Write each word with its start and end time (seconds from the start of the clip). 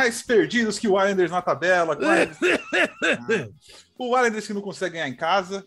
Mais 0.00 0.22
perdidos 0.22 0.78
que 0.78 0.88
o 0.88 0.98
Islanders 0.98 1.30
na 1.30 1.42
tabela. 1.42 1.94
o 3.98 4.16
Islanders 4.16 4.46
que 4.46 4.54
não 4.54 4.62
consegue 4.62 4.94
ganhar 4.94 5.08
em 5.08 5.14
casa, 5.14 5.62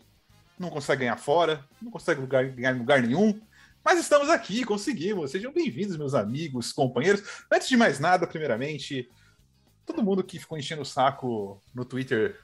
não 0.58 0.70
consegue 0.70 1.02
ganhar 1.02 1.16
fora, 1.16 1.64
não 1.80 1.88
consegue 1.88 2.20
lugar, 2.20 2.44
ganhar 2.48 2.74
em 2.74 2.78
lugar 2.80 3.00
nenhum. 3.00 3.40
Mas 3.84 4.00
estamos 4.00 4.28
aqui, 4.28 4.64
conseguimos. 4.64 5.30
Sejam 5.30 5.52
bem-vindos, 5.52 5.96
meus 5.96 6.14
amigos, 6.14 6.72
companheiros. 6.72 7.22
Antes 7.48 7.68
de 7.68 7.76
mais 7.76 8.00
nada, 8.00 8.26
primeiramente, 8.26 9.08
todo 9.86 10.02
mundo 10.02 10.24
que 10.24 10.40
ficou 10.40 10.58
enchendo 10.58 10.82
o 10.82 10.86
saco 10.86 11.62
no 11.72 11.84
Twitter 11.84 12.36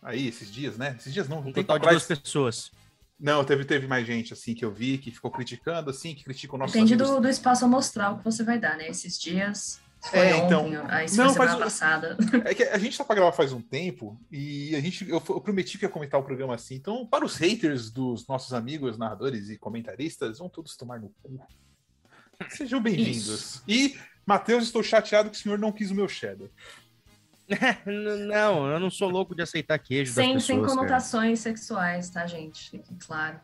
aí 0.00 0.28
esses 0.28 0.52
dias, 0.52 0.78
né? 0.78 0.94
Esses 1.00 1.12
dias 1.12 1.28
não, 1.28 1.40
um 1.40 1.52
total 1.52 1.80
de 1.80 1.88
duas 1.88 2.06
pessoas. 2.06 2.70
Não, 3.18 3.44
teve, 3.44 3.64
teve 3.64 3.88
mais 3.88 4.06
gente, 4.06 4.32
assim, 4.32 4.54
que 4.54 4.64
eu 4.64 4.70
vi, 4.70 4.98
que 4.98 5.10
ficou 5.10 5.32
criticando, 5.32 5.90
assim, 5.90 6.14
que 6.14 6.22
critica 6.22 6.54
o 6.54 6.58
nosso 6.58 6.74
Depende 6.74 6.94
do, 6.94 7.20
do 7.20 7.28
espaço 7.28 7.64
amostral 7.64 8.18
que 8.18 8.24
você 8.24 8.44
vai 8.44 8.56
dar, 8.56 8.76
né? 8.76 8.88
Esses 8.88 9.18
dias 9.18 9.82
foi 10.10 10.18
é, 10.18 10.36
então, 10.36 10.66
ontem, 10.66 10.76
a 10.76 11.00
não, 11.00 11.30
semana 11.30 11.58
passada. 11.58 12.16
É 12.44 12.54
que 12.54 12.62
a 12.62 12.78
gente 12.78 12.96
tá 12.96 13.04
pra 13.04 13.14
gravar 13.14 13.32
faz 13.32 13.52
um 13.52 13.60
tempo 13.60 14.20
e 14.30 14.74
a 14.76 14.80
gente, 14.80 15.08
eu, 15.08 15.22
eu, 15.28 15.40
prometi 15.40 15.78
que 15.78 15.84
ia 15.84 15.88
comentar 15.88 16.20
o 16.20 16.24
programa 16.24 16.54
assim. 16.54 16.74
Então, 16.74 17.06
para 17.06 17.24
os 17.24 17.36
haters 17.36 17.90
dos 17.90 18.26
nossos 18.26 18.52
amigos 18.52 18.98
narradores 18.98 19.48
e 19.48 19.56
comentaristas, 19.56 20.38
vão 20.38 20.48
todos 20.48 20.76
tomar 20.76 21.00
no 21.00 21.08
cu. 21.22 21.40
Sejam 22.50 22.82
bem-vindos. 22.82 23.62
E, 23.66 23.96
Matheus, 24.26 24.64
estou 24.64 24.82
chateado 24.82 25.30
que 25.30 25.36
o 25.36 25.40
senhor 25.40 25.58
não 25.58 25.72
quis 25.72 25.90
o 25.90 25.94
meu 25.94 26.08
cheddar. 26.08 26.48
não, 27.84 28.70
eu 28.70 28.80
não 28.80 28.88
sou 28.88 29.10
louco 29.10 29.34
de 29.34 29.42
aceitar 29.42 29.78
queijo. 29.78 30.12
Sem, 30.12 30.34
pessoas, 30.34 30.44
sem 30.44 30.62
conotações 30.62 31.42
cara. 31.42 31.56
sexuais, 31.56 32.08
tá, 32.08 32.26
gente? 32.26 32.70
Fique 32.70 32.94
claro. 33.06 33.38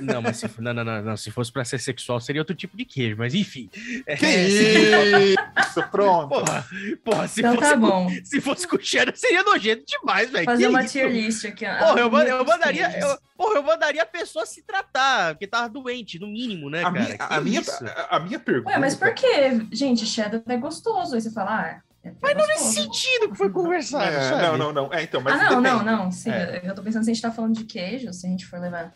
Não, 0.00 0.20
mas 0.20 0.38
se, 0.38 0.50
não, 0.60 0.74
não, 0.74 0.84
não, 0.84 1.02
não, 1.02 1.16
se 1.16 1.30
fosse 1.30 1.52
pra 1.52 1.64
ser 1.64 1.78
sexual, 1.78 2.20
seria 2.20 2.40
outro 2.40 2.54
tipo 2.54 2.76
de 2.76 2.84
queijo, 2.84 3.16
mas 3.16 3.32
enfim. 3.34 3.68
Que 3.68 4.02
é, 4.26 4.48
isso, 4.48 5.82
pronto. 5.90 6.30
Porra, 6.30 6.66
porra 7.04 7.28
se, 7.28 7.40
então, 7.40 7.54
fosse, 7.54 7.70
tá 7.70 7.76
bom. 7.76 8.10
se 8.24 8.40
fosse 8.40 8.66
com 8.66 8.78
cheddar, 8.80 9.16
seria 9.16 9.44
nojento 9.44 9.84
demais, 9.86 10.28
velho. 10.28 10.44
Fazer 10.44 10.64
que 10.64 10.68
uma 10.68 10.84
tier 10.84 11.10
list 11.10 11.44
aqui. 11.44 11.64
Porra, 11.64 12.00
eu, 12.00 12.12
eu 12.12 12.44
mandaria. 12.44 12.98
Eu, 12.98 13.18
porra, 13.36 13.54
eu 13.54 13.62
mandaria 13.62 14.02
a 14.02 14.06
pessoa 14.06 14.44
se 14.44 14.62
tratar, 14.62 15.34
porque 15.34 15.46
tava 15.46 15.68
doente, 15.68 16.18
no 16.18 16.26
mínimo, 16.26 16.68
né, 16.68 16.80
a 16.80 16.92
cara? 16.92 16.92
Minha, 16.92 17.16
a, 17.20 17.40
minha, 17.40 17.62
a, 17.96 18.16
a, 18.16 18.20
minha 18.20 18.40
pergunta. 18.40 18.70
Ué, 18.70 18.78
mas 18.78 18.96
por 18.96 19.14
que, 19.14 19.64
gente, 19.70 20.04
cheddar 20.06 20.42
é 20.44 20.56
gostoso? 20.56 21.14
Aí 21.14 21.20
você 21.20 21.30
fala, 21.30 21.60
ah. 21.60 21.91
É 22.04 22.12
mas 22.20 22.36
não 22.36 22.46
nesse 22.46 22.74
sentido 22.74 23.30
que 23.30 23.36
foi 23.36 23.50
conversado, 23.50 24.04
é? 24.04 24.42
Não, 24.42 24.58
não, 24.58 24.72
não. 24.72 24.92
É, 24.92 25.04
então, 25.04 25.20
mas 25.20 25.40
ah, 25.40 25.50
não, 25.50 25.62
depende. 25.62 25.84
não, 25.84 26.04
não. 26.04 26.10
Sim, 26.10 26.30
é. 26.30 26.60
eu 26.64 26.74
tô 26.74 26.82
pensando 26.82 27.04
se 27.04 27.10
a 27.10 27.14
gente 27.14 27.22
tá 27.22 27.30
falando 27.30 27.54
de 27.54 27.64
queijo, 27.64 28.12
se 28.12 28.26
a 28.26 28.30
gente 28.30 28.44
for 28.44 28.58
levar. 28.58 28.92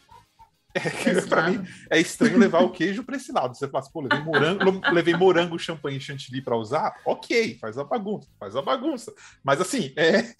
É, 0.74 1.20
pra 1.22 1.48
mim 1.48 1.64
é 1.88 1.98
estranho 1.98 2.36
levar 2.36 2.62
o 2.62 2.70
queijo 2.72 3.04
para 3.04 3.16
esse 3.16 3.30
lado. 3.30 3.56
Você 3.56 3.68
fala 3.68 3.82
assim, 3.82 3.92
pô, 3.92 4.00
levei 4.00 4.20
morango, 4.20 4.80
levei 4.92 5.14
morango, 5.14 5.58
champanhe 5.58 5.98
e 5.98 6.00
chantilly 6.00 6.42
para 6.42 6.56
usar. 6.56 6.96
Ok, 7.04 7.56
faz 7.60 7.78
a 7.78 7.84
bagunça, 7.84 8.28
faz 8.38 8.56
a 8.56 8.62
bagunça. 8.62 9.12
Mas 9.42 9.60
assim, 9.60 9.92
é 9.96 10.34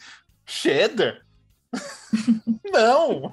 cheddar? 0.45 1.23
não. 2.73 3.33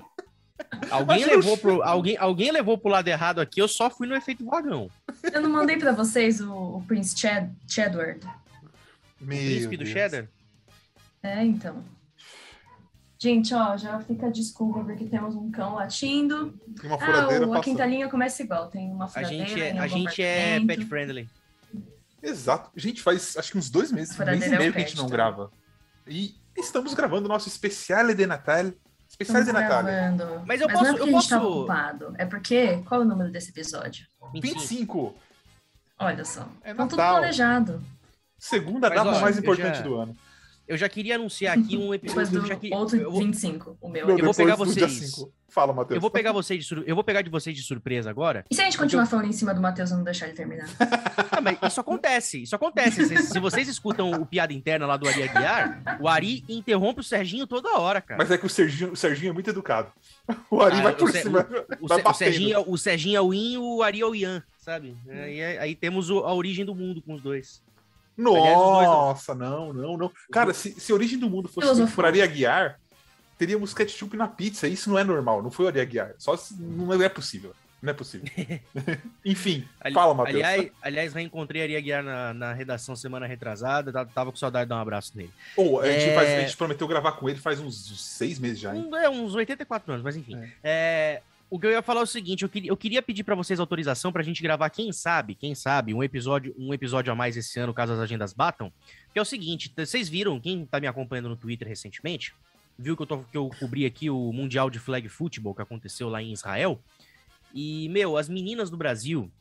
Alguém 0.92 1.26
levou, 1.26 1.58
pro, 1.58 1.82
alguém, 1.82 2.18
alguém 2.18 2.52
levou 2.52 2.78
pro 2.78 2.92
lado 2.92 3.08
errado 3.08 3.42
aqui, 3.42 3.60
eu 3.60 3.68
só 3.68 3.90
fui 3.90 4.08
no 4.08 4.16
efeito 4.16 4.46
vagão. 4.46 4.90
Eu 5.32 5.42
não 5.42 5.50
mandei 5.50 5.78
para 5.78 5.92
vocês 5.92 6.40
o, 6.40 6.54
o 6.54 6.84
Prince 6.88 7.18
Chad, 7.18 7.50
Chadward. 7.68 8.26
Meu 9.24 9.38
o 9.38 9.42
príncipe 9.42 9.78
do 9.78 9.86
cheddar? 9.86 10.28
É, 11.22 11.44
então. 11.44 11.84
Gente, 13.24 13.54
ó, 13.54 13.78
já 13.78 14.02
fica 14.02 14.28
a 14.28 14.30
desculpa 14.30 14.84
porque 14.84 15.06
temos 15.06 15.34
um 15.34 15.50
cão 15.50 15.76
latindo. 15.76 16.60
uma 16.84 17.00
furadeira 17.00 17.46
ah, 17.46 17.48
o, 17.48 17.54
a 17.54 17.62
quinta 17.62 17.86
linha 17.86 18.10
começa 18.10 18.44
igual, 18.44 18.68
tem 18.68 18.92
uma 18.92 19.08
furadeira. 19.08 19.46
A 19.46 19.48
gente 19.48 19.62
é, 19.62 19.80
a 19.80 19.88
gente 19.88 20.22
é 20.22 20.60
pet 20.60 20.86
friendly. 20.86 21.30
Exato. 22.22 22.70
A 22.76 22.80
gente 22.80 23.02
faz 23.02 23.38
acho 23.38 23.54
que 23.54 23.58
uns 23.58 23.70
dois 23.70 23.94
meses, 23.94 24.20
um 24.20 24.26
mês 24.26 24.46
e 24.46 24.50
meio 24.50 24.70
é 24.70 24.72
que 24.74 24.78
a 24.78 24.82
gente 24.82 24.98
não 24.98 25.06
tá? 25.06 25.12
grava. 25.12 25.52
E 26.06 26.36
estamos 26.58 26.94
gravando 26.94 27.26
o 27.26 27.30
nosso 27.30 27.48
especial 27.48 28.14
de 28.14 28.26
Natal. 28.26 28.74
Especial 29.08 29.42
estamos 29.42 29.46
de 29.46 29.54
Natal. 29.54 29.84
Gravando. 29.84 30.42
Mas 30.46 30.60
eu 30.60 30.68
Mas 30.68 30.78
posso. 30.78 30.84
Não 30.84 30.90
é 30.90 30.98
porque 30.98 31.10
eu 31.10 31.18
a 31.18 31.22
gente 31.22 31.30
posso... 31.30 31.30
tá 31.30 31.48
ocupado. 31.48 32.14
É 32.18 32.26
porque. 32.26 32.84
Qual 32.86 33.02
é 33.02 33.06
o 33.06 33.08
número 33.08 33.32
desse 33.32 33.52
episódio? 33.52 34.06
25. 34.34 34.60
25. 34.60 35.16
Olha 36.00 36.26
só. 36.26 36.46
É 36.62 36.74
tá 36.74 36.88
tudo 36.88 36.98
planejado. 36.98 37.82
Segunda 38.44 38.90
Mas, 38.90 39.02
data 39.02 39.20
mais 39.22 39.38
importante 39.38 39.78
já, 39.78 39.84
do 39.84 39.96
ano. 39.96 40.18
Eu 40.68 40.76
já 40.76 40.90
queria 40.90 41.16
anunciar 41.16 41.58
aqui 41.58 41.78
um 41.78 41.94
episódio. 41.94 42.42
Do, 42.42 42.58
queria, 42.58 42.78
outro 42.78 42.98
eu 42.98 43.10
vou, 43.10 43.22
25, 43.22 43.78
o 43.80 43.88
meu. 43.88 44.10
Eu 44.10 44.26
vou 44.26 44.34
pegar 44.34 44.56
vocês. 44.56 45.26
Fala, 45.48 45.72
Matheus. 45.72 45.96
Eu 45.96 46.02
vou 46.02 46.12
pegar 46.12 46.34
vocês 46.34 46.66
de 46.66 46.84
eu 46.86 46.94
vou 46.94 47.06
pegar 47.06 47.22
de 47.22 47.30
vocês 47.30 47.56
de 47.56 47.64
surpresa 47.64 48.10
agora. 48.10 48.44
E 48.52 48.56
se 48.56 48.60
a 48.60 48.66
gente 48.66 48.78
continuar 48.78 49.04
eu... 49.04 49.08
falando 49.08 49.28
em 49.30 49.32
cima 49.32 49.54
do 49.54 49.62
Matheus 49.62 49.92
e 49.92 49.94
não 49.94 50.04
deixar 50.04 50.26
ele 50.26 50.36
terminar? 50.36 50.68
Não, 51.32 51.42
mas 51.42 51.58
isso 51.72 51.80
acontece, 51.80 52.44
isso 52.44 52.54
acontece. 52.54 53.06
Se, 53.06 53.18
se, 53.18 53.40
vocês 53.40 53.70
escutam 53.70 54.12
o 54.12 54.26
piada 54.26 54.52
interna 54.52 54.86
lá 54.86 54.98
do 54.98 55.08
Ari 55.08 55.24
Aguiar, 55.24 55.82
o 56.02 56.10
Ari 56.10 56.44
interrompe 56.50 57.00
o 57.00 57.04
Serginho 57.04 57.48
toda 57.48 57.80
hora, 57.80 58.02
cara. 58.02 58.18
Mas 58.18 58.30
é 58.30 58.38
que 58.38 58.46
o 58.46 58.50
Serginho, 58.50 58.92
o 58.92 58.96
Serginho 58.98 59.30
é 59.30 59.34
muito 59.34 59.50
educado. 59.50 59.90
O 60.52 60.62
Ari 60.62 60.80
ah, 60.80 60.82
vai 60.82 60.96
por 60.96 61.10
o 61.10 61.14
cima. 61.14 61.48
O, 61.80 61.86
o, 61.86 62.10
o, 62.10 62.14
Serginho, 62.14 62.56
é 62.56 62.60
o 62.60 62.78
Serginho 62.78 63.18
é 63.18 63.22
o 63.22 63.34
In 63.34 63.58
o 63.58 63.82
Ari 63.82 64.02
é 64.02 64.06
o 64.06 64.14
Ian, 64.14 64.44
sabe? 64.58 64.98
Aí, 65.08 65.42
aí 65.42 65.76
temos 65.76 66.10
a 66.10 66.34
origem 66.34 66.66
do 66.66 66.76
mundo 66.76 67.02
com 67.02 67.14
os 67.14 67.22
dois. 67.22 67.62
Nossa, 68.18 69.34
não, 69.34 69.74
não, 69.74 69.98
não. 69.98 70.12
Cara, 70.32 70.54
se, 70.54 70.80
se 70.80 70.92
a 70.92 70.96
origem 70.96 71.18
do 71.18 71.30
mundo 71.30 71.50
fosse 71.50 71.86
por 71.88 72.06
Ari 72.06 72.22
Aguiar, 72.22 72.80
teríamos 73.38 73.74
ketchup 73.74 74.16
na 74.16 74.28
pizza. 74.28 74.68
Isso 74.68 74.90
não 74.90 74.98
é 75.00 75.04
normal, 75.04 75.42
não 75.42 75.52
foi 75.52 75.66
o 75.66 75.68
Ari 75.68 75.82
Aguiar. 75.82 76.14
Só 76.18 76.36
se, 76.38 76.54
não 76.62 77.02
é 77.02 77.10
possível. 77.10 77.54
Não 77.82 77.90
é 77.90 77.94
possível. 77.94 78.30
Enfim, 79.26 79.68
Ali, 79.82 79.94
fala, 79.94 80.14
Matheus. 80.14 80.38
Aliás, 80.38 80.72
aliás, 80.82 81.14
reencontrei 81.14 81.64
Ari 81.64 81.76
Aguiar 81.76 82.02
na, 82.02 82.34
na 82.34 82.54
redação 82.54 82.96
semana 82.96 83.28
retrasada. 83.28 83.92
Tava 84.06 84.32
com 84.32 84.38
saudade 84.38 84.66
de 84.66 84.70
dar 84.70 84.78
um 84.78 84.82
abraço 84.82 85.12
nele. 85.16 85.34
Oh, 85.58 85.80
a, 85.80 85.92
gente 85.92 86.10
é... 86.10 86.38
a 86.38 86.42
gente 86.42 86.56
prometeu 86.56 86.88
gravar 86.88 87.12
com 87.14 87.28
ele 87.28 87.40
faz 87.40 87.60
uns 87.60 88.00
seis 88.02 88.40
meses 88.40 88.60
já, 88.60 88.74
hein? 88.74 88.90
É, 88.94 89.10
uns 89.10 89.36
84 89.36 89.92
anos, 89.92 90.04
mas 90.04 90.16
enfim. 90.16 90.38
É. 90.38 90.52
É, 90.64 91.22
o 91.54 91.60
que 91.60 91.68
eu 91.68 91.72
ia 91.72 91.84
falar 91.84 92.00
é 92.00 92.04
o 92.04 92.08
seguinte, 92.08 92.42
eu 92.42 92.50
queria, 92.50 92.72
eu 92.72 92.76
queria 92.76 93.00
pedir 93.00 93.24
para 93.24 93.36
vocês 93.36 93.60
autorização 93.60 94.12
para 94.12 94.24
a 94.24 94.26
gente 94.26 94.42
gravar, 94.42 94.72
quem 94.72 94.92
sabe, 94.92 95.36
quem 95.36 95.54
sabe, 95.54 95.94
um 95.94 96.02
episódio, 96.02 96.52
um 96.58 96.74
episódio 96.74 97.14
a 97.14 97.16
mais 97.16 97.38
esse 97.38 97.60
ano, 97.60 97.72
caso 97.72 97.94
as 97.94 98.00
agendas 98.00 98.34
batam. 98.34 98.74
Que 99.14 99.20
é 99.20 99.22
o 99.22 99.26
seguinte, 99.26 99.72
vocês 99.78 100.10
viram, 100.10 100.40
quem 100.40 100.66
tá 100.66 100.80
me 100.80 100.88
acompanhando 100.88 101.30
no 101.30 101.36
Twitter 101.36 101.68
recentemente, 101.68 102.34
viu 102.76 102.98
que 102.98 103.04
eu, 103.04 103.06
tô, 103.06 103.20
que 103.20 103.38
eu 103.38 103.52
cobri 103.60 103.86
aqui 103.86 104.10
o 104.10 104.34
Mundial 104.34 104.68
de 104.68 104.80
Flag 104.80 105.08
Football 105.08 105.54
que 105.54 105.62
aconteceu 105.62 106.10
lá 106.10 106.24
em 106.24 106.34
Israel. 106.34 106.82
E, 107.54 107.88
meu, 107.90 108.18
as 108.18 108.28
meninas 108.28 108.72
do 108.72 108.76
Brasil, 108.76 109.32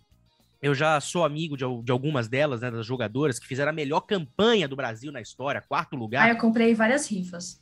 eu 0.61 0.75
já 0.75 1.01
sou 1.01 1.25
amigo 1.25 1.57
de, 1.57 1.65
de, 1.83 1.93
algumas 1.93 2.29
delas, 2.29 2.61
né, 2.61 2.71
das 2.71 2.85
jogadoras, 2.85 3.39
que 3.39 3.47
fizeram 3.47 3.71
a 3.71 3.75
melhor 3.75 4.03
campanha 4.03 4.69
do 4.69 4.77
Brasil 4.77 5.11
na 5.11 5.23
história, 5.23 5.63
quarto 5.63 5.97
lugar. 5.97 6.27
Ah, 6.27 6.31
eu 6.31 6.37
comprei 6.37 6.75
várias 6.75 7.11
rifas. 7.11 7.62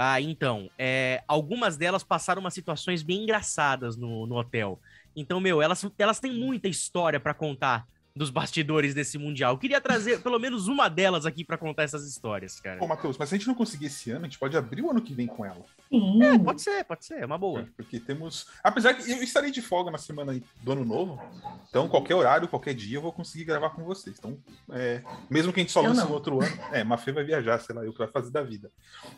Ah, 0.00 0.20
então, 0.20 0.70
é, 0.78 1.24
algumas 1.26 1.76
delas 1.76 2.04
passaram 2.04 2.40
umas 2.40 2.54
situações 2.54 3.02
bem 3.02 3.24
engraçadas 3.24 3.96
no, 3.96 4.26
no 4.26 4.36
hotel. 4.36 4.80
Então, 5.16 5.40
meu, 5.40 5.60
elas, 5.60 5.84
elas 5.98 6.20
têm 6.20 6.32
muita 6.32 6.68
história 6.68 7.18
para 7.18 7.34
contar 7.34 7.84
dos 8.18 8.30
bastidores 8.30 8.92
desse 8.92 9.16
Mundial. 9.16 9.54
Eu 9.54 9.58
queria 9.58 9.80
trazer 9.80 10.20
pelo 10.20 10.38
menos 10.38 10.66
uma 10.66 10.88
delas 10.88 11.24
aqui 11.24 11.44
para 11.44 11.56
contar 11.56 11.84
essas 11.84 12.06
histórias, 12.06 12.60
cara. 12.60 12.78
Pô, 12.78 12.86
Matheus, 12.86 13.16
mas 13.16 13.28
se 13.28 13.34
a 13.36 13.38
gente 13.38 13.46
não 13.46 13.54
conseguir 13.54 13.86
esse 13.86 14.10
ano, 14.10 14.22
a 14.22 14.28
gente 14.28 14.38
pode 14.38 14.56
abrir 14.56 14.82
o 14.82 14.90
ano 14.90 15.00
que 15.00 15.14
vem 15.14 15.26
com 15.26 15.44
ela. 15.44 15.64
Sim. 15.88 16.22
É, 16.22 16.38
pode 16.38 16.60
ser, 16.60 16.84
pode 16.84 17.04
ser, 17.04 17.20
é 17.20 17.26
uma 17.26 17.38
boa. 17.38 17.60
É, 17.60 17.66
porque 17.76 18.00
temos. 18.00 18.48
Apesar 18.62 18.92
que 18.94 19.10
eu 19.10 19.22
estarei 19.22 19.50
de 19.50 19.62
folga 19.62 19.90
na 19.90 19.98
semana 19.98 20.38
do 20.60 20.72
ano 20.72 20.84
novo, 20.84 21.22
então 21.68 21.88
qualquer 21.88 22.16
horário, 22.16 22.48
qualquer 22.48 22.74
dia 22.74 22.98
eu 22.98 23.02
vou 23.02 23.12
conseguir 23.12 23.44
gravar 23.44 23.70
com 23.70 23.84
vocês. 23.84 24.16
Então, 24.18 24.36
é... 24.70 25.02
mesmo 25.30 25.52
que 25.52 25.60
a 25.60 25.62
gente 25.62 25.72
só 25.72 25.80
lance 25.80 26.04
no 26.04 26.12
outro 26.12 26.42
ano, 26.42 26.58
é, 26.72 26.82
Mafê 26.82 27.12
vai 27.12 27.24
viajar, 27.24 27.60
sei 27.60 27.74
lá, 27.74 27.84
eu 27.84 27.92
que 27.92 27.98
vai 27.98 28.08
fazer 28.08 28.32
da 28.32 28.42
vida. 28.42 28.70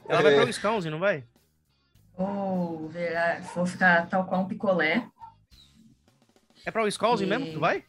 Ela 0.08 0.20
é... 0.20 0.23
vai 0.23 0.35
para 0.35 0.44
o 0.44 0.46
Wisconsin, 0.46 0.91
não 0.91 1.00
vai? 1.00 1.25
Vou, 2.17 2.93
vou 3.55 3.67
ficar 3.67 4.06
tal 4.08 4.26
qual 4.26 4.43
um 4.43 4.46
picolé. 4.46 5.08
É 6.67 6.70
para 6.70 6.82
o 6.82 6.85
Wisconsin 6.85 7.25
e... 7.25 7.26
mesmo 7.26 7.53
tu 7.53 7.61
vai? 7.61 7.85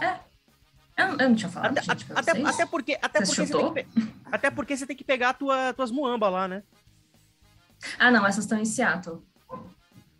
É. 0.00 0.18
Eu, 0.96 1.08
eu 1.18 1.28
não 1.28 1.34
tinha 1.34 1.48
falado, 1.48 1.72
até, 1.72 1.82
gente, 1.82 2.06
até, 2.14 2.30
até, 2.42 2.66
porque, 2.66 2.98
até 3.02 3.20
porque, 3.20 3.46
você 3.46 3.46
tem 3.46 3.72
que, 3.72 4.12
até 4.30 4.50
porque 4.50 4.76
você 4.76 4.86
tem 4.86 4.96
que 4.96 5.04
pegar 5.04 5.30
a 5.30 5.34
tua, 5.34 5.72
tuas 5.72 5.90
muamba 5.90 6.28
lá, 6.28 6.46
né? 6.46 6.62
Ah, 7.98 8.10
não, 8.10 8.24
essas 8.24 8.44
estão 8.44 8.58
em 8.58 8.64
Seattle. 8.64 9.20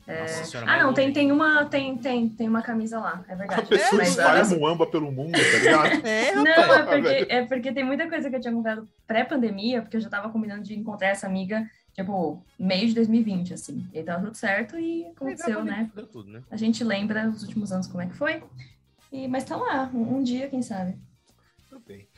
É... 0.07 0.27
Senhora, 0.27 0.71
ah, 0.71 0.83
não, 0.83 0.93
tem, 0.93 1.13
tem, 1.13 1.33
uma, 1.33 1.65
tem, 1.65 1.97
tem, 1.97 2.29
tem 2.29 2.47
uma 2.47 2.61
camisa 2.61 2.99
lá, 2.99 3.25
é 3.27 3.35
verdade. 3.35 3.63
A 3.63 3.67
pessoa 3.67 4.03
é, 4.03 4.05
espalha 4.05 4.37
elas... 4.37 4.53
muamba 4.53 4.87
pelo 4.87 5.11
mundo, 5.11 5.33
tá 5.33 5.59
ligado? 5.59 5.87
é, 6.07 6.35
não, 6.35 6.45
é 6.47 6.83
porque, 6.83 7.27
é 7.31 7.47
porque 7.47 7.73
tem 7.73 7.85
muita 7.85 8.07
coisa 8.07 8.29
que 8.29 8.37
eu 8.37 8.41
tinha 8.41 8.53
comprado 8.53 8.87
pré-pandemia, 9.07 9.81
porque 9.81 9.97
eu 9.97 10.01
já 10.01 10.11
tava 10.11 10.29
combinando 10.29 10.63
de 10.63 10.75
encontrar 10.75 11.09
essa 11.09 11.27
amiga, 11.27 11.67
tipo, 11.95 12.43
meio 12.59 12.87
de 12.89 12.95
2020, 12.95 13.55
assim. 13.55 13.89
E 13.95 14.03
tava 14.03 14.25
tudo 14.25 14.37
certo 14.37 14.79
e 14.79 15.07
aconteceu, 15.07 15.65
né? 15.65 15.91
Tudo, 16.13 16.31
né? 16.31 16.43
A 16.51 16.57
gente 16.57 16.85
lembra 16.85 17.31
os 17.31 17.43
últimos 17.43 17.73
anos 17.73 17.87
como 17.87 18.03
é 18.03 18.07
que 18.07 18.15
foi. 18.15 18.43
E, 19.15 19.29
mas 19.29 19.45
tá 19.45 19.57
lá, 19.57 19.89
um, 19.95 20.17
um 20.17 20.23
dia, 20.25 20.49
quem 20.49 20.61
sabe. 20.61 20.99
Tudo 21.71 21.81
bem. 21.87 22.09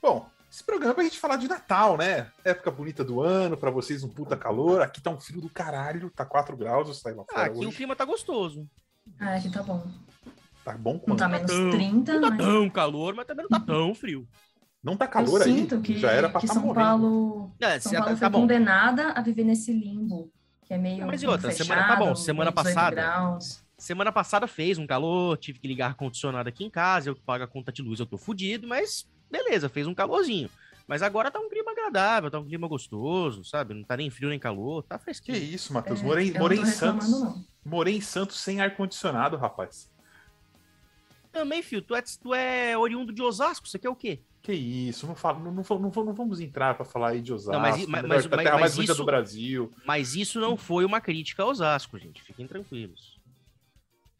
Bom, 0.00 0.24
esse 0.48 0.62
programa 0.62 0.92
é 0.92 0.94
pra 0.94 1.02
gente 1.02 1.18
falar 1.18 1.34
de 1.34 1.48
Natal, 1.48 1.96
né? 1.96 2.30
Época 2.44 2.70
bonita 2.70 3.02
do 3.02 3.20
ano, 3.20 3.56
para 3.56 3.72
vocês 3.72 4.04
um 4.04 4.08
puta 4.08 4.36
calor. 4.36 4.80
Aqui 4.80 5.00
tá 5.00 5.10
um 5.10 5.18
frio 5.18 5.40
do 5.40 5.50
caralho, 5.50 6.10
tá 6.10 6.24
4 6.24 6.56
graus, 6.56 6.86
eu 6.86 6.94
saí 6.94 7.12
lá 7.12 7.24
fora. 7.24 7.42
Ah, 7.42 7.46
aqui 7.46 7.58
hoje. 7.58 7.66
o 7.66 7.72
clima 7.72 7.96
tá 7.96 8.04
gostoso. 8.04 8.68
Ah, 9.18 9.34
aqui 9.34 9.50
tá 9.50 9.64
bom. 9.64 9.84
Tá 10.64 10.78
bom 10.78 10.92
quanto? 10.96 11.08
Não 11.08 11.16
tá 11.16 11.28
menos 11.28 11.50
30, 11.50 12.20
Não 12.20 12.20
mas... 12.30 12.38
tá 12.38 12.44
tão 12.44 12.70
calor, 12.70 13.14
mas 13.16 13.26
também 13.26 13.46
não 13.50 13.58
tá 13.58 13.66
tão 13.66 13.92
frio. 13.92 14.28
Não 14.80 14.96
tá 14.96 15.08
calor 15.08 15.40
eu 15.40 15.46
aí, 15.48 15.58
sinto 15.58 15.80
que, 15.80 15.98
já 15.98 16.12
era 16.12 16.28
pra 16.28 16.40
que 16.40 16.46
tá 16.46 16.54
São 16.54 16.62
morrendo. 16.62 16.84
Paulo, 16.86 17.52
É, 17.60 17.80
São 17.80 17.90
Paulo 17.92 18.06
tá 18.10 18.16
foi 18.16 18.28
bom. 18.28 18.40
condenada 18.42 19.08
a 19.10 19.20
viver 19.22 19.42
nesse 19.42 19.72
limbo, 19.72 20.30
que 20.62 20.72
é 20.72 20.78
meio 20.78 21.04
mas 21.04 21.20
e 21.20 21.26
outra, 21.26 21.50
fechado, 21.50 21.66
semana- 21.66 21.88
tá 21.88 21.96
bom, 21.96 22.14
semana 22.14 22.50
meio 22.52 22.54
18 22.64 22.74
passada- 22.76 22.94
graus. 22.94 23.63
Semana 23.84 24.10
passada 24.10 24.46
fez 24.46 24.78
um 24.78 24.86
calor, 24.86 25.36
tive 25.36 25.58
que 25.58 25.68
ligar 25.68 25.88
ar-condicionado 25.88 26.48
aqui 26.48 26.64
em 26.64 26.70
casa, 26.70 27.10
eu 27.10 27.14
que 27.14 27.20
pago 27.20 27.44
a 27.44 27.46
conta 27.46 27.70
de 27.70 27.82
luz, 27.82 28.00
eu 28.00 28.06
tô 28.06 28.16
fudido, 28.16 28.66
mas 28.66 29.06
beleza, 29.30 29.68
fez 29.68 29.86
um 29.86 29.92
calorzinho. 29.94 30.48
Mas 30.88 31.02
agora 31.02 31.30
tá 31.30 31.38
um 31.38 31.50
clima 31.50 31.70
agradável, 31.72 32.30
tá 32.30 32.38
um 32.38 32.46
clima 32.46 32.66
gostoso, 32.66 33.44
sabe? 33.44 33.74
Não 33.74 33.84
tá 33.84 33.94
nem 33.94 34.08
frio 34.08 34.30
nem 34.30 34.38
calor, 34.38 34.82
tá 34.84 34.96
Que 34.96 35.04
fresquinho. 35.04 35.36
isso, 35.36 35.70
Matheus. 35.74 36.00
É, 36.00 36.02
morei 36.02 36.30
não 36.30 36.40
morei 36.40 36.58
em 36.60 36.64
Santos. 36.64 37.10
não. 37.10 37.44
Morei 37.62 37.96
em 37.96 38.00
Santos 38.00 38.40
sem 38.40 38.58
ar-condicionado, 38.62 39.36
rapaz. 39.36 39.90
Também, 41.30 41.62
filho, 41.62 41.82
tu 41.82 41.94
é, 41.94 42.02
tu 42.22 42.32
é 42.32 42.78
oriundo 42.78 43.12
de 43.12 43.20
Osasco, 43.20 43.68
você 43.68 43.78
quer 43.78 43.90
o 43.90 43.96
quê? 43.96 44.20
Que 44.40 44.54
isso, 44.54 45.06
não, 45.06 45.14
falo, 45.14 45.40
não, 45.40 45.52
não, 45.52 45.62
não, 45.68 45.78
não, 45.94 46.04
não 46.06 46.14
vamos 46.14 46.40
entrar 46.40 46.74
pra 46.74 46.86
falar 46.86 47.10
aí 47.10 47.20
de 47.20 47.34
Osasco, 47.34 47.60
mas 47.60 47.76
i- 47.82 47.86
mas- 47.86 48.02
melhor- 48.02 48.08
mas- 48.16 48.26
a 48.26 48.28
terra 48.30 48.42
mas- 48.44 48.44
mais 48.44 48.60
mas 48.62 48.74
bonita 48.76 48.92
isso- 48.92 49.02
do 49.02 49.06
Brasil. 49.06 49.70
Mas 49.84 50.14
isso 50.14 50.40
não 50.40 50.56
foi 50.56 50.86
uma 50.86 51.02
crítica 51.02 51.42
a 51.42 51.46
Osasco, 51.46 51.98
gente. 51.98 52.22
Fiquem 52.22 52.46
tranquilos. 52.46 53.13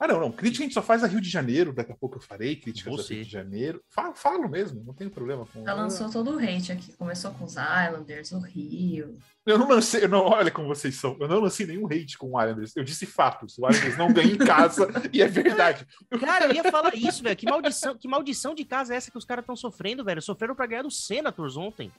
Ah, 0.05 0.06
não, 0.06 0.21
não. 0.21 0.31
Crítica 0.31 0.62
a 0.62 0.67
gente 0.67 0.75
só 0.75 0.83
faz 0.83 1.03
a 1.03 1.06
Rio 1.06 1.19
de 1.19 1.31
Janeiro. 1.31 1.73
Daqui 1.73 1.91
a 1.91 1.97
pouco 1.97 2.19
eu 2.19 2.21
farei 2.21 2.56
críticas 2.56 2.93
a 2.93 2.97
Você. 2.97 3.15
Rio 3.15 3.25
de 3.25 3.31
Janeiro. 3.31 3.83
Falo, 3.89 4.15
falo 4.15 4.47
mesmo, 4.51 4.85
não 4.85 4.93
tenho 4.93 5.11
problema 5.11 5.47
com 5.47 5.65
Já 5.65 5.73
lançou 5.73 6.11
todo 6.11 6.33
o 6.33 6.39
hate 6.39 6.73
aqui. 6.73 6.93
Começou 6.93 7.31
com 7.31 7.45
os 7.45 7.53
Islanders, 7.53 8.33
o 8.33 8.39
Rio. 8.39 9.17
Eu 9.47 9.59
não 9.59 9.67
lancei, 9.67 10.05
eu 10.05 10.09
não, 10.11 10.21
olha 10.27 10.51
como 10.51 10.69
vocês 10.69 10.95
são. 10.97 11.17
Eu 11.19 11.27
não 11.27 11.41
lancei 11.41 11.67
nenhum 11.67 11.87
hate 11.87 12.19
com 12.19 12.33
o 12.33 12.39
Islanders. 12.39 12.77
Eu 12.77 12.85
disse 12.85 13.06
fatos. 13.06 13.56
O 13.56 13.67
Islanders 13.67 13.97
não 13.97 14.12
ganha 14.12 14.31
em 14.31 14.37
casa 14.37 14.89
e 15.11 15.23
é 15.23 15.27
verdade. 15.27 15.87
Cara, 16.21 16.49
eu 16.49 16.55
ia 16.55 16.71
falar 16.71 16.95
isso, 16.95 17.23
velho. 17.23 17.37
Que 17.37 17.47
maldição, 17.47 17.97
que 17.97 18.06
maldição 18.06 18.55
de 18.55 18.65
casa 18.67 18.93
é 18.93 18.99
essa 18.99 19.11
que 19.11 19.17
os 19.17 19.25
caras 19.25 19.43
estão 19.43 19.56
sofrendo, 19.56 20.05
velho? 20.05 20.21
Sofreram 20.21 20.55
pra 20.55 20.67
ganhar 20.67 20.83
do 20.83 20.91
Senators 20.91 21.56
ontem. 21.56 21.91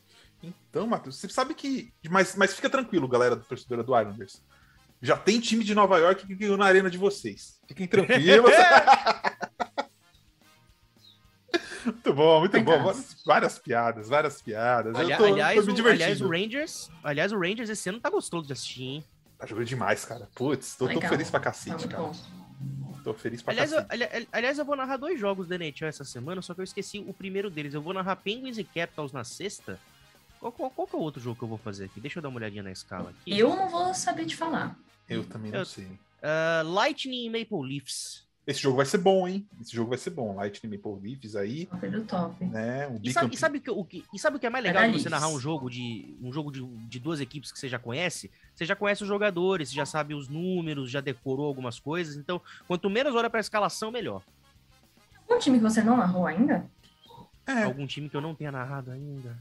Então, 0.44 0.86
Matheus, 0.86 1.16
você 1.16 1.28
sabe 1.28 1.56
que. 1.56 1.92
Mas, 2.07 2.36
mas 2.36 2.54
fica 2.54 2.69
tranquilo, 2.69 3.07
galera 3.07 3.36
do 3.36 3.44
torcedora 3.44 3.84
do 3.84 4.00
Islanders. 4.00 4.44
Já 5.01 5.18
tem 5.18 5.39
time 5.39 5.63
de 5.63 5.75
Nova 5.75 5.97
York 5.97 6.25
que 6.25 6.36
ganhou 6.36 6.57
na 6.57 6.65
arena 6.65 6.89
de 6.89 6.97
vocês. 6.97 7.59
Fiquem 7.68 7.88
tranquilos. 7.88 8.51
muito 11.86 12.13
bom, 12.13 12.39
muito 12.39 12.62
bom. 12.62 12.83
Várias, 12.83 13.15
várias 13.25 13.59
piadas, 13.59 14.09
várias 14.09 14.42
piadas. 14.42 14.95
Ali- 14.95 15.12
eu 15.12 15.18
tô, 15.18 15.25
aliás, 15.25 15.65
tô 15.65 15.74
me 15.74 15.81
o, 15.81 15.88
aliás, 15.88 16.21
o 16.21 16.27
Rangers. 16.30 16.89
Aliás, 17.03 17.31
o 17.31 17.39
Rangers 17.39 17.69
esse 17.69 17.89
ano 17.89 18.00
tá 18.00 18.09
gostoso 18.09 18.47
de 18.47 18.53
assistir, 18.53 18.83
hein? 18.83 19.03
Tá 19.38 19.45
jogando 19.45 19.65
demais, 19.68 20.06
cara. 20.06 20.27
Putz, 20.33 20.75
tô, 20.75 20.88
tô 20.88 21.01
feliz 21.01 21.30
pra 21.30 21.39
Tá 21.39 21.44
cacete, 21.45 21.69
muito 21.75 21.89
cara. 21.89 22.12
Tô 23.03 23.13
feliz 23.13 23.42
pra 23.44 23.53
Aliás 23.53 23.71
eu, 23.71 23.86
cacete. 23.86 24.03
ali- 24.15 24.27
aliás, 24.31 24.57
eu 24.57 24.65
vou 24.65 24.75
narrar 24.75 24.97
dois 24.97 25.19
jogos 25.19 25.47
da 25.47 25.56
NHL 25.56 25.86
essa 25.88 26.03
semana, 26.03 26.42
só 26.42 26.53
que 26.56 26.62
eu 26.62 26.63
esqueci 26.63 27.00
o 27.07 27.13
primeiro 27.13 27.51
deles. 27.51 27.74
Eu 27.75 27.81
vou 27.81 27.94
narrar 27.94 28.15
Penguins 28.15 28.57
e 28.57 28.63
Capitals 28.63 29.12
na 29.12 29.24
sexta. 29.24 29.80
Qual, 30.40 30.52
qual- 30.52 30.70
qual 30.72 30.88
que 30.88 30.96
é 30.96 31.00
o 31.00 31.02
outro 31.02 31.22
jogo 31.22 31.38
que 31.38 31.44
eu 31.44 31.48
vou 31.48 31.58
fazer 31.58 31.86
aqui? 31.86 32.00
Deixa 32.00 32.20
eu 32.20 32.24
dar 32.24 32.30
uma 32.30 32.38
olhadinha 32.38 32.64
na 32.64 32.72
escala 32.72 33.10
aqui. 33.12 33.38
Eu 33.38 33.56
não 33.56 33.70
vou 33.70 33.94
saber 33.94 34.26
te 34.26 34.36
falar. 34.36 34.78
Eu 35.10 35.24
também 35.26 35.52
não 35.52 35.60
eu- 35.60 35.66
sei. 35.66 35.88
Ah, 36.22 36.62
Lightning 36.66 37.26
e 37.26 37.30
Maple 37.30 37.68
Leafs. 37.68 38.24
Esse 38.48 38.60
jogo 38.62 38.78
vai 38.78 38.86
ser 38.86 39.00
bom, 39.00 39.28
hein? 39.28 39.48
Esse 39.60 39.76
jogo 39.76 39.90
vai 39.90 39.98
ser 39.98 40.12
bom. 40.12 40.36
Lightning 40.36 40.76
Maple 40.78 41.02
Leafs 41.02 41.36
aí, 41.36 41.66
Top 41.66 41.88
do 41.90 42.04
top. 42.04 42.46
né? 42.46 42.88
Um 42.88 43.00
E 43.04 43.12
sabe, 43.12 43.34
e 43.34 43.38
sabe 43.38 43.58
o, 43.58 43.62
que, 43.62 43.72
o 43.72 43.84
que- 43.84 44.04
e 44.14 44.20
sabe 44.20 44.38
o 44.38 44.40
que 44.40 44.46
é 44.46 44.50
mais 44.52 44.64
legal 44.64 44.84
Era 44.84 44.92
de 44.92 45.02
você 45.02 45.10
narrar 45.10 45.30
um 45.30 45.40
jogo 45.40 45.68
de 45.68 46.16
um 46.22 46.32
jogo 46.32 46.52
de, 46.52 46.64
de 46.88 47.00
duas 47.00 47.20
equipes 47.20 47.52
que 47.52 47.58
você 47.58 47.68
já 47.68 47.80
conhece? 47.80 48.30
Você 48.54 48.64
já 48.64 48.76
conhece 48.76 49.02
os 49.02 49.08
jogadores, 49.08 49.70
você 49.70 49.76
já 49.76 49.86
sabe 49.86 50.14
os 50.14 50.28
números, 50.28 50.92
já 50.92 51.02
decorou 51.02 51.48
algumas 51.48 51.80
coisas. 51.80 52.16
Então, 52.16 52.40
quanto 52.68 52.88
menos 52.88 53.16
olha 53.16 53.31
pra 53.31 53.40
escalação, 53.40 53.90
melhor. 53.92 54.22
Um 55.28 55.40
time 55.40 55.58
que 55.58 55.64
você 55.64 55.84
não 55.84 55.98
narrou 55.98 56.28
ainda? 56.28 56.68
É, 57.48 57.64
Algum 57.64 57.88
time 57.88 58.10
que 58.10 58.16
eu 58.16 58.22
não 58.22 58.36
tenha 58.36 58.52
narrado 58.52 58.92
ainda. 58.92 59.36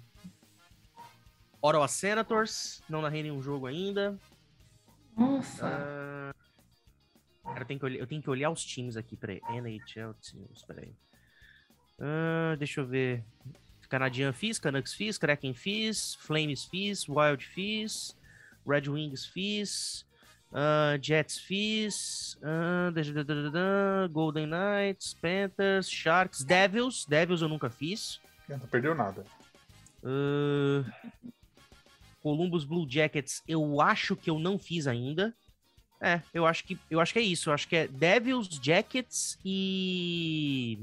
Ottawa 1.64 1.88
Senators, 1.88 2.82
não 2.90 3.00
narrei 3.00 3.22
nenhum 3.22 3.40
jogo 3.40 3.66
ainda. 3.66 4.18
Nossa. 5.16 5.64
Ah, 5.64 6.34
cara, 7.42 7.62
eu 7.62 7.64
tenho, 7.64 7.80
que 7.80 7.86
olhar, 7.86 7.98
eu 8.00 8.06
tenho 8.06 8.20
que 8.20 8.28
olhar 8.28 8.50
os 8.50 8.62
times 8.62 8.98
aqui, 8.98 9.16
peraí. 9.16 9.40
NHL 9.48 10.12
Teams, 10.20 10.62
peraí. 10.66 10.94
Ah, 11.98 12.54
deixa 12.58 12.82
eu 12.82 12.86
ver. 12.86 13.24
Canadian 13.88 14.34
fiz, 14.34 14.58
Canucks 14.58 14.92
fiz, 14.92 15.16
Kraken 15.16 15.54
fiz, 15.54 16.16
Flames 16.16 16.66
fiz, 16.66 17.08
Wild 17.08 17.42
fiz, 17.46 18.14
Red 18.68 18.90
Wings 18.90 19.24
fiz, 19.24 20.04
ah, 20.52 20.98
Jets 21.00 21.38
fiz, 21.38 22.38
da, 22.92 24.06
Golden 24.12 24.48
Knights, 24.48 25.14
Panthers, 25.14 25.88
Sharks, 25.88 26.44
Devils, 26.44 27.06
Devils 27.06 27.40
eu 27.40 27.48
nunca 27.48 27.70
fiz. 27.70 28.20
não 28.50 28.58
perdeu 28.58 28.94
nada. 28.94 29.24
Ah, 30.04 30.84
Columbus 32.24 32.64
Blue 32.64 32.86
Jackets, 32.88 33.42
eu 33.46 33.82
acho 33.82 34.16
que 34.16 34.30
eu 34.30 34.38
não 34.38 34.58
fiz 34.58 34.86
ainda. 34.86 35.34
É, 36.00 36.22
eu 36.32 36.46
acho 36.46 36.64
que 36.64 36.78
eu 36.90 36.98
acho 36.98 37.12
que 37.12 37.18
é 37.18 37.22
isso. 37.22 37.50
Eu 37.50 37.54
acho 37.54 37.68
que 37.68 37.76
é 37.76 37.86
Devils, 37.86 38.48
Jackets 38.62 39.38
e 39.44 40.78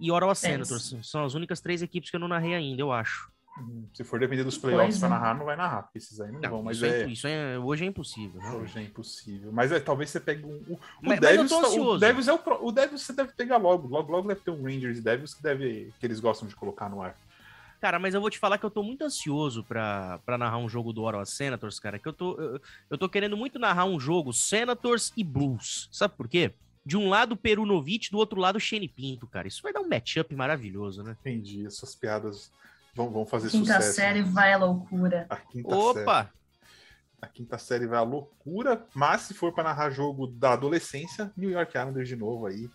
e 0.00 0.10
Ottawa 0.10 0.34
Senators. 0.34 0.96
São 1.04 1.24
as 1.24 1.34
únicas 1.34 1.60
três 1.60 1.82
equipes 1.82 2.10
que 2.10 2.16
eu 2.16 2.20
não 2.20 2.26
narrei 2.28 2.52
ainda, 2.54 2.82
eu 2.82 2.90
acho. 2.90 3.30
Hum, 3.56 3.84
Se 3.94 4.02
for 4.02 4.18
depender 4.18 4.42
dos 4.42 4.58
playoffs 4.58 4.94
Coisa. 4.98 5.06
pra 5.06 5.08
narrar, 5.16 5.34
não 5.38 5.44
vai 5.46 5.54
narrar, 5.56 5.82
porque 5.84 5.98
esses 5.98 6.20
aí 6.20 6.32
não, 6.32 6.40
Não, 6.40 6.50
vão, 6.50 6.62
mas 6.64 6.78
isso, 6.78 6.86
é, 6.86 7.02
é. 7.02 7.06
isso 7.06 7.26
é- 7.28 7.56
hoje 7.60 7.84
é 7.84 7.86
impossível. 7.86 8.40
né? 8.42 8.50
Hoje 8.50 8.78
é 8.78 8.82
impossível. 8.82 9.52
Mas 9.52 9.70
é, 9.70 9.78
talvez 9.78 10.10
você 10.10 10.18
pegue 10.18 10.44
um. 10.44 10.56
O, 10.68 10.74
o 10.74 10.78
Mas- 11.00 11.20
mas 11.20 11.36
eu 11.36 11.44
Devils, 11.44 11.50
tô 11.50 11.60
tá- 11.62 11.68
o 11.68 11.96
Devils 11.98 12.26
é 12.28 12.32
o, 12.34 12.40
o 12.66 12.72
Devils 12.72 13.02
você 13.02 13.12
deve 13.12 13.32
pegar 13.34 13.56
logo. 13.58 13.86
Logo, 13.86 14.10
logo 14.10 14.26
deve 14.26 14.40
ter 14.40 14.50
um 14.50 14.64
Rangers 14.64 14.98
e 14.98 15.00
Devils 15.00 15.32
que, 15.34 15.42
deve, 15.42 15.92
que 16.00 16.04
eles 16.04 16.18
gostam 16.18 16.48
de 16.48 16.56
colocar 16.56 16.88
no 16.88 17.00
ar. 17.00 17.16
Cara, 17.84 17.98
mas 17.98 18.14
eu 18.14 18.20
vou 18.22 18.30
te 18.30 18.38
falar 18.38 18.56
que 18.56 18.64
eu 18.64 18.70
tô 18.70 18.82
muito 18.82 19.04
ansioso 19.04 19.62
pra, 19.62 20.18
pra 20.24 20.38
narrar 20.38 20.56
um 20.56 20.66
jogo 20.66 20.90
do 20.90 21.02
Ottawa 21.02 21.26
Senators, 21.26 21.78
cara. 21.78 21.98
Que 21.98 22.08
eu 22.08 22.14
tô, 22.14 22.34
eu, 22.40 22.58
eu 22.88 22.96
tô 22.96 23.10
querendo 23.10 23.36
muito 23.36 23.58
narrar 23.58 23.84
um 23.84 24.00
jogo 24.00 24.32
Senators 24.32 25.12
e 25.14 25.22
Blues. 25.22 25.90
Sabe 25.92 26.14
por 26.16 26.26
quê? 26.26 26.54
De 26.82 26.96
um 26.96 27.10
lado 27.10 27.36
Perunovic, 27.36 28.10
do 28.10 28.16
outro 28.16 28.40
lado 28.40 28.58
Shane 28.58 28.88
Pinto, 28.88 29.26
cara. 29.26 29.46
Isso 29.46 29.60
vai 29.62 29.70
dar 29.70 29.82
um 29.82 29.86
matchup 29.86 30.34
maravilhoso, 30.34 31.02
né? 31.02 31.14
Entendi. 31.20 31.66
Essas 31.66 31.94
piadas 31.94 32.50
vão, 32.94 33.10
vão 33.10 33.26
fazer 33.26 33.50
Quinta 33.50 33.74
sucesso. 33.74 33.96
série 33.96 34.22
vai 34.22 34.54
à 34.54 34.56
loucura. 34.56 35.26
A 35.28 35.36
quinta 35.36 35.68
série. 35.68 36.00
Opa! 36.00 36.32
A 37.20 37.26
quinta 37.26 37.58
série 37.58 37.86
vai 37.86 37.98
à 37.98 38.02
loucura, 38.02 38.86
mas 38.94 39.20
se 39.20 39.34
for 39.34 39.52
pra 39.52 39.62
narrar 39.62 39.90
jogo 39.90 40.26
da 40.26 40.54
adolescência, 40.54 41.30
New 41.36 41.50
York 41.50 41.76
Islanders 41.76 42.08
de 42.08 42.16
novo 42.16 42.46
aí. 42.46 42.66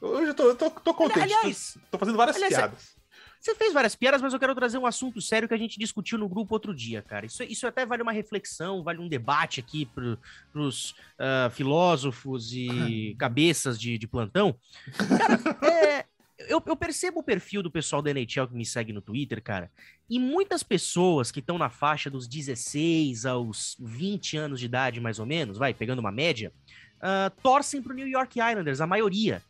Hoje 0.00 0.30
eu 0.30 0.34
tô, 0.34 0.42
eu 0.42 0.56
tô, 0.56 0.70
tô 0.70 0.92
contente. 0.92 1.20
Aliás, 1.20 1.74
tô, 1.74 1.80
tô 1.92 1.98
fazendo 1.98 2.16
várias 2.16 2.34
aliás, 2.34 2.52
piadas. 2.52 2.99
Você 3.40 3.54
fez 3.54 3.72
várias 3.72 3.96
piadas, 3.96 4.20
mas 4.20 4.34
eu 4.34 4.38
quero 4.38 4.54
trazer 4.54 4.76
um 4.76 4.84
assunto 4.84 5.18
sério 5.20 5.48
que 5.48 5.54
a 5.54 5.56
gente 5.58 5.78
discutiu 5.78 6.18
no 6.18 6.28
grupo 6.28 6.52
outro 6.52 6.74
dia, 6.74 7.00
cara. 7.00 7.24
Isso, 7.24 7.42
isso 7.42 7.66
até 7.66 7.86
vale 7.86 8.02
uma 8.02 8.12
reflexão, 8.12 8.82
vale 8.82 8.98
um 8.98 9.08
debate 9.08 9.60
aqui 9.60 9.86
pro, 9.86 10.18
pros 10.52 10.94
ah, 11.18 11.48
filósofos 11.50 12.52
e 12.52 13.16
cabeças 13.18 13.80
de, 13.80 13.96
de 13.96 14.06
plantão. 14.06 14.54
Cara, 15.16 15.40
é, 15.66 16.04
eu, 16.48 16.62
eu 16.66 16.76
percebo 16.76 17.20
o 17.20 17.22
perfil 17.22 17.62
do 17.62 17.70
pessoal 17.70 18.02
da 18.02 18.10
NHL 18.10 18.46
que 18.46 18.54
me 18.54 18.66
segue 18.66 18.92
no 18.92 19.00
Twitter, 19.00 19.42
cara, 19.42 19.70
e 20.08 20.18
muitas 20.18 20.62
pessoas 20.62 21.30
que 21.30 21.40
estão 21.40 21.56
na 21.56 21.70
faixa 21.70 22.10
dos 22.10 22.28
16 22.28 23.24
aos 23.24 23.74
20 23.80 24.36
anos 24.36 24.60
de 24.60 24.66
idade, 24.66 25.00
mais 25.00 25.18
ou 25.18 25.24
menos, 25.24 25.56
vai, 25.56 25.72
pegando 25.72 26.00
uma 26.00 26.12
média, 26.12 26.52
ah, 27.00 27.32
torcem 27.42 27.82
pro 27.82 27.94
New 27.94 28.06
York 28.06 28.38
Islanders, 28.38 28.82
a 28.82 28.86
maioria. 28.86 29.42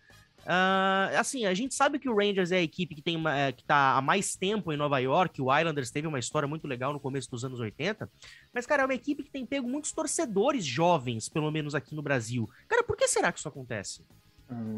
Ah, 0.47 1.11
assim, 1.19 1.45
a 1.47 1.55
gente 1.55 1.75
sabe 1.75 1.99
que 1.99 2.09
o 2.09 2.17
Rangers 2.17 2.51
é 2.53 2.57
a 2.57 2.63
equipe 2.63 2.95
que, 2.95 3.03
tem 3.03 3.17
uma- 3.17 3.37
é, 3.37 3.53
que 3.53 3.65
tá 3.65 3.97
há 3.97 4.01
mais 4.03 4.35
tempo 4.37 4.73
em 4.73 4.77
Nova 4.77 4.99
York. 4.99 5.41
O 5.41 5.57
Islanders 5.57 5.91
teve 5.91 6.07
uma 6.07 6.19
história 6.19 6.49
muito 6.49 6.67
legal 6.67 6.93
no 6.93 7.01
começo 7.01 7.31
dos 7.31 7.45
anos 7.45 7.61
80. 7.61 8.09
Mas, 8.53 8.67
cara, 8.67 8.83
é 8.83 8.85
uma 8.87 8.95
equipe 8.95 9.23
que 9.23 9.31
tem 9.31 9.47
pego 9.47 9.69
muitos 9.69 9.93
torcedores 9.93 10.65
jovens, 10.65 11.29
pelo 11.29 11.51
menos 11.51 11.75
aqui 11.75 11.95
no 11.95 12.03
Brasil. 12.03 12.49
Cara, 12.69 12.83
por 12.83 12.97
que 12.97 13.07
será 13.07 13.31
que 13.33 13.39
isso 13.39 13.49
acontece? 13.49 14.05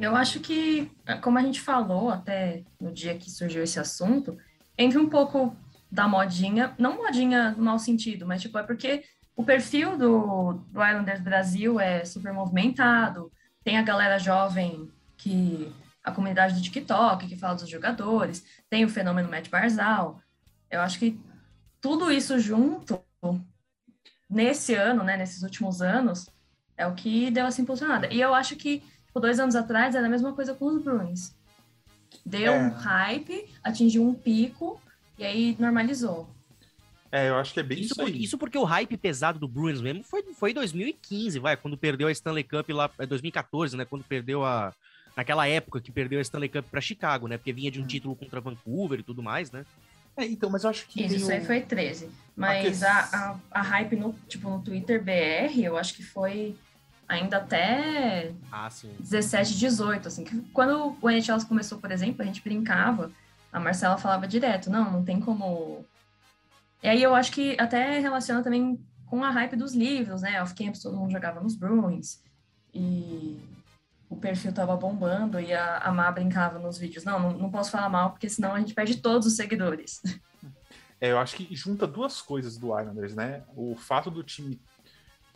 Eu 0.01 0.15
acho 0.15 0.41
que, 0.41 0.91
como 1.23 1.39
a 1.39 1.43
gente 1.43 1.61
falou 1.61 2.11
até 2.11 2.63
no 2.79 2.93
dia 2.93 3.17
que 3.17 3.31
surgiu 3.31 3.63
esse 3.63 3.81
assunto, 3.81 4.37
entra 4.77 5.01
um 5.01 5.09
pouco 5.09 5.57
da 5.91 6.07
modinha, 6.07 6.75
não 6.79 6.97
modinha 6.97 7.53
no 7.53 7.65
mau 7.65 7.79
sentido, 7.79 8.27
mas 8.27 8.43
tipo, 8.43 8.59
é 8.59 8.63
porque 8.63 9.05
o 9.35 9.45
perfil 9.45 9.97
do, 9.97 10.53
do 10.71 10.85
Islanders 10.85 11.21
Brasil 11.21 11.81
é 11.81 12.05
super 12.05 12.33
movimentado, 12.33 13.33
tem 13.65 13.79
a 13.79 13.83
galera 13.83 14.19
jovem 14.19 14.91
que 15.23 15.73
a 16.03 16.11
comunidade 16.11 16.55
do 16.55 16.61
TikTok 16.63 17.27
que 17.29 17.37
fala 17.37 17.55
dos 17.55 17.69
jogadores, 17.69 18.45
tem 18.69 18.85
o 18.85 18.89
fenômeno 18.89 19.31
Matt 19.31 19.49
Barzal. 19.49 20.21
Eu 20.71 20.81
acho 20.81 20.99
que 20.99 21.19
tudo 21.81 22.11
isso 22.11 22.39
junto 22.41 23.01
nesse 24.29 24.75
ano, 24.75 25.05
né, 25.05 25.17
nesses 25.17 25.43
últimos 25.43 25.81
anos, 25.83 26.29
é 26.77 26.87
o 26.87 26.95
que 26.95 27.31
deu 27.31 27.47
essa 27.47 27.61
impulsionada. 27.61 28.13
E 28.13 28.21
eu 28.21 28.35
acho 28.35 28.57
que 28.57 28.83
tipo, 29.07 29.21
dois 29.21 29.39
anos 29.39 29.55
atrás 29.55 29.95
era 29.95 30.07
a 30.07 30.11
mesma 30.11 30.33
coisa 30.33 30.55
com 30.55 30.67
os 30.67 30.83
Bruins. 30.83 31.35
Deu 32.25 32.53
É. 32.53 32.59
um 32.67 32.71
hype, 32.71 33.49
atingiu 33.63 34.07
um 34.07 34.15
pico 34.15 34.81
e 35.19 35.25
aí 35.25 35.57
normalizou. 35.59 36.29
É, 37.11 37.29
eu 37.29 37.37
acho 37.37 37.53
que 37.53 37.61
é 37.61 37.63
bem 37.63 37.79
Isso, 37.79 37.89
isso, 37.89 37.95
por- 37.97 38.07
aí. 38.07 38.25
isso 38.25 38.39
porque 38.39 38.57
o 38.59 38.65
hype 38.65 38.97
pesado 38.97 39.39
do 39.39 39.47
Bruins 39.47 39.83
mesmo 39.83 40.03
foi, 40.03 40.23
foi 40.35 40.51
em 40.53 40.55
2015, 40.55 41.39
vai, 41.39 41.57
quando 41.59 41.77
perdeu 41.77 42.09
a 42.09 42.13
Stanley 42.13 42.43
Cup 42.43 42.71
lá, 42.71 42.91
é 42.99 43.05
2014, 43.05 43.77
né, 43.77 43.85
quando 43.85 44.03
perdeu 44.03 44.43
a, 44.47 44.73
naquela 45.17 45.47
época 45.47 45.81
que 45.81 45.93
perdeu 45.93 46.19
a 46.19 46.23
Stanley 46.23 46.49
Cup 46.49 46.67
para 46.71 46.81
Chicago, 46.81 47.29
né? 47.29 47.37
Porque 47.37 47.53
vinha 47.53 47.71
de 47.71 47.81
um 47.81 47.87
título 47.87 48.17
contra 48.17 48.41
Vancouver 48.41 49.01
e 49.01 49.03
tudo 49.03 49.23
mais, 49.23 49.51
né? 49.51 49.65
É, 50.17 50.25
então, 50.27 50.51
mas 50.51 50.65
eu 50.65 50.71
acho 50.71 50.87
que. 50.89 51.05
Isso, 51.05 51.17
isso 51.17 51.33
aí 51.33 51.45
foi 51.45 51.61
13. 51.61 52.11
Mas 52.37 52.83
a, 52.83 53.39
a, 53.51 53.61
a, 53.61 53.63
hype 53.63 53.97
no, 53.97 54.15
tipo, 54.29 54.49
no 54.49 54.61
Twitter 54.61 55.03
BR, 55.03 55.59
eu 55.59 55.77
acho 55.77 55.95
que 55.95 56.03
foi 56.03 56.57
ainda 57.09 57.39
até 57.39 58.33
ah, 58.51 58.69
sim. 58.71 58.91
17, 58.99 59.57
18, 59.59 60.09
assim. 60.09 60.25
Que 60.25 60.41
quando 60.53 60.97
o 61.01 61.11
NHL 61.11 61.45
começou, 61.47 61.79
por 61.79 61.91
exemplo, 61.91 62.23
a 62.23 62.25
gente 62.25 62.43
brincava, 62.43 63.11
a 63.53 63.61
Marcela 63.61 63.99
falava 63.99 64.29
direto, 64.29 64.71
não, 64.71 64.91
não 64.91 65.05
tem 65.05 65.21
como. 65.21 65.85
E 66.83 66.89
aí 66.89 67.03
eu 67.03 67.15
acho 67.15 67.33
que 67.33 67.57
até 67.59 67.99
relaciona 67.99 68.43
também 68.43 68.79
com 69.07 69.23
a 69.23 69.31
hype 69.31 69.57
dos 69.57 69.75
livros, 69.75 70.23
né? 70.23 70.43
Off 70.43 70.55
Campus 70.55 70.83
todo 70.83 70.97
mundo 70.97 71.13
jogava 71.13 71.41
nos 71.41 71.55
Bruins. 71.55 72.21
E 72.75 73.39
o 74.13 74.17
perfil 74.17 74.53
tava 74.53 74.77
bombando 74.77 75.41
e 75.41 75.55
a, 75.55 75.79
a 75.79 75.91
Má 75.91 76.11
brincava 76.13 76.59
nos 76.59 76.77
vídeos. 76.77 77.03
Não, 77.03 77.19
não, 77.19 77.39
não 77.39 77.51
posso 77.51 77.71
falar 77.71 77.89
mal, 77.89 78.11
porque 78.11 78.29
senão 78.29 78.55
a 78.55 78.61
gente 78.61 78.75
perde 78.75 78.99
todos 78.99 79.27
os 79.27 79.37
seguidores. 79.37 80.03
É, 81.01 81.11
eu 81.11 81.19
acho 81.19 81.35
que 81.35 81.53
junta 81.57 81.87
duas 81.87 82.23
coisas 82.23 82.57
do 82.57 82.79
Islanders, 82.79 83.15
né? 83.15 83.43
O 83.57 83.75
fato 83.75 84.11
do 84.11 84.23
time 84.23 84.61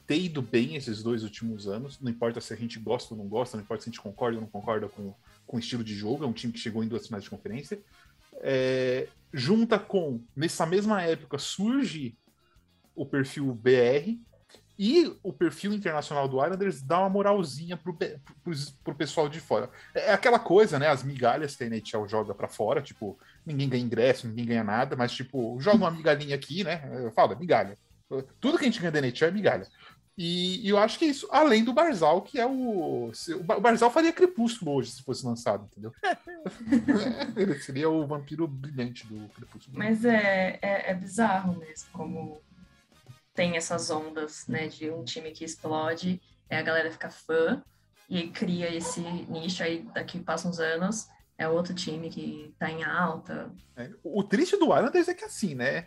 ter 0.07 0.21
ido 0.21 0.41
bem 0.41 0.77
esses 0.77 1.03
dois 1.03 1.25
últimos 1.25 1.67
anos, 1.67 1.99
não 2.01 2.09
importa 2.09 2.41
se 2.41 2.53
a 2.53 2.57
gente 2.57 2.79
gosta 2.79 3.15
ou 3.15 3.19
não 3.19 3.27
gosta, 3.27 3.57
não 3.57 3.65
importa 3.65 3.83
se 3.83 3.89
a 3.89 3.93
gente 3.93 4.01
concorda 4.01 4.37
ou 4.37 4.43
não 4.43 4.49
concorda 4.49 4.89
com, 4.89 5.13
com 5.45 5.57
o 5.57 5.59
estilo 5.59 5.83
de 5.83 5.95
jogo, 5.95 6.23
é 6.23 6.27
um 6.27 6.33
time 6.33 6.53
que 6.53 6.61
chegou 6.61 6.85
em 6.85 6.89
duas 6.89 7.07
finais 7.07 7.25
de 7.25 7.31
conferência. 7.31 7.81
É, 8.35 9.09
junta 9.33 9.77
com, 9.79 10.21
nessa 10.37 10.65
mesma 10.67 11.03
época, 11.03 11.39
surge 11.39 12.17
o 12.95 13.05
perfil 13.05 13.53
BR, 13.53 14.21
e 14.79 15.17
o 15.23 15.33
perfil 15.33 15.73
internacional 15.73 16.29
do 16.29 16.43
Islanders 16.43 16.83
dá 16.83 17.01
uma 17.01 17.09
moralzinha 17.09 17.77
pro, 17.77 17.95
pro, 17.95 18.53
pro, 18.85 18.95
pessoal 18.95 19.29
de 19.29 19.41
fora. 19.41 19.71
É 19.95 20.13
aquela 20.13 20.39
coisa, 20.39 20.79
né? 20.79 20.89
As 20.89 21.03
migalhas 21.03 21.57
que 21.57 21.65
a 21.65 21.67
NHL 21.67 22.07
joga 22.07 22.35
para 22.35 22.47
fora, 22.47 22.83
tipo, 22.83 23.19
ninguém 23.45 23.69
ganha 23.69 23.83
ingresso, 23.83 24.29
ninguém 24.29 24.47
ganha 24.47 24.65
nada, 24.65 24.95
mas, 24.95 25.13
tipo, 25.13 25.59
joga 25.61 25.79
uma 25.79 25.91
migalhinha 25.91 26.35
aqui, 26.35 26.63
né? 26.63 26.83
Eu 26.93 27.11
falo, 27.13 27.33
é 27.33 27.37
migalha. 27.37 27.79
Tudo 28.39 28.59
que 28.59 28.65
a 28.65 28.69
gente 28.69 28.81
ganha 28.81 28.93
da 28.93 28.99
NHL 28.99 29.29
é 29.29 29.31
migalha. 29.31 29.67
E, 30.19 30.67
e, 30.67 30.69
eu 30.71 30.79
acho 30.79 30.99
que 30.99 31.05
é 31.05 31.09
isso, 31.09 31.29
além 31.31 31.63
do 31.63 31.75
Barzal, 31.75 32.23
que 32.23 32.41
é 32.41 32.47
o. 32.47 33.11
O 33.11 33.61
Barzal 33.61 33.91
faria 33.91 34.13
crepúsculo 34.13 34.73
hoje 34.73 34.93
se 34.93 35.03
fosse 35.03 35.27
lançado, 35.27 35.69
entendeu? 35.71 35.93
Ele 37.37 37.55
seria 37.59 37.91
o 37.91 38.07
vampiro 38.07 38.49
brilhante 38.49 39.07
do 39.07 39.29
crepúsculo. 39.29 39.77
Mas 39.77 40.07
é, 40.07 40.59
é, 40.63 40.91
é 40.91 40.95
bizarro 40.95 41.59
mesmo, 41.59 41.91
como 41.93 42.41
tem 43.37 43.57
essas 43.57 43.91
ondas, 43.91 44.49
né, 44.49 44.67
de 44.67 44.91
um 44.91 45.05
time 45.05 45.31
que 45.31 45.45
explode, 45.45 46.21
é 46.49 46.59
a 46.59 46.63
galera 46.63 46.91
fica 46.91 47.11
fã 47.11 47.63
e 48.09 48.29
cria 48.29 48.75
esse 48.75 49.01
nicho 49.01 49.63
aí 49.63 49.83
daqui 49.95 50.19
passam 50.19 50.51
uns 50.51 50.59
anos 50.59 51.09
é 51.39 51.49
outro 51.49 51.75
time 51.75 52.09
que 52.09 52.55
tá 52.59 52.71
em 52.71 52.83
alta. 52.83 53.51
É, 53.77 53.91
o 54.03 54.23
triste 54.23 54.57
do 54.57 54.75
Islanders 54.75 55.09
é 55.09 55.15
que 55.15 55.25
assim, 55.25 55.55
né? 55.55 55.83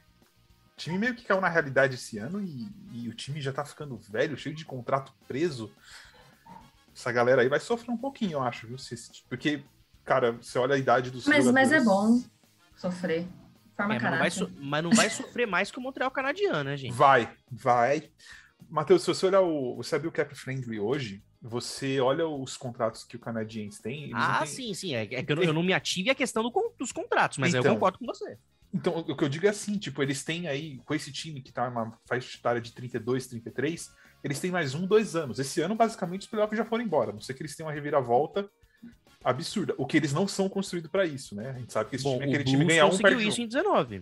O 0.73 0.77
time 0.77 0.97
meio 0.97 1.15
que 1.15 1.25
caiu 1.25 1.41
na 1.41 1.49
realidade 1.49 1.95
esse 1.95 2.17
ano 2.17 2.41
e, 2.41 2.67
e, 2.93 3.09
o 3.09 3.13
time 3.13 3.41
já 3.41 3.51
tá 3.51 3.65
ficando 3.65 3.97
velho, 3.97 4.37
cheio 4.37 4.55
de 4.55 4.63
contrato 4.63 5.11
preso. 5.27 5.71
Essa 6.95 7.11
galera 7.11 7.41
aí 7.41 7.49
vai 7.49 7.59
sofrer 7.59 7.91
um 7.91 7.97
pouquinho, 7.97 8.33
eu 8.33 8.43
acho, 8.43 8.67
viu? 8.67 8.77
Porque, 9.27 9.63
cara, 10.05 10.33
você 10.33 10.59
olha 10.59 10.75
a 10.75 10.77
idade 10.77 11.11
dos 11.11 11.25
mas, 11.25 11.47
Mas 11.47 11.71
é 11.71 11.81
bom 11.81 12.21
sofrer 12.77 13.27
forma 13.87 13.95
é, 13.95 13.99
mas, 13.99 14.11
não 14.11 14.19
vai 14.19 14.31
so, 14.31 14.51
mas 14.59 14.83
não 14.83 14.91
vai 14.91 15.09
sofrer 15.09 15.47
mais 15.47 15.71
que 15.71 15.77
o 15.77 15.81
Montreal 15.81 16.11
canadiano, 16.11 16.63
né, 16.63 16.77
gente? 16.77 16.93
Vai, 16.93 17.31
vai. 17.51 18.09
Matheus, 18.69 19.03
se 19.03 19.07
você 19.07 19.25
olhar 19.25 19.41
o. 19.41 19.75
Você 19.77 19.95
abriu 19.95 20.09
o 20.09 20.13
Cap 20.13 20.33
Friendly 20.35 20.79
hoje, 20.79 21.23
você 21.41 21.99
olha 21.99 22.27
os 22.27 22.57
contratos 22.57 23.03
que 23.03 23.15
o 23.15 23.19
Canadiense 23.19 23.81
tem. 23.81 24.11
Ah, 24.13 24.39
têm... 24.39 24.47
sim, 24.47 24.73
sim. 24.73 24.95
É, 24.95 25.03
é 25.03 25.23
que 25.23 25.31
eu 25.31 25.35
não, 25.35 25.43
eu 25.43 25.53
não, 25.53 25.63
me 25.63 25.73
ative 25.73 26.09
a 26.09 26.15
questão 26.15 26.43
do, 26.43 26.73
dos 26.77 26.91
contratos, 26.91 27.37
mas 27.37 27.53
então, 27.53 27.63
eu 27.63 27.73
concordo 27.73 27.97
com 27.97 28.05
você. 28.05 28.37
Então, 28.73 28.99
o 28.99 29.15
que 29.15 29.23
eu 29.23 29.29
digo 29.29 29.47
é 29.47 29.49
assim, 29.49 29.77
tipo, 29.77 30.01
eles 30.03 30.23
têm 30.23 30.47
aí, 30.47 30.77
com 30.85 30.93
esse 30.93 31.11
time 31.11 31.41
que 31.41 31.51
tá 31.51 31.67
uma 31.67 31.97
faixa 32.05 32.37
etária 32.37 32.61
de 32.61 32.71
32, 32.71 33.25
33, 33.27 33.89
eles 34.23 34.39
têm 34.39 34.51
mais 34.51 34.75
um, 34.75 34.85
dois 34.85 35.15
anos. 35.15 35.39
Esse 35.39 35.61
ano, 35.61 35.75
basicamente, 35.75 36.21
os 36.21 36.27
playoffs 36.27 36.57
já 36.57 36.65
foram 36.65 36.83
embora. 36.83 37.09
A 37.09 37.13
não 37.13 37.21
sei 37.21 37.33
que 37.33 37.41
eles 37.41 37.55
tenham 37.55 37.67
uma 37.67 37.73
reviravolta 37.73 38.49
absurda. 39.23 39.73
O 39.77 39.85
que 39.85 39.97
eles 39.97 40.13
não 40.13 40.27
são 40.27 40.47
construídos 40.47 40.89
para 40.89 41.05
isso, 41.05 41.35
né? 41.35 41.49
A 41.49 41.59
gente 41.59 41.73
sabe 41.73 41.89
que 41.89 41.95
esse 41.95 42.03
Bom, 42.03 42.13
time 42.13 42.25
é 42.25 42.29
aquele 42.29 42.43
time 42.43 42.65
ganhar 42.65 42.85
um 42.85 42.97
perde 42.97 43.27
isso 43.27 43.41
em 43.41 43.47
19. 43.47 44.01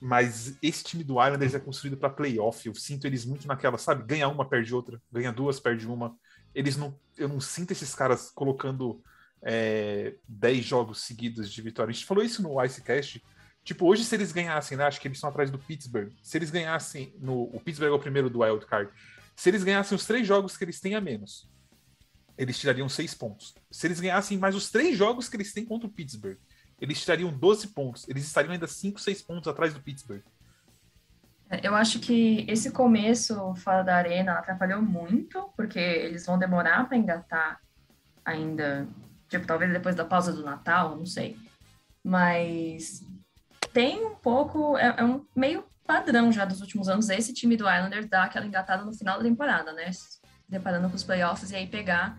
Mas 0.00 0.56
esse 0.62 0.84
time 0.84 1.02
do 1.02 1.22
Islanders 1.22 1.54
é 1.54 1.58
construído 1.58 1.96
para 1.96 2.10
playoff. 2.10 2.66
Eu 2.66 2.74
sinto 2.74 3.06
eles 3.06 3.24
muito 3.24 3.46
naquela, 3.46 3.78
sabe? 3.78 4.04
Ganha 4.04 4.28
uma, 4.28 4.44
perde 4.44 4.74
outra. 4.74 5.00
Ganha 5.10 5.32
duas, 5.32 5.58
perde 5.58 5.86
uma. 5.86 6.14
Eles 6.54 6.76
não. 6.76 6.98
Eu 7.16 7.28
não 7.28 7.40
sinto 7.40 7.70
esses 7.70 7.94
caras 7.94 8.30
colocando 8.30 9.02
é, 9.42 10.14
10 10.28 10.64
jogos 10.64 11.02
seguidos 11.02 11.50
de 11.50 11.62
vitória. 11.62 11.90
A 11.90 11.94
gente 11.94 12.06
falou 12.06 12.22
isso 12.22 12.42
no 12.42 12.62
Icecast. 12.62 13.22
Tipo, 13.64 13.86
hoje, 13.86 14.04
se 14.04 14.14
eles 14.14 14.32
ganhassem, 14.32 14.76
né? 14.76 14.84
Acho 14.84 15.00
que 15.00 15.08
eles 15.08 15.16
estão 15.16 15.30
atrás 15.30 15.50
do 15.50 15.58
Pittsburgh. 15.58 16.12
Se 16.22 16.36
eles 16.38 16.50
ganhassem. 16.50 17.14
No, 17.18 17.44
o 17.44 17.60
Pittsburgh 17.60 17.90
é 17.90 17.94
o 17.94 17.98
primeiro 17.98 18.30
do 18.30 18.40
Wild 18.40 18.66
Card. 18.66 18.90
Se 19.34 19.50
eles 19.50 19.64
ganhassem 19.64 19.96
os 19.96 20.06
três 20.06 20.26
jogos 20.26 20.56
que 20.56 20.64
eles 20.64 20.80
têm 20.80 20.94
a 20.94 21.00
menos, 21.00 21.48
eles 22.36 22.58
tirariam 22.58 22.88
seis 22.88 23.14
pontos. 23.14 23.54
Se 23.70 23.86
eles 23.86 24.00
ganhassem 24.00 24.38
mais 24.38 24.54
os 24.54 24.70
três 24.70 24.96
jogos 24.96 25.28
que 25.28 25.36
eles 25.36 25.52
têm 25.52 25.64
contra 25.64 25.88
o 25.88 25.90
Pittsburgh, 25.90 26.38
eles 26.80 27.00
tirariam 27.00 27.32
12 27.32 27.68
pontos. 27.68 28.08
Eles 28.08 28.24
estariam 28.24 28.52
ainda 28.52 28.66
5, 28.66 29.00
6 29.00 29.22
pontos 29.22 29.48
atrás 29.48 29.72
do 29.72 29.80
Pittsburgh. 29.80 30.22
Eu 31.62 31.74
acho 31.74 32.00
que 32.00 32.44
esse 32.48 32.72
começo 32.72 33.54
fora 33.56 33.82
da 33.82 33.96
arena 33.96 34.32
atrapalhou 34.32 34.82
muito, 34.82 35.50
porque 35.56 35.78
eles 35.78 36.26
vão 36.26 36.38
demorar 36.38 36.88
para 36.88 36.96
engatar 36.96 37.60
ainda, 38.24 38.86
tipo, 39.28 39.46
talvez 39.46 39.72
depois 39.72 39.94
da 39.94 40.04
pausa 40.04 40.32
do 40.32 40.42
Natal, 40.42 40.96
não 40.96 41.06
sei. 41.06 41.38
Mas 42.02 43.04
tem 43.72 44.04
um 44.04 44.16
pouco, 44.16 44.76
é, 44.76 44.96
é 44.98 45.04
um 45.04 45.24
meio 45.36 45.64
padrão 45.86 46.32
já 46.32 46.44
dos 46.44 46.60
últimos 46.60 46.88
anos 46.88 47.08
esse 47.08 47.32
time 47.32 47.56
do 47.56 47.70
Islanders 47.70 48.08
dar 48.08 48.24
aquela 48.24 48.44
engatada 48.44 48.84
no 48.84 48.92
final 48.92 49.18
da 49.18 49.24
temporada, 49.24 49.72
né? 49.72 49.90
Preparando 50.48 50.88
para 50.88 50.96
os 50.96 51.04
playoffs 51.04 51.52
e 51.52 51.56
aí 51.56 51.66
pegar 51.68 52.18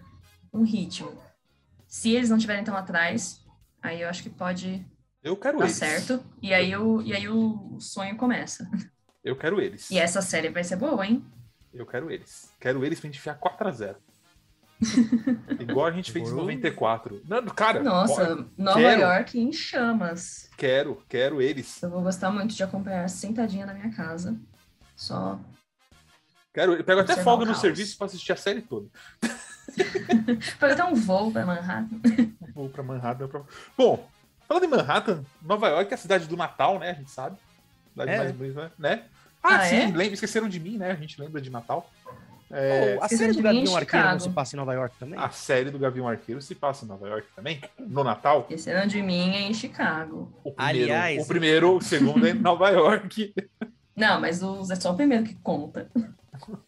um 0.54 0.64
ritmo. 0.64 1.12
Se 1.88 2.12
eles 2.12 2.30
não 2.30 2.38
tiverem 2.38 2.64
tão 2.64 2.76
atrás, 2.76 3.46
aí 3.82 4.02
eu 4.02 4.10
acho 4.10 4.24
que 4.24 4.30
pode 4.30 4.86
eu 5.24 5.36
quero 5.36 5.58
dar 5.58 5.66
eles. 5.66 5.78
certo. 5.78 6.24
E 6.42 6.54
aí, 6.54 6.76
o, 6.76 7.02
e 7.02 7.14
aí 7.14 7.28
o 7.28 7.78
sonho 7.80 8.16
começa. 8.16 8.70
Eu 9.24 9.36
quero 9.36 9.60
eles. 9.60 9.92
E 9.92 9.98
essa 9.98 10.22
série 10.22 10.50
vai 10.50 10.64
ser 10.64 10.78
boa, 10.78 11.06
hein? 11.06 11.26
Eu 11.74 11.86
quero 11.86 12.10
eles. 12.10 12.50
Quero 12.60 12.86
eles 12.86 13.00
pra 13.00 13.10
gente 13.10 13.20
enfiar 13.20 13.38
4x0. 13.38 13.96
Igual 15.60 15.88
a 15.88 15.92
gente 15.92 16.12
fez 16.12 16.30
em 16.30 16.34
94. 16.34 17.22
Não, 17.28 17.44
cara, 17.48 17.84
Nossa, 17.84 18.48
Nova 18.58 18.80
quero, 18.80 19.02
York 19.02 19.40
em 19.40 19.52
chamas. 19.52 20.50
Quero, 20.56 21.04
quero 21.10 21.42
eles. 21.42 21.82
Eu 21.82 21.90
vou 21.90 22.02
gostar 22.02 22.32
muito 22.32 22.56
de 22.56 22.64
acompanhar 22.64 23.10
sentadinha 23.10 23.66
na 23.66 23.74
minha 23.74 23.92
casa. 23.92 24.40
Só. 24.96 25.40
Quero, 26.54 26.74
eu 26.76 26.84
pego 26.84 27.02
até 27.02 27.18
folga 27.18 27.46
no 27.46 27.56
serviço 27.56 27.98
para 27.98 28.08
assistir 28.08 28.32
a 28.32 28.38
série 28.38 28.62
toda. 28.62 28.88
Até 30.62 30.84
um 30.84 30.96
voo 30.96 31.32
para 31.32 31.46
Manhattan. 31.46 31.96
Um 32.42 32.52
voo 32.54 32.70
para 32.70 32.84
Manhattan. 32.84 33.28
Pra... 33.28 33.42
Bom, 33.78 34.08
falando 34.48 34.64
em 34.64 34.68
Manhattan, 34.68 35.24
Nova 35.42 35.70
York 35.70 35.92
é 35.92 35.96
a 35.96 35.98
cidade 35.98 36.28
do 36.28 36.38
Natal, 36.38 36.80
né? 36.80 36.92
A 36.92 36.94
gente 36.94 37.12
sabe. 37.12 37.38
Cidade 37.92 38.12
é. 38.12 38.18
mais 38.18 38.32
bonita, 38.32 38.72
né? 38.78 39.04
Ah, 39.44 39.56
ah 39.56 39.66
sim, 39.66 39.76
é? 39.76 39.86
lembra, 39.86 40.14
esqueceram 40.14 40.50
de 40.50 40.60
mim, 40.60 40.78
né? 40.78 40.92
A 40.92 40.96
gente 40.96 41.20
lembra 41.20 41.42
de 41.42 41.50
Natal. 41.50 41.90
É... 42.50 42.98
Oh, 42.98 43.04
a 43.04 43.10
série 43.10 43.34
do 43.34 43.42
Gavião 43.42 43.76
Arqueiro 43.76 44.10
não 44.10 44.20
se 44.20 44.30
passa 44.30 44.56
em 44.56 44.60
Nova 44.60 44.74
York 44.74 44.96
também? 44.98 45.20
A 45.20 45.30
série 45.30 45.70
do 45.70 45.78
Gavião 45.78 46.08
Arqueiro 46.08 46.42
se 46.42 46.56
passa 46.56 46.86
em 46.86 46.88
Nova 46.88 47.08
York 47.08 47.28
também? 47.36 47.62
No 47.78 48.04
Natal? 48.04 48.42
Esqueceram 48.42 48.88
de 48.88 49.02
mim 49.02 49.36
é 49.36 49.42
em 49.42 49.54
Chicago. 49.54 50.32
O 50.44 50.52
primeiro, 50.54 50.94
Aliás, 50.94 51.24
o 51.24 51.28
primeiro, 51.28 51.76
o 51.76 51.82
segundo 51.82 52.26
é 52.26 52.32
em 52.32 52.34
Nova 52.40 52.70
York. 52.70 53.34
Não, 53.96 54.22
mas 54.22 54.42
os, 54.42 54.70
é 54.70 54.76
só 54.76 54.94
o 54.94 54.96
primeiro 54.96 55.26
que 55.26 55.36
conta. 55.36 55.90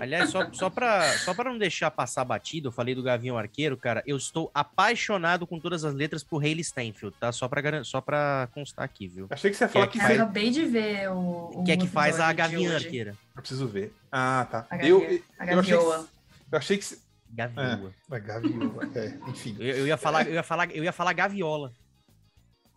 Aliás, 0.00 0.30
só, 0.30 0.52
só, 0.52 0.70
pra, 0.70 1.12
só 1.18 1.34
pra 1.34 1.50
não 1.50 1.58
deixar 1.58 1.90
passar 1.90 2.24
batido, 2.24 2.68
eu 2.68 2.72
falei 2.72 2.94
do 2.94 3.02
Gavião 3.02 3.36
Arqueiro, 3.36 3.76
cara, 3.76 4.02
eu 4.06 4.16
estou 4.16 4.50
apaixonado 4.54 5.46
com 5.46 5.58
todas 5.58 5.84
as 5.84 5.92
letras 5.92 6.22
por 6.22 6.42
Hayley 6.42 6.62
Steinfeld, 6.62 7.16
tá? 7.18 7.32
Só 7.32 7.48
pra, 7.48 7.82
só 7.82 8.00
pra 8.00 8.48
constar 8.54 8.84
aqui, 8.84 9.08
viu? 9.08 9.26
Achei 9.28 9.50
que 9.50 9.56
você 9.56 9.64
ia 9.64 9.68
falar 9.68 9.86
que, 9.88 9.92
que, 9.94 9.98
que 9.98 10.04
faz... 10.04 10.20
acabei 10.20 10.50
de 10.50 10.64
ver 10.64 11.10
o. 11.10 11.50
o 11.60 11.64
que 11.64 11.72
é 11.72 11.76
que 11.76 11.88
faz 11.88 12.20
a 12.20 12.32
Gavião 12.32 12.74
Arqueira? 12.74 13.16
Eu 13.34 13.42
preciso 13.42 13.66
ver. 13.66 13.92
Ah, 14.10 14.46
tá. 14.48 14.66
A 14.70 14.86
eu, 14.86 15.02
eu, 15.02 15.22
a 15.38 15.46
eu, 15.46 15.60
achei 15.60 15.76
que, 15.76 15.84
eu 15.84 16.58
achei 16.58 16.78
que. 16.78 16.98
Gaviola. 17.28 17.92
É, 18.12 18.20
gaviola, 18.20 18.90
é, 18.94 19.18
enfim. 19.28 19.56
Eu, 19.58 19.76
eu, 19.78 19.86
ia 19.86 19.96
falar, 19.96 20.26
eu, 20.26 20.34
ia 20.34 20.42
falar, 20.42 20.70
eu 20.70 20.84
ia 20.84 20.92
falar 20.92 21.12
gaviola. 21.12 21.72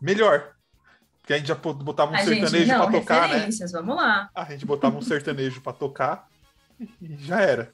Melhor. 0.02 0.54
Porque 1.22 1.34
a 1.34 1.38
gente 1.38 1.48
já 1.48 1.56
botava 1.56 2.12
um 2.12 2.16
a 2.16 2.20
sertanejo 2.20 2.58
gente, 2.58 2.68
não, 2.68 2.90
pra 2.90 3.00
tocar, 3.00 3.30
né? 3.30 3.50
Vamos 3.72 3.96
lá. 3.96 4.30
A 4.34 4.46
gente 4.46 4.66
botava 4.66 4.98
um 4.98 5.02
sertanejo 5.02 5.62
pra 5.62 5.72
tocar 5.72 6.29
e 6.80 7.18
já 7.18 7.42
era. 7.42 7.74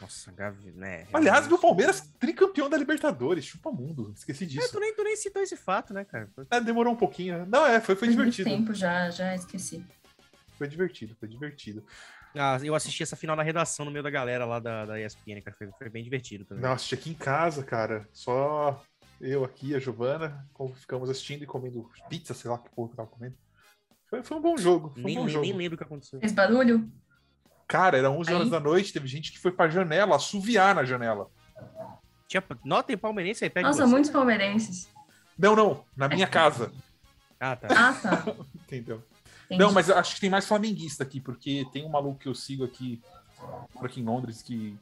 Nossa, 0.00 0.30
Gavi, 0.30 0.72
né? 0.72 1.06
Aliás, 1.12 1.48
meu 1.48 1.58
Palmeiras 1.58 2.00
tricampeão 2.18 2.68
da 2.68 2.76
Libertadores, 2.76 3.44
chupa 3.44 3.72
mundo, 3.72 4.12
esqueci 4.14 4.44
é, 4.44 4.46
disso. 4.46 4.66
É, 4.66 4.70
tu, 4.70 4.78
nem, 4.78 4.94
tu 4.94 5.02
nem 5.02 5.16
citou 5.16 5.42
esse 5.42 5.56
fato, 5.56 5.94
né, 5.94 6.04
cara? 6.04 6.30
É, 6.50 6.60
demorou 6.60 6.92
um 6.92 6.96
pouquinho. 6.96 7.46
Não, 7.46 7.66
é, 7.66 7.80
foi, 7.80 7.96
foi 7.96 8.08
divertido. 8.08 8.48
Tempo 8.48 8.74
já, 8.74 9.10
já 9.10 9.34
esqueci. 9.34 9.84
Foi 10.58 10.68
divertido, 10.68 11.16
foi 11.18 11.28
divertido. 11.28 11.84
Ah, 12.34 12.58
eu 12.62 12.74
assisti 12.74 13.02
essa 13.02 13.16
final 13.16 13.34
na 13.34 13.42
redação, 13.42 13.86
no 13.86 13.90
meio 13.90 14.02
da 14.02 14.10
galera 14.10 14.44
lá 14.44 14.58
da, 14.58 14.84
da 14.84 15.00
ESPN, 15.00 15.40
cara. 15.42 15.56
Foi, 15.56 15.70
foi 15.78 15.88
bem 15.88 16.04
divertido 16.04 16.44
também. 16.44 16.62
Não, 16.62 16.72
assisti 16.72 16.94
aqui 16.94 17.10
em 17.10 17.14
casa, 17.14 17.64
cara. 17.64 18.06
Só 18.12 18.82
eu 19.20 19.44
aqui, 19.44 19.74
a 19.74 19.78
Giovana, 19.78 20.46
ficamos 20.74 21.08
assistindo 21.08 21.42
e 21.42 21.46
comendo 21.46 21.90
pizza, 22.08 22.34
sei 22.34 22.50
lá 22.50 22.58
que 22.58 22.68
porra 22.70 22.88
que 22.88 22.92
eu 22.92 22.96
tava 22.96 23.08
comendo. 23.08 23.36
Foi, 24.08 24.22
foi 24.22 24.36
um 24.36 24.40
bom 24.40 24.56
jogo. 24.56 24.92
Um 24.96 25.02
nem, 25.02 25.16
bom 25.16 25.24
nem, 25.24 25.32
jogo. 25.32 25.44
nem 25.46 25.56
lembro 25.56 25.74
o 25.74 25.78
que 25.78 25.84
aconteceu. 25.84 26.20
Fez 26.20 26.32
barulho? 26.32 26.90
Cara, 27.68 27.98
era 27.98 28.10
11 28.10 28.32
horas 28.32 28.44
Aí? 28.46 28.50
da 28.50 28.60
noite, 28.60 28.92
teve 28.92 29.08
gente 29.08 29.32
que 29.32 29.38
foi 29.38 29.50
pra 29.50 29.68
janela, 29.68 30.16
assoviar 30.16 30.74
na 30.74 30.84
janela. 30.84 31.28
Tinha, 32.28 32.42
não, 32.64 32.82
tem 32.82 32.96
palmeirense 32.96 33.44
aí 33.44 33.50
de 33.50 33.62
Nossa, 33.62 33.84
você? 33.84 33.90
muitos 33.90 34.10
palmeirenses. 34.10 34.88
Não, 35.38 35.54
não, 35.56 35.84
na 35.96 36.08
minha 36.08 36.26
casa, 36.26 36.72
Ah, 37.38 37.54
tá. 37.56 37.68
Ah, 37.70 37.92
tá. 37.92 38.24
entendeu? 38.54 39.02
Entendi. 39.44 39.60
Não, 39.62 39.72
mas 39.72 39.88
eu 39.88 39.96
acho 39.96 40.14
que 40.14 40.20
tem 40.20 40.30
mais 40.30 40.46
flamenguista 40.46 41.02
aqui, 41.04 41.20
porque 41.20 41.66
tem 41.72 41.84
um 41.84 41.88
maluco 41.90 42.18
que 42.18 42.28
eu 42.28 42.34
sigo 42.34 42.64
aqui, 42.64 43.00
por 43.74 43.86
aqui 43.86 44.00
em 44.00 44.04
Londres, 44.04 44.42
que 44.42 44.76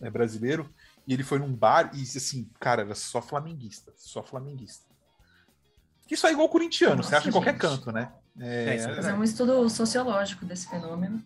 é 0.00 0.10
brasileiro, 0.10 0.68
e 1.06 1.12
ele 1.14 1.22
foi 1.24 1.38
num 1.38 1.52
bar 1.52 1.90
e, 1.94 2.02
assim, 2.02 2.48
cara, 2.60 2.82
era 2.82 2.94
só 2.94 3.20
flamenguista, 3.22 3.92
só 3.96 4.22
flamenguista. 4.22 4.84
Isso 6.10 6.26
é 6.26 6.32
igual 6.32 6.48
corintiano, 6.48 7.02
você 7.02 7.10
Nossa, 7.10 7.18
acha 7.18 7.28
em 7.28 7.32
qualquer 7.32 7.52
gente. 7.52 7.60
canto, 7.60 7.90
né? 7.90 8.12
É, 8.38 8.64
É, 8.70 8.76
isso 8.76 8.88
é 8.88 8.94
Fazer 8.96 9.12
um 9.14 9.24
estudo 9.24 9.68
sociológico 9.68 10.44
desse 10.44 10.68
fenômeno. 10.68 11.24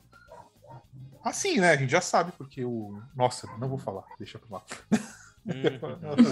Assim, 1.24 1.58
né? 1.58 1.70
A 1.70 1.76
gente 1.76 1.90
já 1.90 2.00
sabe, 2.00 2.32
porque 2.32 2.64
o. 2.64 3.00
Nossa, 3.14 3.46
não 3.58 3.68
vou 3.68 3.78
falar, 3.78 4.04
deixa 4.18 4.38
pra 4.38 4.58
lá. 4.58 4.62
Hum. 5.46 5.52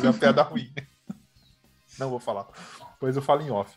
É 0.04 0.09
uma 0.09 0.12
piada 0.12 0.42
ruim. 0.42 0.73
Não 1.99 2.11
vou 2.11 2.21
falar. 2.21 2.47
Depois 2.92 3.16
eu 3.16 3.23
falo 3.23 3.42
em 3.42 3.50
off. 3.50 3.75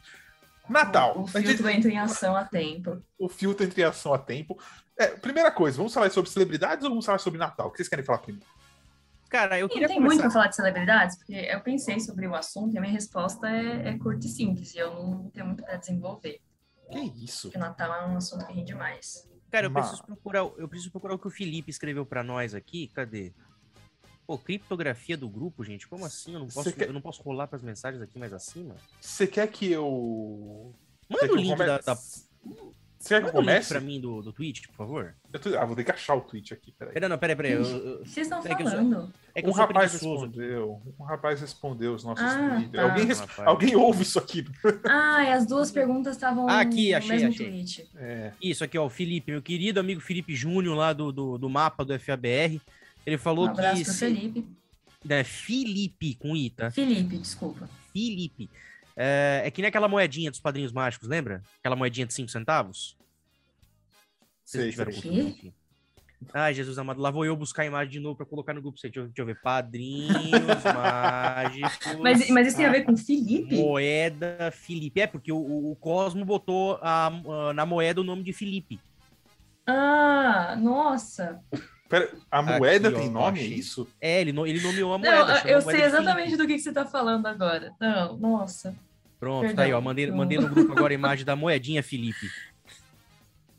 Natal. 0.70 1.22
O 1.22 1.28
gente- 1.28 1.48
filtro 1.48 1.70
entra 1.70 1.92
em 1.92 1.98
ação 1.98 2.36
a 2.36 2.46
tempo. 2.46 3.02
o 3.18 3.28
filtro 3.28 3.66
entre 3.66 3.84
ação 3.84 4.14
a 4.14 4.20
tempo. 4.20 4.58
É, 4.98 5.08
primeira 5.08 5.52
coisa, 5.52 5.78
vamos 5.78 5.94
falar 5.94 6.10
sobre 6.12 6.30
celebridades 6.30 6.84
ou 6.84 6.90
vamos 6.92 7.06
falar 7.06 7.18
sobre 7.18 7.40
Natal? 7.40 7.68
O 7.68 7.72
que 7.72 7.78
vocês 7.78 7.90
querem 7.90 8.06
falar 8.06 8.20
primeiro? 8.20 8.46
Cara, 9.30 9.58
eu 9.58 9.70
queria 9.70 9.88
tem 9.88 9.98
muito 10.00 10.12
começar... 10.12 10.24
pra 10.24 10.32
falar 10.32 10.48
de 10.48 10.56
celebridades, 10.58 11.18
porque 11.18 11.34
eu 11.34 11.62
pensei 11.62 12.00
sobre 12.02 12.28
o 12.28 12.36
assunto 12.36 12.76
e 12.76 12.78
a 12.78 12.82
minha 12.82 12.94
resposta 12.94 13.50
é, 13.50 13.90
é 13.90 13.98
curta 13.98 14.28
e 14.28 14.30
simples, 14.30 14.76
e 14.76 14.78
eu 14.78 14.94
não 14.94 15.30
tenho 15.30 15.46
muito 15.46 15.64
pra 15.64 15.78
desenvolver. 15.78 16.42
Que 16.92 17.00
isso? 17.24 17.44
Porque 17.44 17.58
o 17.58 17.62
Natal 17.62 17.94
é 17.94 18.06
um 18.08 18.18
assunto 18.18 18.46
que 18.46 18.54
rende 18.54 18.76
mais. 18.76 19.31
Cara, 19.52 19.66
eu 19.68 19.72
Ma- 19.72 19.82
preciso 19.82 20.04
procurar, 20.04 20.40
eu 20.40 20.68
preciso 20.68 20.92
procurar 20.92 21.16
o 21.16 21.20
que 21.20 21.28
o 21.28 21.32
Felipe 21.32 21.70
escreveu 21.70 22.06
pra 22.06 22.24
nós 22.24 22.54
aqui. 22.56 22.88
Cadê? 22.88 23.34
Pô, 24.26 24.38
criptografia 24.38 25.18
do 25.18 25.28
grupo, 25.28 25.64
gente. 25.64 25.88
Como 25.88 26.06
assim? 26.06 26.34
Eu 26.34 26.40
não 26.40 26.48
posso, 26.48 26.72
quer- 26.74 26.88
eu 26.88 26.94
não 26.94 27.02
posso 27.02 27.22
rolar 27.22 27.48
pras 27.48 27.62
mensagens 27.62 28.02
aqui 28.02 28.18
mais 28.18 28.32
acima? 28.32 28.76
Você 29.02 29.28
quer 29.28 29.48
que 29.52 29.70
eu. 29.70 30.74
Manda 31.10 31.34
o 31.34 31.36
link 31.36 31.50
come- 31.50 31.66
da, 31.66 31.78
da... 31.80 31.98
Você 33.02 33.16
quer 33.16 33.22
que 33.22 33.28
eu 33.30 33.34
comece? 33.34 33.70
pra 33.70 33.80
mim 33.82 34.00
do, 34.00 34.22
do 34.22 34.32
Twitch, 34.32 34.68
por 34.68 34.76
favor. 34.76 35.16
Eu 35.34 35.40
tô- 35.40 35.58
Ah, 35.58 35.66
vou 35.66 35.76
ter 35.76 35.84
que 35.84 35.92
achar 35.92 36.16
o 36.16 36.22
tweet 36.22 36.54
aqui, 36.54 36.72
peraí. 36.72 36.94
Pera, 36.94 37.10
não, 37.10 37.18
pera, 37.18 37.36
pera. 37.36 37.50
Eu, 37.50 38.00
vocês 38.06 38.28
estão 38.28 38.40
É 38.46 38.56
que 38.56 38.62
eu 38.62 38.68
sou- 38.68 38.78
falando? 38.78 39.14
é 39.34 39.42
que 39.42 39.50
Um 39.50 39.52
rapaz 39.52 39.92
preguiçoso. 39.92 40.26
respondeu. 40.28 40.82
Um 41.00 41.04
rapaz 41.04 41.42
respondeu 41.42 41.94
os 41.96 42.04
nossos 42.04 42.24
Ah, 42.26 42.50
tweets. 42.50 42.72
tá. 42.72 42.84
Alguém, 42.84 43.06
res-. 43.06 43.24
Alguém 43.40 43.76
ouve 43.76 44.04
isso 44.04 44.20
aqui. 44.20 44.46
Ah, 44.86 45.24
e 45.24 45.32
as 45.32 45.46
duas 45.48 45.72
perguntas 45.72 46.16
estavam 46.16 46.48
Ah, 46.48 46.60
aqui, 46.62 46.92
no 46.92 46.98
achei, 46.98 47.10
mesmo 47.12 47.30
achei. 47.30 47.48
tweet. 47.50 47.90
É. 47.96 48.32
Isso 48.42 48.64
aqui, 48.64 48.78
ó, 48.78 48.86
o 48.86 48.90
Felipe, 48.90 49.32
meu 49.32 49.42
querido 49.42 49.80
amigo 49.80 50.00
Felipe 50.00 50.36
Júnior, 50.36 50.76
lá 50.78 50.94
do, 50.94 51.12
do, 51.12 51.38
do 51.38 51.50
mapa 51.50 51.84
do 51.84 51.98
FABR. 52.00 52.62
Ele 53.06 53.16
Um 53.16 53.20
falou 53.20 53.48
abraço 53.48 53.78
que. 53.78 53.84
pro 53.86 53.94
se- 53.94 54.00
Felipe. 54.06 54.46
É, 55.10 55.24
Felipe, 55.24 56.14
com 56.16 56.36
I, 56.36 56.52
tá? 56.52 56.70
Felipe, 56.70 57.18
desculpa. 57.18 57.68
Felipe. 57.92 58.48
É, 58.96 59.42
é 59.46 59.52
que 59.52 59.62
nem 59.62 59.70
aquela 59.70 59.88
moedinha 59.88 60.30
dos 60.32 60.40
padrinhos 60.40 60.72
mágicos, 60.72 61.08
lembra? 61.08 61.42
Aquela 61.60 61.76
moedinha 61.76 62.06
de 62.06 62.14
5 62.14 62.30
centavos? 62.30 62.98
Vocês 64.44 64.64
Sei, 64.64 64.72
tiveram 64.72 64.92
sei. 64.92 65.22
enfim. 65.22 65.54
Ai, 66.34 66.54
Jesus 66.54 66.78
amado, 66.78 67.02
lá 67.02 67.10
vou 67.10 67.26
eu 67.26 67.36
buscar 67.36 67.64
a 67.64 67.66
imagem 67.66 67.94
de 67.94 68.00
novo 68.00 68.16
pra 68.16 68.26
colocar 68.28 68.54
no 68.54 68.62
grupo. 68.62 68.78
Deixa 68.80 69.00
eu, 69.00 69.06
deixa 69.06 69.22
eu 69.22 69.26
ver. 69.26 69.40
Padrinhos 69.42 70.12
mágicos. 70.76 72.00
Mas, 72.00 72.30
mas 72.30 72.48
isso 72.48 72.58
tem 72.58 72.66
a 72.68 72.72
ver 72.72 72.84
com 72.84 72.96
Felipe? 72.96 73.56
Moeda 73.56 74.52
Felipe. 74.52 75.02
É, 75.02 75.08
porque 75.08 75.32
o, 75.32 75.38
o- 75.38 75.72
o 75.72 75.76
Cosmo 75.78 76.24
botou 76.24 76.78
a- 76.82 77.08
a- 77.08 77.54
na 77.54 77.66
moeda 77.66 78.02
o 78.02 78.04
nome 78.04 78.22
de 78.22 78.34
Felipe. 78.34 78.80
Ah, 79.66 80.56
nossa. 80.62 81.40
Pera, 81.92 82.10
a 82.32 82.42
moeda 82.42 82.88
Aqui, 82.88 82.98
ó, 82.98 83.00
tem 83.02 83.10
nome, 83.12 83.40
é 83.40 83.44
isso? 83.44 83.88
É, 84.00 84.22
ele, 84.22 84.32
ele 84.32 84.62
nomeou 84.62 84.94
a 84.94 84.98
Não, 84.98 85.06
moeda. 85.12 85.34
a 85.34 85.38
eu 85.48 85.62
moeda 85.62 85.78
sei 85.78 85.82
exatamente 85.86 86.36
do 86.38 86.48
que, 86.48 86.54
que 86.56 86.60
você 86.60 86.72
tá 86.72 86.86
falando 86.86 87.26
agora. 87.28 87.74
Não, 87.80 88.18
nossa. 88.18 88.74
Pronto, 89.20 89.42
Perdão. 89.42 89.56
tá 89.58 89.62
aí, 89.64 89.74
ó. 89.74 89.80
Mandei, 89.82 90.08
Não. 90.08 90.18
mandei 90.18 90.40
no 90.40 90.48
grupo 90.50 90.72
agora 90.72 90.92
a 90.92 90.96
imagem 90.96 91.24
da 91.26 91.36
moedinha 91.36 91.84
Felipe. 91.84 92.28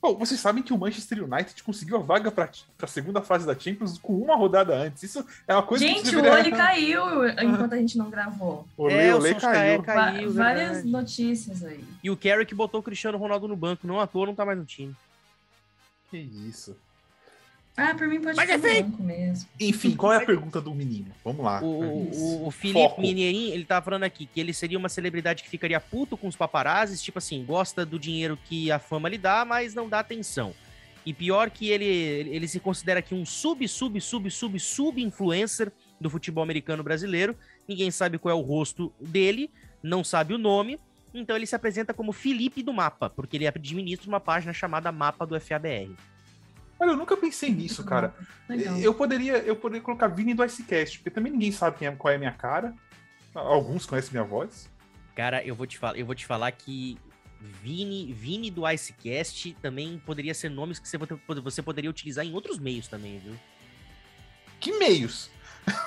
Bom, 0.01 0.17
vocês 0.17 0.41
sabem 0.41 0.65
que 0.65 0.73
o 0.73 0.79
Manchester 0.79 1.23
United 1.23 1.63
conseguiu 1.63 1.97
a 1.97 2.01
vaga 2.01 2.33
para 2.33 2.51
a 2.83 2.87
segunda 2.89 3.23
fase 3.23 3.47
da 3.47 3.57
Champions 3.57 3.97
com 3.99 4.15
uma 4.19 4.35
rodada 4.35 4.75
antes. 4.75 5.05
Isso 5.05 5.25
é 5.47 5.55
uma 5.55 5.63
coisa 5.63 5.85
que 5.85 5.93
Gente, 5.95 6.17
o 6.17 6.25
olho 6.25 6.51
caiu 6.51 7.29
enquanto 7.29 7.73
a 7.75 7.77
gente 7.77 7.97
não 7.97 8.11
gravou. 8.11 8.67
O 8.77 8.91
É, 8.91 8.95
Leo 9.15 9.19
o 9.19 9.21
Solskjaer 9.23 9.81
caiu. 9.81 9.83
caiu. 9.85 10.33
Va- 10.33 10.43
várias 10.45 10.67
verdade. 10.83 10.91
notícias 10.91 11.63
aí. 11.63 11.85
E 12.03 12.11
o 12.11 12.17
Carrick 12.17 12.53
botou 12.53 12.81
o 12.81 12.83
Cristiano 12.83 13.17
Ronaldo 13.17 13.47
no 13.47 13.55
banco. 13.55 13.87
Não 13.87 14.01
à 14.01 14.07
toa, 14.09 14.27
não 14.27 14.35
tá 14.35 14.45
mais 14.45 14.59
no 14.59 14.65
time. 14.65 14.97
Que 16.11 16.19
isso. 16.19 16.77
Ah, 17.77 17.95
por 17.95 18.07
mim 18.07 18.21
pode 18.21 18.37
Mas 18.37 18.47
ser 18.47 18.55
é 18.55 18.59
branco 18.59 19.03
mesmo. 19.03 19.49
Enfim, 19.59 19.97
qual 19.97 20.13
é 20.13 20.19
a 20.19 20.27
pergunta 20.27 20.61
do 20.61 20.75
menino? 20.75 21.11
Vamos 21.25 21.43
lá. 21.43 21.63
O, 21.63 21.67
o, 21.67 22.47
o 22.49 22.51
Felipe 22.51 22.81
Foco. 22.81 23.01
Mineirinho, 23.01 23.55
ele 23.55 23.65
tava 23.65 23.83
falando 23.83 24.03
aqui 24.05 24.27
que 24.27 24.39
ele 24.39 24.53
seria 24.53 24.79
uma 24.79 24.91
celebridade 24.91 25.43
que 25.43 25.49
ficaria 25.49 25.81
puto 25.81 26.17
com 26.17 26.29
os 26.29 26.37
paparazzis, 26.37 27.03
tipo 27.03 27.19
assim, 27.19 27.43
gosta 27.45 27.87
do 27.87 27.99
dinheiro 27.99 28.39
que 28.45 28.71
a 28.71 28.79
fama 28.79 29.09
lhe 29.09 29.17
dá, 29.17 29.45
mas 29.45 29.75
não 29.75 29.89
dá 29.89 30.01
atenção. 30.01 30.55
E 31.05 31.15
pior 31.15 31.51
que 31.51 31.71
ele, 31.71 31.85
ele 31.85 32.47
se 32.47 32.61
considera 32.61 33.01
aqui 33.01 33.15
um 33.15 33.25
sub, 33.25 33.67
sub, 33.67 34.01
sub, 34.01 34.31
sub, 34.31 34.61
sub 34.61 35.03
influencer 35.03 35.73
do 35.99 36.11
futebol 36.11 36.45
americano 36.45 36.83
brasileiro. 36.83 37.35
Ninguém 37.67 37.91
sabe 37.91 38.19
qual 38.19 38.37
é 38.37 38.39
o 38.39 38.43
rosto 38.43 38.93
dele, 39.01 39.51
não 39.83 40.05
sabe 40.05 40.35
o 40.35 40.39
nome. 40.39 40.79
Então 41.15 41.35
ele 41.35 41.47
se 41.47 41.57
apresenta 41.57 41.93
como 41.93 42.13
Felipe 42.13 42.63
do 42.63 42.73
Mapa, 42.73 43.11
porque 43.11 43.37
ele 43.37 43.47
administra 43.47 44.09
uma 44.09 44.21
página 44.21 44.53
chamada 44.53 44.93
Mapa 44.93 45.27
do 45.27 45.39
FABR. 45.41 45.97
Olha, 46.83 46.91
eu 46.91 46.97
nunca 46.97 47.17
pensei 47.17 47.49
nisso, 47.51 47.85
cara. 47.85 48.13
Legal. 48.49 48.77
Eu 48.79 48.93
poderia, 48.93 49.39
eu 49.39 49.55
poderia 49.55 49.81
colocar 49.81 50.09
Vini 50.09 50.35
do 50.35 50.45
Icecast, 50.45 50.99
porque 50.99 51.11
também 51.11 51.31
ninguém 51.33 51.53
sabe 51.53 51.79
quem 51.79 51.87
é, 51.87 51.93
qual 51.93 52.11
é 52.11 52.17
a 52.17 52.19
minha 52.19 52.33
cara. 52.33 52.75
Alguns 53.33 53.87
conhecem 53.87 54.11
minha 54.11 54.25
voz. 54.25 54.69
Cara, 55.15 55.45
eu 55.45 55.55
vou 55.55 55.65
te 55.65 55.79
falar, 55.79 55.97
eu 55.97 56.05
vou 56.05 56.15
te 56.17 56.27
falar 56.27 56.51
que 56.51 56.99
Vini, 57.41 58.13
Vini 58.13 58.51
do 58.51 58.69
Icecast 58.69 59.57
também 59.63 60.03
poderia 60.05 60.35
ser 60.35 60.49
nomes 60.49 60.81
que 60.81 60.89
você, 60.89 60.99
vo- 60.99 61.07
você 61.41 61.63
poderia 61.63 61.89
utilizar 61.89 62.27
em 62.27 62.35
outros 62.35 62.59
meios 62.59 62.89
também, 62.89 63.19
viu? 63.21 63.35
Que 64.59 64.73
meios? 64.77 65.31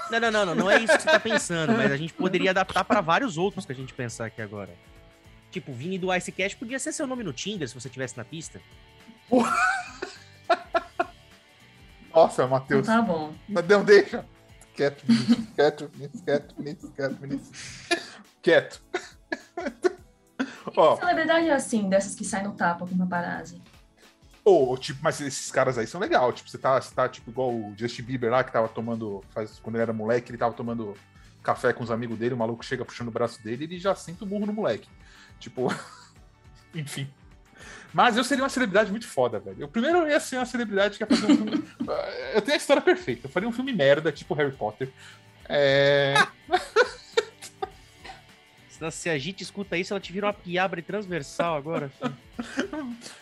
Não, 0.10 0.20
não, 0.22 0.32
não, 0.32 0.46
não, 0.46 0.56
não 0.56 0.72
é 0.72 0.78
isso 0.82 0.96
que 0.96 1.04
você 1.04 1.10
tá 1.12 1.20
pensando, 1.20 1.74
mas 1.74 1.92
a 1.92 1.98
gente 1.98 2.14
poderia 2.16 2.52
adaptar 2.52 2.86
para 2.86 3.02
vários 3.02 3.38
outros 3.38 3.66
que 3.66 3.74
a 3.74 3.76
gente 3.76 3.94
pensar 3.94 4.28
aqui 4.28 4.42
agora. 4.42 4.74
Tipo, 5.52 5.74
Vini 5.74 5.98
do 5.98 6.14
Icecast 6.16 6.56
podia 6.58 6.80
ser 6.80 6.94
seu 6.94 7.06
nome 7.06 7.22
no 7.22 7.34
Tinder 7.34 7.68
se 7.68 7.76
você 7.76 7.90
tivesse 7.90 8.16
na 8.16 8.24
pista. 8.24 8.62
Nossa, 12.16 12.44
Então 12.44 12.50
Matheus. 12.50 12.88
tá 12.88 13.02
bom. 13.02 13.34
Não, 13.48 13.84
deixa. 13.84 14.26
Quieto. 14.74 15.04
Quieto. 15.56 15.90
Quieto. 16.26 16.56
Quieto, 16.96 17.16
Vinícius. 17.20 17.52
Quieto. 18.42 18.82
Ó, 20.76 20.98
Celebridade 20.98 21.48
é 21.48 21.54
assim, 21.54 21.88
dessas 21.88 22.16
que 22.16 22.26
saem 22.26 22.46
no 22.46 22.54
tapa 22.54 22.86
com 22.86 22.98
paparazzi. 22.98 23.62
Ou, 24.44 24.78
tipo, 24.78 25.00
mas 25.02 25.20
esses 25.22 25.50
caras 25.50 25.78
aí 25.78 25.88
são 25.88 26.00
legais. 26.00 26.36
Tipo, 26.36 26.50
você 26.50 26.58
tá, 26.58 26.80
você 26.80 26.94
tá 26.94 27.10
tipo, 27.10 27.32
igual 27.32 27.52
o 27.52 27.74
Justin 27.78 28.04
Bieber 28.04 28.30
lá, 28.32 28.44
que 28.44 28.52
tava 28.52 28.68
tomando. 28.68 29.24
Faz, 29.30 29.60
quando 29.60 29.76
ele 29.76 29.84
era 29.84 29.94
moleque, 29.94 30.32
ele 30.32 30.38
tava 30.38 30.54
tomando 30.54 30.94
café 31.42 31.72
com 31.74 31.84
os 31.84 31.92
amigos 31.92 32.18
dele, 32.18 32.34
o 32.34 32.38
maluco 32.38 32.66
chega 32.66 32.84
puxando 32.84 33.08
o 33.08 33.12
braço 33.12 33.42
dele 33.44 33.64
e 33.64 33.68
ele 33.68 33.80
já 33.80 33.96
senta 33.96 34.24
o 34.24 34.28
burro 34.28 34.46
no 34.46 34.54
moleque. 34.54 34.90
Tipo. 35.40 35.68
Enfim. 36.76 37.10
Mas 37.96 38.18
eu 38.18 38.26
seria 38.26 38.44
uma 38.44 38.50
celebridade 38.50 38.92
muito 38.92 39.08
foda, 39.08 39.40
velho. 39.40 39.56
Eu 39.58 39.70
primeiro 39.70 40.06
ia 40.06 40.20
ser 40.20 40.36
uma 40.36 40.46
celebridade 40.46 40.98
que 40.98 41.04
ia 41.06 41.08
fazer 41.08 41.32
um 41.32 41.38
filme. 41.38 41.64
eu 42.36 42.42
tenho 42.42 42.56
a 42.56 42.58
história 42.58 42.82
perfeita. 42.82 43.28
Eu 43.28 43.32
faria 43.32 43.48
um 43.48 43.54
filme 43.54 43.72
merda, 43.72 44.12
tipo 44.12 44.34
Harry 44.34 44.52
Potter. 44.52 44.90
É. 45.48 46.14
Se 48.92 49.10
a 49.10 49.18
gente 49.18 49.42
escuta 49.42 49.78
isso, 49.78 49.94
ela 49.94 50.02
te 50.02 50.12
vira 50.12 50.28
uma 50.28 50.34
piabre 50.34 50.82
transversal 50.82 51.56
agora. 51.56 51.90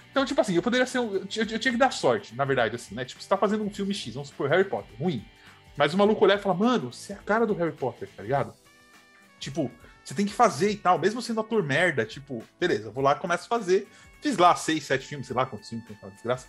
Então, 0.10 0.24
tipo 0.26 0.40
assim, 0.40 0.56
eu 0.56 0.62
poderia 0.62 0.86
ser. 0.86 1.00
Um, 1.00 1.16
eu, 1.16 1.26
tinha- 1.26 1.44
eu 1.44 1.58
tinha 1.58 1.72
que 1.72 1.78
dar 1.78 1.92
sorte, 1.92 2.36
na 2.36 2.46
verdade, 2.46 2.76
assim, 2.76 2.94
né? 2.94 3.04
Tipo, 3.04 3.20
você 3.20 3.28
tá 3.28 3.36
fazendo 3.36 3.64
um 3.64 3.70
filme 3.72 3.96
X, 3.96 4.14
vamos 4.14 4.30
supor, 4.30 4.48
Harry 4.48 4.64
Potter, 4.64 4.96
ruim. 5.00 5.26
Mas 5.76 5.92
o 5.92 5.98
maluco 5.98 6.24
olhar 6.24 6.38
e 6.38 6.40
falar, 6.40 6.54
mano, 6.54 6.94
você 6.94 7.14
é 7.14 7.16
a 7.16 7.20
cara 7.20 7.48
do 7.48 7.56
Harry 7.56 7.72
Potter, 7.72 8.08
tá 8.16 8.22
ligado? 8.22 8.54
Tipo, 9.40 9.72
você 10.04 10.13
tem 10.13 10.26
que 10.26 10.34
fazer 10.34 10.72
e 10.72 10.78
tal, 10.78 11.00
mesmo 11.00 11.22
sendo 11.22 11.39
ator 11.39 11.63
merda, 11.63 12.06
tipo, 12.06 12.44
beleza, 12.60 12.92
vou 12.92 13.04
lá, 13.04 13.16
começo 13.16 13.46
a 13.46 13.48
fazer. 13.48 13.88
Fiz 14.22 14.38
lá 14.38 14.56
seis, 14.56 14.84
sete 14.84 15.06
filmes, 15.06 15.28
sei 15.28 15.36
lá 15.36 15.46
quantos 15.46 15.70
filmes 15.70 15.88
tem 15.88 15.96
aquela 15.96 16.12
desgraça. 16.12 16.48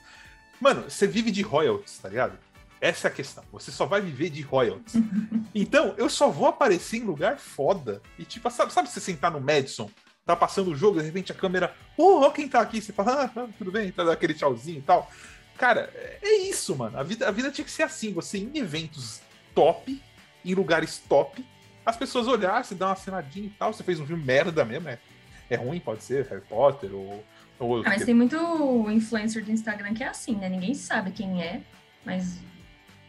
Mano, 0.60 0.82
você 0.88 1.06
vive 1.06 1.30
de 1.30 1.42
royalties, 1.42 1.98
tá 1.98 2.08
ligado? 2.08 2.38
Essa 2.80 3.08
é 3.08 3.10
a 3.10 3.14
questão. 3.14 3.44
Você 3.52 3.70
só 3.70 3.86
vai 3.86 4.00
viver 4.00 4.30
de 4.30 4.42
royalties. 4.42 4.94
então, 5.54 5.94
eu 5.96 6.08
só 6.08 6.28
vou 6.28 6.46
aparecer 6.46 6.98
em 6.98 7.04
lugar 7.04 7.38
foda. 7.38 8.02
E, 8.18 8.24
tipo, 8.24 8.48
sabe, 8.50 8.72
sabe 8.72 8.88
você 8.88 9.00
sentar 9.00 9.30
no 9.30 9.40
Madison, 9.40 9.90
tá 10.24 10.36
passando 10.36 10.70
o 10.70 10.76
jogo, 10.76 10.98
de 10.98 11.06
repente 11.06 11.32
a 11.32 11.34
câmera, 11.34 11.74
ó 11.98 12.30
quem 12.30 12.48
tá 12.48 12.60
aqui. 12.60 12.80
Você 12.80 12.92
fala, 12.92 13.24
ah, 13.24 13.30
ah, 13.40 13.48
tudo 13.56 13.72
bem, 13.72 13.90
tá 13.90 14.02
dando 14.02 14.12
aquele 14.12 14.34
tchauzinho 14.34 14.78
e 14.78 14.82
tal. 14.82 15.10
Cara, 15.56 15.90
é 16.22 16.36
isso, 16.38 16.76
mano. 16.76 16.98
A 16.98 17.02
vida, 17.02 17.28
a 17.28 17.30
vida 17.30 17.50
tinha 17.50 17.64
que 17.64 17.70
ser 17.70 17.84
assim. 17.84 18.12
Você 18.12 18.38
em 18.38 18.58
eventos 18.58 19.20
top, 19.54 20.00
em 20.44 20.54
lugares 20.54 20.98
top, 21.08 21.44
as 21.84 21.96
pessoas 21.96 22.26
olhassem, 22.26 22.76
dar 22.76 22.86
uma 22.86 22.92
assinadinha 22.92 23.46
e 23.46 23.50
tal. 23.50 23.72
Você 23.72 23.82
fez 23.82 24.00
um 24.00 24.06
filme 24.06 24.24
merda 24.24 24.64
mesmo, 24.64 24.88
é, 24.88 24.98
é 25.50 25.56
ruim, 25.56 25.80
pode 25.80 26.02
ser, 26.02 26.26
Harry 26.26 26.42
Potter 26.42 26.94
ou. 26.94 27.24
ou 27.58 27.80
Ah, 27.80 27.90
mas 27.90 28.04
tem 28.04 28.14
muito 28.14 28.36
influencer 28.90 29.44
do 29.44 29.50
Instagram 29.50 29.94
que 29.94 30.02
é 30.02 30.08
assim, 30.08 30.36
né? 30.36 30.48
Ninguém 30.48 30.74
sabe 30.74 31.10
quem 31.10 31.42
é, 31.42 31.60
mas 32.04 32.38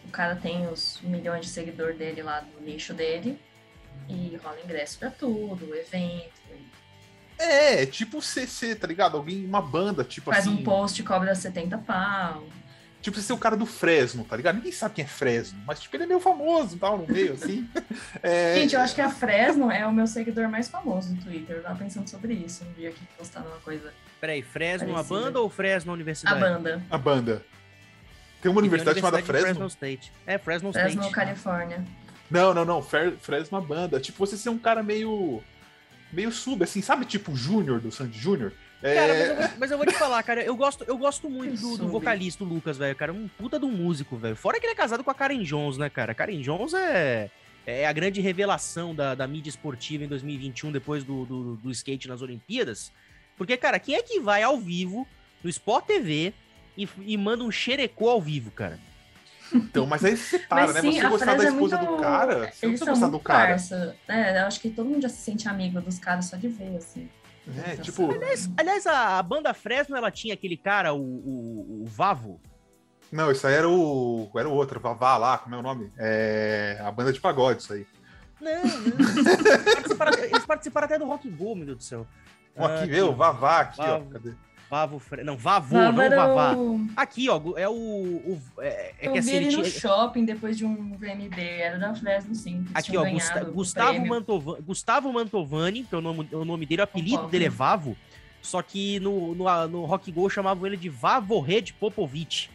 o 0.05 0.09
cara 0.11 0.35
tem 0.35 0.67
os 0.67 0.99
milhões 1.03 1.45
de 1.45 1.51
seguidores 1.51 1.97
dele 1.97 2.21
lá 2.21 2.41
do 2.41 2.61
nicho 2.61 2.93
dele 2.93 3.39
e 4.07 4.38
rola 4.43 4.57
ingresso 4.63 4.99
pra 4.99 5.09
tudo, 5.09 5.73
evento. 5.75 6.35
É, 7.38 7.85
tipo 7.85 8.21
CC, 8.21 8.75
tá 8.75 8.88
ligado? 8.88 9.17
Alguém, 9.17 9.45
uma 9.45 9.61
banda, 9.61 10.03
tipo 10.03 10.31
Faz 10.31 10.47
assim. 10.47 10.57
um 10.57 10.63
post 10.63 11.01
e 11.01 11.03
cobra 11.03 11.35
70 11.35 11.77
pau. 11.79 12.45
Tipo, 13.05 13.21
você 13.21 13.31
é 13.31 13.35
o 13.35 13.37
cara 13.37 13.55
do 13.55 13.67
Fresno, 13.67 14.25
tá 14.25 14.35
ligado? 14.35 14.55
Ninguém 14.55 14.71
sabe 14.71 14.95
quem 14.95 15.05
é 15.05 15.07
Fresno, 15.07 15.59
mas 15.63 15.79
tipo, 15.79 15.95
ele 15.95 16.05
é 16.05 16.07
meio 16.07 16.19
famoso 16.19 16.75
e 16.75 16.79
tal, 16.79 16.97
no 16.97 17.05
meio, 17.07 17.33
assim. 17.33 17.69
É, 18.23 18.55
Gente, 18.55 18.73
eu 18.73 18.81
acho 18.81 18.95
que 18.95 19.01
a 19.01 19.11
Fresno 19.11 19.69
é 19.69 19.85
o 19.85 19.93
meu 19.93 20.07
seguidor 20.07 20.49
mais 20.49 20.67
famoso 20.69 21.13
do 21.13 21.21
Twitter. 21.21 21.57
Eu 21.57 21.61
tava 21.61 21.77
pensando 21.77 22.09
sobre 22.09 22.33
isso 22.33 22.63
um 22.63 22.73
dia 22.73 22.89
que 22.89 23.05
postando 23.15 23.47
uma 23.47 23.59
coisa. 23.59 23.93
Peraí, 24.19 24.41
Fresno 24.41 24.89
a 24.89 24.93
Parecida. 24.95 25.19
banda 25.19 25.39
ou 25.39 25.51
Fresno 25.51 25.91
a 25.91 25.93
A 25.93 25.95
universidade? 25.95 26.39
banda. 26.39 26.81
A 26.89 26.97
banda. 26.97 27.45
Tem 28.41 28.49
uma 28.49 28.57
universidade 28.59 28.99
chamada 28.99 29.17
de 29.17 29.23
Fresno? 29.23 29.45
Fresno 29.49 29.67
State. 29.67 30.11
É, 30.25 30.39
Fresno, 30.39 30.73
Fresno, 30.73 31.01
State. 31.01 31.13
Califórnia. 31.13 31.85
Não, 32.31 32.55
não, 32.55 32.65
não. 32.65 32.81
Fresno 32.81 33.19
é 33.51 33.59
uma 33.59 33.61
banda. 33.61 33.99
Tipo, 33.99 34.17
você 34.25 34.35
ser 34.35 34.49
um 34.49 34.57
cara 34.57 34.81
meio. 34.81 35.43
meio 36.11 36.31
sub, 36.31 36.63
assim, 36.63 36.81
sabe? 36.81 37.05
Tipo 37.05 37.33
o 37.33 37.35
Júnior 37.35 37.79
do 37.79 37.91
Sandy 37.91 38.17
Júnior. 38.17 38.51
É, 38.83 38.95
Cara, 38.95 39.13
mas 39.13 39.29
eu, 39.29 39.35
vou, 39.35 39.49
mas 39.57 39.71
eu 39.71 39.77
vou 39.77 39.88
te 39.88 39.93
falar, 39.93 40.21
cara, 40.23 40.43
eu 40.43 40.55
gosto, 40.55 40.83
eu 40.83 40.97
gosto 40.97 41.29
muito 41.29 41.59
do, 41.59 41.77
do 41.77 41.88
vocalista 41.88 42.43
o 42.43 42.47
Lucas, 42.47 42.77
velho, 42.77 42.95
cara, 42.95 43.11
um 43.13 43.27
puta 43.27 43.57
de 43.57 43.65
um 43.65 43.71
músico, 43.71 44.17
velho. 44.17 44.35
Fora 44.35 44.59
que 44.59 44.65
ele 44.65 44.73
é 44.73 44.75
casado 44.75 45.03
com 45.03 45.09
a 45.09 45.13
Karen 45.13 45.41
Jones, 45.43 45.77
né, 45.77 45.89
cara? 45.89 46.11
A 46.11 46.15
Karen 46.15 46.41
Jones 46.41 46.73
é, 46.73 47.29
é 47.65 47.88
a 47.88 47.93
grande 47.93 48.21
revelação 48.21 48.93
da, 48.93 49.15
da 49.15 49.25
mídia 49.27 49.49
esportiva 49.49 50.03
em 50.03 50.07
2021, 50.07 50.71
depois 50.71 51.03
do, 51.03 51.25
do, 51.25 51.55
do 51.55 51.71
skate 51.71 52.07
nas 52.07 52.21
Olimpíadas. 52.21 52.91
Porque, 53.38 53.57
cara, 53.57 53.79
quem 53.79 53.95
é 53.95 54.01
que 54.03 54.19
vai 54.19 54.43
ao 54.43 54.57
vivo, 54.57 55.07
no 55.43 55.49
Sport 55.49 55.85
TV, 55.85 56.33
e, 56.77 56.88
e 57.05 57.17
manda 57.17 57.43
um 57.43 57.51
xerecô 57.51 58.09
ao 58.09 58.21
vivo, 58.21 58.51
cara? 58.51 58.79
Então, 59.53 59.85
mas 59.85 60.03
aí 60.03 60.15
você 60.17 60.41
Mas 60.49 60.73
né? 60.73 60.81
sim, 60.81 60.91
você 60.93 61.07
gostar 61.07 61.35
da 61.35 61.43
é 61.43 61.47
esposa 61.47 61.77
muito... 61.77 61.95
do 61.95 62.01
cara, 62.01 62.33
você 62.33 62.38
não 62.38 62.43
Eles 62.43 62.59
precisa 62.59 62.85
são 62.85 62.93
gostar 62.93 63.07
do 63.09 63.19
cara. 63.19 63.47
parça. 63.49 63.95
É, 64.07 64.41
eu 64.41 64.47
acho 64.47 64.59
que 64.59 64.69
todo 64.69 64.89
mundo 64.89 65.01
já 65.01 65.09
se 65.09 65.17
sente 65.17 65.47
amigo 65.47 65.79
dos 65.81 65.99
caras 65.99 66.25
só 66.25 66.35
de 66.35 66.47
ver, 66.47 66.77
assim. 66.77 67.09
É, 67.47 67.73
Então, 67.73 67.84
tipo. 67.84 68.12
Aliás, 68.12 68.49
aliás, 68.58 68.88
a, 68.88 69.21
banda 69.21 69.53
Fresno, 69.53 69.95
ela 69.95 70.10
tinha 70.12 70.34
aquele 70.34 70.58
cara, 70.58 70.93
o, 70.93 70.99
o, 71.01 71.84
o 71.84 71.86
Vavo. 71.86 72.39
Não, 73.12 73.31
isso 73.31 73.45
aí 73.45 73.53
era 73.53 73.69
o. 73.69 74.29
Era 74.36 74.49
o 74.49 74.53
outro, 74.53 74.79
Vavá 74.79 75.17
lá, 75.17 75.38
como 75.38 75.55
é 75.55 75.58
o 75.58 75.62
nome? 75.62 75.91
É. 75.97 76.77
A 76.81 76.91
banda 76.91 77.13
de 77.13 77.19
pagode, 77.19 77.62
isso 77.62 77.73
aí. 77.73 77.86
Não, 78.41 78.51
não. 78.63 78.65
Eles 78.65 79.73
participaram, 79.73 80.13
eles 80.23 80.45
participaram 80.45 80.86
até 80.86 80.99
do 80.99 81.05
Rock 81.05 81.29
Go, 81.29 81.55
meu 81.55 81.65
Deus 81.65 81.77
do 81.77 81.84
céu. 81.84 82.08
Ó, 82.58 82.65
aqui, 82.65 82.84
Ah, 82.84 82.88
meu, 82.88 83.15
Vavá 83.15 83.60
aqui, 83.62 83.81
ó. 83.81 83.99
Vavo. 83.99 84.10
Cadê? 84.12 84.34
Vavo 84.69 84.99
Fre... 84.99 85.23
Não, 85.23 85.38
Vavô, 85.38 85.78
não 85.78 85.93
Vavá. 86.10 86.54
o- 86.56 86.88
Aqui, 86.95 87.30
ó, 87.30 87.39
é 87.56 87.67
o. 87.69 87.73
o 87.73 88.41
é, 88.60 88.93
é 88.99 89.08
Eu 89.08 89.13
que 89.13 89.19
vi 89.21 89.30
assim, 89.30 89.36
ele 89.38 89.45
ele 89.47 89.58
no 89.58 89.63
tinha. 89.63 89.80
shopping 89.80 90.25
depois 90.25 90.58
de 90.58 90.65
um 90.65 90.97
VMB, 90.97 91.39
era 91.39 91.78
da 91.78 91.93
Fresno, 91.93 92.34
sim. 92.34 92.58
eles 92.58 92.69
Aqui, 92.73 92.97
ó, 92.97 93.06
Gusta- 93.10 93.43
Gustavo, 93.45 93.89
prêmio. 93.91 94.10
Mantova- 94.10 94.58
Gustavo 94.62 95.13
Mantovani, 95.13 95.84
que 95.84 95.93
é 95.93 95.97
o 95.97 96.01
nome, 96.01 96.28
é 96.32 96.36
o 96.36 96.43
nome 96.45 96.65
dele, 96.65 96.82
o 96.82 96.84
apelido 96.84 97.12
Concordo. 97.12 97.32
dele 97.32 97.45
é 97.45 97.49
Vavo. 97.49 97.95
Só 98.41 98.62
que 98.62 98.99
no, 98.99 99.34
no, 99.36 99.67
no 99.67 99.86
Rock 99.86 100.12
Go 100.12 100.30
chamavam 100.30 100.65
ele 100.67 100.78
de 100.78 100.89
Vavorred 100.89 101.73
Popovic. 101.73 102.49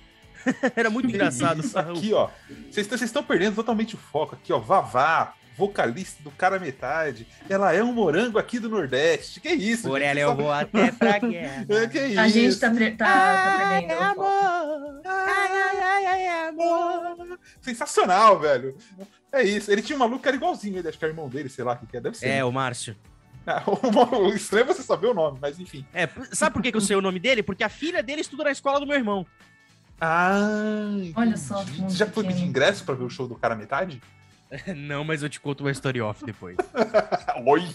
Era 0.77 0.88
muito 0.90 1.07
engraçado. 1.11 1.61
Isso 1.61 1.79
aqui, 1.79 2.12
ó. 2.12 2.29
Vocês 2.49 2.79
estão- 2.87 2.99
vocês 2.99 3.09
estão 3.11 3.23
perdendo 3.23 3.55
totalmente 3.57 3.94
o 3.94 3.99
foco 3.99 4.35
aqui, 4.37 4.53
ó. 4.53 4.59
Vavá, 4.59 5.35
vocalista 5.61 6.23
do 6.23 6.31
cara 6.31 6.59
metade. 6.59 7.27
Ela 7.49 7.73
é 7.75 7.83
um 7.85 7.92
morango 7.92 8.38
aqui 8.38 8.59
do 8.59 8.68
Nordeste. 8.68 9.40
Que 9.40 9.51
isso? 9.51 9.88
Por 9.88 9.99
gente? 10.01 10.09
ela 10.09 10.20
eu 10.20 10.35
vou 10.37 10.51
até 10.51 10.90
pra 10.90 11.18
guerra. 11.20 11.66
É, 11.68 11.87
que 11.87 11.99
isso? 12.07 12.20
A 12.20 12.29
gente 12.29 12.59
tá, 12.59 12.70
pre- 12.70 12.90
tá, 12.92 13.05
tá 13.05 13.68
Ai, 13.68 13.81
perdendo. 13.87 14.01
o 14.01 14.05
foco. 14.07 14.20
amor. 14.25 15.01
Ai, 15.05 15.53
ai, 15.53 15.77
ai, 16.07 16.07
ai, 16.27 16.49
amor. 16.49 17.38
Sensacional, 17.61 18.38
velho. 18.40 18.77
É 19.33 19.42
isso. 19.42 19.70
Ele 19.70 19.83
tinha 19.83 19.94
um 19.96 19.99
maluco 20.01 20.20
que 20.23 20.29
era 20.29 20.37
igualzinho 20.37 20.79
ele, 20.79 20.88
acho 20.88 20.99
que 20.99 21.05
é 21.05 21.09
irmão 21.09 21.29
dele, 21.29 21.49
sei 21.49 21.64
lá 21.64 21.79
o 21.81 21.87
que 21.87 21.96
é. 21.96 22.01
Deve 22.01 22.16
ser. 22.16 22.27
É, 22.29 22.44
o 22.44 22.51
Márcio. 22.51 22.96
Ah, 23.46 23.62
o, 23.68 24.29
o 24.29 24.35
estranho 24.35 24.64
é 24.64 24.66
você 24.75 24.83
saber 24.83 25.07
o 25.09 25.14
nome, 25.14 25.38
mas 25.40 25.59
enfim. 25.61 25.85
É, 25.94 26.09
sabe 26.33 26.53
por 26.55 26.62
que, 26.62 26.70
que 26.70 26.77
eu 26.77 26.81
sei 26.81 26.96
o 26.96 27.01
nome 27.03 27.18
dele? 27.18 27.42
Porque 27.42 27.62
a 27.64 27.68
filha 27.68 28.03
dele 28.03 28.20
estuda 28.23 28.44
na 28.44 28.51
escola 28.51 28.81
do 28.81 28.87
meu 28.87 28.96
irmão. 28.96 29.27
Ah, 30.01 30.88
Olha 31.14 31.37
só 31.37 31.62
já 31.90 32.07
foi 32.07 32.25
pedir 32.25 32.42
ingresso 32.44 32.85
pra 32.85 32.94
ver 32.94 33.05
o 33.05 33.11
show 33.11 33.29
do 33.29 33.35
cara 33.35 33.55
metade? 33.55 34.01
Não, 34.76 35.04
mas 35.04 35.22
eu 35.22 35.28
te 35.28 35.40
conto 35.40 35.62
uma 35.62 35.70
story 35.70 36.00
off 36.00 36.24
depois. 36.24 36.56
Oi! 37.46 37.68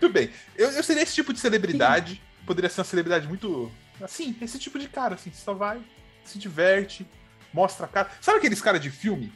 Tudo 0.00 0.12
bem. 0.12 0.30
Eu, 0.56 0.70
eu 0.70 0.82
seria 0.82 1.02
esse 1.02 1.14
tipo 1.14 1.32
de 1.32 1.38
celebridade. 1.38 2.20
Poderia 2.46 2.68
ser 2.68 2.80
uma 2.80 2.84
celebridade 2.84 3.28
muito. 3.28 3.70
Assim, 4.00 4.36
esse 4.40 4.58
tipo 4.58 4.78
de 4.78 4.88
cara, 4.88 5.14
assim. 5.14 5.30
Só 5.32 5.54
vai, 5.54 5.80
se 6.24 6.38
diverte, 6.38 7.06
mostra 7.52 7.86
a 7.86 7.88
cara. 7.88 8.10
Sabe 8.20 8.38
aqueles 8.38 8.60
caras 8.60 8.80
de 8.80 8.90
filme? 8.90 9.32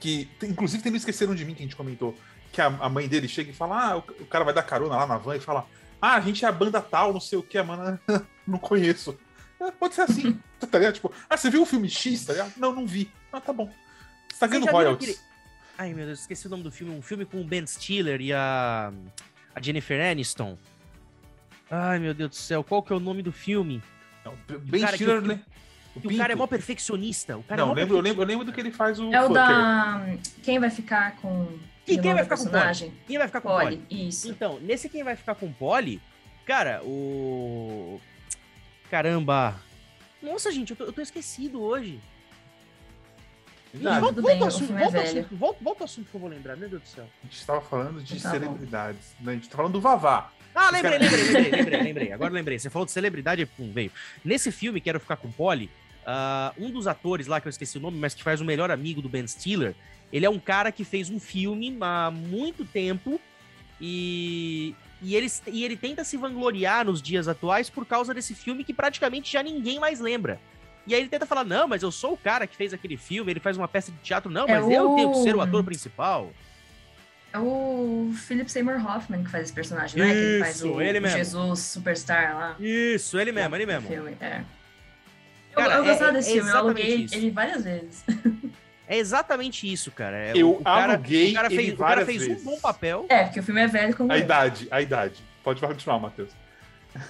Que, 0.00 0.28
inclusive, 0.42 0.82
tem 0.82 0.90
no 0.90 0.98
Esqueceram 0.98 1.34
de 1.34 1.44
Mim 1.44 1.54
que 1.54 1.62
a 1.62 1.66
gente 1.66 1.76
comentou. 1.76 2.14
Que 2.52 2.60
a, 2.60 2.66
a 2.66 2.88
mãe 2.88 3.06
dele 3.06 3.28
chega 3.28 3.50
e 3.50 3.54
fala: 3.54 3.92
Ah, 3.92 3.96
o, 3.96 4.26
cara 4.26 4.44
vai 4.44 4.54
dar 4.54 4.62
carona 4.62 4.96
lá 4.96 5.06
na 5.06 5.18
van 5.18 5.36
e 5.36 5.40
fala: 5.40 5.66
Ah, 6.00 6.14
a 6.14 6.20
gente 6.20 6.44
é 6.44 6.48
a 6.48 6.52
banda 6.52 6.80
tal, 6.80 7.12
não 7.12 7.20
sei 7.20 7.38
o 7.38 7.42
que, 7.42 7.58
a 7.58 7.64
mana. 7.64 8.00
não 8.46 8.58
conheço. 8.58 9.16
É, 9.60 9.70
pode 9.70 9.94
ser 9.94 10.02
assim, 10.02 10.38
tá 10.70 10.78
ligado? 10.78 10.94
Tipo, 10.94 11.12
ah, 11.30 11.36
você 11.36 11.48
viu 11.48 11.62
o 11.62 11.66
filme 11.66 11.88
X, 11.88 12.24
tá 12.24 12.32
ligado? 12.32 12.52
Não, 12.56 12.74
não 12.74 12.86
vi. 12.86 13.10
Ah, 13.36 13.40
tá 13.40 13.52
bom. 13.52 13.70
Você 14.32 14.40
tá 14.40 14.46
ganhando 14.46 14.70
royalties. 14.70 15.10
aquele- 15.10 15.26
Ai, 15.76 15.92
meu 15.92 16.06
Deus, 16.06 16.20
esqueci 16.20 16.46
o 16.46 16.50
nome 16.50 16.62
do 16.62 16.70
filme. 16.72 16.94
Um 16.94 17.02
filme 17.02 17.26
com 17.26 17.38
o 17.38 17.44
Ben 17.44 17.66
Stiller 17.66 18.18
e 18.22 18.32
a, 18.32 18.90
a 19.54 19.60
Jennifer 19.60 20.00
Aniston. 20.10 20.56
Ai, 21.70 21.98
meu 21.98 22.14
Deus 22.14 22.30
do 22.30 22.36
céu, 22.36 22.64
qual 22.64 22.82
que 22.82 22.92
é 22.94 22.96
o 22.96 23.00
nome 23.00 23.22
do 23.22 23.30
filme? 23.30 23.82
Não, 24.24 24.32
cara 24.80 24.92
que 24.92 24.96
Stiller, 25.04 25.18
o- 25.18 25.26
né? 25.26 25.40
Que 26.00 26.08
o 26.08 26.16
cara 26.16 26.32
é 26.32 26.36
mó 26.36 26.46
perfeccionista. 26.46 27.36
O 27.36 27.42
cara 27.42 27.60
Não, 27.60 27.66
é 27.66 27.68
mó 27.68 27.74
lembro, 27.74 27.96
eu, 27.96 28.00
lembro, 28.00 28.22
eu 28.22 28.26
lembro 28.26 28.44
do 28.46 28.52
que 28.52 28.60
ele 28.60 28.70
faz 28.70 28.98
o 28.98 29.12
É 29.12 29.20
o 29.22 29.26
Fucker. 29.28 29.34
da. 29.34 30.06
Quem 30.42 30.58
vai 30.58 30.70
ficar 30.70 31.16
com. 31.16 31.46
Quem- 31.84 31.98
o 31.98 32.02
quem 32.02 32.14
vai 32.14 32.22
ficar 32.22 32.36
com 32.36 32.42
o 32.42 32.46
personagem? 32.46 32.94
Quem 33.06 33.18
vai 33.18 33.26
ficar 33.26 33.40
com 33.42 33.48
o 33.48 33.52
Polly? 33.58 33.76
Polly, 33.78 34.08
isso. 34.08 34.30
Então, 34.30 34.58
nesse 34.60 34.88
quem 34.88 35.02
vai 35.04 35.14
ficar 35.16 35.34
com 35.34 35.46
o 35.46 35.52
Polly, 35.52 36.00
cara, 36.46 36.82
o. 36.84 38.00
Caramba! 38.90 39.56
Nossa, 40.22 40.50
gente, 40.50 40.70
eu 40.70 40.76
tô, 40.76 40.84
eu 40.84 40.92
tô 40.92 41.00
esquecido 41.02 41.60
hoje. 41.62 42.00
Volta, 44.00 44.22
bem, 44.22 44.40
o 44.40 44.44
assunto, 44.44 44.72
é 44.74 44.78
volta 44.78 45.00
assunto, 45.02 45.36
volta, 45.36 45.58
volta 45.64 45.82
ao 45.82 45.84
assunto 45.84 46.08
que 46.10 46.14
eu 46.16 46.20
vou 46.20 46.30
lembrar, 46.30 46.56
meu 46.56 46.68
Deus 46.68 46.82
do 46.82 46.88
céu. 46.88 47.04
A 47.22 47.26
gente 47.26 47.46
tava 47.46 47.60
falando 47.60 48.02
de 48.02 48.20
Tá 48.20 48.30
celebridades. 48.30 49.14
né? 49.20 49.32
A 49.32 49.34
gente 49.34 49.48
tá 49.48 49.56
falando 49.56 49.72
do 49.72 49.80
Vavá. 49.80 50.30
Ah, 50.54 50.70
lembrei, 50.70 50.98
lembrei, 50.98 51.22
lembrei, 51.24 51.50
lembrei, 51.52 51.82
lembrei. 51.82 52.12
Agora 52.12 52.32
lembrei. 52.32 52.58
Você 52.58 52.70
falou 52.70 52.86
de 52.86 52.92
celebridade, 52.92 53.44
pum, 53.46 53.70
veio. 53.72 53.90
Nesse 54.24 54.50
filme, 54.50 54.80
Quero 54.80 54.98
Ficar 55.00 55.16
com 55.16 55.30
Polly, 55.30 55.70
ah, 56.06 56.52
um 56.58 56.70
dos 56.70 56.86
atores 56.86 57.26
lá, 57.26 57.40
que 57.40 57.48
eu 57.48 57.50
esqueci 57.50 57.76
o 57.78 57.80
nome, 57.80 57.98
mas 57.98 58.14
que 58.14 58.22
faz 58.22 58.40
o 58.40 58.44
melhor 58.44 58.70
amigo 58.70 59.02
do 59.02 59.08
Ben 59.08 59.26
Stiller, 59.26 59.74
ele 60.12 60.24
é 60.24 60.30
um 60.30 60.38
cara 60.38 60.70
que 60.72 60.84
fez 60.84 61.10
um 61.10 61.18
filme 61.20 61.76
há 61.80 62.10
muito 62.10 62.64
tempo 62.64 63.20
e, 63.80 64.74
e, 65.02 65.14
ele, 65.14 65.26
e 65.48 65.64
ele 65.64 65.76
tenta 65.76 66.04
se 66.04 66.16
vangloriar 66.16 66.86
nos 66.86 67.02
dias 67.02 67.28
atuais 67.28 67.68
por 67.68 67.84
causa 67.84 68.14
desse 68.14 68.34
filme 68.34 68.64
que 68.64 68.72
praticamente 68.72 69.32
já 69.32 69.42
ninguém 69.42 69.78
mais 69.78 70.00
lembra. 70.00 70.40
E 70.86 70.94
aí 70.94 71.00
ele 71.00 71.08
tenta 71.08 71.26
falar, 71.26 71.44
não, 71.44 71.66
mas 71.66 71.82
eu 71.82 71.90
sou 71.90 72.12
o 72.12 72.16
cara 72.16 72.46
que 72.46 72.56
fez 72.56 72.72
aquele 72.72 72.96
filme, 72.96 73.32
ele 73.32 73.40
faz 73.40 73.56
uma 73.56 73.66
peça 73.66 73.90
de 73.90 73.98
teatro, 73.98 74.30
não, 74.30 74.46
É 74.46 74.60
mas 74.60 74.70
eu 74.70 74.94
tenho 74.94 75.10
que 75.12 75.18
ser 75.18 75.34
o 75.34 75.38
o- 75.38 75.40
ator 75.42 75.64
principal. 75.64 76.32
É 77.32 77.38
o 77.38 78.12
Philip 78.14 78.50
Seymour 78.50 78.76
Hoffman 78.86 79.22
que 79.24 79.30
faz 79.30 79.44
esse 79.44 79.52
personagem, 79.52 79.98
né? 80.00 80.10
Que 80.10 80.16
ele 80.18 80.38
faz 80.40 80.56
Isso, 80.56 80.68
o, 80.72 80.80
ele 80.80 81.00
o. 81.00 81.06
Jesus 81.08 81.58
Superstar 81.60 82.34
lá. 82.36 82.56
Isso, 82.60 83.18
ele 83.18 83.32
mesmo, 83.32 83.54
ele 83.56 83.66
mesmo. 83.66 83.88
Filme, 83.88 84.16
é. 84.20 84.42
Cara, 85.54 85.74
eu, 85.74 85.78
eu 85.78 85.84
é- 85.84 85.88
gostava 85.88 86.10
é 86.10 86.14
desse 86.14 86.32
filme, 86.32 86.48
eu 86.50 86.56
aluguei 86.56 86.94
isso. 86.96 87.14
ele 87.14 87.30
várias 87.30 87.64
vezes. 87.64 88.04
É 88.88 88.96
exatamente 88.96 89.70
isso, 89.70 89.90
cara. 89.90 90.16
É, 90.16 90.32
Eu 90.36 90.50
o, 90.50 90.60
o 90.60 90.64
cara, 90.64 90.92
aluguei 90.94 91.32
o 91.32 91.34
cara 91.34 91.48
ele 91.48 91.56
fez, 91.56 91.74
o 91.74 91.76
cara 91.76 91.88
várias 91.88 92.06
fez 92.06 92.26
vezes. 92.26 92.42
um 92.46 92.50
bom 92.50 92.60
papel. 92.60 93.06
É, 93.08 93.24
porque 93.24 93.40
o 93.40 93.42
filme 93.42 93.60
é 93.60 93.66
velho 93.66 93.96
como 93.96 94.12
A 94.12 94.16
eu. 94.16 94.22
idade, 94.22 94.68
a 94.70 94.80
idade. 94.80 95.22
Pode 95.42 95.60
continuar, 95.60 95.98
Matheus. 95.98 96.30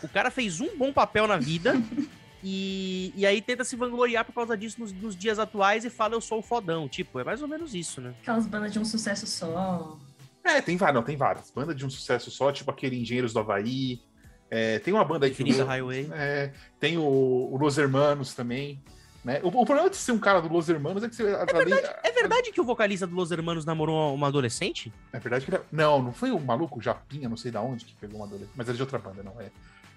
O 0.02 0.08
cara 0.08 0.30
fez 0.30 0.60
um 0.60 0.76
bom 0.76 0.92
papel 0.92 1.26
na 1.26 1.36
vida. 1.36 1.74
e, 2.48 3.12
e 3.16 3.26
aí 3.26 3.42
tenta 3.42 3.64
se 3.64 3.74
vangloriar 3.74 4.24
por 4.24 4.32
causa 4.32 4.56
disso 4.56 4.78
nos, 4.78 4.92
nos 4.92 5.16
dias 5.16 5.36
atuais 5.36 5.84
e 5.84 5.90
fala 5.90 6.14
eu 6.14 6.20
sou 6.20 6.38
o 6.38 6.42
fodão. 6.42 6.88
Tipo, 6.88 7.18
é 7.18 7.24
mais 7.24 7.42
ou 7.42 7.48
menos 7.48 7.74
isso, 7.74 8.00
né? 8.00 8.14
Aquelas 8.22 8.46
bandas 8.46 8.72
de 8.72 8.78
um 8.78 8.84
sucesso 8.84 9.26
só. 9.26 9.98
É, 10.44 10.62
tem 10.62 10.76
várias, 10.76 10.94
não, 10.94 11.02
tem 11.02 11.16
várias. 11.16 11.50
Banda 11.50 11.74
de 11.74 11.84
um 11.84 11.90
sucesso 11.90 12.30
só, 12.30 12.52
tipo 12.52 12.70
aquele 12.70 13.00
Engenheiros 13.00 13.32
do 13.32 13.40
Havaí. 13.40 14.00
É, 14.48 14.78
tem 14.78 14.94
uma 14.94 15.04
banda 15.04 15.26
aí 15.26 15.34
que. 15.34 15.42
Infinita 15.42 15.64
Highway. 15.64 16.08
É, 16.12 16.52
tem 16.78 16.96
o, 16.96 17.02
o 17.02 17.56
Los 17.56 17.78
Hermanos 17.78 18.32
também. 18.32 18.80
Né? 19.24 19.40
O, 19.42 19.48
o 19.48 19.66
problema 19.66 19.90
de 19.90 19.96
ser 19.96 20.12
um 20.12 20.18
cara 20.20 20.40
do 20.40 20.46
Los 20.46 20.68
Hermanos 20.68 21.02
é 21.02 21.08
que 21.08 21.16
você. 21.16 21.24
É 21.24 22.12
verdade 22.12 22.52
que 22.52 22.60
o 22.60 22.64
vocalista 22.64 23.08
do 23.08 23.16
Los 23.16 23.32
Hermanos 23.32 23.64
namorou 23.64 24.14
uma 24.14 24.28
adolescente? 24.28 24.92
É 25.12 25.18
verdade 25.18 25.44
que 25.44 25.52
ele. 25.52 25.60
Não, 25.72 26.00
não 26.00 26.12
foi 26.12 26.30
o 26.30 26.38
maluco 26.38 26.80
Japinha, 26.80 27.28
não 27.28 27.36
sei 27.36 27.50
da 27.50 27.60
onde, 27.60 27.86
que 27.86 27.96
pegou 27.96 28.18
uma 28.20 28.26
adolescente. 28.26 28.54
Mas 28.54 28.68
era 28.68 28.76
de 28.76 28.82
outra 28.82 29.00
banda, 29.00 29.24
não 29.24 29.32
é. 29.40 29.50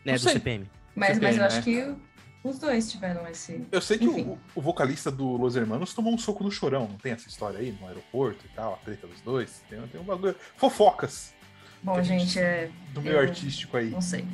Não 0.03 0.13
do 0.15 0.19
sei. 0.19 0.33
CPM. 0.33 0.67
Mas, 0.95 1.17
Você 1.17 1.23
mas 1.23 1.37
eu 1.37 1.43
acho 1.45 1.55
né? 1.57 1.61
que 1.61 1.95
os 2.43 2.57
dois 2.59 2.91
tiveram 2.91 3.27
esse. 3.27 3.65
Eu 3.71 3.81
sei 3.81 3.97
que 3.97 4.07
o, 4.07 4.37
o 4.55 4.61
vocalista 4.61 5.09
do 5.11 5.35
Los 5.37 5.55
Hermanos 5.55 5.93
tomou 5.93 6.13
um 6.13 6.17
soco 6.17 6.43
no 6.43 6.51
chorão, 6.51 6.87
não 6.87 6.97
tem 6.97 7.11
essa 7.11 7.27
história 7.27 7.59
aí 7.59 7.75
no 7.79 7.87
aeroporto 7.87 8.45
e 8.45 8.49
tal, 8.55 8.73
a 8.73 8.77
treta 8.77 9.07
dos 9.07 9.19
dois. 9.21 9.61
Tem, 9.69 9.81
tem 9.87 9.99
um 10.01 10.03
bagulho. 10.03 10.35
Fofocas 10.55 11.33
Bom, 11.81 12.01
gente- 12.03 12.25
gente, 12.25 12.39
é. 12.39 12.69
do 12.93 13.01
meio 13.01 13.19
artístico 13.19 13.77
aí. 13.77 13.89
Não 13.89 14.01
sei. 14.01 14.25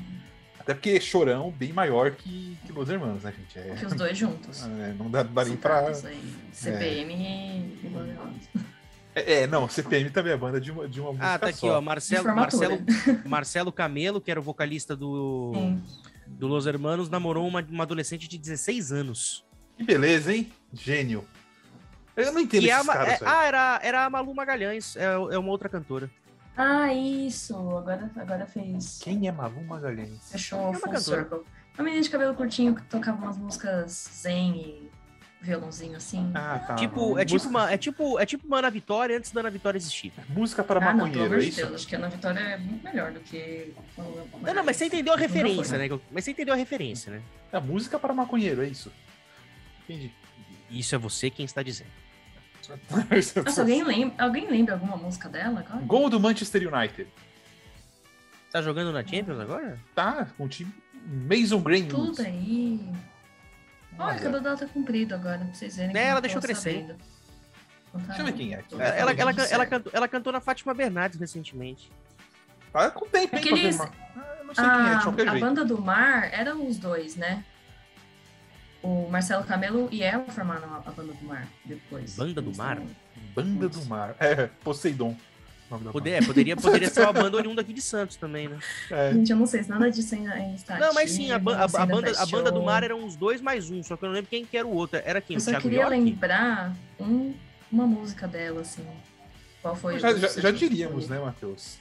Até 0.60 0.74
porque 0.74 1.00
chorão 1.00 1.52
bem 1.52 1.72
maior 1.72 2.10
que, 2.12 2.58
que 2.66 2.72
Los 2.72 2.90
Hermanos, 2.90 3.22
né, 3.24 3.32
gente? 3.38 3.60
É, 3.60 3.76
Que 3.76 3.86
os 3.86 3.94
dois 3.94 4.18
juntos. 4.18 4.64
é, 4.80 4.94
não 4.98 5.10
dá, 5.12 5.22
dá 5.22 5.46
nem 5.46 5.56
pra. 5.56 5.88
Aí, 5.90 6.34
CPM 6.52 7.14
e 7.14 7.88
Los 7.88 8.08
Hermanos. 8.08 8.50
É, 9.14 9.44
é, 9.44 9.48
não, 9.48 9.70
CPM 9.70 10.10
também 10.10 10.34
é 10.34 10.38
banda 10.38 10.60
de 10.60 10.72
uma, 10.72 10.90
de 10.90 11.00
uma 11.00 11.10
música 11.12 11.34
Ah, 11.34 11.40
tá 11.40 11.48
aqui, 11.48 11.60
só. 11.60 11.78
ó. 11.78 11.82
Marcelo. 11.82 12.36
Marcelo, 12.36 12.80
Marcelo 13.26 13.72
Camelo, 13.72 14.20
que 14.20 14.30
era 14.32 14.40
o 14.40 14.44
vocalista 14.44 14.96
do, 14.96 15.52
Sim. 15.56 15.84
Do 16.28 16.48
Los 16.48 16.66
Hermanos, 16.66 17.10
namorou 17.10 17.48
uma, 17.48 17.62
uma 17.70 17.84
adolescente 17.84 18.28
de 18.28 18.38
16 18.38 18.92
anos. 18.92 19.46
Que 19.78 19.84
beleza, 19.84 20.34
hein? 20.34 20.52
Gênio. 20.74 21.26
Eu 22.16 22.32
não 22.32 22.40
entendo 22.40 22.62
Que 22.64 22.70
é 22.70 22.74
a 22.74 22.78
esses 22.78 22.88
Ma- 22.88 22.94
caras, 22.94 23.22
é- 23.22 23.26
ah, 23.28 23.44
era, 23.44 23.80
era 23.84 24.06
a 24.06 24.10
Malu 24.10 24.34
Magalhães, 24.34 24.96
é, 24.96 25.04
é 25.06 25.38
uma 25.38 25.50
outra 25.52 25.68
cantora. 25.68 26.10
Ah, 26.58 26.94
isso. 26.94 27.54
Agora, 27.78 28.10
agora 28.16 28.46
fez. 28.46 29.00
Quem 29.04 29.28
é 29.28 29.32
Malu 29.32 29.62
Magalhães? 29.66 30.32
Fechou 30.32 30.60
uma 30.60 30.74
full 30.74 30.92
cantora. 30.92 31.02
circle. 31.24 31.40
Uma 31.78 31.84
menina 31.84 32.02
de 32.02 32.10
cabelo 32.10 32.34
curtinho 32.34 32.74
que 32.74 32.82
tocava 32.84 33.22
umas 33.22 33.38
músicas 33.38 34.10
zen 34.22 34.56
e 34.56 34.90
violãozinho 35.46 35.96
assim. 35.96 36.32
Ah, 36.34 36.60
tá. 36.60 36.76
tipo, 36.76 37.18
é 37.18 37.24
tipo, 37.24 37.48
uma, 37.48 37.72
é, 37.72 37.78
tipo, 37.78 38.20
é 38.20 38.26
tipo 38.26 38.48
uma 38.48 38.60
Ana 38.60 38.70
Vitória 38.70 39.18
antes 39.18 39.32
da 39.32 39.40
Ana 39.40 39.50
Vitória 39.50 39.78
existir. 39.78 40.12
música 40.30 40.64
para 40.64 40.80
Ah, 40.80 40.94
não, 40.94 41.06
maconheiro, 41.06 41.26
amor 41.26 41.40
é 41.40 41.46
isso? 41.46 41.58
Deus, 41.58 41.76
acho 41.76 41.88
que 41.88 41.96
a 41.96 42.00
Ana 42.00 42.10
Vitória 42.10 42.40
é 42.40 42.58
muito 42.58 42.84
melhor 42.84 43.12
do 43.12 43.20
que. 43.20 43.74
Não, 43.98 44.54
não, 44.54 44.64
mas 44.64 44.76
você 44.78 44.86
entendeu 44.86 45.14
a 45.14 45.18
referência, 45.18 45.78
né? 45.78 45.88
Mas 46.12 46.24
você 46.24 46.32
entendeu 46.32 46.54
a 46.54 46.58
referência, 46.58 47.12
né? 47.12 47.22
É 47.52 47.60
música 47.60 48.00
para 48.00 48.14
maconheiro, 48.14 48.64
é 48.64 48.68
isso. 48.68 48.92
Entendi. 49.84 50.12
Isso 50.70 50.96
é 50.96 50.98
você 50.98 51.30
quem 51.30 51.46
está 51.46 51.62
dizendo. 51.62 51.92
Nossa, 53.46 53.62
alguém 53.62 53.84
lembra, 53.84 54.24
alguém 54.24 54.50
lembra 54.50 54.74
alguma 54.74 54.98
música 54.98 55.30
dela 55.30 55.60
agora? 55.60 55.86
Gol 55.86 56.10
do 56.10 56.20
Manchester 56.20 56.74
United. 56.74 57.08
Tá 58.52 58.62
jogando 58.62 58.92
na 58.92 59.06
Champions 59.06 59.40
agora? 59.40 59.80
Tá, 59.94 60.28
com 60.38 60.46
o 60.46 60.48
time 60.48 60.74
Mason 61.06 61.62
Greenwood. 61.62 61.94
Tudo 61.94 62.22
aí. 62.22 62.80
Olha, 63.98 64.18
o 64.18 64.22
cabelo 64.22 64.42
dela 64.44 64.58
tá 64.58 64.66
comprido 64.68 65.16
agora, 65.16 65.40
pra 65.40 65.54
vocês 65.54 65.76
verem. 65.78 65.96
É, 65.96 66.00
eu 66.00 66.04
ela 66.06 66.14
não 66.16 66.22
deixou 66.22 66.42
crescer. 66.42 66.82
sabendo. 66.82 66.96
Deixa 68.08 68.22
eu 68.22 68.26
ver 68.26 68.34
quem 68.34 68.54
é. 68.54 68.58
Tô 68.64 68.76
Ela, 68.80 69.12
ela, 69.14 69.32
ela, 69.50 69.66
cantou, 69.66 69.92
ela 69.96 70.08
cantou 70.08 70.34
na 70.34 70.42
Fátima 70.42 70.74
Bernardes 70.74 71.18
recentemente. 71.20 71.90
Tá 72.74 72.92
com 72.92 73.06
tempo, 73.08 73.36
Aqueles- 73.38 73.80
Ah, 73.80 73.90
eu 74.40 74.46
não 74.46 74.54
sei 74.54 74.64
quem 74.66 74.74
é, 74.74 74.90
de 74.90 74.96
A, 74.96 75.02
qualquer 75.02 75.28
a 75.28 75.32
jeito. 75.32 75.46
banda 75.46 75.64
do 75.64 75.82
mar 75.82 76.30
eram 76.34 76.68
os 76.68 76.78
dois, 76.78 77.16
né? 77.16 77.46
O 78.84 79.08
Marcelo 79.10 79.44
Camelo 79.46 79.88
e 79.92 80.04
ela 80.04 80.26
formaram 80.26 80.74
a, 80.74 80.78
a 80.78 80.92
banda 80.92 81.14
do 81.14 81.26
mar 81.26 81.48
depois. 81.64 82.16
Banda 82.18 82.42
do 82.42 82.54
Mar? 82.56 82.82
Banda 83.34 83.70
do 83.70 83.86
Mar. 83.86 84.16
É, 84.20 84.48
Poseidon. 84.62 85.16
Nome 85.70 85.84
da 85.86 85.92
Poder, 85.92 86.12
é, 86.12 86.22
poderia, 86.22 86.56
poderia 86.56 86.90
ser 86.90 87.02
uma 87.02 87.14
banda 87.14 87.38
oriunda 87.38 87.62
aqui 87.62 87.74
de 87.74 87.82
Santos 87.82 88.16
também, 88.18 88.48
né? 88.48 88.58
É. 88.92 89.12
Gente, 89.14 89.32
eu 89.32 89.38
não 89.38 89.46
sei 89.48 89.64
se 89.64 89.70
nada 89.70 89.90
disso 89.90 90.14
ainda 90.16 90.32
ainda 90.34 90.56
está 90.56 90.78
Não, 90.78 90.94
mas 90.94 91.12
sim, 91.12 91.32
a, 91.32 91.40
ba- 91.40 91.58
a- 91.58 91.64
a 91.64 91.86
banda, 91.86 92.12
a 92.12 92.16
faz 92.16 92.30
banda 92.32 92.52
do 92.52 92.62
mar 92.64 92.84
eram 92.84 93.06
os 93.06 93.16
dois 93.16 93.42
mais 93.42 93.70
um, 93.70 93.82
só 93.84 93.98
que 93.98 94.04
eu 94.06 94.10
não 94.10 94.14
lembro 94.16 94.30
quem 94.30 94.46
que 94.46 94.58
era 94.58 94.68
o 94.68 94.74
outro. 94.74 95.02
Era 95.04 95.20
quem? 95.22 95.36
Eu 95.36 95.40
só 95.42 95.52
Thiago 95.52 95.64
queria 95.64 95.82
York? 95.82 95.96
lembrar 95.98 96.74
um- 97.00 97.34
uma 97.72 97.88
música 97.88 98.28
dela, 98.28 98.62
assim. 98.62 98.86
Qual 99.62 99.76
foi? 99.76 99.98
Já, 100.00 100.14
já- 100.14 100.28
já 100.28 100.52
diríamos, 100.52 101.08
né, 101.10 101.20
Matheus? 101.20 101.78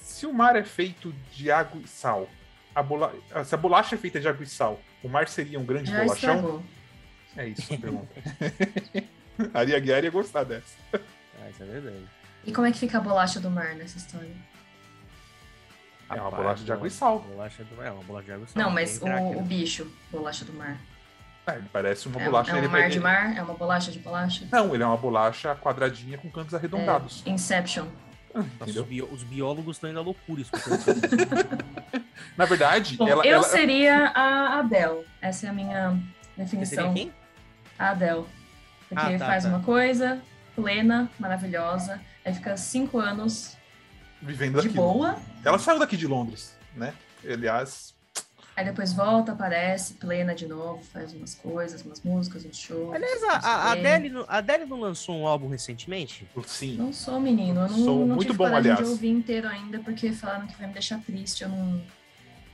Se 0.00 0.26
o 0.26 0.32
mar 0.32 0.54
é 0.54 0.62
feito 0.62 1.12
de 1.34 1.50
água 1.50 1.80
e 1.84 1.88
sal, 1.88 2.28
a 2.74 2.82
bola... 2.82 3.12
se 3.44 3.54
a 3.54 3.58
bolacha 3.58 3.96
é 3.96 3.98
feita 3.98 4.20
de 4.20 4.28
água 4.28 4.44
e 4.44 4.46
sal, 4.46 4.80
o 5.02 5.08
mar 5.08 5.26
seria 5.28 5.58
um 5.58 5.64
grande 5.64 5.90
Já 5.90 6.04
bolachão? 6.04 6.34
estragou. 6.36 6.62
É 7.36 7.48
isso 7.48 7.74
a 7.74 7.76
pergunta. 7.78 8.08
a 9.52 9.58
Ari 9.58 9.74
Aguiar 9.74 10.04
ia 10.04 10.10
gostar 10.10 10.44
dessa. 10.44 10.76
Ah, 10.92 11.50
isso 11.50 11.62
é 11.62 11.66
verdade. 11.66 11.96
E 12.46 12.52
como 12.52 12.66
é 12.66 12.72
que 12.72 12.78
fica 12.78 12.98
a 12.98 13.00
bolacha 13.00 13.40
do 13.40 13.50
mar 13.50 13.74
nessa 13.74 13.96
história? 13.98 14.30
É 16.10 16.20
uma 16.20 16.30
bolacha 16.30 16.62
de 16.64 16.72
água 16.72 16.86
e 16.86 16.90
sal. 16.90 17.20
Bolacha 17.20 17.64
do... 17.64 17.82
É, 17.82 17.90
uma 17.90 18.02
bolacha 18.04 18.26
de 18.26 18.32
água 18.32 18.44
e 18.44 18.48
sal. 18.50 18.62
Não, 18.62 18.70
mas 18.70 19.00
o, 19.00 19.06
o 19.06 19.08
né? 19.08 19.42
bicho, 19.42 19.90
bolacha 20.12 20.44
do 20.44 20.52
mar. 20.52 20.76
É, 21.46 21.56
ele 21.56 21.68
parece 21.72 22.06
uma 22.08 22.20
É, 22.20 22.24
bolacha. 22.24 22.52
é 22.52 22.58
ele 22.58 22.66
um 22.66 22.70
mar 22.70 22.88
de 22.88 22.96
ele- 22.96 23.00
mar? 23.04 23.36
É 23.36 23.42
uma 23.42 23.54
bolacha 23.54 23.90
de 23.90 23.98
bolacha? 23.98 24.46
Não, 24.52 24.74
ele 24.74 24.82
é 24.82 24.86
uma 24.86 24.96
bolacha 24.96 25.54
quadradinha 25.56 26.18
com 26.18 26.30
cantos 26.30 26.54
arredondados. 26.54 27.22
É, 27.26 27.30
Inception. 27.30 27.86
Nossa, 28.34 28.48
Entendeu? 28.62 28.82
os, 28.82 28.88
bio- 28.88 29.08
os 29.12 29.22
biólogos 29.22 29.76
estão 29.76 29.88
indo 29.90 29.98
à 29.98 30.02
loucura 30.02 30.40
isso. 30.42 30.50
Na 32.36 32.44
verdade, 32.44 32.96
Bom, 32.96 33.08
ela, 33.08 33.24
eu 33.24 33.34
ela- 33.36 33.42
seria 33.42 34.08
a 34.08 34.58
Adele. 34.58 35.04
Essa 35.22 35.46
é 35.46 35.50
a 35.50 35.52
minha 35.52 35.90
Você 35.90 35.98
seria 36.36 36.44
definição. 36.60 36.94
quem? 36.94 37.12
A 37.78 37.90
Adele. 37.90 38.24
Porque 38.88 39.14
Ah, 39.14 39.18
tá, 39.18 39.26
faz 39.26 39.44
tá. 39.44 39.48
uma 39.50 39.60
coisa 39.60 40.20
plena, 40.54 41.10
maravilhosa, 41.18 42.00
aí 42.24 42.34
fica 42.34 42.56
cinco 42.56 42.98
anos 42.98 43.56
vivendo 44.20 44.60
de 44.60 44.68
daquilo. 44.68 44.82
boa, 44.92 45.16
Ela 45.44 45.58
saiu 45.58 45.78
daqui 45.78 45.96
de 45.96 46.06
Londres, 46.06 46.56
né? 46.74 46.94
Aliás, 47.26 47.94
aí 48.56 48.64
depois 48.64 48.92
volta, 48.92 49.32
aparece, 49.32 49.94
plena 49.94 50.34
de 50.34 50.46
novo, 50.46 50.82
faz 50.84 51.12
umas 51.12 51.34
coisas, 51.34 51.82
umas 51.82 52.00
músicas, 52.02 52.44
uns 52.44 52.56
shows. 52.56 52.94
Aliás, 52.94 53.22
a, 53.24 53.36
a, 53.38 53.40
o. 53.40 53.68
Adele, 53.72 54.08
não- 54.10 54.24
a 54.28 54.36
Adele 54.38 54.64
não 54.66 54.80
lançou 54.80 55.16
um 55.16 55.26
álbum 55.26 55.48
recentemente? 55.48 56.28
sim. 56.46 56.76
Não 56.76 56.92
sou 56.92 57.20
menino, 57.20 57.60
eu 57.62 57.68
não, 57.68 57.84
Sou 57.84 57.98
não 58.00 58.06
muito 58.08 58.22
tive 58.22 58.34
bom, 58.38 58.44
coragem 58.44 58.70
aliás. 58.70 58.86
de 58.86 58.92
ouvir 58.92 59.10
inteiro 59.10 59.48
ainda, 59.48 59.78
porque 59.80 60.12
falaram 60.12 60.46
que 60.46 60.56
vai 60.56 60.66
me 60.66 60.72
deixar 60.72 61.00
triste, 61.00 61.42
eu 61.42 61.48
não, 61.48 61.82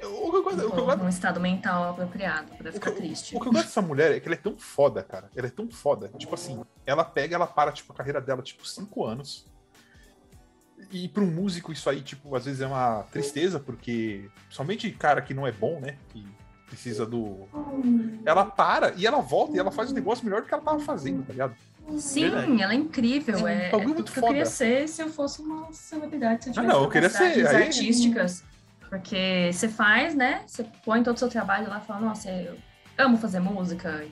O 0.02 0.30
que 0.30 0.36
eu 0.38 0.42
gosto- 0.42 0.56
não 0.56 0.68
o 0.68 0.72
que 0.72 0.78
eu 0.78 0.84
gosto 0.86 1.02
num 1.02 1.08
estado 1.08 1.38
mental 1.40 1.90
apropriado 1.90 2.54
pra 2.56 2.70
O 2.70 2.72
ficar 2.72 2.90
que, 2.92 2.96
eu- 2.96 3.00
triste. 3.02 3.36
o 3.36 3.40
que 3.40 3.48
eu 3.48 3.52
gosto 3.52 3.66
dessa 3.66 3.82
mulher 3.82 4.12
é 4.12 4.18
que 4.20 4.26
ela 4.26 4.34
é 4.34 4.38
tão 4.38 4.56
foda, 4.56 5.02
cara. 5.02 5.28
Ela 5.36 5.46
é 5.48 5.50
tão 5.50 5.68
foda. 5.70 6.10
Tipo 6.16 6.34
assim, 6.34 6.62
ela 6.86 7.04
pega, 7.04 7.34
ela 7.34 7.46
para, 7.46 7.70
tipo, 7.72 7.92
a 7.92 7.96
carreira 7.96 8.20
dela, 8.20 8.40
tipo, 8.42 8.66
cinco 8.66 9.04
anos. 9.04 9.44
E 10.92 11.08
pra 11.08 11.22
um 11.22 11.26
músico 11.30 11.72
isso 11.72 11.88
aí, 11.88 12.00
tipo, 12.00 12.34
às 12.34 12.44
vezes 12.44 12.60
é 12.60 12.66
uma 12.66 13.04
tristeza, 13.12 13.60
porque 13.60 14.28
somente 14.48 14.90
cara 14.90 15.20
que 15.22 15.32
não 15.34 15.46
é 15.46 15.52
bom, 15.52 15.78
né? 15.80 15.96
Que 16.10 16.24
precisa 16.66 17.04
do. 17.06 17.46
Ela 18.24 18.44
para 18.44 18.92
e 18.96 19.06
ela 19.06 19.20
volta 19.20 19.56
e 19.56 19.58
ela 19.58 19.70
faz 19.70 19.90
um 19.90 19.94
negócio 19.94 20.24
melhor 20.24 20.42
do 20.42 20.48
que 20.48 20.54
ela 20.54 20.62
tava 20.62 20.80
fazendo, 20.80 21.24
tá 21.24 21.32
ligado? 21.32 21.54
Sim, 21.98 22.22
Verdade. 22.30 22.62
ela 22.62 22.72
é 22.72 22.76
incrível. 22.76 23.34
É 23.38 23.42
um 23.42 23.48
É, 23.48 23.66
é 23.66 23.70
tudo 23.70 23.82
muito 23.88 24.12
que 24.12 24.18
eu 24.18 24.22
queria 24.22 24.44
foda. 24.44 24.56
ser 24.56 24.88
se 24.88 25.02
eu 25.02 25.08
fosse 25.08 25.42
uma 25.42 25.72
celebridade. 25.72 26.44
Se 26.44 26.50
eu 26.50 26.54
Ah, 26.56 26.62
não, 26.62 26.82
eu 26.84 26.88
queria 26.88 27.08
ser, 27.10 27.46
aí- 27.46 27.64
artísticas. 27.64 28.44
Porque 28.88 29.50
você 29.52 29.68
faz, 29.68 30.14
né? 30.14 30.42
Você 30.46 30.64
põe 30.84 31.02
todo 31.02 31.16
o 31.16 31.18
seu 31.18 31.28
trabalho 31.28 31.68
lá 31.68 31.80
e 31.82 31.86
fala, 31.86 32.00
nossa, 32.00 32.30
eu 32.30 32.56
amo 32.98 33.16
fazer 33.18 33.40
música. 33.40 34.04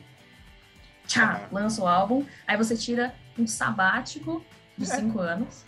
Tchá, 1.07 1.43
Ah. 1.45 1.49
lança 1.53 1.83
o 1.83 1.87
álbum. 1.89 2.25
Aí 2.47 2.57
você 2.57 2.77
tira 2.77 3.15
um 3.39 3.47
sabático 3.47 4.45
de 4.77 4.85
É. 4.85 4.97
cinco 4.97 5.21
anos, 5.21 5.65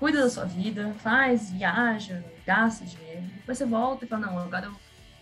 cuida 0.00 0.22
da 0.22 0.30
sua 0.30 0.46
vida, 0.46 0.94
faz, 1.00 1.50
viaja, 1.50 2.24
gasta 2.46 2.86
dinheiro. 2.86 3.20
Depois 3.36 3.58
você 3.58 3.66
volta 3.66 4.06
e 4.06 4.08
fala, 4.08 4.26
não, 4.26 4.38
agora 4.38 4.66
eu 4.66 4.74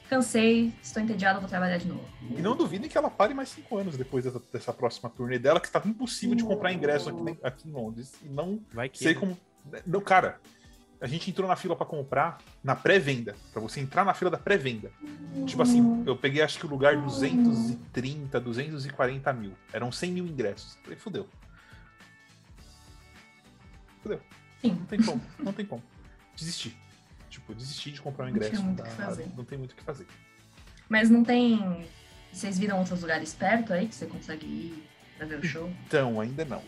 cansei, 0.08 0.72
estou 0.80 1.02
entediado, 1.02 1.40
vou 1.40 1.48
trabalhar 1.48 1.78
de 1.78 1.88
novo. 1.88 2.08
E 2.30 2.40
não 2.40 2.56
duvidem 2.56 2.88
que 2.88 2.96
ela 2.96 3.10
pare 3.10 3.34
mais 3.34 3.48
cinco 3.48 3.76
anos 3.76 3.96
depois 3.96 4.24
dessa, 4.24 4.40
dessa 4.52 4.72
próxima 4.72 5.10
turnê 5.10 5.36
dela, 5.36 5.60
que 5.60 5.66
estava 5.66 5.88
impossível 5.88 6.36
de 6.36 6.44
comprar 6.44 6.72
ingresso 6.72 7.10
aqui, 7.10 7.38
aqui 7.42 7.68
em 7.68 7.72
Londres. 7.72 8.14
E 8.22 8.28
não 8.28 8.60
Vai 8.72 8.88
que. 8.88 8.98
sei 8.98 9.14
como. 9.14 9.36
Não, 9.84 10.00
cara, 10.00 10.40
a 11.00 11.08
gente 11.08 11.28
entrou 11.28 11.48
na 11.48 11.56
fila 11.56 11.74
pra 11.74 11.84
comprar 11.84 12.38
na 12.62 12.76
pré-venda. 12.76 13.34
Pra 13.52 13.60
você 13.60 13.80
entrar 13.80 14.04
na 14.04 14.14
fila 14.14 14.30
da 14.30 14.38
pré-venda. 14.38 14.92
Tipo 15.44 15.60
assim, 15.60 16.04
eu 16.06 16.16
peguei 16.16 16.40
acho 16.40 16.56
que 16.58 16.66
o 16.66 16.70
lugar 16.70 16.96
230, 16.96 18.40
240 18.40 19.32
mil. 19.32 19.52
Eram 19.72 19.90
100 19.90 20.12
mil 20.12 20.24
ingressos. 20.26 20.78
Falei, 20.84 20.96
fudeu. 20.96 21.28
Fudeu. 24.02 24.20
Sim. 24.60 24.70
Não 24.70 24.86
tem 24.86 25.02
como, 25.02 25.22
não 25.38 25.52
tem 25.52 25.66
como. 25.66 25.82
Desisti. 26.36 26.76
Tipo, 27.30 27.54
desisti 27.54 27.92
de 27.92 28.00
comprar 28.00 28.24
um 28.26 28.28
Não 28.30 28.34
tinha 28.38 28.46
ingresso. 28.48 28.64
muito 28.64 28.80
o 28.80 28.84
que 28.84 28.90
fazer. 28.90 29.28
Não 29.36 29.44
tem 29.44 29.58
muito 29.58 29.72
o 29.72 29.74
que 29.76 29.82
fazer. 29.82 30.06
Mas 30.88 31.10
não 31.10 31.22
tem. 31.24 31.86
Vocês 32.32 32.58
viram 32.58 32.78
outros 32.78 33.00
lugares 33.00 33.34
perto 33.34 33.72
aí 33.72 33.86
que 33.88 33.94
você 33.94 34.06
consegue 34.06 34.46
ir 34.46 34.88
pra 35.18 35.26
ver 35.26 35.38
o 35.40 35.44
show? 35.44 35.70
Então, 35.86 36.20
ainda 36.20 36.44
não. 36.44 36.62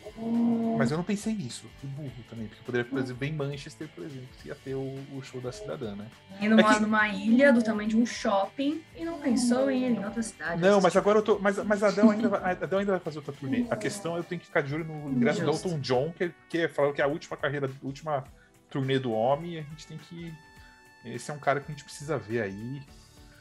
Mas 0.76 0.90
eu 0.90 0.96
não 0.96 1.04
pensei 1.04 1.32
nisso. 1.34 1.66
Fui 1.80 1.88
burro 1.88 2.12
também. 2.28 2.46
Porque 2.48 2.62
poderia, 2.64 2.84
por 2.90 2.98
exemplo, 2.98 3.24
em 3.24 3.32
Manchester, 3.32 3.88
por 3.94 4.04
exemplo, 4.04 4.28
que 4.42 4.48
ia 4.48 4.54
ter 4.54 4.74
o, 4.74 4.98
o 5.14 5.22
show 5.22 5.40
da 5.40 5.50
cidadã, 5.52 5.94
né? 5.94 6.06
E 6.40 6.48
numa, 6.48 6.60
É 6.60 6.74
que- 6.74 6.80
numa 6.80 7.08
ilha 7.08 7.52
do 7.52 7.62
tamanho 7.62 7.88
de 7.88 7.96
um 7.96 8.04
shopping 8.04 8.82
e 8.96 9.04
não 9.04 9.18
pensou 9.20 9.70
em 9.70 9.84
ir 9.84 9.90
em 9.96 10.04
outra 10.04 10.22
cidade. 10.22 10.60
Não, 10.60 10.80
mas 10.80 10.94
agora 10.96 11.18
eu 11.18 11.22
tô. 11.22 11.38
Mas, 11.38 11.56
mas 11.64 11.82
a 11.82 11.88
Adele 11.88 12.10
ainda, 12.10 12.28
vai, 12.28 12.40
a 12.40 12.50
Adele 12.50 12.76
ainda 12.80 12.92
vai 12.92 13.00
fazer 13.00 13.18
outra 13.18 13.32
turnê. 13.32 13.64
A 13.70 13.76
questão 13.76 14.16
é 14.16 14.18
eu 14.18 14.24
tenho 14.24 14.40
que 14.40 14.46
ficar 14.46 14.60
de 14.62 14.74
olho 14.74 14.84
no 14.84 15.10
ingresso 15.12 15.40
do. 15.42 15.50
Elton 15.50 15.78
John, 15.80 16.12
que, 16.16 16.32
que 16.48 16.68
falaram 16.68 16.94
que 16.94 17.00
é 17.00 17.04
a 17.04 17.08
última 17.08 17.36
carreira, 17.36 17.66
a 17.68 17.86
última 17.86 18.24
turnê 18.70 18.98
do 18.98 19.12
homem, 19.12 19.54
e 19.54 19.58
a 19.58 19.62
gente 19.62 19.86
tem 19.86 19.96
que. 19.98 20.32
Esse 21.04 21.30
é 21.30 21.34
um 21.34 21.38
cara 21.38 21.60
que 21.60 21.70
a 21.70 21.74
gente 21.74 21.84
precisa 21.84 22.18
ver 22.18 22.42
aí. 22.42 22.82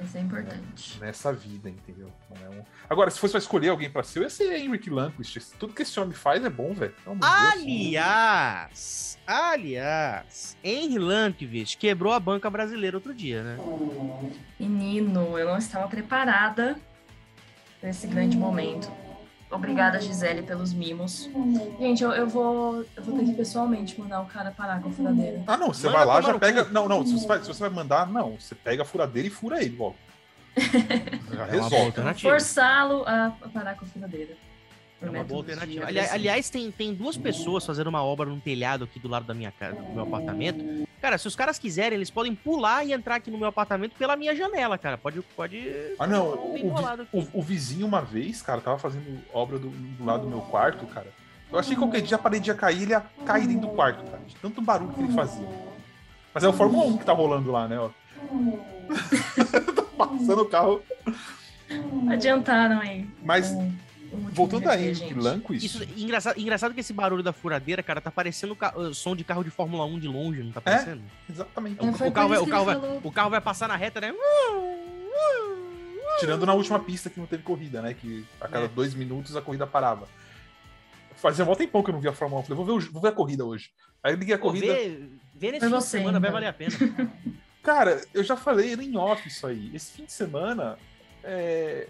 Isso 0.02 0.18
é 0.18 0.22
importante. 0.22 0.98
Nessa 1.00 1.34
vida, 1.34 1.70
entendeu? 1.70 2.12
É 2.42 2.50
um... 2.50 2.64
Agora, 2.90 3.12
se 3.12 3.20
fosse 3.20 3.34
pra 3.34 3.40
escolher 3.40 3.70
alguém 3.70 3.90
pra 3.90 4.02
ser, 4.02 4.20
eu 4.20 4.24
ia 4.24 4.30
ser 4.30 4.58
Henrik 4.58 4.90
Lundqvist. 4.90 5.40
Tudo 5.60 5.74
que 5.74 5.82
esse 5.82 6.00
homem 6.00 6.14
faz 6.14 6.44
é 6.44 6.50
bom, 6.50 6.74
velho. 6.74 6.96
Aliás, 7.22 9.20
aliás, 9.28 10.58
Henry 10.64 11.00
Lundqvist 11.00 11.78
quebrou 11.78 12.14
a 12.14 12.20
banca 12.20 12.50
brasileira 12.50 12.96
outro 12.96 13.14
dia, 13.14 13.44
né? 13.44 13.58
Menino, 14.58 15.38
eu 15.38 15.48
não 15.48 15.58
estava 15.58 15.88
preparada 15.88 16.80
para 17.82 17.90
esse 17.90 18.08
grande 18.08 18.38
momento. 18.38 18.90
Obrigada, 19.52 20.00
Gisele, 20.00 20.44
pelos 20.44 20.72
mimos. 20.72 21.28
Gente, 21.80 22.04
eu, 22.04 22.12
eu, 22.12 22.28
vou, 22.28 22.86
eu 22.96 23.04
vou 23.04 23.18
ter 23.18 23.26
que 23.26 23.34
pessoalmente 23.34 24.00
mandar 24.00 24.22
o 24.22 24.26
cara 24.28 24.52
parar 24.52 24.80
com 24.80 24.90
a 24.90 24.92
furadeira. 24.92 25.44
Ah, 25.48 25.58
não, 25.58 25.74
você 25.74 25.88
Manda 25.88 25.98
vai 25.98 26.06
lá, 26.06 26.22
já 26.22 26.38
pega. 26.38 26.66
Não, 26.66 26.88
não, 26.88 27.04
se 27.06 27.14
você, 27.14 27.28
vai, 27.28 27.40
se 27.40 27.48
você 27.48 27.60
vai 27.62 27.70
mandar, 27.70 28.08
não. 28.08 28.40
Você 28.40 28.54
pega 28.54 28.84
a 28.84 28.86
furadeira 28.86 29.28
e 29.28 29.32
fura 29.32 29.62
ele, 29.62 29.76
volta. 29.76 29.98
já 31.34 31.48
é 31.48 31.52
resolve. 31.52 31.94
Forçá-lo 32.22 33.04
a 33.08 33.34
parar 33.52 33.76
com 33.76 33.86
a 33.86 33.88
furadeira. 33.88 34.36
É 35.02 35.10
uma 35.10 35.24
boa 35.24 35.40
alternativa. 35.40 35.86
Ali, 35.86 36.00
aliás, 36.00 36.50
tem, 36.50 36.70
tem 36.72 36.94
duas 36.94 37.18
pessoas 37.18 37.66
fazendo 37.66 37.88
uma 37.88 38.04
obra 38.04 38.30
num 38.30 38.40
telhado 38.40 38.84
aqui 38.84 39.00
do 39.00 39.08
lado 39.08 39.26
da 39.26 39.34
minha 39.34 39.52
casa, 39.52 39.76
do 39.82 39.94
meu 39.94 40.04
apartamento. 40.04 40.88
Cara, 41.02 41.18
se 41.18 41.28
os 41.28 41.36
caras 41.36 41.58
quiserem, 41.58 41.96
eles 41.96 42.10
podem 42.10 42.36
pular 42.36 42.86
e 42.86 42.92
entrar 42.92 43.16
aqui 43.16 43.32
no 43.32 43.38
meu 43.38 43.48
apartamento 43.48 43.96
pela 43.98 44.18
minha 44.18 44.36
janela, 44.36 44.78
cara. 44.78 44.98
Pode. 44.98 45.22
pode 45.36 45.64
ah, 45.98 46.06
não. 46.06 46.28
O, 46.28 47.06
o, 47.14 47.28
o, 47.36 47.42
vizinho, 47.42 47.88
uma 47.88 48.02
vez, 48.02 48.42
cara, 48.42 48.60
tava 48.60 48.78
fazendo 48.78 49.22
obra 49.34 49.58
do, 49.58 49.70
do 49.70 50.06
lado 50.06 50.24
do 50.24 50.28
meu 50.28 50.42
quarto, 50.42 50.86
cara. 50.88 51.08
Eu 51.52 51.58
achei 51.58 51.74
que 51.74 51.82
qualquer 51.82 52.02
dia 52.02 52.16
a 52.16 52.20
parede 52.20 52.50
ia 52.50 52.56
cair, 52.56 52.84
ele 52.84 52.92
ia 52.92 53.04
cair 53.26 53.48
dentro 53.48 53.70
do 53.70 53.76
quarto, 53.76 54.04
cara. 54.04 54.22
De 54.28 54.36
tanto 54.36 54.62
barulho 54.62 54.94
que 54.94 55.02
ele 55.02 55.14
fazia. 55.14 55.48
Mas 56.34 56.44
é 56.44 56.48
o 56.48 56.54
Fórmula 56.54 56.86
1 56.86 56.98
que 56.98 57.06
tá 57.06 57.14
rolando 57.14 57.52
lá, 57.52 57.68
né? 57.68 57.80
Ó. 57.80 57.90
tá 59.74 59.82
passando 59.98 60.42
o 60.42 60.46
carro. 60.46 60.82
Adiantaram 62.10 62.80
aí. 62.80 63.08
Mas. 63.24 63.56
Voltando 64.34 64.68
a 64.70 64.80
Henrik 64.80 65.14
Lundqvist... 65.14 65.66
Isso, 65.66 65.84
engraçado, 65.98 66.40
engraçado 66.40 66.74
que 66.74 66.80
esse 66.80 66.94
barulho 66.94 67.22
da 67.22 67.32
furadeira, 67.32 67.84
cara, 67.84 68.02
tá 68.02 68.10
parecendo 68.10 68.58
o 68.76 68.94
som 68.94 69.16
de 69.16 69.24
carro 69.24 69.44
de 69.44 69.50
Fórmula 69.50 69.86
1 69.86 70.00
de 70.00 70.08
longe, 70.08 70.44
não 70.44 70.52
tá 70.52 70.62
é, 70.66 70.72
parecendo? 70.72 71.02
É, 71.02 71.32
exatamente. 71.32 71.82
O, 71.84 71.90
o, 71.90 72.12
carro, 72.12 72.30
vai, 72.30 72.38
o, 72.40 72.48
carro 72.48 72.66
vai, 72.66 72.76
o 73.04 73.12
carro 73.12 73.30
vai 73.30 73.42
passar 73.42 73.68
na 73.68 73.76
reta, 73.76 74.02
né? 74.02 74.14
Tirando 76.20 76.46
na 76.46 76.54
última 76.54 76.80
pista 76.80 77.10
que 77.10 77.20
não 77.20 77.28
teve 77.28 77.44
corrida, 77.44 77.82
né? 77.82 77.94
Que 77.94 78.26
a 78.42 78.48
cada 78.48 78.66
é. 78.66 78.68
dois 78.68 78.94
minutos 78.94 79.36
a 79.36 79.42
corrida 79.42 79.66
parava. 79.66 80.08
Fazia 81.16 81.46
um 81.46 81.56
tempão 81.56 81.84
que 81.84 81.90
eu 81.90 81.94
não 81.94 82.02
via 82.02 82.12
a 82.12 82.14
Fórmula 82.14 82.42
1. 82.42 82.46
Falei, 82.46 82.64
vou 82.64 82.80
ver, 82.80 82.90
vou 82.90 83.02
ver 83.02 83.10
a 83.10 83.14
corrida 83.14 83.46
hoje. 83.46 83.72
Aí 84.04 84.14
eu 84.14 84.18
liguei 84.18 84.36
a 84.36 84.40
corrida. 84.40 84.68
Ver, 84.68 85.12
ver 85.36 85.52
nesse 85.52 85.66
fim 85.66 85.78
de 85.78 85.84
semana 85.84 86.10
então. 86.18 86.22
vai 86.22 86.32
valer 86.32 86.48
a 86.48 86.54
pena. 86.54 86.74
Cara, 87.62 88.02
eu 88.14 88.24
já 88.24 88.36
falei 88.36 88.74
em 88.74 88.98
off 88.98 89.28
isso 89.28 89.46
aí. 89.46 89.70
Esse 89.74 89.92
fim 89.92 90.06
de 90.06 90.14
semana, 90.14 90.78
é, 91.24 91.88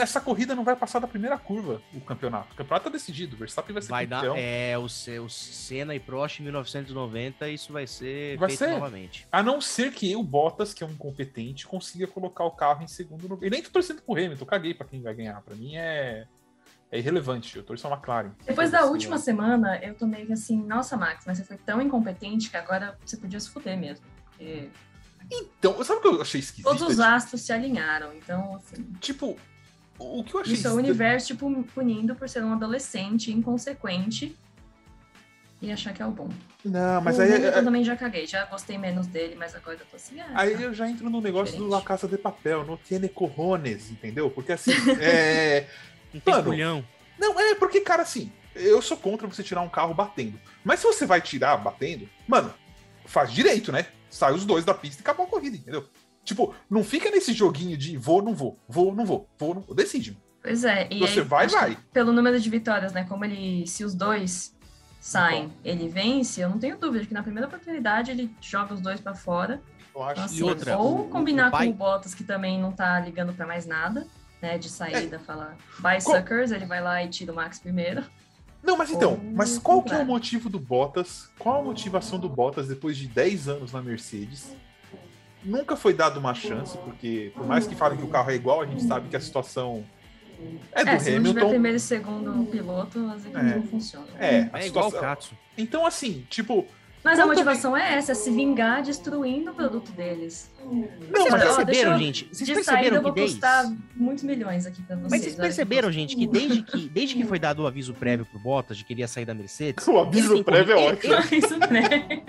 essa 0.00 0.20
corrida 0.20 0.54
não 0.54 0.64
vai 0.64 0.76
passar 0.76 0.98
da 0.98 1.06
primeira 1.06 1.38
curva, 1.38 1.80
o 1.94 2.00
campeonato. 2.00 2.52
O 2.52 2.56
campeonato 2.56 2.84
tá 2.84 2.90
decidido, 2.90 3.36
o 3.36 3.38
Verstappen 3.38 3.72
vai 3.72 3.82
ser 3.82 3.88
vai 3.88 4.06
campeão. 4.06 4.34
Dar, 4.34 4.40
é, 4.40 4.78
o, 4.78 4.84
o 4.84 5.28
Senna 5.28 5.94
e 5.94 6.00
Prost 6.00 6.40
em 6.40 6.44
1990, 6.44 7.48
isso 7.48 7.72
vai 7.72 7.86
ser 7.86 8.36
vai 8.38 8.48
feito 8.48 8.58
ser. 8.58 8.70
novamente. 8.72 9.26
A 9.30 9.42
não 9.42 9.60
ser 9.60 9.92
que 9.92 10.14
o 10.16 10.22
Bottas, 10.22 10.74
que 10.74 10.82
é 10.82 10.86
um 10.86 10.90
incompetente, 10.90 11.66
consiga 11.66 12.06
colocar 12.06 12.44
o 12.44 12.50
carro 12.50 12.82
em 12.82 12.88
segundo 12.88 13.26
lugar. 13.26 13.46
E 13.46 13.50
nem 13.50 13.62
tô 13.62 13.70
torcendo 13.70 14.02
pro 14.02 14.14
Hamilton, 14.14 14.44
caguei 14.44 14.74
pra 14.74 14.86
quem 14.86 15.02
vai 15.02 15.14
ganhar. 15.14 15.40
Pra 15.42 15.54
mim 15.54 15.76
é, 15.76 16.26
é 16.90 16.98
irrelevante, 16.98 17.56
eu 17.56 17.62
torço 17.62 17.86
a 17.86 17.92
McLaren. 17.92 18.32
Depois 18.46 18.70
da 18.70 18.84
última 18.86 19.18
semana, 19.18 19.78
eu 19.82 19.94
tô 19.94 20.06
meio 20.06 20.26
que 20.26 20.32
assim, 20.32 20.62
nossa, 20.62 20.96
Max, 20.96 21.24
mas 21.26 21.38
você 21.38 21.44
foi 21.44 21.58
tão 21.58 21.80
incompetente 21.82 22.50
que 22.50 22.56
agora 22.56 22.98
você 23.04 23.16
podia 23.16 23.38
se 23.38 23.50
fuder 23.50 23.78
mesmo. 23.78 24.04
Porque... 24.24 24.70
Então, 25.30 25.82
sabe 25.84 25.98
o 25.98 26.02
que 26.02 26.08
eu 26.08 26.22
achei 26.22 26.40
esquisito? 26.40 26.64
Todos 26.64 26.82
os 26.82 27.00
astros 27.00 27.42
se 27.42 27.52
alinharam, 27.52 28.14
então, 28.14 28.56
assim... 28.56 28.82
Tipo, 28.98 29.36
o 29.98 30.24
que 30.24 30.34
eu 30.34 30.40
achei... 30.40 30.54
Isso 30.54 30.68
é 30.68 30.70
o 30.70 30.74
universo, 30.74 31.28
tipo, 31.28 31.62
punindo 31.74 32.14
por 32.14 32.28
ser 32.28 32.44
um 32.44 32.52
adolescente 32.52 33.32
inconsequente 33.32 34.36
e 35.60 35.72
achar 35.72 35.92
que 35.92 36.00
é 36.00 36.06
o 36.06 36.10
bom. 36.10 36.28
Não, 36.64 37.00
mas 37.00 37.18
o 37.18 37.22
aí... 37.22 37.42
Eu 37.42 37.64
também 37.64 37.82
já 37.82 37.96
caguei, 37.96 38.26
já 38.26 38.44
gostei 38.44 38.78
menos 38.78 39.06
dele, 39.06 39.34
mas 39.34 39.54
agora 39.54 39.76
eu 39.76 39.86
tô 39.86 39.96
assim... 39.96 40.20
Ah, 40.20 40.30
aí 40.34 40.62
eu 40.62 40.72
já 40.72 40.88
entro 40.88 41.10
no 41.10 41.20
negócio 41.20 41.52
diferente. 41.52 41.68
do 41.68 41.74
La 41.74 41.82
Casa 41.82 42.06
de 42.06 42.16
Papel, 42.16 42.64
no 42.64 42.76
Tiene 42.76 43.08
Corrones, 43.08 43.90
entendeu? 43.90 44.30
Porque 44.30 44.52
assim, 44.52 44.72
é... 45.00 45.66
Não 46.14 46.20
tem 46.20 46.34
Mano, 46.34 46.86
Não, 47.18 47.38
é 47.38 47.54
porque, 47.56 47.80
cara, 47.80 48.02
assim, 48.02 48.32
eu 48.54 48.80
sou 48.80 48.96
contra 48.96 49.26
você 49.26 49.42
tirar 49.42 49.60
um 49.62 49.68
carro 49.68 49.94
batendo. 49.94 50.38
Mas 50.64 50.80
se 50.80 50.86
você 50.86 51.06
vai 51.06 51.20
tirar 51.20 51.56
batendo, 51.56 52.08
mano, 52.26 52.52
faz 53.04 53.32
direito, 53.32 53.72
né? 53.72 53.86
Sai 54.10 54.32
os 54.32 54.46
dois 54.46 54.64
da 54.64 54.74
pista 54.74 55.00
e 55.00 55.02
acabou 55.02 55.26
a 55.26 55.28
corrida, 55.28 55.56
entendeu? 55.56 55.86
Tipo, 56.28 56.54
não 56.68 56.84
fica 56.84 57.10
nesse 57.10 57.32
joguinho 57.32 57.74
de 57.74 57.96
vou, 57.96 58.20
não 58.20 58.34
vou, 58.34 58.58
vou, 58.68 58.94
não 58.94 59.06
vou, 59.06 59.26
vou, 59.38 59.54
não 59.54 59.62
vou. 59.62 59.74
Decide. 59.74 60.14
Pois 60.42 60.62
é. 60.62 60.86
E 60.90 60.98
você 60.98 61.20
aí, 61.20 61.26
vai, 61.26 61.46
vai. 61.46 61.78
Pelo 61.90 62.12
número 62.12 62.38
de 62.38 62.50
vitórias, 62.50 62.92
né? 62.92 63.06
Como 63.08 63.24
ele, 63.24 63.66
se 63.66 63.82
os 63.82 63.94
dois 63.94 64.54
saem, 65.00 65.48
Bom. 65.48 65.54
ele 65.64 65.88
vence, 65.88 66.42
eu 66.42 66.50
não 66.50 66.58
tenho 66.58 66.76
dúvida 66.76 67.06
que 67.06 67.14
na 67.14 67.22
primeira 67.22 67.46
oportunidade 67.46 68.10
ele 68.10 68.30
joga 68.42 68.74
os 68.74 68.80
dois 68.82 69.00
para 69.00 69.14
fora. 69.14 69.62
Eu 69.94 70.02
acho 70.02 70.12
então, 70.12 70.24
assim, 70.24 70.42
outra, 70.42 70.76
ou 70.76 71.06
o, 71.06 71.08
combinar 71.08 71.48
o 71.48 71.50
pai... 71.50 71.66
com 71.66 71.72
o 71.72 71.76
Bottas, 71.76 72.14
que 72.14 72.22
também 72.22 72.60
não 72.60 72.72
tá 72.72 73.00
ligando 73.00 73.32
para 73.32 73.46
mais 73.46 73.64
nada, 73.64 74.06
né? 74.42 74.58
De 74.58 74.68
saída, 74.68 75.16
é. 75.16 75.18
falar 75.18 75.56
bye 75.78 75.98
suckers, 75.98 76.52
ele 76.52 76.66
vai 76.66 76.82
lá 76.82 77.02
e 77.02 77.08
tira 77.08 77.32
o 77.32 77.34
Max 77.34 77.58
primeiro. 77.58 78.04
Não, 78.62 78.76
mas 78.76 78.90
então, 78.90 79.12
ou... 79.12 79.32
mas 79.34 79.58
qual 79.58 79.82
que 79.82 79.94
é 79.94 79.98
o 79.98 80.04
motivo 80.04 80.50
do 80.50 80.60
Bottas? 80.60 81.30
Qual 81.38 81.62
a 81.62 81.64
motivação 81.64 82.18
do 82.18 82.28
Bottas 82.28 82.68
depois 82.68 82.98
de 82.98 83.06
10 83.06 83.48
anos 83.48 83.72
na 83.72 83.80
Mercedes? 83.80 84.52
Nunca 85.48 85.76
foi 85.76 85.92
dado 85.94 86.20
uma 86.20 86.34
chance, 86.34 86.76
porque 86.78 87.32
por 87.34 87.46
mais 87.46 87.66
que 87.66 87.74
falem 87.74 87.98
que 87.98 88.04
o 88.04 88.08
carro 88.08 88.30
é 88.30 88.34
igual, 88.34 88.60
a 88.60 88.66
gente 88.66 88.82
sabe 88.84 89.08
que 89.08 89.16
a 89.16 89.20
situação 89.20 89.84
é 90.72 90.84
do 90.84 90.90
é, 90.90 90.98
se 90.98 91.14
Hamilton. 91.14 91.38
Se 91.38 91.44
não 91.44 91.50
primeiro 91.50 91.76
e 91.76 91.80
segundo 91.80 92.44
piloto, 92.46 93.10
as 93.10 93.24
equipes 93.24 93.52
é. 93.52 93.56
não 93.56 93.62
funcionam. 93.64 94.08
É, 94.18 94.50
é 94.52 94.66
igual 94.66 94.88
o 94.88 94.92
Katsu. 94.92 95.34
Então, 95.56 95.84
assim, 95.84 96.24
tipo, 96.28 96.66
mas 97.02 97.18
a 97.18 97.26
motivação 97.26 97.72
também... 97.72 97.86
é 97.86 97.94
essa, 97.94 98.12
é 98.12 98.14
se 98.14 98.30
vingar 98.30 98.82
destruindo 98.82 99.50
o 99.50 99.54
produto 99.54 99.90
deles. 99.92 100.50
Não, 100.70 101.30
mas 101.30 101.42
perceberam, 101.42 101.92
eu, 101.92 101.98
gente? 101.98 102.28
Vocês 102.30 102.46
de 102.46 102.54
perceberam 102.54 102.82
saída, 102.82 102.90
que 102.90 102.96
eu 102.96 103.02
vou 103.02 103.12
desde... 103.12 103.34
custar 103.34 103.72
muitos 103.96 104.24
milhões 104.24 104.66
aqui 104.66 104.82
pra 104.82 104.96
vocês. 104.96 105.10
Mas 105.10 105.20
vocês 105.22 105.34
perceberam, 105.34 105.90
gente, 105.90 106.14
que 106.14 106.26
desde 106.26 106.62
que, 106.62 106.88
desde 106.92 107.14
que 107.14 107.24
foi 107.24 107.38
dado 107.38 107.62
o 107.62 107.66
aviso 107.66 107.94
prévio 107.94 108.26
pro 108.26 108.38
Bottas 108.38 108.76
de 108.76 108.84
que 108.84 108.92
ele 108.92 109.00
ia 109.00 109.08
sair 109.08 109.24
da 109.24 109.34
Mercedes... 109.34 109.86
O 109.88 109.98
aviso 109.98 110.44
prévio 110.44 110.74
é 110.74 110.76
ótimo. 110.76 111.14
O 111.14 111.16
aviso 111.16 111.58
prévio. 111.58 112.22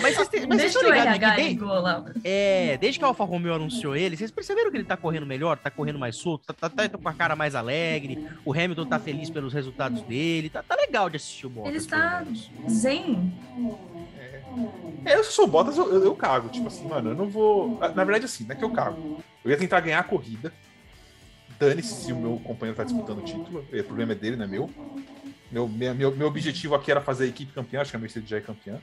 Mas 0.00 0.16
vocês, 0.16 0.46
mas 0.46 0.60
vocês 0.60 0.74
estão 0.74 0.90
ligados 0.90 1.18
que 1.18 1.36
desde, 1.36 2.20
é, 2.24 2.78
desde 2.78 2.98
que 2.98 3.04
a 3.04 3.08
Alfa 3.08 3.24
Romeo 3.24 3.54
anunciou 3.54 3.96
ele, 3.96 4.16
vocês 4.16 4.30
perceberam 4.30 4.70
que 4.70 4.76
ele 4.76 4.84
tá 4.84 4.96
correndo 4.96 5.26
melhor, 5.26 5.58
tá 5.58 5.70
correndo 5.70 5.98
mais 5.98 6.16
solto, 6.16 6.46
tá, 6.46 6.54
tá, 6.54 6.70
tá, 6.70 6.88
tá 6.88 6.98
com 6.98 7.08
a 7.08 7.12
cara 7.12 7.34
mais 7.34 7.54
alegre, 7.54 8.26
o 8.44 8.52
Hamilton 8.52 8.86
tá 8.86 8.98
feliz 8.98 9.28
pelos 9.30 9.52
resultados 9.52 10.02
dele, 10.02 10.48
tá, 10.48 10.62
tá 10.62 10.76
legal 10.76 11.10
de 11.10 11.16
assistir 11.16 11.46
o 11.46 11.50
Bottas. 11.50 11.70
Ele 11.70 11.78
está 11.78 12.24
zen. 12.68 13.32
É, 15.04 15.16
eu 15.16 15.24
sou 15.24 15.46
Bottas, 15.46 15.76
eu, 15.76 16.04
eu, 16.04 16.14
cago. 16.14 16.48
Tipo 16.48 16.66
assim, 16.66 16.86
mano, 16.86 17.10
eu 17.10 17.14
não 17.14 17.28
vou. 17.28 17.78
Na 17.78 18.04
verdade, 18.04 18.24
assim, 18.24 18.44
não 18.44 18.52
é 18.52 18.54
que 18.54 18.64
eu 18.64 18.70
cago. 18.70 19.22
Eu 19.44 19.50
ia 19.50 19.56
tentar 19.56 19.80
ganhar 19.80 20.00
a 20.00 20.04
corrida. 20.04 20.52
Dane-se 21.58 22.04
se 22.04 22.12
o 22.12 22.16
meu 22.16 22.40
companheiro 22.44 22.76
tá 22.76 22.84
disputando 22.84 23.18
o 23.18 23.22
título. 23.22 23.64
O 23.72 23.84
problema 23.84 24.12
é 24.12 24.14
dele, 24.14 24.36
não 24.36 24.44
é 24.44 24.48
meu. 24.48 24.70
Meu, 25.50 25.68
meu, 25.68 26.14
meu 26.14 26.26
objetivo 26.26 26.74
aqui 26.74 26.90
era 26.90 27.00
fazer 27.00 27.24
a 27.24 27.28
equipe 27.28 27.52
campeã, 27.52 27.80
acho 27.80 27.90
que 27.90 27.96
a 27.96 28.00
Mercedes 28.00 28.28
já 28.28 28.36
é 28.36 28.40
campeã. 28.40 28.78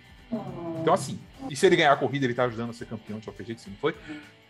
Então, 0.81 0.93
assim, 0.93 1.19
e 1.49 1.55
se 1.55 1.65
ele 1.65 1.75
ganhar 1.75 1.91
a 1.91 1.95
corrida, 1.95 2.25
ele 2.25 2.33
tá 2.33 2.45
ajudando 2.45 2.71
a 2.71 2.73
ser 2.73 2.85
campeão 2.85 3.19
de 3.19 3.25
qualquer 3.25 3.45
jeito, 3.45 3.61
se 3.61 3.69
não 3.69 3.77
foi. 3.77 3.95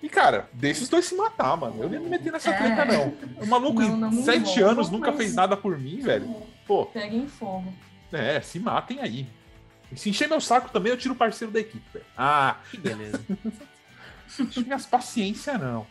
E, 0.01 0.09
cara, 0.09 0.49
deixa 0.53 0.83
os 0.83 0.89
dois 0.89 1.05
se 1.05 1.15
matar, 1.15 1.55
mano. 1.57 1.81
Eu 1.81 1.89
nem 1.89 1.99
me 1.99 2.09
meter 2.09 2.31
nessa 2.31 2.51
é. 2.51 2.57
treta, 2.57 2.85
não. 2.85 3.13
O 3.41 3.47
maluco 3.47 3.81
não, 3.81 3.97
não 3.97 4.09
em 4.09 4.23
sete 4.23 4.61
anos 4.61 4.89
nunca 4.89 5.11
fez 5.13 5.33
nada 5.33 5.57
por 5.57 5.77
mim, 5.77 5.99
velho. 5.99 6.33
Pô. 6.67 6.85
Pega 6.85 7.15
em 7.15 7.27
fogo. 7.27 7.73
É, 8.11 8.39
se 8.41 8.59
matem 8.59 8.99
aí. 8.99 9.27
Se 9.95 10.09
encher 10.09 10.27
meu 10.27 10.41
saco 10.41 10.69
também, 10.71 10.91
eu 10.91 10.97
tiro 10.97 11.13
o 11.13 11.17
parceiro 11.17 11.51
da 11.51 11.59
equipe. 11.59 11.99
Ah, 12.17 12.57
que 12.69 12.77
beleza. 12.77 13.19
Minhas 14.57 14.85
paciência, 14.85 15.57
não. 15.57 15.85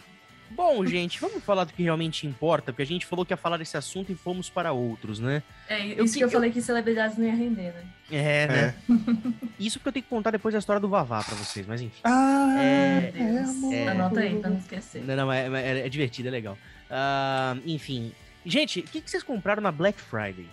Bom, 0.54 0.84
gente, 0.84 1.18
vamos 1.18 1.42
falar 1.42 1.64
do 1.64 1.72
que 1.72 1.82
realmente 1.82 2.26
importa, 2.26 2.72
porque 2.72 2.82
a 2.82 2.86
gente 2.86 3.06
falou 3.06 3.24
que 3.24 3.32
ia 3.32 3.36
falar 3.36 3.56
desse 3.56 3.76
assunto 3.76 4.12
e 4.12 4.14
fomos 4.14 4.50
para 4.50 4.72
outros, 4.72 5.18
né? 5.18 5.42
É, 5.66 5.78
isso 5.78 6.12
que, 6.12 6.18
que 6.18 6.24
eu 6.24 6.30
falei 6.30 6.50
que 6.50 6.60
celebridades 6.60 7.16
não 7.16 7.24
ia 7.24 7.34
render, 7.34 7.72
né? 7.72 7.84
É, 8.10 8.46
né? 8.46 8.74
É. 8.90 8.92
Isso 9.58 9.80
que 9.80 9.88
eu 9.88 9.92
tenho 9.92 10.02
que 10.02 10.10
contar 10.10 10.30
depois 10.32 10.52
da 10.52 10.58
história 10.58 10.80
do 10.80 10.88
Vavá 10.88 11.22
para 11.22 11.34
vocês, 11.36 11.66
mas 11.66 11.80
enfim. 11.80 12.00
Ah, 12.04 12.56
é, 12.60 13.12
é, 13.16 13.88
Anota 13.88 14.20
aí 14.20 14.38
pra 14.38 14.50
não 14.50 14.58
esquecer. 14.58 15.02
Não, 15.02 15.16
não, 15.16 15.32
é, 15.32 15.46
é, 15.46 15.86
é 15.86 15.88
divertido, 15.88 16.28
é 16.28 16.30
legal. 16.30 16.58
Uh, 16.90 17.62
enfim. 17.64 18.12
Gente, 18.44 18.80
o 18.80 18.82
que, 18.82 19.00
que 19.00 19.10
vocês 19.10 19.22
compraram 19.22 19.62
na 19.62 19.72
Black 19.72 19.98
Friday? 19.98 20.46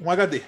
Um 0.00 0.10
HD. 0.10 0.42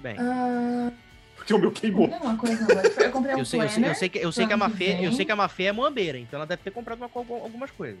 Muito 0.00 0.02
bem. 0.02 0.16
Uh... 0.18 0.92
Porque 1.36 1.54
o 1.54 1.58
meu 1.58 1.72
queimou. 1.72 2.06
Uma 2.06 2.36
coisa, 2.36 2.66
eu 3.02 3.12
comprei 3.12 3.34
um 3.34 3.38
eu 3.38 3.44
sei, 3.44 3.60
eu 3.60 3.68
sei, 3.68 3.88
eu 3.88 3.94
sei, 3.94 4.08
que, 4.08 4.18
eu 4.18 4.32
sei 4.32 4.46
que 4.46 4.52
a 4.52 4.56
Mafê, 4.56 4.98
eu 5.00 5.12
sei 5.12 5.24
que 5.24 5.32
a 5.32 5.36
Mafê 5.36 5.64
é 5.64 5.72
moambeira, 5.72 6.18
então 6.18 6.38
ela 6.38 6.46
deve 6.46 6.62
ter 6.62 6.70
comprado 6.70 6.98
uma, 6.98 7.10
algumas 7.14 7.70
coisas. 7.70 8.00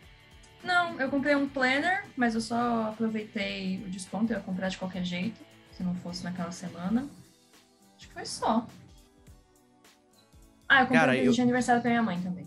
Não, 0.62 1.00
eu 1.00 1.08
comprei 1.08 1.34
um 1.34 1.48
planner, 1.48 2.04
mas 2.16 2.34
eu 2.34 2.40
só 2.40 2.90
aproveitei 2.90 3.82
o 3.86 3.88
desconto, 3.88 4.32
eu 4.32 4.36
ia 4.36 4.42
comprar 4.42 4.68
de 4.68 4.76
qualquer 4.76 5.04
jeito, 5.04 5.40
se 5.72 5.82
não 5.82 5.94
fosse 5.94 6.22
naquela 6.22 6.52
semana. 6.52 7.08
Acho 7.96 8.08
que 8.08 8.12
foi 8.12 8.26
só. 8.26 8.66
Ah, 10.68 10.82
eu 10.82 10.86
comprei 10.86 11.00
Cara, 11.00 11.12
um 11.12 11.14
eu- 11.16 11.32
de 11.32 11.40
aniversário 11.40 11.80
pra 11.80 11.90
minha 11.90 12.02
mãe 12.02 12.20
também. 12.20 12.46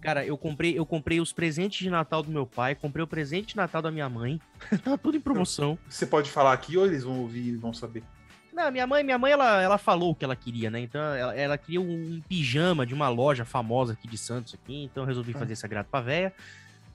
Cara, 0.00 0.24
eu 0.24 0.38
comprei, 0.38 0.78
eu 0.78 0.86
comprei 0.86 1.20
os 1.20 1.32
presentes 1.32 1.80
de 1.80 1.90
Natal 1.90 2.22
do 2.22 2.30
meu 2.30 2.46
pai, 2.46 2.74
comprei 2.74 3.02
o 3.02 3.06
presente 3.06 3.48
de 3.48 3.56
Natal 3.56 3.82
da 3.82 3.90
minha 3.90 4.08
mãe. 4.08 4.40
Tava 4.82 4.96
tudo 4.96 5.16
em 5.16 5.20
promoção. 5.20 5.76
Você 5.88 6.06
pode 6.06 6.30
falar 6.30 6.52
aqui 6.52 6.78
ou 6.78 6.86
eles 6.86 7.02
vão 7.02 7.20
ouvir 7.20 7.48
e 7.48 7.56
vão 7.56 7.74
saber? 7.74 8.04
Não, 8.52 8.70
minha 8.70 8.86
mãe, 8.86 9.02
minha 9.04 9.18
mãe, 9.18 9.32
ela, 9.32 9.62
ela 9.62 9.78
falou 9.78 10.10
o 10.10 10.14
que 10.14 10.24
ela 10.24 10.34
queria, 10.36 10.70
né? 10.70 10.80
Então, 10.80 11.00
ela, 11.14 11.34
ela 11.34 11.56
queria 11.58 11.80
um 11.80 12.20
pijama 12.28 12.84
de 12.84 12.92
uma 12.92 13.08
loja 13.08 13.44
famosa 13.44 13.92
aqui 13.92 14.08
de 14.08 14.18
Santos 14.18 14.54
aqui, 14.54 14.84
então 14.84 15.04
eu 15.04 15.06
resolvi 15.06 15.32
Ah. 15.34 15.38
fazer 15.38 15.52
esse 15.52 15.64
agrado 15.64 15.86
pra 15.86 16.00
véia. 16.00 16.32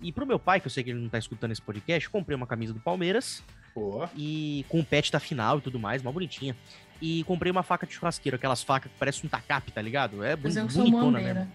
E 0.01 0.11
pro 0.11 0.25
meu 0.25 0.37
pai, 0.37 0.59
que 0.59 0.67
eu 0.67 0.71
sei 0.71 0.83
que 0.83 0.89
ele 0.89 0.99
não 0.99 1.07
tá 1.09 1.17
escutando 1.17 1.51
esse 1.51 1.61
podcast, 1.61 2.05
eu 2.05 2.11
comprei 2.11 2.35
uma 2.35 2.45
camisa 2.45 2.73
do 2.73 2.79
Palmeiras 2.81 3.41
Pô, 3.73 4.07
e 4.15 4.65
com 4.67 4.81
o 4.81 4.85
pet 4.85 5.11
da 5.11 5.19
final 5.19 5.57
e 5.57 5.61
tudo 5.61 5.79
mais, 5.79 6.03
mó 6.03 6.11
bonitinha. 6.11 6.55
E 7.01 7.23
comprei 7.23 7.51
uma 7.51 7.63
faca 7.63 7.85
de 7.87 7.93
churrasqueiro, 7.93 8.35
aquelas 8.35 8.61
facas 8.61 8.91
que 8.91 8.97
parecem 8.97 9.25
um 9.25 9.29
tacape, 9.29 9.71
tá 9.71 9.81
ligado? 9.81 10.23
É 10.23 10.35
Mas 10.35 10.55
boni- 10.55 10.65
eu 10.65 10.69
sou 10.69 10.83
bonitona 10.83 11.19
mesmo. 11.19 11.51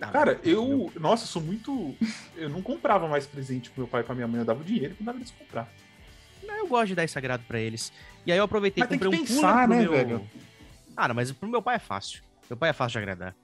Ah, 0.00 0.06
cara, 0.08 0.40
eu. 0.42 0.92
Nossa, 0.98 1.22
eu 1.24 1.28
sou 1.28 1.40
muito. 1.40 1.94
Eu 2.36 2.48
não 2.50 2.60
comprava 2.60 3.06
mais 3.06 3.24
presente 3.26 3.70
pro 3.70 3.82
meu 3.82 3.88
pai 3.88 4.00
e 4.00 4.04
pra 4.04 4.14
minha 4.14 4.26
mãe, 4.26 4.40
eu 4.40 4.44
dava 4.44 4.60
o 4.60 4.64
dinheiro 4.64 4.96
e 4.98 5.02
mandava 5.02 5.18
eles 5.18 5.30
comprar. 5.30 5.68
Não, 6.42 6.54
eu 6.54 6.66
gosto 6.66 6.88
de 6.88 6.94
dar 6.94 7.04
esse 7.04 7.16
agrado 7.16 7.44
pra 7.46 7.58
eles. 7.60 7.92
E 8.26 8.32
aí 8.32 8.38
eu 8.38 8.44
aproveitei 8.44 8.82
e 8.82 8.86
comprei 8.86 9.10
que 9.10 9.16
um 9.16 9.26
pensar, 9.26 9.66
cooler 9.66 9.66
pro 9.66 9.76
né, 9.76 9.82
meu... 9.82 9.92
velho? 9.92 10.30
Ah, 10.96 11.08
não, 11.08 11.14
mas 11.14 11.32
pro 11.32 11.48
meu 11.48 11.62
pai 11.62 11.76
é 11.76 11.78
fácil. 11.78 12.22
Meu 12.48 12.56
pai 12.56 12.70
é 12.70 12.72
fácil 12.72 12.92
de 12.92 12.98
agradar. 12.98 13.34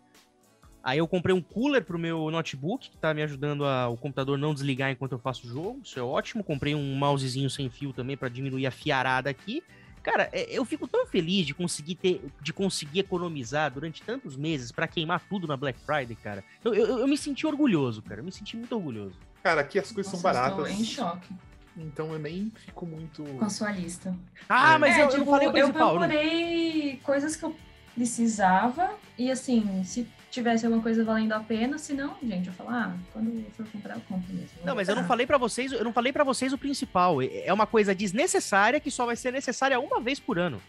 Aí 0.82 0.98
eu 0.98 1.08
comprei 1.08 1.34
um 1.34 1.42
cooler 1.42 1.84
pro 1.84 1.98
meu 1.98 2.30
notebook, 2.30 2.88
que 2.90 2.96
tá 2.96 3.12
me 3.12 3.22
ajudando 3.22 3.64
a 3.64 3.88
o 3.88 3.96
computador 3.96 4.38
não 4.38 4.54
desligar 4.54 4.90
enquanto 4.90 5.12
eu 5.12 5.18
faço 5.18 5.46
o 5.46 5.50
jogo. 5.50 5.80
Isso 5.82 5.98
é 5.98 6.02
ótimo. 6.02 6.44
Comprei 6.44 6.74
um 6.74 6.94
mousezinho 6.94 7.50
sem 7.50 7.68
fio 7.68 7.92
também 7.92 8.16
pra 8.16 8.28
diminuir 8.28 8.66
a 8.66 8.70
fiarada 8.70 9.28
aqui. 9.28 9.62
Cara, 10.02 10.28
é- 10.32 10.46
eu 10.50 10.64
fico 10.64 10.86
tão 10.86 11.06
feliz 11.06 11.46
de 11.46 11.52
conseguir 11.52 11.96
ter, 11.96 12.22
de 12.40 12.52
conseguir 12.52 13.00
economizar 13.00 13.70
durante 13.70 14.00
tantos 14.02 14.36
meses 14.36 14.70
pra 14.72 14.86
queimar 14.86 15.20
tudo 15.28 15.46
na 15.46 15.56
Black 15.56 15.78
Friday, 15.80 16.16
cara. 16.16 16.44
Eu, 16.64 16.74
eu, 16.74 16.98
eu 17.00 17.08
me 17.08 17.18
senti 17.18 17.46
orgulhoso, 17.46 18.00
cara. 18.00 18.20
Eu 18.20 18.24
me 18.24 18.32
senti 18.32 18.56
muito 18.56 18.74
orgulhoso. 18.74 19.16
Cara, 19.42 19.60
aqui 19.60 19.78
as 19.78 19.90
coisas 19.90 20.12
Nossa, 20.12 20.22
são 20.22 20.30
eu 20.30 20.34
baratas. 20.34 20.70
Estou 20.70 20.82
em 20.82 20.84
choque 20.86 21.34
Então 21.78 22.12
eu 22.12 22.18
nem 22.18 22.50
fico 22.64 22.84
muito. 22.84 23.22
com 23.24 23.44
a 23.44 23.48
sua 23.50 23.70
lista. 23.70 24.14
Ah, 24.48 24.74
É. 24.74 24.78
mas 24.78 24.96
é, 24.96 25.00
eu, 25.00 25.04
eu 25.04 25.08
tipo, 25.10 25.24
não 25.24 25.32
falei 25.32 25.46
o 25.46 25.50
eu 25.50 25.52
principal. 25.52 26.00
né? 26.00 26.08
procurei 26.08 27.00
coisas 27.04 27.36
que 27.36 27.44
eu 27.44 27.56
precisava 27.94 28.90
e 29.16 29.30
assim, 29.30 29.82
se 29.84 30.06
tivesse 30.30 30.64
alguma 30.66 30.82
coisa 30.82 31.02
valendo 31.04 31.32
a 31.32 31.40
pena, 31.40 31.78
se 31.78 31.92
não, 31.94 32.16
gente, 32.22 32.48
eu 32.48 32.52
falo, 32.52 32.70
ah, 32.70 32.94
quando 33.12 33.28
eu 33.30 33.50
for 33.52 33.66
comprar, 33.72 33.94
eu 33.94 34.00
compro 34.02 34.32
mesmo. 34.32 34.50
Não, 34.64 34.74
mas 34.74 34.88
eu 34.88 34.94
não 34.94 35.04
falei 35.04 35.26
pra 35.26 35.38
vocês, 35.38 35.72
eu 35.72 35.82
não 35.84 35.92
falei 35.92 36.12
para 36.12 36.22
vocês 36.24 36.52
o 36.52 36.58
principal. 36.58 37.22
É 37.22 37.46
é 37.46 37.52
uma 37.52 37.66
coisa 37.66 37.94
desnecessária 37.94 38.78
que 38.80 38.90
só 38.90 39.06
vai 39.06 39.16
ser 39.16 39.32
necessária 39.32 39.78
uma 39.80 40.00
vez 40.00 40.18
por 40.20 40.38
ano. 40.38 40.60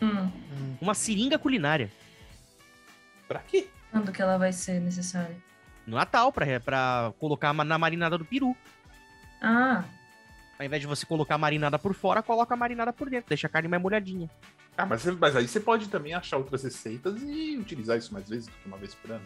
hum, 0.00 0.30
Hum, 0.52 0.76
Uma 0.80 0.94
seringa 0.94 1.38
culinária. 1.38 1.90
pra 3.28 3.40
quê? 3.40 3.68
quando 3.90 4.12
que 4.12 4.22
ela 4.22 4.38
vai 4.38 4.52
ser 4.52 4.80
necessária? 4.80 5.36
No 5.86 5.96
Natal, 5.96 6.32
pra, 6.32 6.60
pra 6.60 7.12
colocar 7.18 7.52
na 7.52 7.76
marinada 7.78 8.16
do 8.16 8.24
peru. 8.24 8.56
Ah, 9.42 9.82
Ao 10.60 10.66
invés 10.66 10.82
de 10.82 10.86
você 10.86 11.06
colocar 11.06 11.36
a 11.36 11.38
marinada 11.38 11.78
por 11.78 11.94
fora, 11.94 12.22
coloca 12.22 12.52
a 12.52 12.56
marinada 12.56 12.92
por 12.92 13.08
dentro. 13.08 13.30
Deixa 13.30 13.46
a 13.46 13.50
carne 13.50 13.66
mais 13.66 13.82
molhadinha. 13.82 14.28
Ah, 14.76 14.84
mas, 14.84 15.02
mas 15.06 15.34
aí 15.34 15.48
você 15.48 15.58
pode 15.58 15.88
também 15.88 16.12
achar 16.12 16.36
outras 16.36 16.62
receitas 16.62 17.22
e 17.22 17.56
utilizar 17.58 17.96
isso 17.96 18.12
mais 18.12 18.28
vezes 18.28 18.44
do 18.46 18.52
que 18.52 18.66
uma 18.68 18.76
vez 18.76 18.94
por 18.94 19.10
ano. 19.12 19.24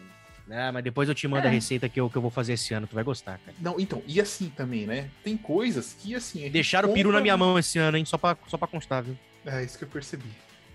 Ah, 0.49 0.71
mas 0.71 0.81
depois 0.81 1.09
eu 1.09 1.15
te 1.15 1.27
mando 1.27 1.45
a 1.45 1.49
É. 1.49 1.53
receita 1.53 1.89
que 1.89 1.99
eu, 1.99 2.09
que 2.09 2.15
eu 2.15 2.21
vou 2.21 2.31
fazer 2.31 2.53
esse 2.53 2.73
ano. 2.73 2.87
Tu 2.87 2.95
vai 2.95 3.03
gostar, 3.03 3.37
cara. 3.39 3.57
Não, 3.59 3.77
então, 3.77 4.01
e 4.07 4.21
assim 4.21 4.49
também, 4.49 4.87
né? 4.87 5.09
Tem 5.25 5.35
coisas 5.35 5.93
que 5.99 6.15
assim. 6.15 6.45
a 6.45 6.49
Deixaram 6.49 6.89
o 6.89 6.93
peru 6.93 7.11
na 7.11 7.19
minha 7.19 7.35
mão 7.35 7.59
esse 7.59 7.77
ano, 7.79 7.97
hein? 7.97 8.05
Só 8.05 8.17
pra, 8.17 8.37
só 8.47 8.57
pra 8.57 8.67
constar, 8.69 9.03
viu? 9.03 9.17
É 9.45 9.61
isso 9.61 9.77
que 9.77 9.83
eu 9.83 9.89
percebi. 9.89 10.29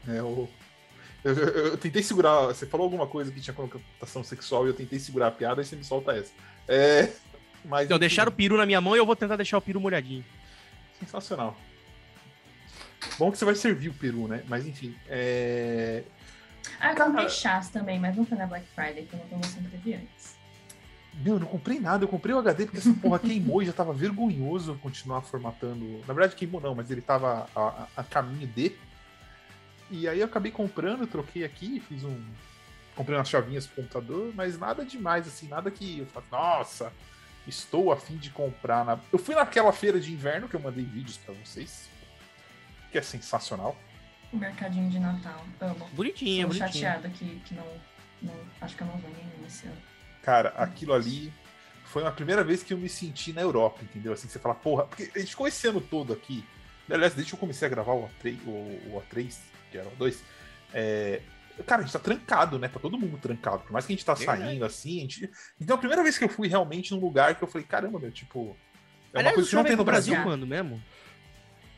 É, 0.06 0.18
eu, 0.18 0.46
eu, 1.24 1.32
eu- 1.34 1.66
eu 1.68 1.78
tentei 1.78 2.02
segurar. 2.02 2.48
Você 2.48 2.66
falou 2.66 2.84
alguma 2.84 3.06
coisa 3.06 3.32
que 3.32 3.40
tinha 3.40 3.54
conotação 3.54 4.22
sexual 4.22 4.66
e 4.66 4.68
eu 4.68 4.74
tentei 4.74 4.98
segurar 4.98 5.28
a 5.28 5.30
piada 5.30 5.62
e 5.62 5.64
você 5.64 5.74
me 5.74 5.84
solta 5.84 6.12
essa. 6.12 6.32
É. 6.68 7.08
Mas. 7.64 7.86
Então, 7.86 7.98
deixaram 7.98 8.30
o 8.30 8.34
peru 8.34 8.58
na 8.58 8.66
minha 8.66 8.80
mão 8.82 8.94
e 8.94 8.98
eu 8.98 9.06
vou 9.06 9.16
tentar 9.16 9.36
deixar 9.36 9.56
o 9.56 9.62
peru 9.62 9.80
molhadinho. 9.80 10.22
Sensacional. 11.00 11.56
Bom 13.18 13.30
que 13.32 13.38
você 13.38 13.44
vai 13.44 13.54
servir 13.54 13.88
o 13.88 13.94
peru, 13.94 14.28
né? 14.28 14.44
Mas 14.48 14.66
enfim. 14.66 14.94
É... 15.08 16.04
ah 16.78 16.90
eu 16.92 16.96
Cara- 16.96 17.10
comprei 17.10 17.28
chás 17.30 17.68
também, 17.70 17.98
mas 17.98 18.16
não 18.16 18.24
foi 18.26 18.36
na 18.38 18.46
Black 18.46 18.66
Friday, 18.74 19.06
foi 19.06 19.18
uma 19.18 19.26
promoção 19.28 19.62
que 19.62 19.68
teve 19.70 19.94
antes. 19.94 20.38
Meu, 21.14 21.34
eu 21.34 21.40
não 21.40 21.46
comprei 21.46 21.80
nada. 21.80 22.04
Eu 22.04 22.08
comprei 22.08 22.34
o 22.34 22.38
HD 22.38 22.66
porque 22.66 22.78
essa 22.78 22.92
porra 22.94 23.18
queimou 23.18 23.62
e 23.62 23.66
já 23.66 23.72
tava 23.72 23.92
vergonhoso 23.92 24.74
continuar 24.82 25.22
formatando. 25.22 25.98
Na 26.06 26.14
verdade, 26.14 26.36
queimou 26.36 26.60
não, 26.60 26.74
mas 26.74 26.90
ele 26.90 27.00
tava 27.00 27.48
a, 27.54 27.60
a- 27.60 27.86
a 27.96 28.04
caminho 28.04 28.46
de. 28.46 28.72
E 29.90 30.06
aí 30.06 30.20
eu 30.20 30.26
acabei 30.26 30.52
comprando, 30.52 31.06
troquei 31.06 31.42
aqui, 31.44 31.80
fiz 31.80 32.04
um. 32.04 32.22
Comprei 32.94 33.16
umas 33.16 33.28
chavinhas 33.28 33.66
pro 33.66 33.76
computador, 33.76 34.32
mas 34.34 34.58
nada 34.58 34.84
demais, 34.84 35.26
assim, 35.26 35.48
nada 35.48 35.70
que 35.70 36.00
eu 36.00 36.06
falo, 36.06 36.26
nossa, 36.30 36.92
estou 37.46 37.92
a 37.92 37.96
fim 37.96 38.16
de 38.16 38.30
comprar. 38.30 38.84
Na... 38.84 38.98
Eu 39.12 39.18
fui 39.18 39.34
naquela 39.34 39.72
feira 39.72 40.00
de 40.00 40.12
inverno 40.12 40.48
que 40.48 40.54
eu 40.54 40.60
mandei 40.60 40.84
vídeos 40.84 41.16
pra 41.16 41.34
vocês, 41.34 41.88
que 42.90 42.98
é 42.98 43.02
sensacional. 43.02 43.76
O 44.32 44.36
mercadinho 44.36 44.88
de 44.90 44.98
Natal, 44.98 45.44
amo. 45.60 45.88
Bonitinho, 45.92 46.48
Tô 46.48 46.54
bonitinho. 46.54 46.72
chateada 46.72 47.08
que, 47.08 47.40
que 47.40 47.54
não, 47.54 47.66
não. 48.22 48.34
Acho 48.60 48.76
que 48.76 48.82
eu 48.82 48.86
não 48.86 48.96
vou 48.98 49.10
nenhum 49.10 49.46
esse 49.46 49.66
ano. 49.66 49.76
Cara, 50.22 50.50
aquilo 50.50 50.92
ali 50.92 51.32
foi 51.84 52.06
a 52.06 52.10
primeira 52.12 52.44
vez 52.44 52.62
que 52.62 52.72
eu 52.72 52.78
me 52.78 52.88
senti 52.88 53.32
na 53.32 53.40
Europa, 53.40 53.82
entendeu? 53.82 54.12
Assim, 54.12 54.26
que 54.26 54.32
você 54.32 54.38
fala, 54.38 54.54
porra, 54.54 54.84
porque 54.84 55.10
a 55.14 55.18
gente 55.18 55.30
ficou 55.30 55.48
esse 55.48 55.66
ano 55.66 55.80
todo 55.80 56.12
aqui. 56.12 56.44
Aliás, 56.88 57.14
desde 57.14 57.30
que 57.30 57.34
eu 57.34 57.40
comecei 57.40 57.66
a 57.66 57.70
gravar 57.70 57.94
o 57.94 58.08
A3, 58.08 58.38
o, 58.46 58.50
o 58.50 59.02
A3 59.02 59.36
que 59.70 59.78
era 59.78 59.88
o 59.88 59.96
2, 59.96 60.22
é, 60.74 61.20
cara, 61.64 61.82
a 61.82 61.84
gente 61.84 61.92
tá 61.92 61.98
trancado, 61.98 62.58
né? 62.58 62.68
Tá 62.68 62.78
todo 62.78 62.98
mundo 62.98 63.18
trancado. 63.18 63.62
Por 63.64 63.72
mais 63.72 63.86
que 63.86 63.92
a 63.92 63.96
gente 63.96 64.04
tá 64.04 64.14
Verdade. 64.14 64.42
saindo 64.42 64.64
assim, 64.64 64.98
a 64.98 65.00
gente... 65.02 65.30
Então 65.60 65.76
a 65.76 65.78
primeira 65.78 66.02
vez 66.02 66.18
que 66.18 66.24
eu 66.24 66.28
fui 66.28 66.48
realmente 66.48 66.92
num 66.92 67.00
lugar 67.00 67.34
que 67.34 67.42
eu 67.42 67.48
falei, 67.48 67.66
caramba, 67.66 67.98
meu, 67.98 68.10
tipo. 68.10 68.56
É 69.12 69.16
uma 69.16 69.20
Aliás, 69.20 69.34
coisa 69.34 69.50
que 69.50 69.56
não 69.56 69.64
tem 69.64 69.76
no 69.76 69.84
Brasil 69.84 70.14
Brasil. 70.14 70.30
quando 70.30 70.46
mesmo? 70.46 70.82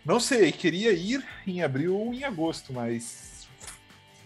Não 0.04 0.18
sei, 0.18 0.50
queria 0.50 0.92
ir 0.92 1.24
em 1.46 1.62
abril 1.62 1.96
ou 1.96 2.12
em 2.12 2.24
agosto, 2.24 2.72
mas 2.72 3.46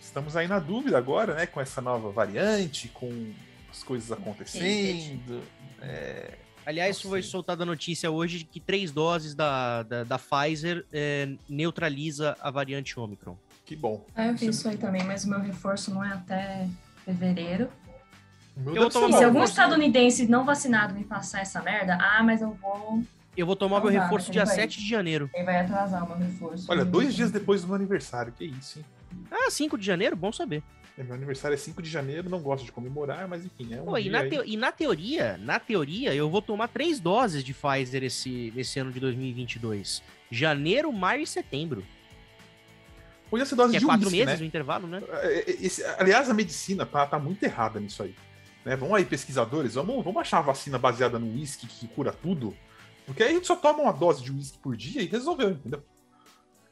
estamos 0.01 0.37
aí 0.37 0.49
na 0.49 0.59
dúvida 0.59 0.97
agora, 0.97 1.35
né? 1.35 1.47
Com 1.47 1.61
essa 1.61 1.81
nova 1.81 2.11
variante, 2.11 2.89
com 2.89 3.33
as 3.71 3.83
coisas 3.83 4.11
acontecendo. 4.11 5.43
É, 5.81 6.33
Aliás, 6.67 7.01
foi 7.01 7.23
soltada 7.23 7.63
a 7.63 7.67
notícia 7.67 8.11
hoje 8.11 8.39
de 8.39 8.45
que 8.45 8.59
três 8.59 8.91
doses 8.91 9.37
da, 9.37 9.85
da, 9.85 10.03
da 10.03 10.19
Pfizer 10.19 10.85
é, 10.93 11.29
neutraliza 11.49 12.37
a 12.41 12.51
variante 12.51 12.99
Omicron. 12.99 13.39
Que 13.67 13.75
bom. 13.77 14.07
Ah, 14.15 14.27
eu 14.29 14.35
Isso 14.35 14.45
é 14.45 14.47
fiz 14.47 14.57
isso 14.57 14.69
aí 14.69 14.77
também, 14.79 15.03
mas 15.05 15.25
o 15.25 15.29
meu 15.31 15.41
reforço 15.41 15.93
não 15.93 16.03
é 16.03 16.13
até 16.13 16.67
fevereiro. 17.05 17.69
Eu 18.75 18.89
vou 18.91 19.13
se 19.13 19.23
algum 19.25 19.43
estadunidense 19.45 20.27
não 20.27 20.45
vacinado 20.45 20.95
me 20.95 21.05
passar 21.05 21.41
essa 21.41 21.61
merda, 21.61 21.99
ah, 22.01 22.23
mas 22.23 22.41
eu 22.41 22.53
vou. 22.55 23.03
Eu 23.37 23.45
vou 23.45 23.55
tomar 23.55 23.81
Não 23.81 23.85
meu 23.91 23.93
dá, 23.93 24.03
reforço 24.05 24.31
dia 24.33 24.47
país. 24.47 24.55
7 24.55 24.79
de 24.79 24.89
janeiro. 24.89 25.29
Ele 25.35 25.45
vai 25.45 25.61
atrasar 25.61 26.03
o 26.05 26.09
meu 26.09 26.17
reforço. 26.27 26.65
Olha, 26.71 26.83
dois 26.87 27.15
dias 27.15 27.31
depois 27.31 27.61
do 27.61 27.67
meu 27.67 27.77
aniversário, 27.77 28.33
que 28.33 28.45
isso, 28.47 28.79
hein? 28.79 28.85
Ah, 29.31 29.51
5 29.51 29.77
de 29.77 29.85
janeiro? 29.85 30.17
Bom 30.17 30.33
saber. 30.33 30.63
É, 30.97 31.03
Meu 31.03 31.15
aniversário 31.15 31.55
é 31.55 31.59
5 31.59 31.83
de 31.83 31.91
janeiro, 31.91 32.31
não 32.31 32.41
gosto 32.41 32.65
de 32.65 32.73
comemorar, 32.73 33.29
mas 33.29 33.45
enfim, 33.45 33.75
é 33.75 33.83
um 33.83 33.85
Pô, 33.85 33.99
e, 33.99 34.09
na 34.09 34.21
aí. 34.21 34.31
teo- 34.31 34.45
e 34.47 34.57
na 34.57 34.73
teoria, 34.73 35.37
na 35.37 35.61
teoria, 35.61 36.15
eu 36.15 36.31
vou 36.31 36.41
tomar 36.41 36.69
três 36.69 36.99
doses 36.99 37.45
de 37.45 37.53
Pfizer 37.53 38.03
esse, 38.03 38.51
esse 38.57 38.79
ano 38.79 38.91
de 38.91 38.99
2022. 39.01 40.03
Janeiro, 40.31 40.91
maio 40.91 41.21
e 41.23 41.27
setembro. 41.27 41.85
Podia 43.37 43.47
ser 43.47 43.55
dose 43.55 43.71
Que 43.73 43.77
é 43.77 43.81
de 43.81 43.85
quatro 43.87 44.07
uísque, 44.07 44.25
meses 44.25 44.41
né? 44.41 44.45
o 44.45 44.49
intervalo, 44.49 44.87
né? 44.87 45.03
É, 45.23 45.39
é, 45.51 45.51
esse- 45.65 45.85
aliás, 45.99 46.31
a 46.31 46.35
medicina 46.35 46.87
tá, 46.87 47.05
tá 47.07 47.19
muito 47.19 47.43
errada 47.43 47.79
nisso 47.79 48.03
aí. 48.03 48.15
Né? 48.65 48.75
Vamos 48.77 48.95
aí, 48.97 49.05
pesquisadores, 49.05 49.75
vamos, 49.75 50.03
vamos 50.03 50.21
achar 50.21 50.39
uma 50.39 50.45
vacina 50.45 50.79
baseada 50.79 51.19
no 51.19 51.27
uísque 51.35 51.67
que 51.67 51.87
cura 51.89 52.13
tudo. 52.13 52.57
Porque 53.05 53.23
aí 53.23 53.31
a 53.31 53.33
gente 53.35 53.47
só 53.47 53.55
toma 53.55 53.83
uma 53.83 53.93
dose 53.93 54.23
de 54.25 54.33
uísque 54.33 54.59
por 54.59 54.75
dia 54.77 55.03
e 55.03 55.07
resolveu, 55.07 55.51
entendeu? 55.51 55.83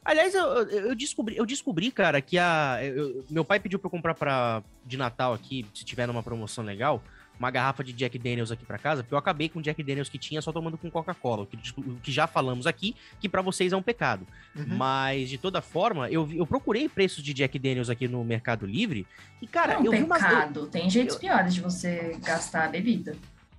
Aliás, 0.04 0.34
eu, 0.34 0.42
eu- 0.44 0.88
eu 0.88 0.94
descobri, 0.94 1.36
eu 1.36 1.46
descobri, 1.46 1.90
cara, 1.90 2.20
que 2.20 2.36
a. 2.38 2.78
eu- 2.82 3.24
meu 3.30 3.44
pai 3.44 3.58
pediu 3.60 3.78
pra 3.78 3.86
eu 3.86 3.90
comprar 3.90 4.14
pra, 4.14 4.62
de 4.84 4.96
Natal 4.96 5.32
aqui, 5.32 5.64
se 5.74 5.84
tiver 5.84 6.06
numa 6.06 6.22
promoção 6.22 6.62
legal, 6.64 7.02
uma 7.39 7.51
garrafa 7.51 7.82
de 7.82 7.93
Jack 7.93 8.18
Daniels 8.18 8.51
aqui 8.53 8.64
pra 8.64 8.78
casa, 8.78 9.03
porque 9.03 9.12
eu 9.14 9.18
acabei 9.18 9.49
com 9.49 9.59
o 9.59 9.62
Jack 9.62 9.82
Daniels 9.82 10.09
que 10.09 10.18
tinha 10.18 10.41
só 10.41 10.53
tomando 10.53 10.78
com 10.78 10.91
Coca-Cola, 10.91 11.43
o 11.43 11.47
que, 11.47 11.57
o 11.80 11.97
que 12.03 12.12
já 12.12 12.26
falamos 12.26 12.66
aqui, 12.66 12.95
que 13.20 13.28
pra 13.28 13.43
vocês 13.43 13.72
é 13.72 13.76
um 13.76 13.82
pecado. 13.82 14.26
Uhum. 14.55 14.66
Mas, 14.76 15.28
de 15.28 15.37
toda 15.39 15.61
forma, 15.61 16.09
eu, 16.11 16.28
eu 16.32 16.47
procurei 16.47 16.89
preços 16.89 17.22
de 17.24 17.35
Jack 17.35 17.59
Daniels 17.59 17.91
aqui 17.91 18.07
no 18.07 18.22
Mercado 18.24 18.64
Livre, 18.66 19.07
e, 19.43 19.47
cara, 19.47 19.74
é 19.74 19.78
um 19.78 19.85
eu 19.85 19.91
vi 19.93 20.03
umas. 20.05 20.22
eu- 20.22 20.28
pecado. 20.28 20.66
Tem 20.68 20.89
jeitos 20.89 21.14
eu- 21.16 21.20
piores 21.20 21.55
de 21.55 21.61
você 21.61 22.16
gastar 22.22 22.66
a 22.66 22.68
bebida. 22.68 23.16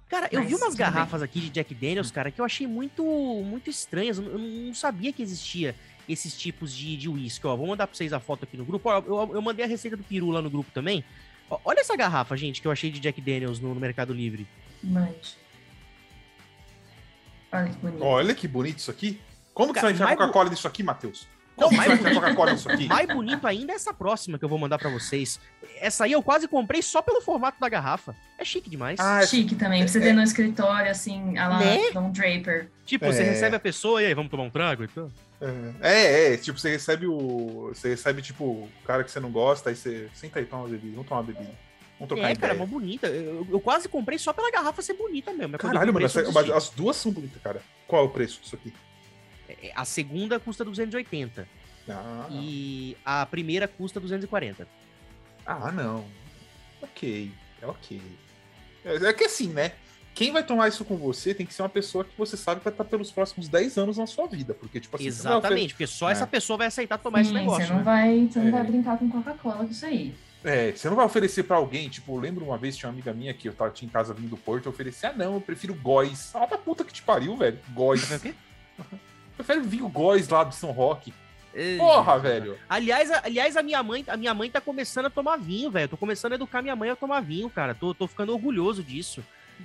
Cara, 0.07 0.29
eu 0.31 0.39
Mas 0.39 0.47
vi 0.49 0.53
umas 0.55 0.69
tudo 0.69 0.77
bem. 0.77 0.85
garrafas 0.85 1.21
aqui 1.23 1.39
de 1.39 1.49
Jack 1.49 1.73
Daniels, 1.73 2.11
cara, 2.11 2.29
que 2.31 2.39
eu 2.39 2.45
achei 2.45 2.67
muito, 2.67 3.03
muito 3.43 3.69
estranhas. 3.69 4.19
Eu 4.19 4.23
não- 4.37 4.67
não 4.67 4.73
sabia 4.73 5.11
que 5.11 5.21
existia 5.21 5.75
esses 6.07 6.37
tipos 6.37 6.73
de 6.75 6.95
de 6.95 7.09
uísque. 7.09 7.45
Ó, 7.47 7.55
vou 7.55 7.65
mandar 7.67 7.87
pra 7.87 7.95
vocês 7.97 8.13
a 8.13 8.19
foto 8.19 8.43
aqui 8.43 8.55
no 8.55 8.63
grupo. 8.63 8.87
Ó, 8.87 8.99
eu, 8.99 9.35
eu 9.35 9.41
mandei 9.41 9.65
a 9.65 9.67
receita 9.67 9.97
do 9.97 10.03
peru 10.03 10.29
lá 10.29 10.41
no 10.43 10.49
grupo 10.49 10.69
também. 10.71 11.03
Olha 11.49 11.79
essa 11.79 11.95
garrafa, 11.95 12.35
gente, 12.35 12.61
que 12.61 12.67
eu 12.67 12.71
achei 12.71 12.89
de 12.89 12.99
Jack 12.99 13.21
Daniels 13.21 13.59
no, 13.59 13.73
no 13.73 13.79
Mercado 13.79 14.13
Livre. 14.13 14.47
Mas. 14.83 15.37
Olha 17.51 17.69
que 17.69 17.77
bonito. 17.77 18.03
Olha 18.03 18.35
que 18.35 18.47
bonito 18.47 18.79
isso 18.79 18.91
aqui. 18.91 19.21
Como 19.53 19.73
que 19.73 19.79
Cara, 19.79 19.87
você 19.87 19.93
vai 19.93 19.93
enfiar 19.93 20.05
mais 20.07 20.17
Coca-Cola 20.17 20.49
nisso 20.49 20.67
aqui, 20.67 20.83
Matheus? 20.83 21.27
Não, 21.57 21.69
você 21.69 21.75
mais 21.77 22.65
aqui? 22.67 22.87
Mais 22.87 23.07
bonito 23.07 23.47
ainda 23.47 23.71
é 23.71 23.75
essa 23.75 23.93
próxima 23.93 24.37
que 24.37 24.43
eu 24.45 24.49
vou 24.49 24.57
mandar 24.57 24.77
pra 24.77 24.89
vocês. 24.89 25.39
Essa 25.79 26.05
aí 26.05 26.11
eu 26.11 26.21
quase 26.21 26.47
comprei 26.47 26.81
só 26.81 27.01
pelo 27.01 27.21
formato 27.21 27.59
da 27.59 27.69
garrafa. 27.69 28.15
É 28.37 28.43
chique 28.43 28.69
demais. 28.69 28.99
Ah, 28.99 29.21
é- 29.23 29.27
Chique 29.27 29.55
também, 29.55 29.79
pra 29.83 29.87
você 29.87 29.99
ter 29.99 30.13
no 30.13 30.21
escritório, 30.21 30.91
assim, 30.91 31.37
a 31.37 31.47
lá 31.47 31.59
Né? 31.59 31.91
Don 31.93 32.11
Draper. 32.11 32.69
tipo, 32.85 33.05
você 33.05 33.21
é. 33.21 33.25
recebe 33.29 33.55
a 33.55 33.59
pessoa 33.59 34.01
e 34.01 34.05
aí, 34.07 34.13
vamos 34.13 34.29
tomar 34.31 34.43
um 34.43 34.49
trago 34.49 34.83
e 34.83 34.87
tal. 34.87 35.09
É, 35.81 36.33
é, 36.33 36.37
tipo, 36.37 36.57
você 36.57 36.69
recebe 36.71 37.05
o. 37.07 37.69
Você 37.73 37.89
recebe, 37.89 38.21
tipo, 38.21 38.43
o 38.45 38.69
cara 38.85 39.03
que 39.03 39.11
você 39.11 39.19
não 39.19 39.29
gosta, 39.31 39.69
aí 39.69 39.75
você. 39.75 40.09
Senta 40.13 40.39
aí, 40.39 40.45
toma 40.45 40.63
uma 40.63 40.69
bebida, 40.69 40.93
vamos 40.93 41.07
tomar 41.07 41.21
uma 41.21 41.27
bebida. 41.27 41.51
Vamos 41.99 42.07
trocar 42.09 42.21
É, 42.29 42.31
ideia. 42.31 42.35
cara, 42.37 42.53
é 42.53 42.57
mó 42.57 42.65
bonita. 42.65 43.07
Eu, 43.07 43.45
eu 43.49 43.59
quase 43.59 43.87
comprei 43.87 44.17
só 44.17 44.33
pela 44.33 44.49
garrafa 44.51 44.81
ser 44.81 44.93
bonita 44.93 45.31
mesmo. 45.33 45.55
É 45.55 45.59
Caralho, 45.59 45.93
mano, 45.93 46.05
essa- 46.05 46.21
as 46.55 46.69
duas 46.69 46.95
são 46.97 47.11
bonitas, 47.11 47.41
cara. 47.41 47.61
Qual 47.87 48.03
é 48.03 48.05
o 48.05 48.09
preço 48.09 48.41
disso 48.41 48.55
aqui? 48.55 48.73
É, 49.47 49.71
A 49.75 49.85
segunda 49.85 50.39
custa 50.39 50.63
280 50.65 51.47
Ah, 51.89 52.27
e 52.31 52.97
a 53.05 53.25
primeira 53.25 53.67
custa 53.67 53.99
240. 53.99 54.67
ah 55.45 55.71
não. 55.71 56.05
Ok, 56.81 57.31
é 57.61 57.65
ok. 57.67 58.01
É, 58.83 58.95
é 58.95 59.13
que 59.13 59.23
assim, 59.25 59.47
né? 59.49 59.71
Quem 60.13 60.31
vai 60.31 60.43
tomar 60.45 60.69
isso 60.69 60.85
com 60.85 60.95
você 60.95 61.33
tem 61.33 61.45
que 61.45 61.53
ser 61.53 61.61
uma 61.61 61.67
pessoa 61.69 62.05
que 62.05 62.17
você 62.17 62.37
sabe 62.37 62.59
que 62.61 62.63
vai 62.63 62.73
estar 62.73 62.85
pelos 62.85 63.11
próximos 63.11 63.49
10 63.49 63.77
anos 63.77 63.97
na 63.97 64.07
sua 64.07 64.27
vida. 64.27 64.53
Porque, 64.53 64.79
tipo 64.79 64.95
assim, 64.95 65.11
você 65.11 65.23
não 65.23 65.31
vai 65.31 65.37
oferecer- 65.39 65.47
Exatamente, 65.53 65.73
porque 65.73 65.87
só 65.87 66.07
É. 66.09 66.11
essa 66.13 66.25
pessoa 66.25 66.57
vai 66.57 66.67
aceitar 66.67 66.97
tomar 66.97 67.19
esse 67.21 67.31
Sim, 67.31 67.35
negócio. 67.35 67.65
você 67.67 67.71
não 67.73 67.79
né? 67.79 67.83
vai, 67.83 68.27
você 68.31 68.39
não 68.39 68.47
É. 68.47 68.51
vai 68.51 68.63
brincar 68.63 68.97
com 68.97 69.09
Coca-Cola 69.11 69.57
com 69.65 69.71
isso 69.71 69.85
aí. 69.85 70.15
É, 70.43 70.71
você 70.71 70.87
não 70.87 70.95
vai 70.95 71.05
oferecer 71.05 71.43
pra 71.43 71.57
alguém, 71.57 71.89
tipo, 71.89 72.15
eu 72.15 72.19
lembro 72.21 72.45
uma 72.45 72.57
vez 72.57 72.77
tinha 72.77 72.87
uma 72.87 72.93
amiga 72.93 73.11
minha 73.13 73.33
que 73.33 73.49
eu 73.49 73.53
tava 73.53 73.71
tinha 73.71 73.89
em 73.89 73.91
casa 73.91 74.13
vindo 74.13 74.29
do 74.29 74.37
Porto, 74.37 74.67
eu 74.67 74.71
ofereci, 74.71 75.05
ah 75.05 75.11
não, 75.13 75.33
eu 75.33 75.41
prefiro 75.41 75.73
góis. 75.73 76.31
Ah, 76.35 76.45
da 76.45 76.57
puta 76.57 76.85
que 76.85 76.93
te 76.93 77.01
pariu, 77.01 77.35
velho. 77.35 77.59
Góis. 77.73 78.07
Quer 79.43 79.57
o 79.57 79.63
vinho 79.63 79.87
góis 79.89 80.29
lá 80.29 80.43
do 80.43 80.53
São 80.53 80.71
Roque. 80.71 81.13
Porra, 81.77 82.19
velho. 82.19 82.57
Aliás, 82.67 83.09
a, 83.09 83.21
aliás, 83.25 83.55
a 83.55 83.63
minha 83.63 83.81
mãe, 83.81 84.03
a 84.07 84.17
minha 84.17 84.33
mãe 84.33 84.49
tá 84.49 84.59
começando 84.59 85.05
a 85.05 85.09
tomar 85.09 85.37
vinho, 85.37 85.71
velho. 85.71 85.87
Tô 85.87 85.95
começando 85.95 86.33
a 86.33 86.35
educar 86.35 86.61
minha 86.61 86.75
mãe 86.75 86.89
a 86.89 86.95
tomar 86.95 87.21
vinho, 87.21 87.49
cara. 87.49 87.73
Tô, 87.73 87.93
tô 87.93 88.07
ficando 88.07 88.33
orgulhoso 88.33 88.83
disso. 88.83 89.23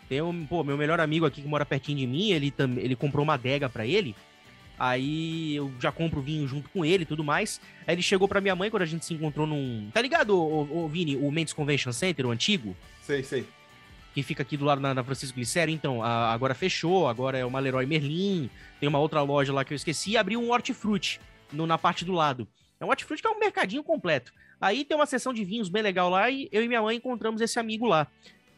Tem 0.09 0.23
um, 0.23 0.47
pô, 0.47 0.63
meu 0.63 0.77
melhor 0.77 1.01
amigo 1.01 1.27
aqui 1.27 1.43
que 1.43 1.49
mora 1.49 1.67
pertinho 1.67 1.99
de 1.99 2.07
mim, 2.07 2.31
ele 2.31 2.53
também, 2.53 2.85
ele 2.85 2.95
comprou 2.95 3.25
uma 3.25 3.35
adega 3.35 3.69
pra 3.69 3.85
ele. 3.85 4.15
Aí 4.79 5.57
eu 5.57 5.71
já 5.81 5.91
compro 5.91 6.23
vinho 6.23 6.47
junto 6.47 6.69
com 6.71 6.85
ele 6.85 7.03
e 7.03 7.07
tudo 7.07 7.25
mais. 7.25 7.61
Aí 7.87 7.95
ele 7.95 8.03
chegou 8.03 8.29
pra 8.29 8.41
minha 8.41 8.55
mãe 8.55 8.71
quando 8.71 8.83
a 8.83 8.87
gente 8.87 9.05
se 9.05 9.13
encontrou 9.13 9.47
num. 9.47 9.91
Tá 9.93 10.01
ligado, 10.01 10.31
ô, 10.39 10.85
ô, 10.85 10.89
Vini, 10.89 11.17
o 11.17 11.31
Mendes 11.31 11.53
Convention 11.53 11.93
Center, 11.93 12.25
o 12.25 12.31
antigo? 12.31 12.75
Sei, 13.03 13.23
sei. 13.23 13.47
Que 14.15 14.23
fica 14.23 14.43
aqui 14.43 14.57
do 14.57 14.65
lado 14.65 14.81
na, 14.81 14.93
na 14.93 15.05
Francisco 15.05 15.37
Glicério, 15.37 15.73
então, 15.73 16.03
a- 16.03 16.33
agora 16.33 16.55
fechou, 16.55 17.09
agora 17.09 17.39
é 17.39 17.45
uma 17.45 17.59
Leroy 17.61 17.87
Merlin, 17.87 18.51
tem 18.79 18.89
uma 18.89 18.99
outra 18.99 19.23
loja 19.23 19.53
lá 19.53 19.65
que 19.65 19.73
eu 19.73 19.77
esqueci, 19.77 20.11
e 20.13 20.17
abriu 20.17 20.41
um 20.41 20.51
Hortifruti 20.51 21.21
no, 21.53 21.67
na 21.67 21.79
parte 21.79 22.05
do 22.05 22.13
lado. 22.13 22.47
É 22.81 22.85
um 22.85 22.89
Hortifruti 22.89 23.23
que 23.23 23.29
é 23.29 23.31
um 23.31 23.39
mercadinho 23.39 23.83
completo. 23.85 24.33
Aí 24.61 24.85
tem 24.85 24.97
uma 24.97 25.07
seção 25.07 25.33
de 25.33 25.45
vinhos 25.45 25.69
bem 25.69 25.83
legal 25.83 26.11
lá, 26.11 26.29
e 26.29 26.49
eu 26.51 26.63
e 26.63 26.69
minha 26.69 26.83
mãe 26.83 26.97
encontramos 26.97 27.41
esse 27.41 27.59
amigo 27.59 27.87
lá. 27.87 28.07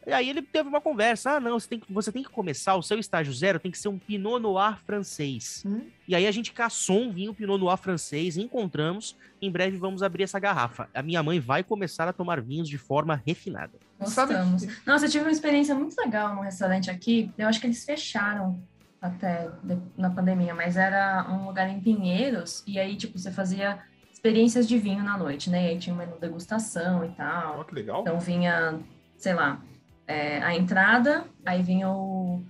E 0.05 0.11
aí 0.11 0.29
ele 0.29 0.41
teve 0.41 0.67
uma 0.67 0.81
conversa, 0.81 1.31
ah, 1.31 1.39
não, 1.39 1.57
você 1.57 1.69
tem, 1.69 1.79
que, 1.79 1.93
você 1.93 2.11
tem 2.11 2.23
que 2.23 2.29
começar, 2.29 2.75
o 2.75 2.83
seu 2.83 2.99
estágio 2.99 3.31
zero 3.33 3.57
tem 3.57 3.71
que 3.71 3.77
ser 3.77 3.87
um 3.87 3.97
Pinot 3.97 4.37
Noir 4.37 4.77
francês. 4.85 5.63
Hum. 5.65 5.83
E 6.05 6.13
aí 6.13 6.27
a 6.27 6.31
gente 6.31 6.51
caçou 6.51 7.03
um 7.03 7.11
vinho 7.11 7.33
Pinot 7.33 7.57
Noir 7.57 7.77
francês, 7.77 8.35
encontramos, 8.35 9.15
em 9.41 9.49
breve 9.49 9.77
vamos 9.77 10.03
abrir 10.03 10.23
essa 10.23 10.39
garrafa. 10.39 10.89
A 10.93 11.01
minha 11.01 11.23
mãe 11.23 11.39
vai 11.39 11.63
começar 11.63 12.05
a 12.05 12.11
tomar 12.11 12.41
vinhos 12.41 12.67
de 12.67 12.77
forma 12.77 13.21
refinada. 13.25 13.79
Sabe- 14.05 14.33
Gostamos. 14.33 14.67
Nossa, 14.85 15.05
eu 15.05 15.09
tive 15.09 15.25
uma 15.25 15.31
experiência 15.31 15.73
muito 15.75 15.95
legal 15.97 16.33
num 16.35 16.41
restaurante 16.41 16.89
aqui. 16.91 17.31
Eu 17.37 17.47
acho 17.47 17.59
que 17.59 17.67
eles 17.67 17.83
fecharam 17.85 18.61
até 19.01 19.49
na 19.97 20.09
pandemia, 20.09 20.53
mas 20.55 20.77
era 20.77 21.25
um 21.29 21.45
lugar 21.45 21.69
em 21.69 21.79
Pinheiros, 21.79 22.63
e 22.65 22.79
aí, 22.79 22.95
tipo, 22.95 23.19
você 23.19 23.31
fazia 23.31 23.79
experiências 24.13 24.65
de 24.67 24.77
vinho 24.77 25.03
na 25.03 25.17
noite, 25.17 25.49
né? 25.49 25.65
E 25.65 25.69
aí 25.71 25.77
tinha 25.79 25.93
uma 25.93 26.05
degustação 26.05 27.03
e 27.03 27.09
tal. 27.09 27.59
Ó, 27.59 27.63
que 27.65 27.75
legal. 27.75 28.01
Então 28.01 28.17
vinha, 28.19 28.79
sei 29.17 29.33
lá, 29.33 29.59
é, 30.07 30.41
a 30.41 30.55
entrada, 30.55 31.25
aí 31.45 31.61
vinha 31.61 31.89
o. 31.89 32.41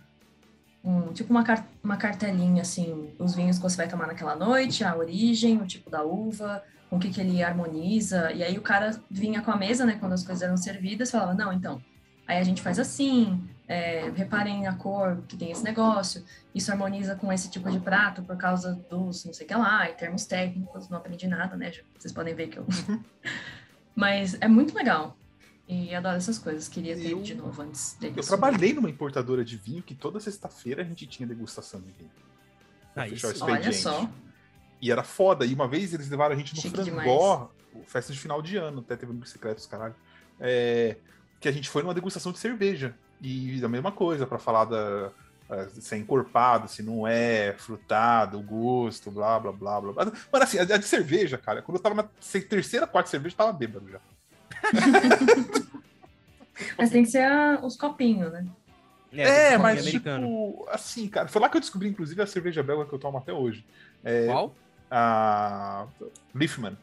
um- 0.83 1.11
tipo 1.13 1.31
uma, 1.31 1.43
car- 1.43 1.65
uma 1.83 1.97
cartelinha, 1.97 2.61
assim, 2.61 3.13
os 3.17 3.33
vinhos 3.33 3.57
que 3.57 3.63
você 3.63 3.77
vai 3.77 3.87
tomar 3.87 4.05
naquela 4.07 4.35
noite, 4.35 4.83
a 4.83 4.95
origem, 4.95 5.57
o 5.61 5.65
tipo 5.65 5.89
da 5.89 6.03
uva, 6.03 6.61
com 6.93 6.97
o 6.97 6.99
que, 6.99 7.09
que 7.09 7.19
ele 7.19 7.41
harmoniza. 7.41 8.31
E 8.33 8.43
aí 8.43 8.55
o 8.55 8.61
cara 8.61 9.01
vinha 9.09 9.41
com 9.41 9.49
a 9.49 9.57
mesa, 9.57 9.83
né, 9.83 9.97
quando 9.99 10.13
as 10.13 10.23
coisas 10.23 10.43
eram 10.43 10.55
servidas, 10.55 11.09
falava, 11.09 11.33
não, 11.33 11.51
então, 11.51 11.81
aí 12.27 12.37
a 12.37 12.43
gente 12.43 12.61
faz 12.61 12.77
assim, 12.77 13.43
é, 13.67 14.11
reparem 14.15 14.67
a 14.67 14.73
cor 14.75 15.23
que 15.27 15.35
tem 15.35 15.49
esse 15.49 15.63
negócio, 15.63 16.23
isso 16.53 16.71
harmoniza 16.71 17.15
com 17.15 17.33
esse 17.33 17.49
tipo 17.49 17.71
de 17.71 17.79
prato 17.79 18.21
por 18.21 18.37
causa 18.37 18.75
dos 18.91 19.25
não 19.25 19.33
sei 19.33 19.43
o 19.43 19.49
que 19.49 19.55
lá, 19.55 19.89
e 19.89 19.93
termos 19.93 20.25
técnicos, 20.27 20.87
não 20.87 20.99
aprendi 20.99 21.25
nada, 21.25 21.55
né? 21.55 21.71
Vocês 21.97 22.13
podem 22.13 22.35
ver 22.35 22.49
que 22.49 22.57
eu. 22.57 22.67
Mas 23.95 24.37
é 24.39 24.47
muito 24.47 24.75
legal. 24.75 25.17
E 25.67 25.95
adoro 25.95 26.17
essas 26.17 26.37
coisas. 26.37 26.67
Queria 26.67 26.95
ter 26.95 27.11
Eu- 27.11 27.21
de 27.21 27.33
novo 27.33 27.61
antes 27.61 27.95
dele. 27.99 28.15
Eu 28.17 28.23
trabalhei 28.23 28.73
numa 28.73 28.89
importadora 28.89 29.43
de 29.45 29.55
vinho 29.55 29.81
que 29.81 29.95
toda 29.95 30.19
sexta-feira 30.19 30.81
a 30.83 30.85
gente 30.85 31.07
tinha 31.07 31.27
degustação 31.27 31.79
de 31.79 31.91
vinho. 31.91 32.11
Pra 32.93 33.03
Aí 33.03 33.11
fechar 33.11 33.29
o 33.29 33.35
sim. 33.35 33.43
Olha 33.43 33.71
só. 33.71 34.09
E 34.83 34.91
era 34.91 35.01
foda. 35.01 35.45
E 35.45 35.53
uma 35.53 35.65
vez 35.65 35.93
eles 35.93 36.09
levaram 36.09 36.35
a 36.35 36.37
gente 36.37 36.53
no 36.53 36.61
Chique 36.61 36.75
Frangó, 36.75 37.49
festa 37.85 38.11
de 38.11 38.19
final 38.19 38.41
de 38.41 38.57
ano, 38.57 38.81
até 38.81 38.97
teve 38.97 39.13
no 39.13 39.19
bicicleta, 39.19 39.61
os 39.61 39.65
caralho. 39.65 39.95
É, 40.37 40.97
que 41.39 41.47
a 41.47 41.53
gente 41.53 41.69
foi 41.69 41.83
numa 41.83 41.93
degustação 41.93 42.33
de 42.33 42.37
cerveja. 42.37 42.93
E 43.21 43.63
a 43.63 43.69
mesma 43.69 43.93
coisa, 43.93 44.27
pra 44.27 44.37
falar 44.37 44.65
da. 44.65 45.09
Se 45.69 45.95
é 45.95 45.97
encorpado, 45.97 46.67
se 46.67 46.83
não 46.83 47.07
é, 47.07 47.53
frutado, 47.53 48.37
o 48.37 48.43
gosto, 48.43 49.09
blá, 49.09 49.39
blá, 49.39 49.53
blá, 49.53 49.79
blá. 49.79 49.93
blá. 49.93 50.05
Mano, 50.05 50.43
assim, 50.43 50.57
a 50.57 50.63
a 50.63 50.77
de 50.77 50.85
cerveja, 50.85 51.37
cara, 51.37 51.61
quando 51.61 51.77
eu 51.77 51.81
tava 51.81 51.95
na 51.95 52.03
terceira, 52.49 52.85
quarta 52.85 53.09
cerveja, 53.09 53.35
eu 53.35 53.37
tava 53.37 53.53
bêbado 53.53 53.89
já. 53.89 54.01
Mas 56.77 56.89
tem 56.89 57.03
que 57.03 57.09
ser 57.09 57.23
a- 57.23 57.61
os 57.63 57.77
copinhos, 57.77 58.33
né? 58.33 58.45
É, 59.15 59.51
tem 59.51 59.57
mas 59.59 59.85
tipo, 59.85 60.67
assim, 60.69 61.07
cara, 61.07 61.27
foi 61.27 61.41
lá 61.41 61.47
que 61.47 61.55
eu 61.55 61.61
descobri, 61.61 61.87
inclusive, 61.87 62.21
a 62.21 62.25
cerveja 62.25 62.63
belga 62.63 62.85
que 62.85 62.93
eu 62.93 62.99
tomo 62.99 63.17
até 63.17 63.31
hoje. 63.31 63.63
É, 64.03 64.25
Qual? 64.25 64.55
A 64.95 65.85
Leafman. 66.35 66.77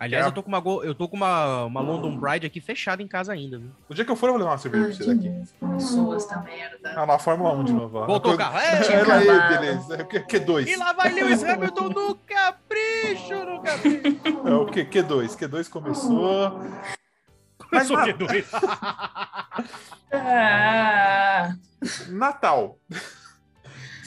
Aliás, 0.00 0.24
É 0.24 0.26
a- 0.26 0.30
eu 0.30 0.32
tô 0.34 0.42
com 0.42 0.48
uma, 0.48 0.58
go- 0.58 0.82
eu 0.82 0.96
tô 0.96 1.06
com 1.08 1.16
uma, 1.16 1.64
uma 1.66 1.80
London 1.80 2.18
Bride 2.18 2.44
aqui 2.44 2.60
fechada 2.60 3.00
em 3.00 3.06
casa 3.06 3.32
ainda, 3.32 3.56
viu? 3.58 3.70
O 3.88 3.94
dia 3.94 4.04
que 4.04 4.10
eu 4.10 4.16
for, 4.16 4.26
eu 4.26 4.32
vou 4.32 4.40
levar 4.40 4.50
uma 4.50 4.58
cerveja 4.58 4.82
pra 4.86 4.90
Ai, 4.92 4.96
você 4.96 5.04
de 5.04 5.14
daqui. 5.14 5.28
novo. 5.28 5.48
Começou 5.60 6.16
esta 6.16 6.40
merda. 6.40 6.92
Ah, 6.96 7.04
lá, 7.04 7.18
Fórmula 7.20 7.52
1 7.54 7.62
de 7.64 7.72
novo. 7.72 8.04
Voltou 8.04 8.34
o 8.34 8.36
carro. 8.36 8.58
É, 8.58 8.92
Ela 8.94 9.14
aí, 9.14 9.48
beleza. 9.58 9.94
É 9.94 10.02
o 10.02 10.06
Q- 10.06 10.24
Q2. 10.26 10.66
e 10.66 10.74
lá 10.76 10.92
vai 10.92 11.12
Lewis 11.12 11.44
Hamilton 11.44 11.88
no 11.90 12.14
capricho, 12.16 13.44
no 13.44 13.62
capricho. 13.62 14.48
É 14.48 14.54
o 14.54 14.66
Q- 14.66 14.84
Q2. 14.86 15.36
Q2 15.36 15.68
começou. 15.70 16.58
Mas 17.70 17.88
Começou 17.88 17.96
na- 17.98 18.04
que 18.04 18.12
doido. 18.14 18.46
Ah, 20.14 21.54
Natal. 22.08 22.78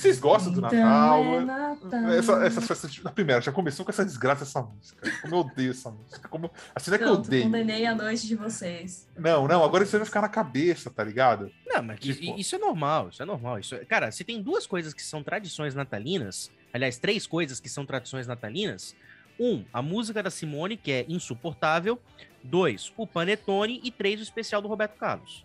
Vocês 0.06 0.20
gostam 0.20 0.52
do 0.54 0.60
então 0.60 0.72
Natal? 0.72 1.24
é 1.24 1.40
Natal. 1.46 2.10
Essa, 2.12 2.46
essa 2.46 2.62
festa, 2.62 2.90
na 3.04 3.12
primeira, 3.12 3.42
já 3.42 3.52
começou 3.52 3.84
com 3.86 3.92
essa 3.92 4.06
desgraça 4.06 4.44
essa 4.44 4.62
música. 4.62 5.12
Como 5.22 5.36
eu 5.36 5.40
odeio 5.40 5.72
essa 5.72 5.90
música. 5.92 6.28
Como, 6.30 6.52
assim 6.74 6.92
não 6.92 6.96
é 6.96 6.98
que 7.00 7.04
eu 7.06 7.14
odeio. 7.14 7.44
condenei 7.44 7.86
a 7.86 7.96
noite 7.96 8.28
de 8.28 8.36
vocês. 8.36 9.08
Não, 9.18 9.48
não, 9.48 9.64
agora 9.64 9.84
isso 9.84 9.98
vai 9.98 10.06
ficar 10.06 10.22
na 10.22 10.30
cabeça, 10.30 10.90
tá 10.90 11.04
ligado? 11.04 11.52
Não, 11.66 11.82
mas 11.84 12.00
Tipo- 12.00 12.38
isso 12.40 12.56
é 12.56 12.60
normal, 12.60 13.10
isso 13.10 13.22
é 13.22 13.26
normal. 13.26 13.60
Isso 13.60 13.76
é- 13.76 13.86
Cara, 13.86 14.12
se 14.12 14.24
tem 14.24 14.42
duas 14.42 14.66
coisas 14.68 14.94
que 14.94 15.02
são 15.04 15.24
tradições 15.24 15.74
natalinas, 15.76 16.52
aliás, 16.74 16.98
três 16.98 17.26
coisas 17.28 17.60
que 17.60 17.68
são 17.70 17.86
tradições 17.86 18.28
natalinas. 18.28 18.96
Um, 19.40 19.66
a 19.74 19.82
música 19.82 20.24
da 20.24 20.30
Simone, 20.30 20.78
que 20.78 20.92
é 20.92 21.06
insuportável. 21.10 22.00
Dois, 22.44 22.94
o 22.96 23.06
Panetone. 23.06 23.82
E 23.84 23.92
três, 23.92 24.20
o 24.20 24.24
especial 24.24 24.62
do 24.62 24.68
Roberto 24.68 24.96
Carlos. 24.98 25.44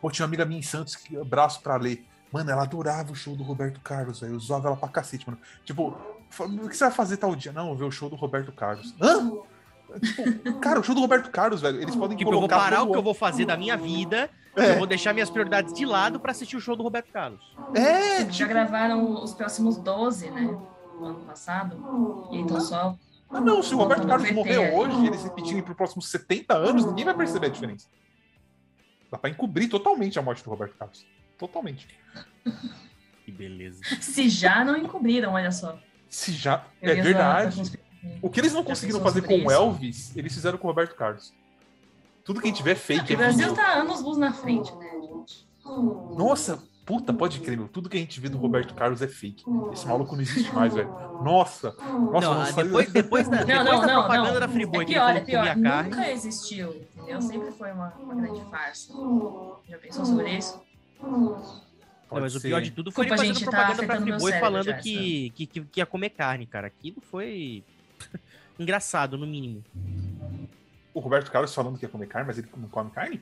Pô, 0.00 0.10
tinha 0.10 0.24
uma 0.24 0.28
amiga 0.28 0.44
minha 0.44 0.58
em 0.60 0.62
Santos 0.62 0.94
que 0.96 1.16
braço 1.24 1.62
pra 1.62 1.76
ler. 1.76 2.04
Mano, 2.34 2.50
ela 2.50 2.64
adorava 2.64 3.12
o 3.12 3.14
show 3.14 3.36
do 3.36 3.44
Roberto 3.44 3.80
Carlos, 3.80 4.18
velho. 4.18 4.32
Eu 4.32 4.36
usava 4.36 4.66
ela 4.66 4.76
pra 4.76 4.88
cacete, 4.88 5.24
mano. 5.24 5.40
Tipo, 5.64 5.96
o 6.36 6.68
que 6.68 6.76
você 6.76 6.82
vai 6.82 6.92
fazer 6.92 7.16
tal 7.16 7.36
dia? 7.36 7.52
Não, 7.52 7.76
ver 7.76 7.84
o 7.84 7.92
show 7.92 8.10
do 8.10 8.16
Roberto 8.16 8.50
Carlos. 8.50 8.92
Hã? 9.00 9.30
Tipo, 10.02 10.58
cara, 10.58 10.80
o 10.80 10.82
show 10.82 10.96
do 10.96 11.00
Roberto 11.00 11.30
Carlos, 11.30 11.60
velho. 11.60 11.80
Eles 11.80 11.94
podem 11.94 12.16
Tipo, 12.16 12.32
eu 12.32 12.40
vou 12.40 12.48
parar 12.48 12.82
o 12.82 12.90
que 12.90 12.98
eu 12.98 13.02
vou 13.04 13.14
fazer 13.14 13.44
da 13.44 13.56
minha 13.56 13.76
vida. 13.76 14.28
É. 14.56 14.72
Eu 14.72 14.78
vou 14.78 14.86
deixar 14.86 15.12
minhas 15.12 15.30
prioridades 15.30 15.72
de 15.72 15.86
lado 15.86 16.18
pra 16.18 16.32
assistir 16.32 16.56
o 16.56 16.60
show 16.60 16.74
do 16.74 16.82
Roberto 16.82 17.12
Carlos. 17.12 17.54
É, 17.72 18.22
Já 18.22 18.26
tipo, 18.26 18.48
gravaram 18.48 19.22
os 19.22 19.32
próximos 19.32 19.76
12, 19.76 20.28
né? 20.32 20.58
No 20.98 21.06
ano 21.06 21.20
passado. 21.20 22.28
E 22.32 22.38
então 22.40 22.60
só. 22.60 22.96
ah, 23.30 23.40
não, 23.40 23.62
se 23.62 23.76
o 23.76 23.78
Roberto 23.78 24.08
Carlos 24.08 24.28
morrer 24.32 24.74
hoje 24.74 24.96
e 25.02 25.06
eles 25.06 25.22
repetirem 25.22 25.62
pros 25.62 25.76
próximos 25.76 26.08
70 26.08 26.52
anos, 26.52 26.84
ninguém 26.84 27.04
vai 27.04 27.14
perceber 27.14 27.46
a 27.46 27.50
diferença. 27.50 27.86
Dá 29.08 29.18
pra 29.18 29.30
encobrir 29.30 29.68
totalmente 29.68 30.18
a 30.18 30.22
morte 30.22 30.42
do 30.42 30.50
Roberto 30.50 30.76
Carlos. 30.76 31.06
Totalmente. 31.38 31.88
Que 33.24 33.32
beleza. 33.32 33.82
Se 34.00 34.28
já 34.28 34.64
não 34.64 34.76
encobriram, 34.76 35.32
olha 35.32 35.50
só. 35.50 35.78
Se 36.08 36.32
já. 36.32 36.64
É 36.80 36.88
da- 36.88 36.94
da 36.94 37.02
verdade. 37.02 37.78
O 38.20 38.28
que 38.28 38.40
eles 38.40 38.52
não 38.52 38.62
conseguiram 38.62 39.00
fazer 39.00 39.22
com 39.22 39.32
o 39.34 39.38
isso? 39.38 39.50
Elvis, 39.50 40.16
eles 40.16 40.34
fizeram 40.34 40.58
com 40.58 40.66
o 40.66 40.70
Roberto 40.70 40.94
Carlos. 40.94 41.32
Tudo 42.24 42.40
que 42.40 42.46
a 42.46 42.50
gente 42.50 42.62
vê 42.62 42.72
é 42.72 42.74
fake. 42.74 43.12
O 43.12 43.14
é 43.14 43.16
Brasil 43.16 43.54
tá 43.54 43.74
anos 43.74 44.02
luz 44.02 44.18
na 44.18 44.32
frente, 44.32 44.74
né, 44.76 44.90
gente? 45.00 45.46
Nossa, 46.16 46.62
Puta, 46.84 47.14
pode 47.14 47.40
crer, 47.40 47.56
meu. 47.56 47.66
Tudo 47.66 47.88
que 47.88 47.96
a 47.96 48.00
gente 48.00 48.20
vê 48.20 48.28
do 48.28 48.36
Roberto 48.36 48.74
Carlos 48.74 49.00
é 49.00 49.08
fake. 49.08 49.42
Esse 49.72 49.86
maluco 49.86 50.14
não 50.14 50.20
existe 50.20 50.54
mais, 50.54 50.74
velho. 50.74 50.90
Nossa! 51.22 51.74
Nossa, 51.80 52.62
não, 52.62 52.64
depois, 52.64 52.92
depois 52.92 53.28
da, 53.28 53.38
não, 53.38 53.46
depois 53.46 53.64
não, 53.64 53.80
da 53.80 53.86
não, 53.86 54.02
propaganda 54.02 54.32
não. 54.34 54.40
da 54.40 54.48
Friboi 54.48 54.82
é 54.82 54.86
que 54.86 54.92
pior, 54.92 55.16
é 55.16 55.20
pior. 55.20 55.56
Nunca 55.56 55.68
carne. 55.70 56.10
existiu, 56.10 56.74
entendeu? 56.94 57.22
Sempre 57.22 57.52
foi 57.52 57.72
uma, 57.72 57.88
uma 57.98 58.14
grande 58.14 58.44
farsa. 58.50 58.92
Já 59.66 59.78
pensou 59.78 60.04
sobre 60.04 60.36
isso? 60.36 60.60
Não, 61.00 62.20
mas 62.20 62.36
o 62.36 62.40
pior 62.40 62.60
de 62.60 62.70
tudo 62.70 62.92
foi 62.92 63.06
ele 63.06 63.14
Desculpa, 63.14 63.34
fazendo 63.34 63.38
gente, 63.38 63.44
tá 63.44 63.50
propaganda 63.50 63.86
pra 63.86 63.94
afetando 63.94 64.06
meu 64.06 64.20
Friboi 64.20 64.40
falando 64.40 64.64
já, 64.66 64.74
que, 64.74 65.30
que, 65.30 65.46
que, 65.46 65.60
que 65.62 65.80
ia 65.80 65.86
comer 65.86 66.10
carne, 66.10 66.46
cara. 66.46 66.66
Aquilo 66.68 67.00
foi 67.00 67.64
engraçado, 68.58 69.18
no 69.18 69.26
mínimo. 69.26 69.64
O 70.92 71.00
Roberto 71.00 71.30
Carlos 71.30 71.54
falando 71.54 71.78
que 71.78 71.84
ia 71.84 71.88
comer 71.88 72.06
carne, 72.06 72.26
mas 72.26 72.38
ele 72.38 72.48
não 72.56 72.68
come 72.68 72.90
carne? 72.90 73.20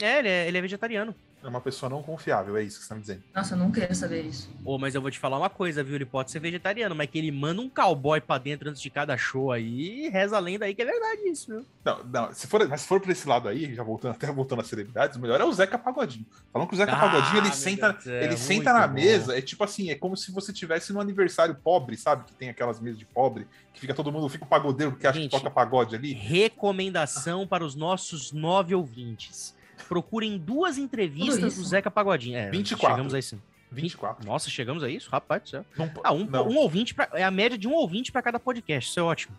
É, 0.00 0.18
ele 0.20 0.28
é, 0.28 0.48
ele 0.48 0.58
é 0.58 0.60
vegetariano. 0.60 1.14
É 1.42 1.48
uma 1.48 1.60
pessoa 1.60 1.90
não 1.90 2.02
confiável, 2.02 2.56
é 2.56 2.62
isso 2.62 2.78
que 2.78 2.84
você 2.84 2.88
tá 2.90 2.94
me 2.94 3.00
dizendo. 3.00 3.22
Nossa, 3.34 3.54
eu 3.54 3.58
nunca 3.58 3.80
ia 3.80 3.94
saber 3.94 4.22
isso. 4.22 4.48
Ô, 4.64 4.78
mas 4.78 4.94
eu 4.94 5.02
vou 5.02 5.10
te 5.10 5.18
falar 5.18 5.38
uma 5.38 5.50
coisa, 5.50 5.82
viu? 5.82 5.96
Ele 5.96 6.04
pode 6.06 6.30
ser 6.30 6.38
vegetariano, 6.38 6.94
mas 6.94 7.10
que 7.10 7.18
ele 7.18 7.32
manda 7.32 7.60
um 7.60 7.68
cowboy 7.68 8.20
pra 8.20 8.38
dentro 8.38 8.70
antes 8.70 8.80
de 8.80 8.88
cada 8.88 9.16
show 9.16 9.50
aí, 9.50 10.08
reza 10.08 10.36
a 10.36 10.40
lenda 10.40 10.64
aí 10.66 10.74
que 10.74 10.82
é 10.82 10.84
verdade 10.84 11.22
isso, 11.28 11.48
viu? 11.50 11.66
Não, 11.84 12.04
não, 12.04 12.32
se 12.32 12.46
for, 12.46 12.66
mas 12.68 12.82
se 12.82 12.86
for 12.86 13.00
pra 13.00 13.10
esse 13.10 13.26
lado 13.28 13.48
aí, 13.48 13.74
já 13.74 13.82
voltando, 13.82 14.12
até 14.12 14.30
voltando 14.30 14.60
às 14.60 14.68
celebridades, 14.68 15.16
o 15.16 15.20
melhor 15.20 15.40
é 15.40 15.44
o 15.44 15.52
Zeca 15.52 15.76
Pagodinho. 15.76 16.24
Falando 16.52 16.68
que 16.68 16.74
o 16.74 16.76
Zeca 16.78 16.92
Ah, 16.92 17.00
Pagodinho, 17.00 17.38
ele 17.38 17.52
senta, 17.52 17.90
Deus 17.92 18.04
céu, 18.04 18.22
ele 18.22 18.36
senta 18.36 18.72
na 18.72 18.86
bom. 18.86 18.94
mesa, 18.94 19.36
é 19.36 19.42
tipo 19.42 19.64
assim, 19.64 19.90
é 19.90 19.96
como 19.96 20.16
se 20.16 20.30
você 20.30 20.52
tivesse 20.52 20.92
num 20.92 21.00
aniversário 21.00 21.54
pobre, 21.56 21.96
sabe? 21.96 22.24
Que 22.24 22.32
tem 22.34 22.50
aquelas 22.50 22.78
mesas 22.80 22.98
de 23.00 23.04
pobre, 23.04 23.48
que 23.74 23.80
fica 23.80 23.92
todo 23.94 24.12
mundo, 24.12 24.28
fica 24.28 24.44
o 24.44 24.48
pagodeiro 24.48 24.94
que 24.96 25.06
acha 25.08 25.18
Gente, 25.18 25.30
que 25.30 25.36
toca 25.36 25.50
pagode 25.50 25.96
ali. 25.96 26.12
Recomendação 26.12 27.46
para 27.48 27.64
os 27.64 27.74
nossos 27.74 28.30
nove 28.30 28.74
ouvintes. 28.74 29.54
Procurem 29.88 30.38
duas 30.38 30.78
entrevistas 30.78 31.56
do 31.56 31.64
Zeca 31.64 31.90
Pagodinho. 31.90 32.36
É, 32.38 32.50
24. 32.50 32.96
Chegamos 32.96 33.14
a 33.14 33.18
isso. 33.18 33.42
24. 33.70 34.26
Nossa, 34.26 34.50
chegamos 34.50 34.82
a 34.84 34.88
isso? 34.90 35.08
Rapaz 35.10 35.42
do 35.42 35.48
céu. 35.48 35.64
Não, 35.78 35.90
Ah, 36.04 36.12
um, 36.12 36.24
não. 36.24 36.48
um 36.48 36.56
ouvinte 36.58 36.94
pra, 36.94 37.08
é 37.14 37.24
a 37.24 37.30
média 37.30 37.56
de 37.56 37.66
um 37.66 37.72
ouvinte 37.72 38.12
para 38.12 38.20
cada 38.22 38.38
podcast. 38.38 38.90
Isso 38.90 39.00
é 39.00 39.02
ótimo. 39.02 39.34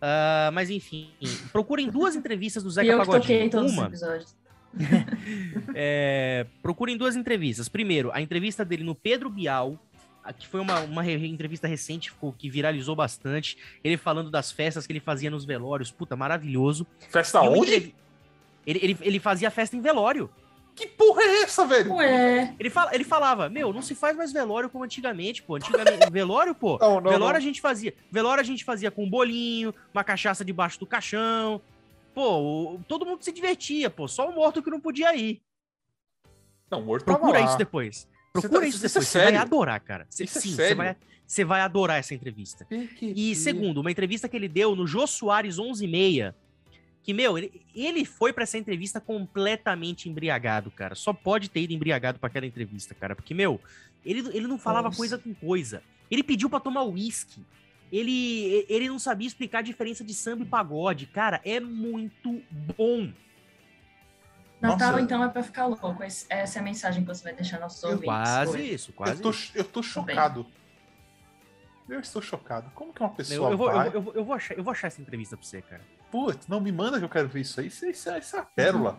Ah, 0.00 0.50
mas 0.52 0.70
enfim, 0.70 1.10
procurem 1.52 1.88
duas 1.88 2.14
entrevistas 2.16 2.62
do 2.62 2.68
E 2.68 2.72
Zeca 2.72 2.88
eu 2.88 3.00
que 3.00 3.06
toquei 3.06 3.20
Pagodinho. 3.48 3.50
todos 3.50 3.72
os 3.72 3.78
Uma, 3.78 3.86
episódios. 3.88 4.36
é, 5.74 6.46
procurem 6.62 6.96
duas 6.96 7.16
entrevistas. 7.16 7.68
Primeiro, 7.68 8.10
a 8.12 8.20
entrevista 8.20 8.64
dele 8.64 8.84
no 8.84 8.94
Pedro 8.94 9.28
Bial, 9.28 9.78
que 10.38 10.46
foi 10.46 10.60
uma, 10.60 10.80
uma 10.80 11.02
re- 11.02 11.26
entrevista 11.26 11.66
recente, 11.66 12.12
que 12.38 12.48
viralizou 12.50 12.94
bastante. 12.94 13.56
Ele 13.82 13.96
falando 13.96 14.30
das 14.30 14.52
festas 14.52 14.86
que 14.86 14.92
ele 14.92 15.00
fazia 15.00 15.30
nos 15.30 15.44
velórios. 15.44 15.90
Puta, 15.90 16.14
maravilhoso. 16.16 16.86
Festa 17.10 17.38
E 17.44 17.48
onde? 17.48 17.58
entrevi- 17.60 17.94
Ele, 18.66 18.78
ele, 18.82 18.98
ele 19.00 19.18
fazia 19.18 19.50
festa 19.50 19.76
em 19.76 19.80
velório. 19.80 20.30
Que 20.74 20.86
porra 20.86 21.20
é 21.22 21.42
essa, 21.42 21.66
velho? 21.66 21.92
Ué, 21.94 22.54
Ele, 22.58 22.70
fala, 22.70 22.94
ele 22.94 23.04
falava, 23.04 23.48
meu, 23.50 23.74
não 23.74 23.82
se 23.82 23.94
faz 23.94 24.16
mais 24.16 24.32
velório 24.32 24.70
como 24.70 24.84
antigamente, 24.84 25.42
pô. 25.42 25.56
Antigamente, 25.56 26.08
velório, 26.10 26.54
pô. 26.54 26.78
Não, 26.80 26.94
não, 27.00 27.10
velório 27.10 27.32
não. 27.34 27.36
a 27.36 27.40
gente 27.40 27.60
fazia. 27.60 27.92
Velório 28.10 28.40
a 28.40 28.44
gente 28.44 28.64
fazia 28.64 28.90
com 28.90 29.04
um 29.04 29.10
bolinho, 29.10 29.74
uma 29.92 30.02
cachaça 30.02 30.42
debaixo 30.44 30.78
do 30.80 30.86
caixão. 30.86 31.60
Pô, 32.14 32.38
o- 32.74 32.80
todo 32.88 33.04
mundo 33.04 33.22
se 33.22 33.30
divertia, 33.32 33.90
pô. 33.90 34.08
Só 34.08 34.28
o 34.30 34.34
morto 34.34 34.62
que 34.62 34.70
não 34.70 34.80
podia 34.80 35.14
ir. 35.14 35.42
Não, 36.70 36.80
o 36.80 36.84
morto 36.84 37.04
tava 37.04 37.18
Procura 37.18 37.40
lá. 37.40 37.46
isso 37.46 37.58
depois. 37.58 38.08
Você 38.34 38.48
Procura 38.48 38.62
tá- 38.62 38.66
isso 38.68 38.76
isso 38.78 38.86
é 38.86 38.88
depois. 38.88 39.08
Você 39.08 39.18
vai 39.18 39.26
sério? 39.26 39.40
adorar, 39.42 39.80
cara. 39.80 40.06
Você, 40.08 40.24
Isso 40.24 40.38
é 40.38 40.40
sim, 40.40 40.50
você 40.50 40.56
sério? 40.56 40.76
vai, 40.78 40.96
você 41.26 41.44
vai 41.44 41.60
adorar 41.60 41.98
essa 41.98 42.14
entrevista. 42.14 42.66
E 43.00 43.34
segundo, 43.34 43.82
uma 43.82 43.90
entrevista 43.90 44.26
que 44.26 44.36
ele 44.36 44.48
deu 44.48 44.74
no 44.74 44.86
Jô 44.86 45.06
Soares 45.06 45.58
11:30, 45.58 46.34
que 47.02 47.12
meu, 47.12 47.36
ele, 47.36 47.62
ele 47.74 48.04
foi 48.04 48.32
pra 48.32 48.44
essa 48.44 48.56
entrevista 48.56 49.00
completamente 49.00 50.08
embriagado, 50.08 50.70
cara. 50.70 50.94
Só 50.94 51.12
pode 51.12 51.50
ter 51.50 51.62
ido 51.62 51.72
embriagado 51.72 52.18
pra 52.18 52.28
aquela 52.28 52.46
entrevista, 52.46 52.94
cara, 52.94 53.16
porque 53.16 53.34
meu, 53.34 53.60
ele, 54.04 54.20
ele 54.36 54.46
não 54.46 54.58
falava 54.58 54.88
Nossa. 54.88 54.96
coisa 54.96 55.18
com 55.18 55.34
coisa. 55.34 55.82
Ele 56.10 56.22
pediu 56.22 56.48
pra 56.48 56.60
tomar 56.60 56.84
uísque. 56.84 57.44
Ele, 57.90 58.64
ele 58.68 58.88
não 58.88 58.98
sabia 58.98 59.26
explicar 59.26 59.58
a 59.58 59.62
diferença 59.62 60.02
de 60.02 60.14
samba 60.14 60.44
e 60.44 60.46
pagode. 60.46 61.06
Cara, 61.06 61.40
é 61.44 61.60
muito 61.60 62.42
bom. 62.50 63.12
Natal 64.60 64.92
Nossa. 64.92 65.02
então 65.02 65.24
é 65.24 65.28
pra 65.28 65.42
ficar 65.42 65.66
louco. 65.66 66.02
Essa 66.02 66.58
é 66.58 66.60
a 66.60 66.62
mensagem 66.62 67.02
que 67.02 67.08
você 67.08 67.24
vai 67.24 67.34
deixar 67.34 67.58
nossos 67.58 67.82
ouvintes. 67.82 68.04
Quase 68.04 68.52
hoje. 68.52 68.74
isso, 68.74 68.92
quase 68.92 69.12
Eu 69.14 69.22
tô, 69.22 69.30
isso. 69.30 69.52
eu 69.54 69.64
tô 69.64 69.82
chocado. 69.82 70.46
Eu 71.88 72.00
estou 72.00 72.22
chocado. 72.22 72.70
Como 72.74 72.92
que 72.92 73.02
uma 73.02 73.10
Eu, 73.10 73.14
pessoa 73.14 73.50
eu 73.50 73.58
vou, 73.58 73.68
eu, 73.68 73.74
vai... 73.74 73.90
vou, 73.90 73.94
eu, 73.94 74.02
vou, 74.02 74.14
eu 74.14 74.24
vou 74.24 74.34
achar, 74.34 74.54
eu 74.56 74.64
vou 74.64 74.70
achar 74.70 74.86
essa 74.86 75.02
entrevista 75.02 75.36
pra 75.36 75.44
você, 75.44 75.60
cara. 75.60 75.82
Putz, 76.12 76.46
não 76.46 76.60
me 76.60 76.70
manda 76.70 76.98
que 76.98 77.04
eu 77.04 77.08
quero 77.08 77.26
ver 77.28 77.40
isso 77.40 77.58
aí. 77.58 77.66
Isso, 77.68 77.86
isso, 77.86 78.10
isso 78.16 78.36
é 78.36 78.38
a 78.38 78.42
pérola. 78.44 78.96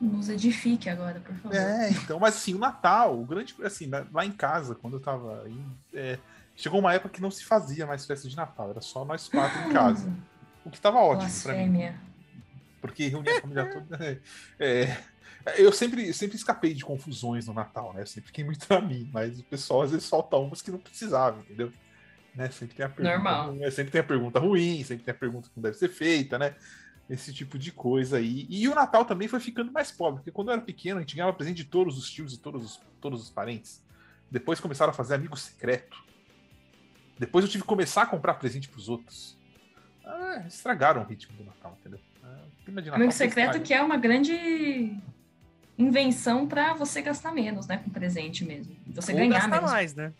Nos 0.00 0.28
edifique 0.28 0.88
agora, 0.88 1.20
por 1.20 1.34
favor. 1.36 1.54
É, 1.54 1.90
então, 1.90 2.18
mas 2.18 2.36
assim, 2.36 2.54
o 2.54 2.58
Natal, 2.58 3.20
o 3.20 3.24
grande. 3.26 3.54
Assim, 3.62 3.86
na- 3.86 4.06
lá 4.12 4.24
em 4.24 4.32
casa, 4.32 4.74
quando 4.74 4.94
eu 4.94 5.00
tava. 5.00 5.44
Em, 5.48 5.64
é, 5.92 6.18
chegou 6.56 6.80
uma 6.80 6.94
época 6.94 7.10
que 7.14 7.20
não 7.20 7.30
se 7.30 7.44
fazia 7.44 7.86
mais 7.86 8.06
festa 8.06 8.28
de 8.28 8.34
Natal, 8.34 8.70
era 8.70 8.80
só 8.80 9.04
nós 9.04 9.28
quatro 9.28 9.60
em 9.68 9.72
casa. 9.72 10.10
O 10.64 10.70
que 10.70 10.80
tava 10.80 10.98
ótimo 10.98 11.30
pra 11.42 11.52
mim. 11.54 11.64
Porque 12.80 13.08
reunia 13.08 13.38
a 13.38 13.40
família 13.40 13.70
toda. 13.70 14.22
É, 14.58 14.96
eu 15.56 15.72
sempre, 15.72 16.12
sempre 16.12 16.36
escapei 16.36 16.74
de 16.74 16.84
confusões 16.84 17.46
no 17.46 17.54
Natal, 17.54 17.92
né? 17.92 18.02
Eu 18.02 18.06
sempre 18.06 18.26
fiquei 18.28 18.44
muito 18.44 18.64
pra 18.66 18.80
mim, 18.80 19.08
mas 19.12 19.38
o 19.40 19.44
pessoal 19.44 19.82
às 19.82 19.90
vezes 19.90 20.06
solta 20.06 20.36
umas 20.36 20.60
que 20.62 20.70
não 20.70 20.78
precisava, 20.78 21.40
entendeu? 21.40 21.72
Né? 22.38 22.48
Sempre 22.50 22.76
tem 22.76 22.86
a 22.86 22.88
pergunta, 22.88 23.16
Normal. 23.16 23.46
ruim, 23.48 23.70
sempre 23.72 23.90
tem 23.90 24.00
a 24.00 24.04
pergunta 24.04 24.38
ruim, 24.38 24.84
sempre 24.84 25.04
tem 25.04 25.10
a 25.12 25.18
pergunta 25.18 25.48
que 25.48 25.56
não 25.56 25.62
deve 25.64 25.76
ser 25.76 25.88
feita, 25.88 26.38
né? 26.38 26.54
Esse 27.10 27.34
tipo 27.34 27.58
de 27.58 27.72
coisa 27.72 28.18
aí. 28.18 28.46
E 28.48 28.68
o 28.68 28.76
Natal 28.76 29.04
também 29.04 29.26
foi 29.26 29.40
ficando 29.40 29.72
mais 29.72 29.90
pobre, 29.90 30.20
porque 30.20 30.30
quando 30.30 30.48
eu 30.48 30.52
era 30.52 30.62
pequeno, 30.62 30.98
a 30.98 31.00
gente 31.00 31.16
ganhava 31.16 31.32
presente 31.32 31.56
de 31.56 31.64
todos 31.64 31.98
os 31.98 32.08
tios 32.08 32.32
e 32.32 32.38
todos 32.38 32.64
os, 32.64 32.80
todos 33.00 33.20
os 33.20 33.28
parentes. 33.28 33.82
Depois 34.30 34.60
começaram 34.60 34.90
a 34.90 34.94
fazer 34.94 35.16
amigo 35.16 35.36
secreto. 35.36 36.00
Depois 37.18 37.44
eu 37.44 37.50
tive 37.50 37.64
que 37.64 37.68
começar 37.68 38.02
a 38.02 38.06
comprar 38.06 38.34
presente 38.34 38.68
pros 38.68 38.88
outros. 38.88 39.36
Ah, 40.06 40.44
estragaram 40.46 41.02
o 41.02 41.04
ritmo 41.04 41.36
do 41.36 41.42
Natal, 41.42 41.76
entendeu? 41.80 41.98
Ah, 42.22 42.44
Natal 42.68 42.94
Amigo 42.94 43.10
secreto 43.10 43.60
que 43.62 43.74
é 43.74 43.82
uma 43.82 43.96
grande 43.96 44.96
invenção 45.76 46.46
pra 46.46 46.72
você 46.72 47.02
gastar 47.02 47.32
menos, 47.32 47.66
né? 47.66 47.78
Com 47.78 47.90
presente 47.90 48.44
mesmo. 48.44 48.76
Você 48.86 49.10
Ou 49.10 49.18
ganhar 49.18 49.40
gastar 49.40 49.48
menos. 49.48 49.70
mais, 49.72 49.92
né? 49.96 50.12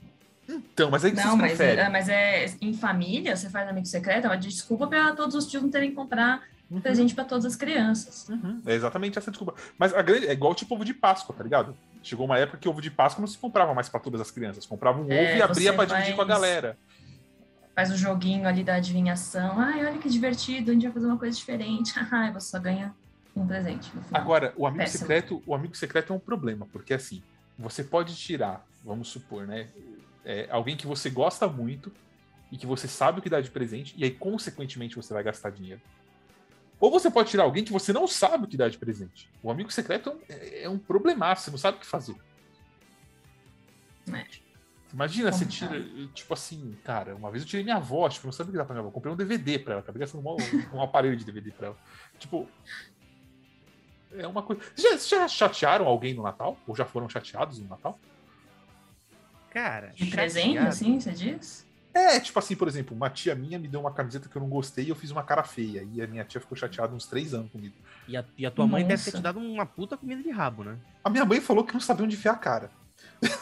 Então, 0.49 0.91
mas 0.91 1.05
aí 1.05 1.11
que 1.11 1.17
Não, 1.17 1.37
mas 1.37 1.61
é, 1.61 1.89
mas 1.89 2.09
é 2.09 2.47
em 2.61 2.73
família, 2.73 3.37
você 3.37 3.51
faz 3.51 3.69
amigo 3.69 3.87
secreto, 3.87 4.25
é 4.25 4.29
uma 4.29 4.37
desculpa 4.37 4.87
pra 4.87 5.13
todos 5.13 5.35
os 5.35 5.47
tios 5.47 5.63
não 5.63 5.71
terem 5.71 5.91
que 5.91 5.97
comprar 5.97 6.43
Uhum, 6.71 6.83
presente 6.83 7.15
pra 7.15 7.25
todas 7.25 7.47
as 7.47 7.57
crianças. 7.57 8.29
uhum. 8.29 8.61
É 8.67 8.75
exatamente 8.75 9.19
essa 9.19 9.31
desculpa. 9.31 9.55
Mas 9.79 9.95
a 9.95 10.03
grande, 10.03 10.27
é 10.27 10.33
igual 10.33 10.55
tipo 10.55 10.75
ovo 10.75 10.85
de 10.85 10.93
Páscoa, 10.93 11.35
tá 11.35 11.43
ligado? 11.43 11.75
Chegou 12.03 12.27
uma 12.27 12.39
época 12.39 12.59
que 12.59 12.69
ovo 12.69 12.83
de 12.83 12.91
Páscoa 12.91 13.23
não 13.23 13.27
se 13.27 13.39
comprava 13.39 13.73
mais 13.75 13.89
pra 13.89 13.99
todas 13.99 14.21
as 14.21 14.31
crianças. 14.31 14.67
Comprava 14.67 15.01
um 15.01 15.11
É, 15.11 15.23
ovo 15.23 15.39
e 15.39 15.43
abria 15.43 15.73
pra 15.73 15.87
dividir 15.87 16.15
com 16.15 16.21
a 16.23 16.27
galera. 16.27 16.77
Faz 17.75 17.91
o 17.91 17.97
joguinho 17.97 18.47
ali 18.47 18.63
da 18.63 18.75
adivinhação. 18.75 19.59
Ai, 19.59 19.87
olha 19.87 19.99
que 19.99 20.11
divertido, 20.11 20.71
a 20.71 20.75
gente 20.75 20.83
vai 20.83 20.93
fazer 20.93 21.07
uma 21.07 21.17
coisa 21.19 21.35
diferente. 21.35 21.95
Ai, 22.13 22.33
você 22.33 22.51
só 22.51 22.59
ganha 22.59 22.95
um 23.35 23.47
presente. 23.47 23.91
Agora, 24.13 24.53
o 24.57 24.67
amigo 24.67 24.83
Péssimo. 24.83 25.01
secreto, 25.01 25.43
o 25.47 25.55
amigo 25.55 25.75
secreto 25.75 26.13
é 26.13 26.17
um 26.17 26.21
problema, 26.21 26.67
porque 26.71 26.93
assim, 26.93 27.23
você 27.59 27.83
pode 27.83 28.15
tirar, 28.15 28.63
vamos 28.85 29.09
supor, 29.09 29.47
né, 29.47 29.69
é, 30.29 30.47
alguém 30.51 30.77
que 30.77 30.87
você 30.87 31.09
gosta 31.09 31.49
muito 31.49 31.91
e 32.53 32.57
que 32.59 32.67
você 32.67 32.87
sabe 32.87 33.19
o 33.19 33.23
que 33.23 33.31
dá 33.31 33.41
de 33.41 33.51
presente 33.51 33.95
e 33.97 34.05
aí 34.05 34.11
consequentemente 34.11 34.95
você 34.95 35.13
vai 35.15 35.23
gastar 35.23 35.51
dinheiro. 35.51 35.81
Ou 36.79 36.91
você 36.91 37.11
pode 37.11 37.31
tirar 37.31 37.45
alguém 37.45 37.65
que 37.65 37.73
você 37.73 37.93
não 37.93 38.07
sabe 38.07 38.45
o 38.45 38.47
que 38.47 38.57
dá 38.57 38.69
de 38.69 38.79
presente. 38.79 39.29
O 39.43 39.51
amigo 39.51 39.71
secreto 39.73 40.11
é 40.11 40.13
um, 40.13 40.19
é- 40.29 40.63
é 40.65 40.69
um 40.69 40.79
problemaço, 40.79 41.45
você 41.45 41.51
não 41.51 41.59
sabe 41.59 41.79
o 41.79 41.81
que 41.81 41.87
fazer. 41.87 42.15
É. 44.13 44.27
Imagina, 44.93 45.31
você 45.33 45.45
Complicado. 45.45 45.85
tira, 45.85 46.07
tipo 46.15 46.33
assim, 46.35 46.77
cara, 46.83 47.15
uma 47.15 47.31
vez 47.31 47.43
eu 47.43 47.49
tirei 47.49 47.63
minha 47.65 47.77
avó, 47.77 48.09
tipo, 48.09 48.27
não 48.27 48.33
sabia 48.33 48.49
o 48.51 48.53
que 48.53 48.59
dá 48.59 48.65
pra 48.65 48.75
minha 48.75 48.83
avó. 48.83 48.91
Comprei 48.91 49.13
um 49.13 49.17
DVD 49.17 49.59
pra 49.59 49.75
ela, 49.75 49.83
acabei 49.83 50.01
gastando 50.01 50.27
um, 50.27 50.37
um 50.77 50.83
aparelho 50.83 51.17
de 51.17 51.25
DVD 51.27 51.51
pra 51.51 51.67
ela. 51.69 51.77
Tipo, 52.19 52.49
é 54.13 54.27
uma 54.27 54.43
coisa. 54.43 54.63
Já, 54.75 54.97
já 54.97 55.29
chatearam 55.29 55.87
alguém 55.87 56.15
no 56.15 56.23
Natal? 56.23 56.57
Ou 56.67 56.75
já 56.75 56.87
foram 56.87 57.07
chateados 57.09 57.59
no 57.59 57.69
Natal? 57.69 57.99
Cara, 59.51 59.93
De 59.95 60.07
presente, 60.07 60.47
chateado. 60.55 60.69
assim, 60.69 61.01
você 61.01 61.13
diz? 61.13 61.67
É, 61.95 62.21
tipo 62.21 62.39
assim, 62.39 62.55
por 62.55 62.69
exemplo, 62.69 62.95
uma 62.97 63.11
tia 63.11 63.35
minha 63.35 63.59
me 63.59 63.67
deu 63.67 63.81
uma 63.81 63.93
camiseta 63.93 64.29
que 64.29 64.37
eu 64.37 64.43
não 64.43 64.49
gostei 64.49 64.85
e 64.85 64.89
eu 64.91 64.95
fiz 64.95 65.11
uma 65.11 65.23
cara 65.25 65.43
feia. 65.43 65.87
E 65.93 66.01
a 66.01 66.07
minha 66.07 66.25
tia 66.25 66.41
ficou 66.41 66.57
chateada 66.57 66.95
uns 66.95 67.07
três 67.07 67.35
anos 67.35 67.51
comigo. 67.51 67.75
E 68.07 68.17
a, 68.17 68.25
e 68.37 68.47
a 68.47 68.51
tua 68.51 68.67
mãe 68.67 68.85
deve 68.87 69.03
ter 69.03 69.11
Nossa. 69.11 69.19
te 69.19 69.23
dado 69.23 69.41
uma 69.41 69.67
puta 69.67 69.97
comida 69.97 70.23
de 70.23 70.31
rabo, 70.31 70.63
né? 70.63 70.77
A 71.03 71.11
minha 71.11 71.25
mãe 71.25 71.41
falou 71.41 71.65
que 71.65 71.73
não 71.73 71.81
sabia 71.81 72.05
onde 72.05 72.15
enfiar 72.15 72.33
a 72.33 72.37
cara. 72.37 72.71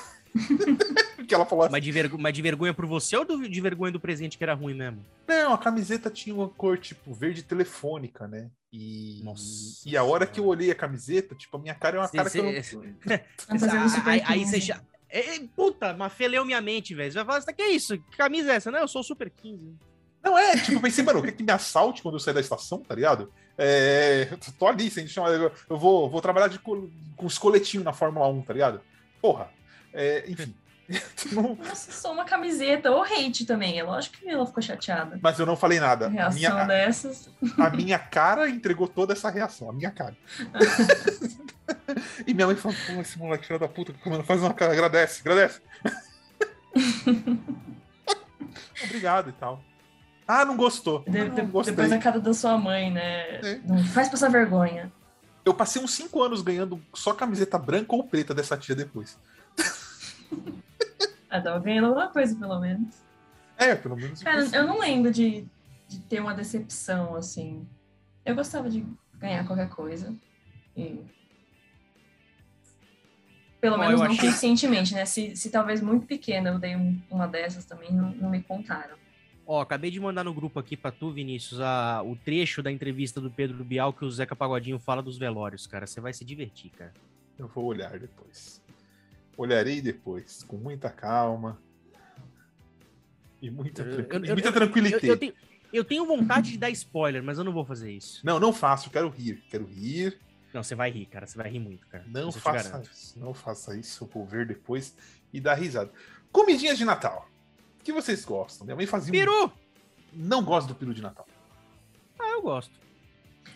Porque 1.16 1.34
ela 1.34 1.44
falou 1.46 1.64
assim, 1.64 1.72
Mas 1.72 1.82
de, 1.82 1.90
vergo- 1.92 2.18
mas 2.18 2.32
de 2.34 2.42
vergonha 2.42 2.72
por 2.74 2.86
você 2.86 3.16
ou 3.16 3.24
do- 3.24 3.48
de 3.48 3.60
vergonha 3.60 3.90
do 3.92 3.98
presente 3.98 4.36
que 4.38 4.44
era 4.44 4.54
ruim 4.54 4.74
mesmo? 4.74 5.04
Não, 5.26 5.52
a 5.54 5.58
camiseta 5.58 6.08
tinha 6.10 6.34
uma 6.34 6.48
cor, 6.48 6.78
tipo, 6.78 7.12
verde 7.12 7.42
telefônica, 7.42 8.28
né? 8.28 8.48
E, 8.72 9.22
Nossa 9.24 9.82
e 9.88 9.96
a 9.96 10.02
hora 10.02 10.24
Senhora. 10.24 10.26
que 10.26 10.40
eu 10.40 10.44
olhei 10.46 10.70
a 10.70 10.74
camiseta, 10.74 11.34
tipo, 11.34 11.56
a 11.56 11.60
minha 11.60 11.74
cara 11.74 11.96
é 11.96 12.00
uma 12.00 12.06
Cê- 12.08 12.16
cara 12.18 12.30
que 12.30 12.38
eu 12.38 12.62
cê- 12.62 12.76
não... 12.76 13.88
Super 13.88 14.10
aí, 14.10 14.22
aí 14.26 14.38
15. 14.40 14.50
você 14.50 14.60
já. 14.60 14.80
É, 15.08 15.36
é, 15.36 15.40
puta, 15.54 15.94
mas 15.94 16.12
feleu 16.12 16.44
minha 16.44 16.60
mente, 16.60 16.94
velho. 16.94 17.10
Você 17.10 17.18
vai 17.18 17.24
falar, 17.24 17.38
"Isso 17.38 17.54
que 17.54 17.62
é 17.62 17.70
isso? 17.70 17.98
Que 17.98 18.16
camisa 18.16 18.52
é 18.52 18.56
essa? 18.56 18.70
Não, 18.70 18.80
eu 18.80 18.88
sou 18.88 19.00
o 19.00 19.04
Super 19.04 19.30
15. 19.30 19.74
Não 20.22 20.36
é, 20.36 20.56
tipo, 20.56 20.72
eu 20.72 20.80
pensei, 20.80 21.04
mano, 21.04 21.22
quer 21.22 21.32
que 21.32 21.42
me 21.44 21.52
assalte 21.52 22.02
quando 22.02 22.16
eu 22.16 22.20
sair 22.20 22.34
da 22.34 22.40
estação, 22.40 22.80
tá 22.80 22.94
ligado? 22.94 23.32
É, 23.56 24.28
eu 24.32 24.38
tô 24.58 24.66
ali, 24.66 24.90
sem 24.90 25.06
chamar, 25.06 25.30
eu 25.30 25.52
vou, 25.78 26.10
vou 26.10 26.20
trabalhar 26.20 26.48
de, 26.48 26.58
com 26.58 26.90
os 27.22 27.38
coletinhos 27.38 27.84
na 27.84 27.92
Fórmula 27.92 28.26
1, 28.28 28.42
tá 28.42 28.52
ligado? 28.52 28.80
Porra. 29.22 29.48
É, 29.92 30.24
enfim. 30.28 30.52
Nossa, 31.32 31.90
só 31.90 32.12
uma 32.12 32.24
camiseta 32.24 32.90
ou 32.90 33.02
hate 33.02 33.44
também. 33.44 33.78
É 33.78 33.82
lógico 33.82 34.18
que 34.18 34.28
ela 34.28 34.46
ficou 34.46 34.62
chateada. 34.62 35.18
Mas 35.20 35.38
eu 35.38 35.46
não 35.46 35.56
falei 35.56 35.80
nada. 35.80 36.08
Reação 36.08 36.28
a 36.28 36.34
minha, 36.34 36.64
dessas. 36.64 37.28
A 37.58 37.70
minha 37.70 37.98
cara 37.98 38.48
entregou 38.48 38.86
toda 38.86 39.12
essa 39.12 39.28
reação. 39.28 39.70
A 39.70 39.72
minha 39.72 39.90
cara. 39.90 40.16
e 42.26 42.32
minha 42.32 42.46
mãe 42.46 42.56
falou: 42.56 42.76
Pô, 42.86 43.00
esse 43.00 43.18
moleque 43.18 43.46
filho 43.46 43.58
da 43.58 43.68
puta, 43.68 43.92
faz 44.24 44.40
uma 44.40 44.54
cara, 44.54 44.72
agradece, 44.72 45.20
agradece. 45.20 45.60
Obrigado 48.84 49.30
e 49.30 49.32
tal. 49.32 49.62
Ah, 50.26 50.44
não 50.44 50.56
gostou. 50.56 51.04
De, 51.04 51.18
não, 51.18 51.28
não 51.28 51.62
depois 51.62 51.92
a 51.92 51.98
cara 51.98 52.20
da 52.20 52.34
sua 52.34 52.58
mãe, 52.58 52.90
né? 52.90 53.40
É. 53.40 53.60
Não 53.64 53.82
faz 53.84 54.08
passar 54.08 54.30
vergonha. 54.30 54.92
Eu 55.44 55.54
passei 55.54 55.80
uns 55.80 55.94
5 55.94 56.22
anos 56.22 56.42
ganhando 56.42 56.82
só 56.92 57.14
camiseta 57.14 57.56
branca 57.56 57.94
ou 57.94 58.02
preta 58.02 58.34
dessa 58.34 58.56
tia 58.56 58.74
depois. 58.74 59.16
Ah, 61.36 61.40
tava 61.40 61.58
ganhando 61.60 61.86
alguma 61.86 62.08
coisa, 62.08 62.34
pelo 62.36 62.60
menos. 62.60 63.04
É, 63.56 63.74
pelo 63.74 63.96
menos. 63.96 64.22
Cara, 64.22 64.44
eu 64.52 64.66
não 64.66 64.78
lembro 64.78 65.10
de, 65.10 65.46
de 65.88 66.00
ter 66.00 66.20
uma 66.20 66.34
decepção, 66.34 67.14
assim. 67.14 67.66
Eu 68.24 68.34
gostava 68.34 68.68
de 68.68 68.84
ganhar 69.14 69.46
qualquer 69.46 69.68
coisa. 69.68 70.14
E... 70.76 71.00
Pelo 73.60 73.78
menos 73.78 74.00
não 74.00 74.06
achei... 74.06 74.30
conscientemente, 74.30 74.94
né? 74.94 75.04
Se, 75.04 75.34
se 75.34 75.50
talvez 75.50 75.80
muito 75.80 76.06
pequena 76.06 76.50
eu 76.50 76.58
dei 76.58 76.76
um, 76.76 77.00
uma 77.10 77.26
dessas 77.26 77.64
também, 77.64 77.92
não, 77.92 78.10
não 78.12 78.30
me 78.30 78.42
contaram. 78.42 78.96
Ó, 79.46 79.60
acabei 79.60 79.90
de 79.90 80.00
mandar 80.00 80.24
no 80.24 80.34
grupo 80.34 80.58
aqui 80.58 80.76
pra 80.76 80.90
tu, 80.90 81.12
Vinícius, 81.12 81.60
a, 81.60 82.02
o 82.02 82.16
trecho 82.16 82.62
da 82.62 82.70
entrevista 82.70 83.20
do 83.20 83.30
Pedro 83.30 83.64
Bial 83.64 83.92
que 83.92 84.04
o 84.04 84.10
Zeca 84.10 84.34
Pagodinho 84.34 84.78
fala 84.78 85.00
dos 85.00 85.16
velórios, 85.16 85.66
cara. 85.66 85.86
Você 85.86 86.00
vai 86.00 86.12
se 86.12 86.24
divertir, 86.24 86.70
cara. 86.72 86.92
Eu 87.38 87.46
vou 87.46 87.64
olhar 87.64 87.98
depois. 87.98 88.60
Olharei 89.36 89.80
depois, 89.80 90.42
com 90.44 90.56
muita 90.56 90.90
calma. 90.90 91.60
E 93.40 93.50
muita, 93.50 93.82
eu, 93.82 94.06
eu, 94.10 94.32
muita 94.32 94.52
tranquilidade. 94.52 95.06
Eu, 95.06 95.16
tenho, 95.16 95.34
eu 95.72 95.84
tenho 95.84 96.06
vontade 96.06 96.52
de 96.52 96.58
dar 96.58 96.70
spoiler, 96.70 97.22
mas 97.22 97.38
eu 97.38 97.44
não 97.44 97.52
vou 97.52 97.64
fazer 97.64 97.92
isso. 97.92 98.24
Não, 98.24 98.40
não 98.40 98.52
faço, 98.52 98.90
quero 98.90 99.08
rir. 99.08 99.42
Quero 99.50 99.66
rir. 99.66 100.18
Não, 100.54 100.62
você 100.62 100.74
vai 100.74 100.90
rir, 100.90 101.06
cara. 101.06 101.26
Você 101.26 101.36
vai 101.36 101.50
rir 101.50 101.60
muito, 101.60 101.86
cara. 101.86 102.04
Não 102.08 102.32
faça 102.32 102.82
isso. 102.90 103.18
Não 103.18 103.34
faça 103.34 103.76
isso. 103.76 104.04
Eu 104.04 104.08
vou 104.08 104.24
ver 104.24 104.46
depois 104.46 104.96
e 105.32 105.40
dar 105.40 105.54
risada. 105.54 105.92
Comidinhas 106.32 106.78
de 106.78 106.84
Natal 106.84 107.28
que 107.86 107.92
vocês 107.92 108.24
gostam? 108.24 108.64
Minha 108.64 108.74
mãe 108.74 108.84
fazia 108.84 109.12
Peru! 109.12 109.46
Um... 109.46 109.50
Não 110.12 110.42
gosto 110.42 110.68
do 110.68 110.74
peru 110.74 110.92
de 110.92 111.00
Natal. 111.00 111.26
Ah, 112.18 112.30
eu 112.30 112.42
gosto. 112.42 112.72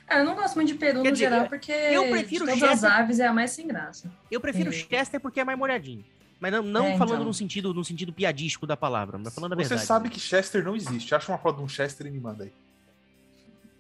Ah, 0.09 0.19
eu 0.19 0.25
não 0.25 0.35
gosto 0.35 0.57
muito 0.57 0.69
de 0.69 0.75
peru 0.75 1.03
Quer 1.03 1.11
no 1.11 1.13
dizer, 1.15 1.31
geral, 1.31 1.49
porque 1.49 1.73
eu 1.73 2.09
prefiro 2.11 2.45
de 2.45 2.53
todas 2.53 2.69
Chester... 2.71 2.91
as 2.91 2.99
aves 2.99 3.21
é 3.21 3.27
a 3.27 3.33
mais 3.33 3.51
sem 3.53 3.67
graça. 3.67 4.11
Eu 4.31 4.41
prefiro 4.41 4.71
é. 4.71 4.73
Chester 4.73 5.21
porque 5.21 5.41
é 5.41 5.45
mais 5.45 5.59
molhadinho. 5.59 6.05
Mas 6.41 6.53
não, 6.53 6.63
não 6.63 6.87
é, 6.87 6.97
falando 6.97 7.17
então. 7.17 7.27
no, 7.27 7.35
sentido, 7.35 7.75
no 7.75 7.85
sentido 7.85 8.13
piadístico 8.13 8.67
da 8.67 8.77
palavra, 8.77 9.19
mas 9.19 9.35
falando 9.35 9.53
a 9.53 9.57
Você 9.57 9.61
verdade. 9.61 9.81
Você 9.81 9.87
sabe 9.87 10.09
que 10.09 10.19
Chester 10.19 10.65
não 10.65 10.75
existe. 10.75 11.15
Acha 11.15 11.31
uma 11.31 11.39
foto 11.39 11.59
de 11.59 11.63
um 11.63 11.69
Chester 11.69 12.07
e 12.07 12.11
me 12.11 12.19
manda 12.19 12.45
aí. 12.45 12.53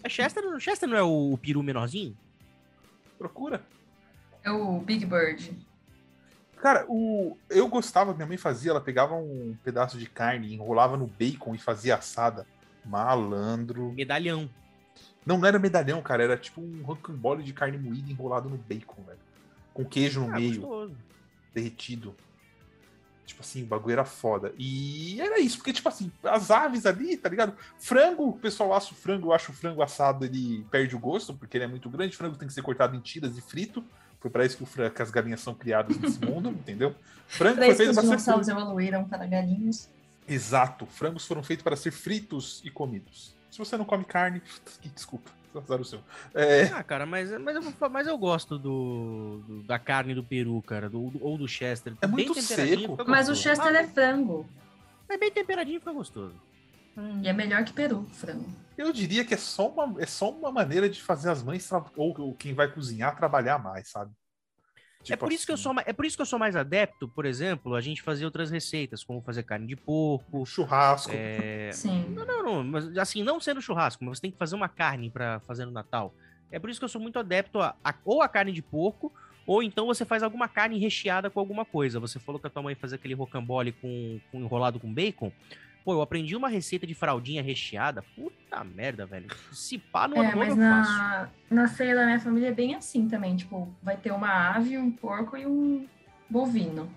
É 0.05 0.09
Chester, 0.09 0.45
Chester 0.61 0.89
não 0.89 0.97
é 0.97 1.03
o, 1.03 1.33
o 1.33 1.39
peru 1.39 1.63
menorzinho? 1.63 2.17
Procura. 3.19 3.63
É 4.45 4.51
o 4.51 4.79
Big 4.81 5.05
Bird. 5.05 5.57
Cara, 6.59 6.85
o... 6.89 7.37
eu 7.49 7.67
gostava, 7.69 8.13
minha 8.13 8.27
mãe 8.27 8.37
fazia, 8.37 8.71
ela 8.71 8.81
pegava 8.81 9.15
um 9.15 9.57
pedaço 9.65 9.99
de 9.99 10.07
carne, 10.07 10.55
enrolava 10.55 10.97
no 10.97 11.07
bacon 11.07 11.55
e 11.55 11.59
fazia 11.59 11.97
assada. 11.97 12.47
Malandro. 12.85 13.93
Medalhão. 13.93 14.49
Não, 15.25 15.39
não 15.39 15.47
era 15.47 15.59
medalhão, 15.59 16.01
cara, 16.03 16.23
era 16.23 16.37
tipo 16.37 16.61
um 16.61 16.83
rocambole 16.83 17.43
de 17.43 17.53
carne 17.53 17.79
moída 17.79 18.11
enrolado 18.11 18.49
no 18.49 18.57
bacon, 18.57 19.03
velho. 19.03 19.18
Com 19.73 19.85
queijo 19.85 20.21
no 20.21 20.31
ah, 20.31 20.37
meio. 20.39 20.61
Gostoso. 20.61 20.97
Derretido. 21.55 22.16
Tipo 23.27 23.43
assim, 23.43 23.62
o 23.62 23.66
bagulho 23.66 23.93
era 23.93 24.05
foda. 24.05 24.53
E 24.59 25.21
era 25.21 25.39
isso, 25.39 25.59
porque, 25.59 25.73
tipo 25.73 25.89
assim, 25.89 26.11
as 26.25 26.51
aves 26.51 26.85
ali, 26.85 27.16
tá 27.16 27.29
ligado? 27.29 27.55
Frango, 27.79 28.29
o 28.29 28.33
pessoal 28.33 28.75
assa 28.75 28.93
o 28.93 28.97
frango, 28.97 29.29
eu 29.29 29.33
acho 29.33 29.53
o 29.53 29.55
frango 29.55 29.83
assado, 29.83 30.25
ele 30.25 30.66
perde 30.71 30.97
o 30.97 30.99
gosto, 30.99 31.33
porque 31.35 31.57
ele 31.57 31.64
é 31.64 31.68
muito 31.68 31.89
grande. 31.89 32.14
O 32.14 32.18
frango 32.18 32.37
tem 32.37 32.49
que 32.49 32.55
ser 32.55 32.62
cortado 32.62 32.97
em 32.97 33.01
tiras 33.01 33.37
e 33.39 33.41
frito. 33.41 33.85
Foi 34.18 34.31
para 34.31 34.45
isso 34.45 34.57
que, 34.57 34.64
o, 34.64 34.91
que, 34.91 35.03
as 35.03 35.11
galinhas 35.11 35.41
são 35.41 35.55
criadas 35.55 35.97
nesse 35.97 36.18
mundo, 36.25 36.49
entendeu? 36.49 36.95
Frango 37.29 37.59
foi 37.59 37.75
feito 37.75 37.95
para 37.95 38.03
ser 38.03 38.09
dinossauros 38.09 38.49
evoluíram 38.49 39.05
para 39.05 39.25
galinhas. 39.27 39.89
Exato. 40.29 40.87
Frangos 40.87 41.25
foram 41.25 41.43
feitos 41.43 41.62
para 41.62 41.77
ser 41.77 41.93
fritos 41.93 42.61
e 42.64 42.71
comidos. 42.71 43.35
Se 43.51 43.59
você 43.59 43.76
não 43.76 43.84
come 43.84 44.05
carne, 44.05 44.42
desculpa. 44.94 45.30
Azar 45.59 45.80
o 45.80 45.84
seu. 45.84 46.01
É... 46.32 46.64
Ah, 46.66 46.82
cara, 46.84 47.05
mas, 47.05 47.30
mas, 47.40 47.57
eu, 47.57 47.90
mas 47.90 48.07
eu 48.07 48.16
gosto 48.16 48.57
do, 48.57 49.42
do 49.46 49.62
da 49.64 49.78
carne 49.78 50.14
do 50.14 50.22
peru, 50.22 50.62
cara, 50.62 50.88
do, 50.88 51.12
ou 51.20 51.36
do 51.36 51.48
Chester. 51.48 51.94
É 52.01 52.07
muito 52.07 52.40
seco. 52.40 52.96
Mas 53.07 53.28
o 53.28 53.34
Chester 53.34 53.74
é 53.74 53.86
frango. 53.86 54.48
É 55.09 55.18
bem 55.18 55.30
temperadinho, 55.30 55.80
fica 55.80 55.92
gostoso. 55.92 56.40
Hum. 56.96 57.20
E 57.22 57.28
é 57.28 57.32
melhor 57.32 57.64
que 57.64 57.72
peru, 57.72 58.07
frango. 58.12 58.46
Eu 58.78 58.92
diria 58.92 59.24
que 59.24 59.34
é 59.34 59.36
só 59.36 59.68
uma, 59.68 60.01
é 60.01 60.07
só 60.07 60.30
uma 60.30 60.53
maneira 60.53 60.88
de 60.88 61.03
fazer 61.03 61.30
as 61.30 61.42
mães 61.42 61.68
ou, 61.96 62.14
ou 62.18 62.34
quem 62.34 62.55
vai 62.55 62.68
cozinhar 62.68 63.16
trabalhar 63.16 63.59
mais, 63.59 63.88
sabe? 63.90 64.12
É 65.01 65.05
tipo 65.05 65.14
é, 65.14 65.16
por 65.16 65.32
isso 65.32 65.42
assim. 65.42 65.46
que 65.46 65.53
eu 65.53 65.57
sou, 65.57 65.74
é 65.84 65.92
por 65.92 66.05
isso 66.05 66.16
que 66.16 66.22
eu 66.22 66.26
sou 66.26 66.38
mais 66.38 66.55
adepto, 66.55 67.09
por 67.09 67.24
exemplo, 67.24 67.74
a 67.74 67.80
gente 67.80 68.03
fazer 68.03 68.24
outras 68.24 68.51
receitas, 68.51 69.03
como 69.03 69.22
fazer 69.22 69.42
carne 69.42 69.66
de 69.66 69.76
porco, 69.76 70.44
churrasco. 70.44 71.12
É... 71.14 71.70
Sim. 71.72 72.05
Não, 72.11 72.26
não, 72.26 72.42
não, 72.42 72.64
mas 72.64 72.96
assim, 72.98 73.22
não 73.22 73.40
sendo 73.40 73.62
churrasco, 73.62 74.05
mas 74.05 74.18
você 74.18 74.22
tem 74.22 74.30
que 74.30 74.38
fazer 74.38 74.55
uma 74.55 74.68
carne 74.68 75.11
para 75.11 75.40
fazer 75.40 75.64
no 75.64 75.70
Natal. 75.70 76.14
É 76.53 76.59
por 76.59 76.68
isso 76.68 76.78
que 76.78 76.84
eu 76.84 76.88
sou 76.88 77.01
muito 77.01 77.18
adepto 77.18 77.61
a, 77.61 77.74
a, 77.82 77.94
ou 78.05 78.20
a 78.20 78.28
carne 78.28 78.53
de 78.53 78.61
porco, 78.61 79.12
ou 79.46 79.62
então 79.62 79.86
você 79.86 80.05
faz 80.05 80.22
alguma 80.22 80.48
carne 80.48 80.78
recheada 80.78 81.30
com 81.30 81.40
alguma 81.40 81.64
coisa. 81.64 81.98
Você 81.98 82.18
falou 82.18 82.40
que 82.40 82.46
a 82.46 82.51
tua 82.51 82.62
mãe 82.62 82.74
fazia 82.74 82.96
aquele 82.96 83.14
rocambole 83.14 83.72
com, 83.72 84.20
com 84.30 84.40
enrolado 84.40 84.78
com 84.78 84.92
bacon. 84.92 85.32
Pô, 85.91 85.95
eu 85.95 86.03
aprendi 86.03 86.36
uma 86.36 86.49
receita 86.49 86.86
de 86.86 86.95
fraldinha 86.95 87.43
recheada. 87.43 88.05
Puta 88.14 88.62
merda, 88.62 89.07
velho. 89.07 89.26
Se 89.51 89.76
pá 89.76 90.07
no 90.07 90.22
é, 90.22 90.36
mas 90.36 90.55
na, 90.55 90.84
faço. 90.84 91.32
Na 91.51 91.66
ceia 91.66 91.97
da 91.97 92.05
minha 92.05 92.20
família 92.20 92.47
é 92.47 92.53
bem 92.53 92.76
assim 92.76 93.09
também. 93.09 93.34
Tipo, 93.34 93.68
vai 93.82 93.97
ter 93.97 94.12
uma 94.12 94.55
ave, 94.55 94.78
um 94.78 94.88
porco 94.88 95.36
e 95.36 95.45
um 95.45 95.88
bovino. 96.28 96.88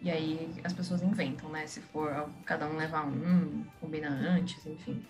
E 0.00 0.10
aí 0.10 0.50
as 0.64 0.72
pessoas 0.72 1.02
inventam, 1.02 1.50
né? 1.50 1.66
Se 1.66 1.82
for 1.82 2.26
cada 2.46 2.66
um 2.66 2.78
levar 2.78 3.06
um, 3.06 3.62
combina 3.82 4.08
antes, 4.08 4.64
enfim. 4.64 5.04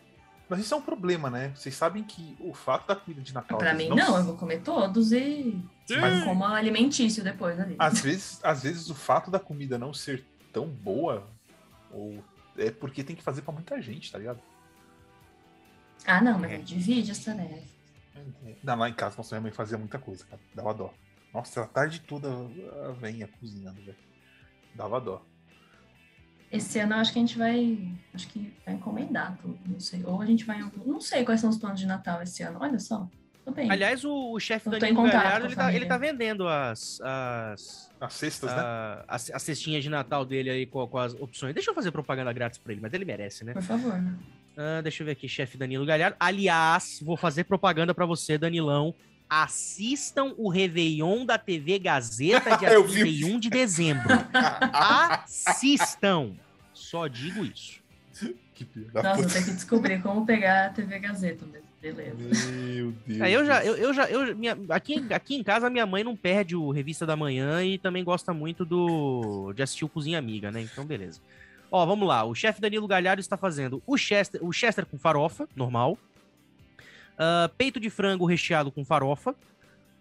Mas 0.49 0.59
isso 0.59 0.75
é 0.75 0.77
um 0.77 0.83
problema, 0.83 1.31
né? 1.31 1.53
Vocês 1.55 1.77
sabem 1.77 2.03
que 2.03 2.37
o 2.41 2.53
fato 2.53 2.89
da 2.89 2.97
comida 2.97 3.23
de 3.23 3.33
Natal. 3.33 3.57
Pra 3.57 3.73
mim, 3.73 3.89
não... 3.89 3.95
não, 3.95 4.17
eu 4.17 4.25
vou 4.25 4.37
comer 4.37 4.63
todos 4.63 5.13
e. 5.13 5.63
Mas 5.89 6.25
como 6.25 6.45
alimentício 6.45 7.23
depois 7.23 7.61
ali. 7.61 7.77
Às 7.79 8.01
vezes, 8.01 8.41
às 8.43 8.65
vezes 8.65 8.91
o 8.91 8.97
fato 8.97 9.31
da 9.31 9.39
comida 9.39 9.79
não 9.79 9.95
ser 9.95 10.25
tão 10.53 10.67
boa 10.67 11.25
ou 11.93 12.21
é 12.59 12.71
porque 12.71 13.05
tem 13.05 13.17
que 13.17 13.23
fazer 13.23 13.43
para 13.43 13.53
muita 13.53 13.81
gente, 13.81 14.11
tá 14.11 14.19
ligado? 14.19 14.41
Ah, 16.07 16.23
não, 16.23 16.39
mas 16.39 16.53
é. 16.53 16.59
divide 16.59 17.11
as 17.11 17.19
tarefas. 17.19 17.77
Não, 18.63 18.77
lá 18.77 18.89
em 18.89 18.95
casa, 18.95 19.17
nossa, 19.17 19.35
minha 19.35 19.43
mãe 19.43 19.53
fazia 19.53 19.77
muita 19.77 19.99
coisa, 19.99 20.25
cara. 20.25 20.41
Dava 20.55 20.73
dó. 20.73 20.95
Nossa, 21.35 21.63
a 21.63 21.67
tarde 21.67 22.01
toda 22.01 22.29
a 22.31 22.93
venha 22.93 23.29
cozinhando, 23.29 23.83
velho. 23.83 23.99
Dava 24.75 25.01
dó. 25.01 25.25
Esse 26.51 26.79
ano 26.79 26.95
eu 26.95 26.99
acho 26.99 27.13
que 27.13 27.19
a 27.19 27.23
gente 27.23 27.37
vai. 27.37 27.99
Acho 28.15 28.29
que 28.29 28.55
vai 28.65 28.75
encomendar 28.75 29.37
tudo. 29.39 29.59
Não 29.67 29.81
sei. 29.81 30.05
Ou 30.05 30.23
a 30.23 30.27
gente 30.27 30.45
vai. 30.45 30.61
Não 30.85 31.01
sei 31.01 31.25
quais 31.25 31.41
são 31.41 31.51
os 31.51 31.59
planos 31.59 31.81
de 31.81 31.87
Natal 31.87 32.23
esse 32.23 32.43
ano. 32.43 32.59
Olha 32.61 32.79
só. 32.79 33.09
Aliás, 33.71 34.05
o, 34.05 34.33
o 34.33 34.41
chefe 34.41 34.69
Danilo 34.69 35.03
Galhardo, 35.05 35.47
ele 35.47 35.55
tá, 35.55 35.73
ele 35.73 35.87
tá 35.87 35.97
vendendo 35.97 36.49
as... 36.49 37.01
As, 37.01 37.91
as 38.01 38.15
cestas, 38.15 38.51
a, 38.51 38.57
né? 38.57 39.05
As, 39.07 39.31
as 39.31 39.43
cestinhas 39.43 39.85
de 39.85 39.91
Natal 39.91 40.25
dele 40.25 40.51
aí 40.51 40.67
com, 40.67 40.87
com, 40.87 40.99
as 40.99 41.15
opções. 41.15 41.55
Deixa 41.55 41.71
eu 41.71 41.75
fazer 41.75 41.91
propaganda 41.93 42.33
grátis 42.33 42.59
pra 42.59 42.73
ele, 42.73 42.81
mas 42.81 42.93
ele 42.93 43.05
merece, 43.05 43.45
né? 43.45 43.53
Por 43.53 43.63
favor. 43.63 44.03
Ah, 44.57 44.81
deixa 44.83 45.03
eu 45.03 45.05
ver 45.05 45.13
aqui, 45.13 45.29
chefe 45.29 45.59
Danilo 45.59 45.85
Galhardo. 45.85 46.17
Aliás, 46.19 47.01
vou 47.03 47.17
fazer 47.17 47.45
propaganda 47.45 47.95
para 47.95 48.07
você, 48.07 48.39
Danilão. 48.39 48.95
Assistam 49.29 50.35
o 50.37 50.49
Réveillon 50.49 51.27
da 51.27 51.37
TV 51.37 51.79
Gazeta 51.79 52.57
dia 52.59 52.81
31 52.83 53.39
de 53.39 53.51
dezembro. 53.51 54.15
Assistam. 54.73 56.33
Só 56.73 57.07
digo 57.07 57.45
isso. 57.45 57.81
Nossa, 58.95 59.15
vou 59.15 59.27
ter 59.27 59.45
que 59.45 59.51
descobrir 59.51 60.01
como 60.01 60.25
pegar 60.25 60.67
a 60.67 60.71
TV 60.71 60.99
Gazeta 60.99 61.45
mesmo. 61.45 61.66
Beleza. 61.93 62.51
Meu 62.51 62.93
Deus. 63.07 63.21
Aí 63.21 63.33
eu 63.33 63.45
já, 63.45 63.65
eu, 63.65 63.77
eu 63.77 63.95
já, 63.95 64.11
eu, 64.11 64.37
minha, 64.37 64.59
aqui, 64.71 65.07
aqui 65.13 65.37
em 65.37 65.43
casa, 65.43 65.71
minha 65.71 65.87
mãe 65.87 66.03
não 66.03 66.17
perde 66.17 66.57
o 66.57 66.71
Revista 66.71 67.07
da 67.07 67.15
Manhã 67.15 67.63
e 67.63 67.79
também 67.79 68.03
gosta 68.03 68.35
muito 68.35 68.65
do 68.65 69.53
de 69.53 69.63
assistir 69.63 69.85
o 69.85 69.89
Cozinha 69.89 70.19
Amiga, 70.19 70.51
né? 70.51 70.63
Então, 70.63 70.85
beleza. 70.85 71.21
Ó, 71.71 71.85
vamos 71.87 72.07
lá. 72.07 72.25
O 72.25 72.35
chefe 72.35 72.61
Danilo 72.61 72.89
Galhardo 72.89 73.21
está 73.21 73.37
fazendo 73.37 73.83
o 73.87 73.97
Chester, 73.97 74.45
o 74.45 74.53
Chester 74.53 74.85
com 74.85 74.99
farofa, 74.99 75.49
normal. 75.55 75.97
Uh, 77.15 77.49
peito 77.57 77.79
de 77.79 77.89
frango 77.89 78.27
recheado 78.27 78.71
com 78.73 78.85
farofa. 78.85 79.35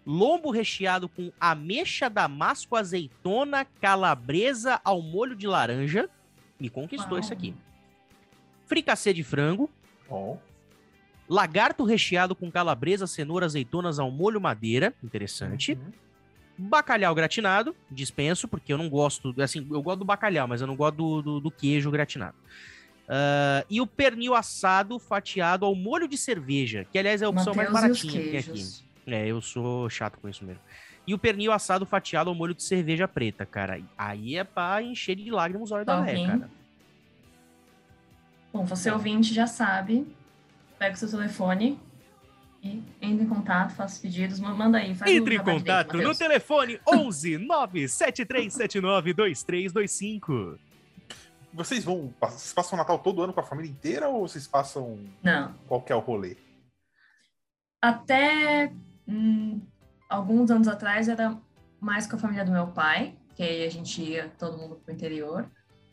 Lombo 0.04 0.50
recheado 0.50 1.08
com 1.08 1.32
ameixa, 1.40 2.08
damasco, 2.08 2.76
azeitona, 2.76 3.64
calabresa 3.80 4.80
ao 4.84 5.02
molho 5.02 5.34
de 5.34 5.46
laranja. 5.46 6.08
Me 6.58 6.68
conquistou 6.68 7.18
isso 7.18 7.32
aqui. 7.32 7.54
Fricassê 8.66 9.12
de 9.12 9.24
frango. 9.24 9.70
Oh 10.08 10.36
lagarto 11.28 11.84
recheado 11.84 12.34
com 12.34 12.50
calabresa, 12.50 13.06
cenoura, 13.06 13.46
azeitonas 13.46 13.98
ao 13.98 14.10
molho 14.10 14.40
madeira, 14.40 14.94
interessante. 15.02 15.72
Uhum. 15.72 15.92
Bacalhau 16.58 17.14
gratinado, 17.14 17.76
dispenso, 17.90 18.48
porque 18.48 18.72
eu 18.72 18.78
não 18.78 18.88
gosto. 18.88 19.34
Assim, 19.40 19.66
eu 19.70 19.82
gosto 19.82 19.98
do 19.98 20.04
bacalhau, 20.04 20.48
mas 20.48 20.60
eu 20.60 20.66
não 20.66 20.76
gosto 20.76 20.96
do, 20.96 21.22
do, 21.22 21.40
do 21.40 21.50
queijo 21.50 21.90
gratinado. 21.90 22.36
Uh, 23.06 23.62
e 23.70 23.80
o 23.80 23.86
pernil 23.86 24.34
assado 24.34 24.98
fatiado 24.98 25.64
ao 25.64 25.74
molho 25.74 26.08
de 26.08 26.16
cerveja, 26.18 26.84
que 26.90 26.98
aliás 26.98 27.22
é 27.22 27.26
a 27.26 27.28
opção 27.28 27.54
Mateus 27.54 27.72
mais 27.72 27.84
baratinha 27.84 28.22
que 28.22 28.30
tem 28.30 28.38
aqui. 28.38 28.64
É, 29.06 29.26
eu 29.28 29.40
sou 29.40 29.88
chato 29.88 30.18
com 30.18 30.28
isso 30.28 30.44
mesmo. 30.44 30.60
E 31.06 31.14
o 31.14 31.18
pernil 31.18 31.52
assado 31.52 31.86
fatiado 31.86 32.30
ao 32.30 32.34
molho 32.34 32.52
de 32.52 32.64
cerveja 32.64 33.06
preta, 33.06 33.46
cara. 33.46 33.80
Aí 33.96 34.36
é 34.36 34.42
pra 34.42 34.82
encher 34.82 35.14
de 35.14 35.30
lágrimas 35.30 35.70
olhos 35.70 35.86
da 35.86 36.00
ré, 36.00 36.26
cara. 36.26 36.50
Bom, 38.52 38.64
você 38.64 38.88
é. 38.88 38.92
ouvinte 38.92 39.32
já 39.32 39.46
sabe. 39.46 40.04
Pega 40.78 40.94
o 40.94 40.98
seu 40.98 41.10
telefone 41.10 41.80
e 42.62 42.82
entre 43.00 43.24
em 43.24 43.28
contato, 43.28 43.74
faça 43.74 44.00
pedidos, 44.00 44.40
manda 44.40 44.78
aí. 44.78 44.94
Faz 44.94 45.10
entre 45.10 45.36
em 45.36 45.42
contato 45.42 45.96
no 45.96 46.14
telefone 46.14 46.80
11 46.86 47.38
97379 47.38 49.12
2325. 49.12 50.58
Vocês 51.52 51.84
vão. 51.84 52.12
Vocês 52.20 52.52
passam 52.52 52.74
o 52.74 52.78
Natal 52.78 52.98
todo 52.98 53.22
ano 53.22 53.32
com 53.32 53.40
a 53.40 53.44
família 53.44 53.70
inteira 53.70 54.08
ou 54.08 54.28
vocês 54.28 54.46
passam. 54.46 54.98
Não. 55.22 55.54
Qual 55.66 55.80
que 55.80 55.92
é 55.92 55.96
o 55.96 56.00
rolê? 56.00 56.36
Até 57.80 58.72
hum, 59.08 59.60
alguns 60.08 60.50
anos 60.50 60.68
atrás 60.68 61.08
era 61.08 61.36
mais 61.80 62.06
com 62.06 62.16
a 62.16 62.18
família 62.18 62.44
do 62.44 62.50
meu 62.50 62.66
pai, 62.68 63.14
que 63.34 63.42
aí 63.42 63.64
a 63.64 63.70
gente 63.70 64.02
ia 64.02 64.28
todo 64.38 64.58
mundo 64.58 64.76
pro 64.76 64.92
interior. 64.92 65.48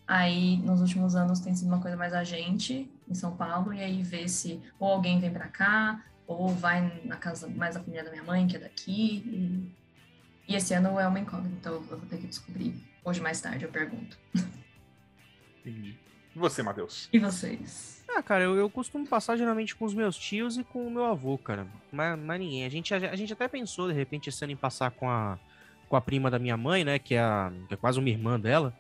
Aí, 0.06 0.58
nos 0.58 0.82
últimos 0.82 1.16
anos, 1.16 1.40
tem 1.40 1.56
sido 1.56 1.68
uma 1.68 1.82
coisa 1.82 1.96
mais 1.96 2.14
a 2.14 2.24
gente, 2.24 2.92
em 3.08 3.14
São 3.14 3.36
Paulo, 3.36 3.74
e 3.74 3.82
aí 3.82 4.02
ver 4.04 4.28
se 4.28 4.62
ou 4.80 4.92
alguém 4.92 5.20
vem 5.20 5.32
para 5.32 5.48
cá, 5.48 6.04
ou 6.28 6.50
vai 6.50 7.02
na 7.04 7.18
casa 7.18 7.48
mais 7.48 7.76
da 7.76 7.82
família 7.82 8.04
da 8.04 8.12
minha 8.12 8.24
mãe, 8.24 8.48
que 8.48 8.56
é 8.56 8.60
daqui. 8.60 9.24
E, 10.48 10.52
e 10.52 10.56
esse 10.56 10.74
ano 10.74 11.00
é 11.00 11.08
uma 11.08 11.20
incógnita, 11.20 11.56
então 11.60 11.74
eu 11.74 11.82
vou 11.82 12.00
ter 12.00 12.18
que 12.18 12.28
descobrir. 12.28 12.76
Hoje 13.04 13.22
mais 13.22 13.42
tarde 13.42 13.66
eu 13.66 13.72
pergunto. 13.72 14.18
Entendi. 15.60 15.98
E 16.36 16.40
você, 16.40 16.64
Matheus? 16.64 17.10
E 17.12 17.20
vocês? 17.20 18.04
Ah, 18.08 18.22
cara, 18.22 18.44
eu, 18.44 18.56
eu 18.56 18.70
costumo 18.70 19.08
passar 19.08 19.38
geralmente 19.38 19.76
com 19.76 19.86
os 19.86 19.94
meus 19.94 20.18
tios 20.18 20.58
e 20.58 20.64
com 20.64 20.86
o 20.86 20.92
meu 20.92 21.06
avô, 21.06 21.38
cara. 21.38 21.68
Mas, 21.92 22.20
mas 22.20 22.40
ninguém. 22.40 22.66
A 22.66 22.70
gente, 22.70 22.94
a, 22.94 22.98
a, 22.98 23.16
gente 23.16 23.34
até 23.34 23.48
pensou, 23.48 23.88
de 23.88 23.94
repente, 23.94 24.30
esse 24.30 24.44
ano 24.44 24.54
em 24.54 24.58
passar 24.58 24.92
com 24.92 25.10
a, 25.10 25.38
com 25.88 25.96
a 25.96 26.02
prima 26.02 26.30
da 26.30 26.40
minha 26.40 26.58
mãe, 26.58 26.84
né? 26.84 27.00
Que 27.00 27.16
é, 27.16 27.22
a, 27.22 27.52
que 27.68 27.74
é 27.74 27.78
quase 27.78 28.00
uma 28.00 28.10
irmã 28.10 28.40
dela. 28.40 28.74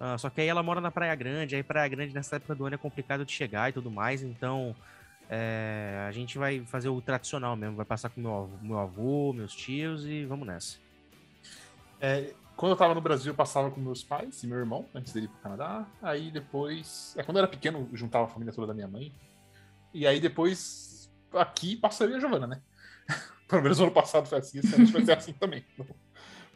Uh, 0.00 0.18
só 0.18 0.28
que 0.28 0.40
aí 0.40 0.48
ela 0.48 0.62
mora 0.62 0.80
na 0.80 0.90
Praia 0.90 1.14
Grande. 1.14 1.56
Aí 1.56 1.62
Praia 1.62 1.88
Grande 1.88 2.14
nessa 2.14 2.36
época 2.36 2.54
do 2.54 2.66
ano 2.66 2.74
é 2.74 2.78
complicado 2.78 3.24
de 3.24 3.32
chegar 3.32 3.70
e 3.70 3.72
tudo 3.72 3.90
mais. 3.90 4.22
Então, 4.22 4.74
é, 5.28 6.04
a 6.06 6.12
gente 6.12 6.36
vai 6.36 6.64
fazer 6.66 6.88
o 6.88 7.00
tradicional 7.00 7.56
mesmo. 7.56 7.76
Vai 7.76 7.86
passar 7.86 8.08
com 8.10 8.20
meu 8.20 8.34
avô, 8.34 8.58
meu 8.62 8.78
avô 8.78 9.32
meus 9.32 9.54
tios 9.54 10.04
e 10.04 10.24
vamos 10.24 10.46
nessa. 10.46 10.78
É, 12.00 12.34
quando 12.56 12.72
eu 12.72 12.76
tava 12.76 12.94
no 12.94 13.00
Brasil, 13.00 13.32
eu 13.32 13.36
passava 13.36 13.70
com 13.70 13.80
meus 13.80 14.02
pais 14.02 14.42
e 14.42 14.46
meu 14.46 14.58
irmão, 14.58 14.86
antes 14.94 15.12
dele 15.12 15.26
ir 15.26 15.28
pro 15.28 15.40
Canadá. 15.40 15.86
Aí 16.02 16.30
depois. 16.30 17.14
É, 17.16 17.22
quando 17.22 17.38
eu 17.38 17.42
era 17.44 17.50
pequeno, 17.50 17.88
eu 17.90 17.96
juntava 17.96 18.24
a 18.24 18.28
família 18.28 18.52
toda 18.52 18.68
da 18.68 18.74
minha 18.74 18.88
mãe. 18.88 19.12
E 19.92 20.06
aí 20.06 20.20
depois, 20.20 21.10
aqui 21.32 21.76
passaria 21.76 22.16
a 22.16 22.20
Giovana, 22.20 22.46
né? 22.46 22.60
Pelo 23.48 23.62
menos 23.62 23.78
no 23.78 23.84
ano 23.84 23.94
passado 23.94 24.26
foi 24.26 24.38
assim, 24.38 24.58
esse 24.58 24.74
ano 24.74 24.86
vai 24.86 25.04
ser 25.04 25.16
assim 25.16 25.32
também. 25.32 25.64
Não, 25.78 25.86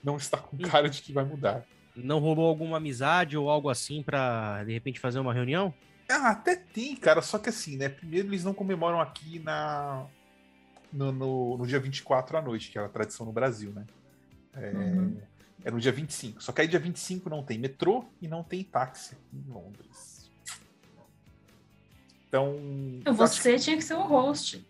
não 0.02 0.16
está 0.16 0.38
com 0.38 0.58
cara 0.58 0.88
de 0.88 1.02
que 1.02 1.12
vai 1.12 1.24
mudar. 1.24 1.64
Não 2.04 2.18
rolou 2.18 2.46
alguma 2.46 2.76
amizade 2.76 3.36
ou 3.36 3.48
algo 3.50 3.68
assim 3.68 4.02
para 4.02 4.64
de 4.64 4.72
repente 4.72 5.00
fazer 5.00 5.18
uma 5.18 5.34
reunião? 5.34 5.72
Ah, 6.08 6.30
até 6.30 6.56
tem, 6.56 6.96
cara, 6.96 7.20
só 7.20 7.38
que 7.38 7.50
assim, 7.50 7.76
né? 7.76 7.88
Primeiro 7.88 8.28
eles 8.28 8.44
não 8.44 8.54
comemoram 8.54 9.00
aqui 9.00 9.38
na 9.40 10.06
no, 10.92 11.12
no, 11.12 11.58
no 11.58 11.66
dia 11.66 11.78
24 11.78 12.38
à 12.38 12.42
noite, 12.42 12.70
que 12.70 12.78
é 12.78 12.84
a 12.84 12.88
tradição 12.88 13.26
no 13.26 13.32
Brasil, 13.32 13.70
né? 13.72 13.84
É, 14.54 14.70
uhum. 14.70 15.20
é 15.64 15.70
no 15.70 15.78
dia 15.78 15.92
25. 15.92 16.42
Só 16.42 16.52
que 16.52 16.62
aí 16.62 16.68
dia 16.68 16.78
25 16.78 17.28
não 17.28 17.42
tem 17.42 17.58
metrô 17.58 18.04
e 18.20 18.26
não 18.26 18.42
tem 18.42 18.64
táxi 18.64 19.16
em 19.32 19.52
Londres. 19.52 20.30
Então. 22.26 22.56
Você 23.14 23.54
que... 23.54 23.60
tinha 23.60 23.76
que 23.76 23.84
ser 23.84 23.94
o 23.94 24.02
host. 24.02 24.66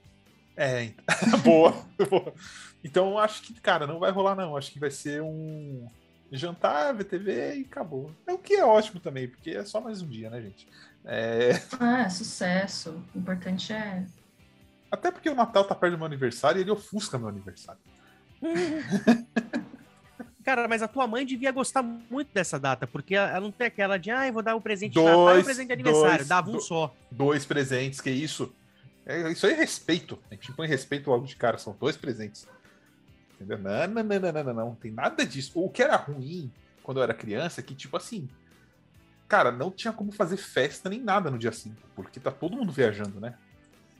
É, 0.56 0.92
boa, 1.44 1.86
boa. 2.10 2.34
Então 2.82 3.16
acho 3.16 3.42
que, 3.42 3.54
cara, 3.60 3.86
não 3.86 4.00
vai 4.00 4.10
rolar, 4.10 4.34
não. 4.34 4.56
Acho 4.56 4.72
que 4.72 4.80
vai 4.80 4.90
ser 4.90 5.22
um 5.22 5.86
jantar, 6.30 6.94
VTV 6.94 7.56
e 7.56 7.62
acabou. 7.62 8.12
É 8.26 8.32
o 8.32 8.38
que 8.38 8.54
é 8.54 8.64
ótimo 8.64 9.00
também, 9.00 9.28
porque 9.28 9.50
é 9.50 9.64
só 9.64 9.80
mais 9.80 10.02
um 10.02 10.08
dia, 10.08 10.30
né, 10.30 10.40
gente? 10.42 10.68
É... 11.04 11.52
Ah, 11.78 12.02
é 12.02 12.08
sucesso. 12.08 13.02
O 13.14 13.18
importante 13.18 13.72
é. 13.72 14.04
Até 14.90 15.10
porque 15.10 15.28
o 15.28 15.34
Natal 15.34 15.64
tá 15.64 15.74
perto 15.74 15.92
do 15.92 15.98
meu 15.98 16.06
aniversário 16.06 16.58
e 16.58 16.62
ele 16.62 16.70
ofusca 16.70 17.18
meu 17.18 17.28
aniversário. 17.28 17.80
Cara, 20.44 20.66
mas 20.66 20.80
a 20.80 20.88
tua 20.88 21.06
mãe 21.06 21.26
devia 21.26 21.52
gostar 21.52 21.82
muito 21.82 22.32
dessa 22.32 22.58
data, 22.58 22.86
porque 22.86 23.14
ela 23.14 23.40
não 23.40 23.52
tem 23.52 23.66
aquela 23.66 23.98
de, 23.98 24.10
ah, 24.10 24.26
eu 24.26 24.32
vou 24.32 24.42
dar 24.42 24.54
o 24.54 24.58
um 24.58 24.62
presente 24.62 24.94
dois, 24.94 25.06
de 25.06 25.12
Natal 25.12 25.36
e 25.36 25.40
um 25.40 25.44
presente 25.44 25.66
de 25.66 25.72
aniversário. 25.74 26.16
Dois, 26.16 26.28
Dava 26.28 26.48
um 26.48 26.52
do, 26.54 26.60
só. 26.60 26.94
Dois 27.10 27.44
presentes, 27.44 28.00
que 28.00 28.08
isso? 28.10 28.50
É, 29.04 29.30
isso 29.30 29.46
aí 29.46 29.52
é 29.52 29.56
respeito. 29.56 30.18
A 30.30 30.34
gente 30.34 30.52
põe 30.52 30.66
respeito 30.66 31.10
logo 31.10 31.26
de 31.26 31.36
cara, 31.36 31.58
são 31.58 31.76
dois 31.78 31.98
presentes. 31.98 32.48
Entendeu? 33.38 33.58
Não, 33.58 33.86
não, 33.86 34.02
não, 34.02 34.20
não, 34.20 34.32
não, 34.32 34.44
não, 34.44 34.54
não. 34.54 34.74
Tem 34.74 34.90
nada 34.90 35.24
disso. 35.24 35.52
O 35.54 35.70
que 35.70 35.82
era 35.82 35.94
ruim 35.94 36.50
quando 36.82 36.98
eu 36.98 37.04
era 37.04 37.14
criança 37.14 37.60
é 37.60 37.64
que, 37.64 37.74
tipo 37.74 37.96
assim, 37.96 38.28
cara, 39.28 39.52
não 39.52 39.70
tinha 39.70 39.92
como 39.92 40.10
fazer 40.10 40.36
festa 40.36 40.88
nem 40.88 41.00
nada 41.00 41.30
no 41.30 41.38
dia 41.38 41.52
5, 41.52 41.76
porque 41.94 42.18
tá 42.18 42.30
todo 42.30 42.56
mundo 42.56 42.72
viajando, 42.72 43.20
né? 43.20 43.34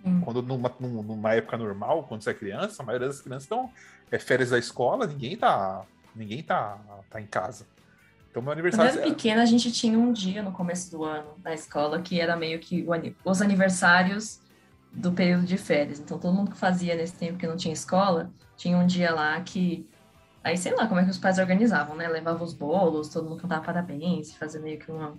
Hum. 0.04 0.20
Quando 0.20 0.42
numa, 0.42 0.74
numa 0.80 1.34
época 1.34 1.56
normal, 1.56 2.04
quando 2.04 2.22
você 2.22 2.30
é 2.30 2.34
criança, 2.34 2.82
a 2.82 2.86
maioria 2.86 3.06
das 3.06 3.20
crianças 3.20 3.44
estão 3.44 3.70
é 4.10 4.18
férias 4.18 4.50
da 4.50 4.58
escola, 4.58 5.06
ninguém 5.06 5.36
tá 5.36 5.84
ninguém 6.14 6.42
tá, 6.42 6.78
tá 7.10 7.20
em 7.20 7.26
casa. 7.26 7.66
Então 8.30 8.42
meu 8.42 8.52
aniversário. 8.52 8.90
Quando 8.90 8.98
eu 8.98 9.02
era 9.04 9.14
pequena, 9.14 9.42
a 9.42 9.46
gente 9.46 9.70
tinha 9.70 9.98
um 9.98 10.12
dia 10.12 10.42
no 10.42 10.52
começo 10.52 10.90
do 10.90 11.04
ano 11.04 11.30
na 11.44 11.54
escola 11.54 12.00
que 12.00 12.20
era 12.20 12.36
meio 12.36 12.58
que 12.58 12.86
os 13.24 13.42
aniversários 13.42 14.40
do 14.98 15.12
período 15.12 15.44
de 15.44 15.56
férias. 15.56 15.98
Então 16.00 16.18
todo 16.18 16.34
mundo 16.34 16.50
que 16.50 16.56
fazia 16.56 16.94
nesse 16.94 17.14
tempo 17.14 17.38
que 17.38 17.46
não 17.46 17.56
tinha 17.56 17.72
escola, 17.72 18.30
tinha 18.56 18.76
um 18.76 18.86
dia 18.86 19.14
lá 19.14 19.40
que 19.40 19.88
Aí 20.42 20.56
sei 20.56 20.74
lá 20.74 20.86
como 20.86 21.00
é 21.00 21.04
que 21.04 21.10
os 21.10 21.18
pais 21.18 21.38
organizavam, 21.38 21.96
né? 21.96 22.08
Levavam 22.08 22.42
os 22.42 22.54
bolos, 22.54 23.08
todo 23.08 23.28
mundo 23.28 23.40
cantava 23.40 23.64
parabéns, 23.64 24.34
fazia 24.34 24.60
meio 24.60 24.78
que 24.78 24.90
uma. 24.90 25.14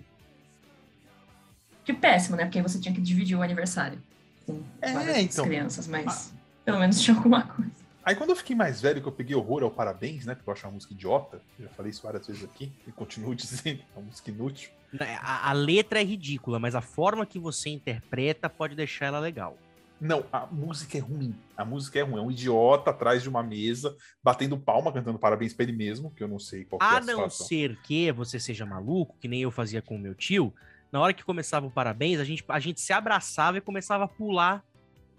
Que 1.84 1.92
péssimo, 1.92 2.36
né? 2.36 2.44
Porque 2.44 2.60
você 2.62 2.80
tinha 2.80 2.94
que 2.94 3.00
dividir 3.00 3.36
o 3.36 3.42
aniversário 3.42 4.02
com 4.46 4.62
é, 4.80 4.92
várias 4.92 5.18
então, 5.18 5.44
crianças, 5.44 5.86
mas 5.86 6.32
ah, 6.32 6.38
pelo 6.64 6.78
menos 6.78 7.00
tinha 7.00 7.16
alguma 7.16 7.42
coisa. 7.42 7.70
Aí 8.02 8.16
quando 8.16 8.30
eu 8.30 8.36
fiquei 8.36 8.56
mais 8.56 8.80
velho, 8.80 9.00
que 9.00 9.06
eu 9.06 9.12
peguei 9.12 9.36
horror 9.36 9.62
ao 9.62 9.70
parabéns, 9.70 10.24
né? 10.24 10.34
Porque 10.34 10.48
eu 10.48 10.52
acho 10.52 10.66
uma 10.66 10.72
música 10.72 10.94
idiota, 10.94 11.40
já 11.60 11.68
falei 11.68 11.90
isso 11.90 12.02
várias 12.02 12.26
vezes 12.26 12.42
aqui, 12.42 12.72
e 12.86 12.90
continuo 12.90 13.32
dizendo, 13.36 13.82
é 13.94 13.98
uma 13.98 14.06
música 14.06 14.30
inútil. 14.30 14.70
A, 14.98 15.50
a 15.50 15.52
letra 15.52 16.00
é 16.00 16.04
ridícula, 16.04 16.58
mas 16.58 16.74
a 16.74 16.80
forma 16.80 17.24
que 17.24 17.38
você 17.38 17.68
interpreta 17.70 18.48
pode 18.48 18.74
deixar 18.74 19.06
ela 19.06 19.20
legal. 19.20 19.56
Não, 20.00 20.24
a 20.32 20.46
música 20.46 20.96
é 20.96 21.00
ruim. 21.00 21.34
A 21.56 21.64
música 21.64 21.98
é 21.98 22.02
ruim. 22.02 22.20
É 22.20 22.22
um 22.22 22.30
idiota 22.30 22.90
atrás 22.90 23.22
de 23.22 23.28
uma 23.28 23.42
mesa, 23.42 23.94
batendo 24.22 24.58
palma, 24.58 24.92
cantando 24.92 25.18
parabéns 25.18 25.52
pra 25.52 25.64
ele 25.64 25.72
mesmo, 25.72 26.10
que 26.12 26.22
eu 26.22 26.28
não 26.28 26.38
sei 26.38 26.64
qual 26.64 26.80
a 26.82 26.94
é 26.94 26.96
a 26.98 27.00
não 27.00 27.28
ser 27.28 27.78
que 27.82 28.10
você 28.10 28.40
seja 28.40 28.64
maluco, 28.64 29.16
que 29.20 29.28
nem 29.28 29.42
eu 29.42 29.50
fazia 29.50 29.82
com 29.82 29.96
o 29.96 29.98
meu 29.98 30.14
tio, 30.14 30.54
na 30.90 31.00
hora 31.00 31.12
que 31.12 31.22
começava 31.22 31.66
o 31.66 31.70
parabéns, 31.70 32.18
a 32.18 32.24
gente, 32.24 32.44
a 32.48 32.58
gente 32.58 32.80
se 32.80 32.92
abraçava 32.92 33.58
e 33.58 33.60
começava 33.60 34.04
a 34.04 34.08
pular 34.08 34.64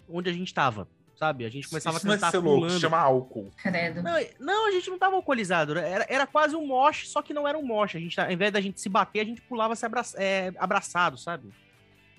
onde 0.08 0.28
a 0.28 0.32
gente 0.32 0.52
tava. 0.52 0.86
Sabe? 1.16 1.44
A 1.44 1.48
gente 1.48 1.68
começava 1.68 1.98
Isso 1.98 2.08
a 2.08 2.10
cantar 2.10 2.32
não 2.32 2.38
é 2.40 2.42
pulando. 2.42 2.60
Louco, 2.62 2.80
chama 2.80 2.98
álcool. 2.98 3.50
Credo. 3.56 4.02
Não, 4.02 4.12
não, 4.40 4.68
a 4.68 4.70
gente 4.72 4.90
não 4.90 4.98
tava 4.98 5.14
alcoolizado. 5.14 5.78
Era, 5.78 6.04
era 6.08 6.26
quase 6.26 6.56
um 6.56 6.66
moche, 6.66 7.06
só 7.06 7.22
que 7.22 7.32
não 7.32 7.46
era 7.46 7.56
um 7.56 7.64
moche. 7.64 7.96
A 7.96 8.00
gente, 8.00 8.20
ao 8.20 8.30
invés 8.30 8.52
da 8.52 8.60
gente 8.60 8.80
se 8.80 8.88
bater, 8.88 9.20
a 9.20 9.24
gente 9.24 9.40
pulava 9.42 9.76
se 9.76 9.86
abraça, 9.86 10.20
é, 10.20 10.52
abraçado, 10.58 11.16
sabe? 11.16 11.48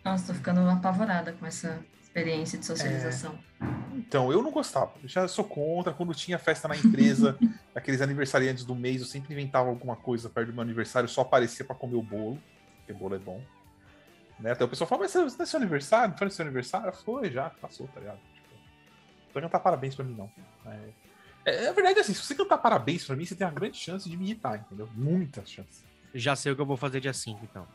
Nossa, 0.05 0.27
tô 0.27 0.33
ficando 0.33 0.61
apavorada 0.69 1.33
com 1.33 1.45
essa 1.45 1.83
experiência 2.13 2.59
de 2.59 2.65
socialização. 2.65 3.37
É... 3.59 3.65
Então, 3.97 4.31
eu 4.31 4.43
não 4.43 4.51
gostava. 4.51 4.93
Eu 5.01 5.09
já 5.09 5.27
sou 5.27 5.43
contra. 5.43 5.91
Quando 5.91 6.13
tinha 6.13 6.37
festa 6.37 6.67
na 6.67 6.77
empresa, 6.77 7.37
aqueles 7.73 8.01
aniversariantes 8.01 8.63
do 8.63 8.75
mês, 8.75 9.01
eu 9.01 9.07
sempre 9.07 9.33
inventava 9.33 9.69
alguma 9.69 9.95
coisa 9.95 10.29
perto 10.29 10.47
do 10.47 10.53
meu 10.53 10.61
aniversário, 10.61 11.09
só 11.09 11.21
aparecia 11.21 11.65
para 11.65 11.75
comer 11.75 11.95
o 11.95 12.03
bolo, 12.03 12.39
porque 12.77 12.93
bolo 12.93 13.15
é 13.15 13.19
bom. 13.19 13.41
Né? 14.39 14.51
Até 14.51 14.63
o 14.63 14.67
pessoal 14.67 14.87
fala, 14.87 15.01
mas 15.01 15.13
não 15.15 15.25
é 15.25 15.45
seu 15.45 15.57
aniversário? 15.59 16.11
Não 16.11 16.17
foi 16.17 16.29
seu 16.29 16.43
aniversário? 16.43 16.93
Foi, 16.93 17.31
já, 17.31 17.49
passou, 17.49 17.87
tá 17.87 17.99
ligado? 17.99 18.19
Tipo, 18.19 18.49
não 18.53 19.33
vai 19.33 19.43
cantar 19.43 19.59
parabéns 19.59 19.95
pra 19.95 20.05
mim, 20.05 20.15
não. 20.15 20.29
É, 20.65 20.79
é, 21.45 21.65
é 21.65 21.73
verdade, 21.73 21.99
assim, 21.99 22.13
se 22.13 22.21
você 22.21 22.35
cantar 22.35 22.57
parabéns 22.57 23.05
pra 23.05 23.15
mim, 23.15 23.25
você 23.25 23.35
tem 23.35 23.45
uma 23.45 23.53
grande 23.53 23.77
chance 23.77 24.09
de 24.09 24.17
me 24.17 24.25
irritar, 24.25 24.57
entendeu? 24.59 24.87
Muitas 24.93 25.49
chances. 25.49 25.83
Já 26.13 26.35
sei 26.35 26.51
o 26.51 26.55
que 26.55 26.61
eu 26.61 26.65
vou 26.65 26.77
fazer 26.77 26.99
dia 26.99 27.13
5, 27.13 27.39
então. 27.43 27.67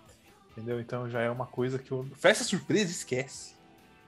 Entendeu? 0.52 0.80
Então 0.80 1.08
já 1.08 1.20
é 1.20 1.30
uma 1.30 1.46
coisa 1.46 1.78
que 1.78 1.90
eu. 1.90 2.08
Festa 2.16 2.44
surpresa, 2.44 2.90
esquece. 2.90 3.57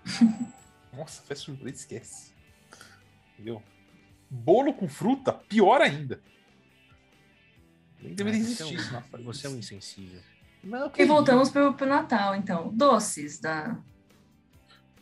Nossa, 0.96 1.22
festa 1.22 1.44
surpresa, 1.46 1.76
esquece. 1.76 2.32
Entendeu? 3.34 3.62
Bolo 4.28 4.72
com 4.74 4.88
fruta, 4.88 5.32
pior 5.32 5.80
ainda. 5.80 6.20
Nem 8.00 8.14
deveria 8.14 8.40
existir 8.40 8.74
isso 8.74 8.92
na 8.92 9.02
Você 9.24 9.46
é 9.46 9.50
um 9.50 9.56
insensível. 9.56 10.20
Não, 10.62 10.90
e 10.96 11.04
voltamos 11.04 11.48
pro, 11.50 11.72
pro 11.74 11.86
Natal, 11.86 12.34
então. 12.34 12.70
Doces 12.72 13.40
da. 13.40 13.76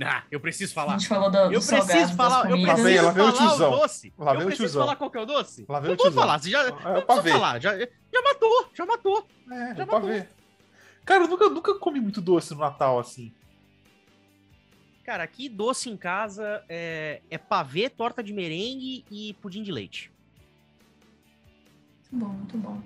Ah, 0.00 0.22
eu 0.30 0.38
preciso 0.38 0.72
falar. 0.72 0.94
A 0.94 0.98
gente 0.98 1.08
falou 1.08 1.28
do, 1.30 1.38
eu 1.38 1.60
preciso 1.60 2.14
falar, 2.14 2.48
eu 2.50 2.56
preciso 2.60 2.82
vem 2.84 2.98
o 3.00 3.12
falar 3.12 3.32
tiozão. 3.32 3.72
o 3.72 3.76
doce. 3.80 4.14
Lá 4.16 4.32
eu 4.32 4.36
vem 4.38 4.42
o 4.42 4.46
preciso 4.46 4.62
tiozão. 4.68 4.82
falar 4.82 4.96
qual 4.96 5.10
que 5.10 5.18
é 5.18 5.20
o 5.20 5.26
doce. 5.26 5.66
Lá 5.68 5.80
vem 5.80 5.90
eu 5.90 5.94
o 5.94 5.98
vou 5.98 6.12
falar, 6.12 6.38
você 6.38 6.50
já, 6.50 6.62
É 6.62 6.68
eu 6.68 6.72
o 6.72 6.76
preciso 6.78 7.04
pavê. 7.06 7.30
falar, 7.32 7.60
já, 7.60 7.76
já 7.78 8.22
matou, 8.22 8.70
já 8.74 8.86
matou. 8.86 9.28
É, 9.50 9.74
Já 9.74 9.86
matou. 9.86 10.00
ver. 10.02 10.28
Cara, 11.04 11.24
eu 11.24 11.28
nunca, 11.28 11.48
nunca 11.48 11.74
comi 11.78 12.00
muito 12.00 12.20
doce 12.20 12.54
no 12.54 12.60
Natal 12.60 12.98
assim. 13.00 13.34
Cara, 15.08 15.22
aqui 15.22 15.48
doce 15.48 15.88
em 15.88 15.96
casa 15.96 16.62
é, 16.68 17.22
é 17.30 17.38
pavê, 17.38 17.88
torta 17.88 18.22
de 18.22 18.30
merengue 18.30 19.06
e 19.10 19.32
pudim 19.40 19.62
de 19.62 19.72
leite. 19.72 20.12
Muito 22.12 22.26
bom, 22.26 22.34
muito 22.34 22.58
bom. 22.58 22.82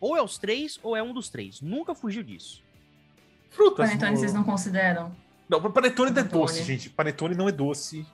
Ou 0.00 0.16
é 0.16 0.22
os 0.22 0.38
três, 0.38 0.80
ou 0.82 0.96
é 0.96 1.02
um 1.02 1.12
dos 1.12 1.28
três. 1.28 1.60
Nunca 1.60 1.94
fugiu 1.94 2.22
disso. 2.22 2.64
Frutas. 3.50 3.86
Panetone 3.86 4.12
no- 4.12 4.16
vocês 4.16 4.32
não 4.32 4.44
consideram? 4.44 5.14
Não, 5.46 5.60
panetone 5.70 6.10
não 6.10 6.22
é 6.22 6.24
doce, 6.24 6.62
gente. 6.62 6.88
Panetone 6.88 7.34
não 7.34 7.50
é 7.50 7.52
doce. 7.52 8.06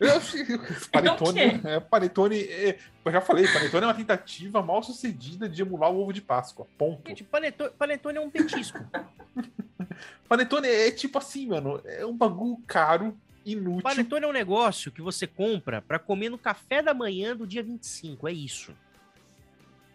Panetone, 0.90 1.40
É 1.40 1.60
é, 1.76 1.80
panetone 1.80 2.36
é, 2.40 2.78
eu 3.04 3.12
já 3.12 3.20
falei, 3.20 3.46
panetone 3.46 3.84
é 3.84 3.86
uma 3.86 3.94
tentativa 3.94 4.62
mal 4.62 4.82
sucedida 4.82 5.46
de 5.46 5.60
emular 5.60 5.90
o 5.92 6.00
ovo 6.00 6.12
de 6.14 6.22
Páscoa. 6.22 6.66
Ponto. 6.78 7.06
Gente, 7.06 7.22
panetone, 7.22 7.70
panetone 7.78 8.16
é 8.16 8.20
um 8.22 8.30
petisco. 8.30 8.78
Panetone 10.28 10.68
é 10.68 10.90
tipo 10.90 11.18
assim, 11.18 11.46
mano, 11.48 11.80
é 11.84 12.04
um 12.06 12.16
bagulho 12.16 12.58
caro, 12.66 13.16
inútil. 13.44 13.82
panetone 13.82 14.24
é 14.24 14.28
um 14.28 14.32
negócio 14.32 14.90
que 14.92 15.02
você 15.02 15.26
compra 15.26 15.82
pra 15.82 15.98
comer 15.98 16.28
no 16.30 16.38
café 16.38 16.80
da 16.82 16.94
manhã 16.94 17.36
do 17.36 17.46
dia 17.46 17.62
25, 17.62 18.28
é 18.28 18.32
isso. 18.32 18.72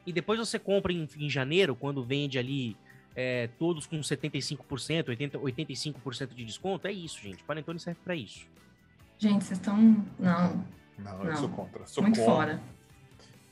E 0.05 0.13
depois 0.13 0.39
você 0.39 0.57
compra 0.57 0.93
em, 0.93 1.07
em 1.17 1.29
janeiro, 1.29 1.75
quando 1.75 2.03
vende 2.03 2.37
ali 2.39 2.77
é, 3.15 3.49
todos 3.59 3.85
com 3.85 3.99
75%, 3.99 5.09
80, 5.09 5.37
85% 5.39 6.33
de 6.33 6.45
desconto, 6.45 6.87
é 6.87 6.91
isso, 6.91 7.21
gente. 7.21 7.43
Panetone 7.43 7.79
serve 7.79 7.99
pra 8.03 8.15
isso. 8.15 8.45
Gente, 9.17 9.43
vocês 9.43 9.59
estão. 9.59 9.75
Não, 10.19 10.63
Não, 10.99 11.19
eu 11.23 11.25
Não. 11.31 11.35
sou 11.37 11.49
contra. 11.49 11.85
Sou 11.87 12.03
muito 12.03 12.19
contra. 12.19 12.33
fora. 12.33 12.61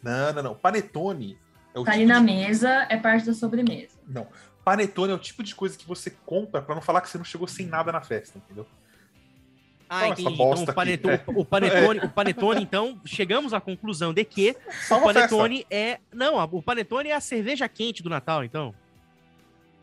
Não, 0.03 0.33
não, 0.33 0.43
não. 0.43 0.55
Panetone 0.55 1.37
é 1.73 1.79
o 1.79 1.83
Tá 1.83 1.91
tipo 1.91 2.03
ali 2.03 2.05
na 2.05 2.19
de... 2.19 2.25
mesa, 2.25 2.85
é 2.89 2.95
parte 2.97 3.25
da 3.25 3.33
sobremesa. 3.33 3.97
Não. 4.07 4.27
Panetone 4.65 5.11
é 5.11 5.15
o 5.15 5.19
tipo 5.19 5.43
de 5.43 5.53
coisa 5.55 5.77
que 5.77 5.87
você 5.87 6.09
compra 6.25 6.61
pra 6.61 6.73
não 6.75 6.81
falar 6.81 6.99
que 7.01 7.07
você 7.09 7.17
não 7.19 7.23
chegou 7.23 7.47
sem 7.47 7.67
nada 7.67 7.91
na 7.91 8.01
festa, 8.01 8.39
entendeu? 8.39 8.65
Ah, 9.87 10.07
entendi. 10.07 10.33
Então, 10.33 10.49
o 10.49 10.63
aqui. 10.63 10.73
panetone, 10.73 11.19
o 11.27 11.45
panetone, 11.45 11.99
o 12.03 12.09
panetone, 12.09 12.63
então, 12.63 12.99
chegamos 13.05 13.53
à 13.53 13.61
conclusão 13.61 14.11
de 14.11 14.25
que 14.25 14.51
o 14.67 14.71
Salva 14.87 15.11
a 15.11 15.13
festa. 15.13 15.29
panetone 15.29 15.65
é. 15.69 15.99
Não, 16.11 16.39
a- 16.39 16.45
o 16.45 16.61
panetone 16.63 17.09
é 17.09 17.13
a 17.15 17.21
cerveja 17.21 17.69
quente 17.69 18.01
do 18.01 18.09
Natal, 18.09 18.43
então. 18.43 18.73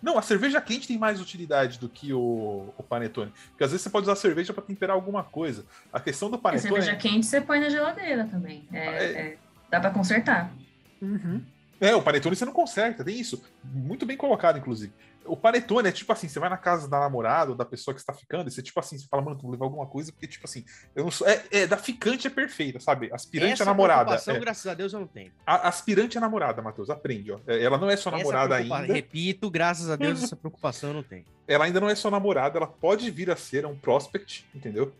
Não, 0.03 0.19
a 0.19 0.23
cerveja 0.23 0.61
quente 0.61 0.89
tem 0.89 0.99
mais 0.99 1.21
utilidade 1.21 1.79
do 1.79 1.89
que 1.89 2.13
o, 2.13 2.75
o 2.77 2.83
panetone. 2.83 3.33
Porque 3.51 3.63
às 3.63 3.71
vezes 3.71 3.85
você 3.85 3.91
pode 3.91 4.03
usar 4.03 4.15
a 4.15 4.17
cerveja 4.17 4.53
pra 4.53 4.61
temperar 4.65 4.97
alguma 4.97 5.23
coisa. 5.23 5.65
A 5.93 6.01
questão 6.01 6.29
do 6.29 6.35
A 6.35 6.39
panetone. 6.41 6.69
cerveja 6.73 6.97
quente 6.97 7.25
você 7.25 7.41
põe 7.41 7.61
na 7.61 7.69
geladeira 7.69 8.25
também. 8.25 8.67
É, 8.73 8.79
É. 8.85 9.05
é- 9.05 9.39
dá 9.71 9.79
pra 9.79 9.91
consertar. 9.91 10.53
Uhum. 11.01 11.41
É, 11.83 11.97
o 11.97 12.01
panetone 12.01 12.37
você 12.37 12.45
não 12.45 12.53
conserta, 12.53 13.03
tem 13.03 13.19
isso. 13.19 13.43
Muito 13.65 14.07
bem 14.07 14.17
colocado, 14.17 14.57
inclusive. 14.57 14.93
O 15.25 15.37
panetone 15.37 15.89
é 15.89 15.93
tipo 15.93 16.13
assim, 16.13 16.29
você 16.29 16.39
vai 16.39 16.49
na 16.49 16.57
casa 16.57 16.89
da 16.89 17.01
namorada 17.01 17.51
ou 17.51 17.57
da 17.57 17.65
pessoa 17.65 17.93
que 17.93 18.01
está 18.01 18.13
ficando, 18.13 18.49
e 18.49 18.53
você 18.53 18.63
tipo 18.63 18.79
assim, 18.79 18.97
você 18.97 19.07
fala, 19.09 19.21
mano, 19.21 19.37
tu 19.37 19.43
vou 19.43 19.51
levar 19.51 19.65
alguma 19.67 19.87
coisa, 19.87 20.13
porque 20.13 20.29
tipo 20.29 20.45
assim, 20.47 20.65
eu 20.95 21.03
não 21.03 21.11
sou. 21.11 21.27
É, 21.27 21.43
é, 21.51 21.67
da 21.67 21.77
ficante 21.77 22.29
é 22.29 22.31
perfeita, 22.31 22.79
sabe? 22.79 23.11
Aspirante 23.13 23.55
Essa 23.55 23.65
a 23.65 23.67
namorada. 23.67 24.05
preocupação, 24.05 24.37
é. 24.37 24.39
graças 24.39 24.67
a 24.67 24.75
Deus, 24.75 24.93
eu 24.93 25.01
não 25.01 25.09
tenho. 25.09 25.33
A- 25.45 25.67
aspirante 25.69 26.17
a 26.17 26.21
namorada, 26.21 26.63
Matheus, 26.63 26.89
aprende, 26.89 27.33
ó. 27.33 27.41
É, 27.49 27.61
Ela 27.61 27.79
não 27.79 27.91
é 27.91 27.95
Essa 27.95 28.13
namorada 28.13 28.55
ainda. 28.55 28.93
Repito, 28.93 29.51
graças 29.51 29.91
a 29.91 29.97
Deus, 29.97 30.23
essa 30.23 30.37
preocupação 30.37 30.91
eu 30.91 30.95
não 30.95 31.03
tenho. 31.03 31.25
Ela 31.49 31.65
ainda 31.65 31.81
não 31.81 31.91
é 31.91 31.97
só 31.97 32.11
namorada, 32.11 32.59
ela 32.59 32.67
pode 32.69 33.11
vir 33.11 33.29
a 33.29 33.35
ser 33.37 33.67
um 33.67 33.77
prospect, 33.77 34.47
entendeu? 34.55 34.93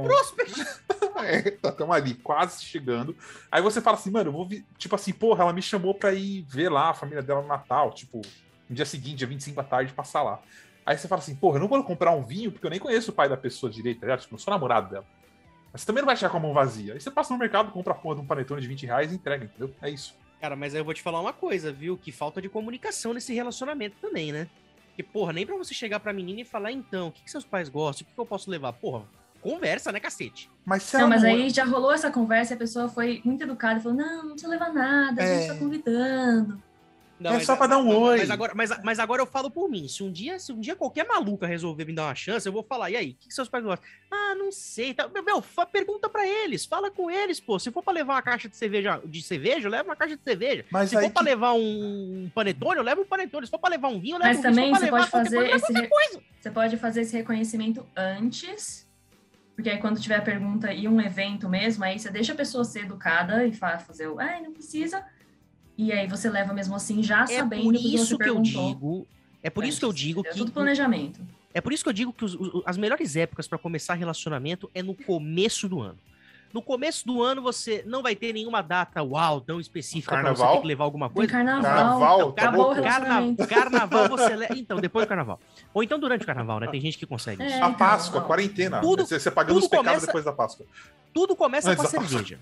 Então. 0.00 0.04
Prospect! 0.04 0.62
É, 1.24 1.52
tá 1.52 1.70
tão 1.70 1.92
ali, 1.92 2.14
quase 2.14 2.64
chegando. 2.64 3.16
Aí 3.50 3.62
você 3.62 3.80
fala 3.80 3.96
assim, 3.96 4.10
mano, 4.10 4.30
eu 4.30 4.32
vou 4.32 4.48
vir. 4.48 4.66
Tipo 4.76 4.96
assim, 4.96 5.12
porra, 5.12 5.44
ela 5.44 5.52
me 5.52 5.62
chamou 5.62 5.94
pra 5.94 6.12
ir 6.12 6.42
ver 6.48 6.68
lá 6.68 6.90
a 6.90 6.94
família 6.94 7.22
dela 7.22 7.42
no 7.42 7.46
Natal, 7.46 7.92
tipo, 7.92 8.22
no 8.68 8.74
dia 8.74 8.84
seguinte, 8.84 9.18
dia 9.18 9.26
25 9.28 9.54
da 9.54 9.62
tarde, 9.62 9.92
passar 9.92 10.22
lá. 10.22 10.42
Aí 10.84 10.98
você 10.98 11.06
fala 11.06 11.20
assim, 11.20 11.36
porra, 11.36 11.58
eu 11.58 11.60
não 11.60 11.68
vou 11.68 11.84
comprar 11.84 12.10
um 12.10 12.24
vinho, 12.24 12.50
porque 12.50 12.66
eu 12.66 12.70
nem 12.70 12.80
conheço 12.80 13.12
o 13.12 13.14
pai 13.14 13.28
da 13.28 13.36
pessoa 13.36 13.70
direito, 13.70 14.00
tá 14.00 14.06
ligado? 14.06 14.20
Tipo, 14.20 14.32
eu 14.32 14.36
não 14.36 14.42
sou 14.42 14.52
namorado 14.52 14.90
dela. 14.90 15.06
Mas 15.72 15.82
você 15.82 15.86
também 15.86 16.02
não 16.02 16.06
vai 16.06 16.16
chegar 16.16 16.30
com 16.30 16.38
a 16.38 16.40
mão 16.40 16.52
vazia. 16.52 16.94
Aí 16.94 17.00
você 17.00 17.10
passa 17.10 17.32
no 17.32 17.38
mercado, 17.38 17.70
compra 17.70 17.92
a 17.92 17.96
porra 17.96 18.16
de 18.16 18.22
um 18.22 18.26
panetone 18.26 18.60
de 18.60 18.66
20 18.66 18.86
reais 18.86 19.12
e 19.12 19.14
entrega, 19.14 19.44
entendeu? 19.44 19.72
É 19.80 19.88
isso. 19.88 20.16
Cara, 20.40 20.56
mas 20.56 20.74
aí 20.74 20.80
eu 20.80 20.84
vou 20.84 20.92
te 20.92 21.02
falar 21.02 21.20
uma 21.20 21.32
coisa, 21.32 21.72
viu? 21.72 21.96
Que 21.96 22.10
falta 22.10 22.42
de 22.42 22.48
comunicação 22.48 23.14
nesse 23.14 23.32
relacionamento 23.32 23.96
também, 24.00 24.32
né? 24.32 24.48
Porque, 24.88 25.04
porra, 25.04 25.32
nem 25.32 25.46
pra 25.46 25.56
você 25.56 25.72
chegar 25.72 26.00
pra 26.00 26.12
menina 26.12 26.40
e 26.40 26.44
falar, 26.44 26.72
então, 26.72 27.08
o 27.08 27.12
que, 27.12 27.22
que 27.22 27.30
seus 27.30 27.44
pais 27.44 27.68
gostam? 27.68 28.02
O 28.02 28.08
que, 28.08 28.14
que 28.14 28.20
eu 28.20 28.26
posso 28.26 28.50
levar? 28.50 28.72
Porra, 28.72 29.04
conversa, 29.42 29.92
né, 29.92 30.00
cacete? 30.00 30.48
Mas 30.64 30.84
se 30.84 30.96
Não, 30.96 31.08
mas 31.08 31.22
não- 31.22 31.28
aí 31.30 31.50
já 31.50 31.64
rolou 31.64 31.92
essa 31.92 32.10
conversa 32.10 32.54
e 32.54 32.56
a 32.56 32.58
pessoa 32.58 32.88
foi 32.88 33.20
muito 33.24 33.42
educada 33.42 33.80
e 33.80 33.82
falou: 33.82 33.98
não, 33.98 34.22
não 34.22 34.30
precisa 34.30 34.48
levar 34.50 34.72
nada, 34.72 35.22
a 35.22 35.26
gente 35.26 35.44
É. 35.44 35.48
tá 35.52 35.58
convidando. 35.58 36.62
Não, 37.20 37.30
É 37.30 37.34
mas- 37.34 37.46
só 37.46 37.54
pra 37.54 37.68
dar 37.68 37.78
um 37.78 37.84
mas- 37.86 37.96
oi. 37.96 38.18
Mas 38.18 38.30
agora, 38.30 38.52
mas, 38.52 38.70
mas 38.82 38.98
agora 38.98 39.22
eu 39.22 39.26
falo 39.26 39.48
por 39.48 39.68
mim. 39.70 39.86
Se 39.86 40.02
um 40.02 40.10
dia, 40.10 40.40
se 40.40 40.52
um 40.52 40.58
dia 40.58 40.74
qualquer 40.74 41.06
maluca 41.06 41.46
resolver 41.46 41.84
me 41.84 41.92
dar 41.94 42.06
uma 42.06 42.14
chance, 42.16 42.44
eu 42.48 42.52
vou 42.52 42.64
falar, 42.64 42.90
e 42.90 42.96
aí, 42.96 43.10
o 43.10 43.14
que, 43.14 43.28
que 43.28 43.34
seus 43.34 43.48
pais 43.48 43.62
gostam? 43.62 43.88
Ah, 44.10 44.34
não 44.34 44.50
sei. 44.50 44.92
Tá, 44.92 45.06
meu, 45.06 45.22
meu, 45.22 45.40
fa- 45.40 45.64
pergunta 45.64 46.08
pra 46.08 46.26
eles, 46.26 46.64
fala 46.64 46.90
com 46.90 47.08
eles, 47.08 47.38
pô. 47.38 47.60
Se 47.60 47.70
for 47.70 47.80
pra 47.80 47.92
levar 47.92 48.14
uma 48.14 48.22
caixa 48.22 48.48
de 48.48 48.56
cerveja, 48.56 49.00
de 49.04 49.22
cerveja, 49.22 49.68
leva 49.68 49.84
uma 49.90 49.94
caixa 49.94 50.16
de 50.16 50.22
cerveja. 50.24 50.64
Mas 50.68 50.90
Se 50.90 50.96
for 51.00 51.10
pra 51.12 51.22
que- 51.22 51.28
levar 51.28 51.52
um 51.52 52.28
panetone, 52.34 52.78
eu 52.78 52.82
levo 52.82 53.02
um 53.02 53.06
panetone. 53.06 53.46
Se 53.46 53.50
for 53.52 53.58
pra 53.60 53.70
levar 53.70 53.86
um 53.86 54.00
vinho, 54.00 54.16
eu 54.16 54.18
levo 54.18 54.28
Mas 54.28 54.38
um 54.38 54.42
vinho. 54.42 54.54
Se 54.54 54.60
também 54.60 54.74
você 54.74 54.90
pode 54.90 55.10
fazer 55.10 55.36
coisa, 55.36 55.56
esse 55.56 55.72
re- 55.72 55.86
coisa. 55.88 56.22
Você 56.40 56.50
pode 56.50 56.76
fazer 56.76 57.00
esse 57.02 57.16
reconhecimento 57.16 57.86
antes, 57.96 58.84
porque 59.54 59.70
aí 59.70 59.78
quando 59.78 60.00
tiver 60.00 60.20
pergunta 60.22 60.72
e 60.72 60.88
um 60.88 61.00
evento 61.00 61.48
mesmo, 61.48 61.84
aí 61.84 61.98
você 61.98 62.10
deixa 62.10 62.32
a 62.32 62.36
pessoa 62.36 62.64
ser 62.64 62.80
educada 62.84 63.46
e 63.46 63.52
fa- 63.52 63.78
fazer 63.78 64.08
o, 64.08 64.18
ai, 64.18 64.40
não 64.40 64.52
precisa. 64.52 65.04
E 65.76 65.92
aí 65.92 66.06
você 66.06 66.28
leva 66.30 66.52
mesmo 66.52 66.74
assim, 66.74 67.02
já 67.02 67.22
É 67.24 67.26
sabendo 67.38 67.62
por 67.64 67.74
que 67.74 67.94
isso 67.94 68.16
você 68.16 68.24
que 68.24 68.28
eu 68.30 68.40
digo. 68.40 69.06
É 69.42 69.50
por 69.50 69.64
isso 69.64 69.78
que 69.78 69.84
eu 69.84 69.92
digo 69.92 70.20
entendeu? 70.20 70.32
que. 70.32 70.38
Tudo 70.38 70.52
planejamento. 70.52 71.20
É 71.54 71.60
por 71.60 71.72
isso 71.72 71.82
que 71.82 71.88
eu 71.88 71.92
digo 71.92 72.12
que 72.12 72.24
os- 72.24 72.34
os- 72.34 72.62
as 72.64 72.76
melhores 72.78 73.14
épocas 73.16 73.46
pra 73.46 73.58
começar 73.58 73.94
relacionamento 73.94 74.70
é 74.74 74.82
no 74.82 74.94
começo 74.94 75.68
do 75.68 75.80
ano. 75.80 75.98
No 76.52 76.60
começo 76.60 77.06
do 77.06 77.22
ano 77.22 77.40
você 77.40 77.82
não 77.86 78.02
vai 78.02 78.14
ter 78.14 78.32
nenhuma 78.32 78.62
data 78.62 79.02
uau 79.02 79.40
tão 79.40 79.58
específica 79.58 80.18
pra 80.18 80.34
você 80.34 80.46
ter 80.46 80.60
que 80.60 80.66
levar 80.66 80.84
alguma 80.84 81.08
Tem 81.08 81.14
coisa. 81.14 81.32
carnaval, 81.32 81.62
Carnaval, 81.62 82.32
tá 82.32 82.42
acabou 82.42 82.64
o 82.64 82.66
louco? 82.68 82.82
Carna... 82.82 83.46
Carnaval 83.46 84.08
você 84.08 84.36
leva. 84.36 84.54
Então, 84.58 84.78
depois 84.78 85.06
do 85.06 85.08
carnaval. 85.08 85.40
Ou 85.72 85.82
então 85.82 85.98
durante 85.98 86.22
o 86.22 86.26
carnaval, 86.26 86.60
né? 86.60 86.66
Tem 86.68 86.80
gente 86.80 86.98
que 86.98 87.06
consegue 87.06 87.42
isso. 87.42 87.54
É. 87.54 87.60
A 87.62 87.66
então, 87.68 87.74
Páscoa, 87.74 88.20
a 88.20 88.24
quarentena. 88.24 88.80
Tudo- 88.80 89.06
você, 89.06 89.18
você 89.18 89.30
pagando 89.30 89.54
tudo 89.54 89.62
os 89.64 89.68
pecados 89.68 89.88
começa- 89.90 90.06
depois 90.06 90.24
da 90.24 90.32
Páscoa. 90.32 90.66
Tudo 91.14 91.34
começa 91.36 91.70
Antes 91.70 91.82
com 91.82 91.88
a 91.88 91.90
cerveja. 92.08 92.38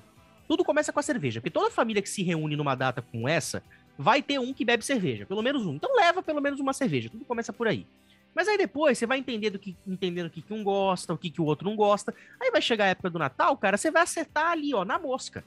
Tudo 0.48 0.64
começa 0.64 0.92
com 0.92 0.98
a 1.00 1.02
cerveja. 1.02 1.40
Porque 1.40 1.50
toda 1.50 1.70
família 1.70 2.02
que 2.02 2.08
se 2.10 2.22
reúne 2.22 2.56
numa 2.56 2.74
data 2.74 3.00
com 3.00 3.28
essa, 3.28 3.62
vai 3.96 4.20
ter 4.22 4.40
um 4.40 4.52
que 4.52 4.64
bebe 4.64 4.84
cerveja. 4.84 5.24
Pelo 5.26 5.42
menos 5.42 5.64
um. 5.64 5.74
Então 5.74 5.94
leva 5.94 6.22
pelo 6.22 6.40
menos 6.40 6.58
uma 6.58 6.72
cerveja. 6.72 7.08
Tudo 7.08 7.24
começa 7.24 7.52
por 7.52 7.68
aí. 7.68 7.86
Mas 8.34 8.46
aí 8.48 8.56
depois 8.56 8.96
você 8.98 9.06
vai 9.06 9.18
entender 9.18 9.50
do 9.50 9.58
que, 9.58 9.76
entendendo 9.86 10.26
o 10.26 10.30
que, 10.30 10.40
que 10.42 10.52
um 10.54 10.62
gosta, 10.62 11.12
o 11.12 11.18
que, 11.18 11.30
que 11.30 11.40
o 11.40 11.44
outro 11.44 11.68
não 11.68 11.76
gosta. 11.76 12.14
Aí 12.40 12.50
vai 12.50 12.62
chegar 12.62 12.84
a 12.84 12.88
época 12.88 13.10
do 13.10 13.18
Natal, 13.18 13.56
cara, 13.56 13.76
você 13.76 13.90
vai 13.90 14.02
acertar 14.02 14.52
ali, 14.52 14.72
ó, 14.74 14.84
na 14.84 14.98
mosca. 14.98 15.44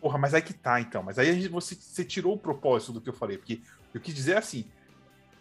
Porra, 0.00 0.18
mas 0.18 0.34
aí 0.34 0.42
que 0.42 0.52
tá, 0.52 0.80
então. 0.80 1.02
Mas 1.02 1.18
aí 1.18 1.30
a 1.30 1.32
gente- 1.32 1.48
você, 1.48 1.74
você 1.74 2.04
tirou 2.04 2.34
o 2.34 2.38
propósito 2.38 2.92
do 2.92 3.00
que 3.00 3.08
eu 3.08 3.14
falei. 3.14 3.38
Porque 3.38 3.60
eu 3.94 4.00
quis 4.00 4.14
dizer 4.14 4.36
assim: 4.36 4.66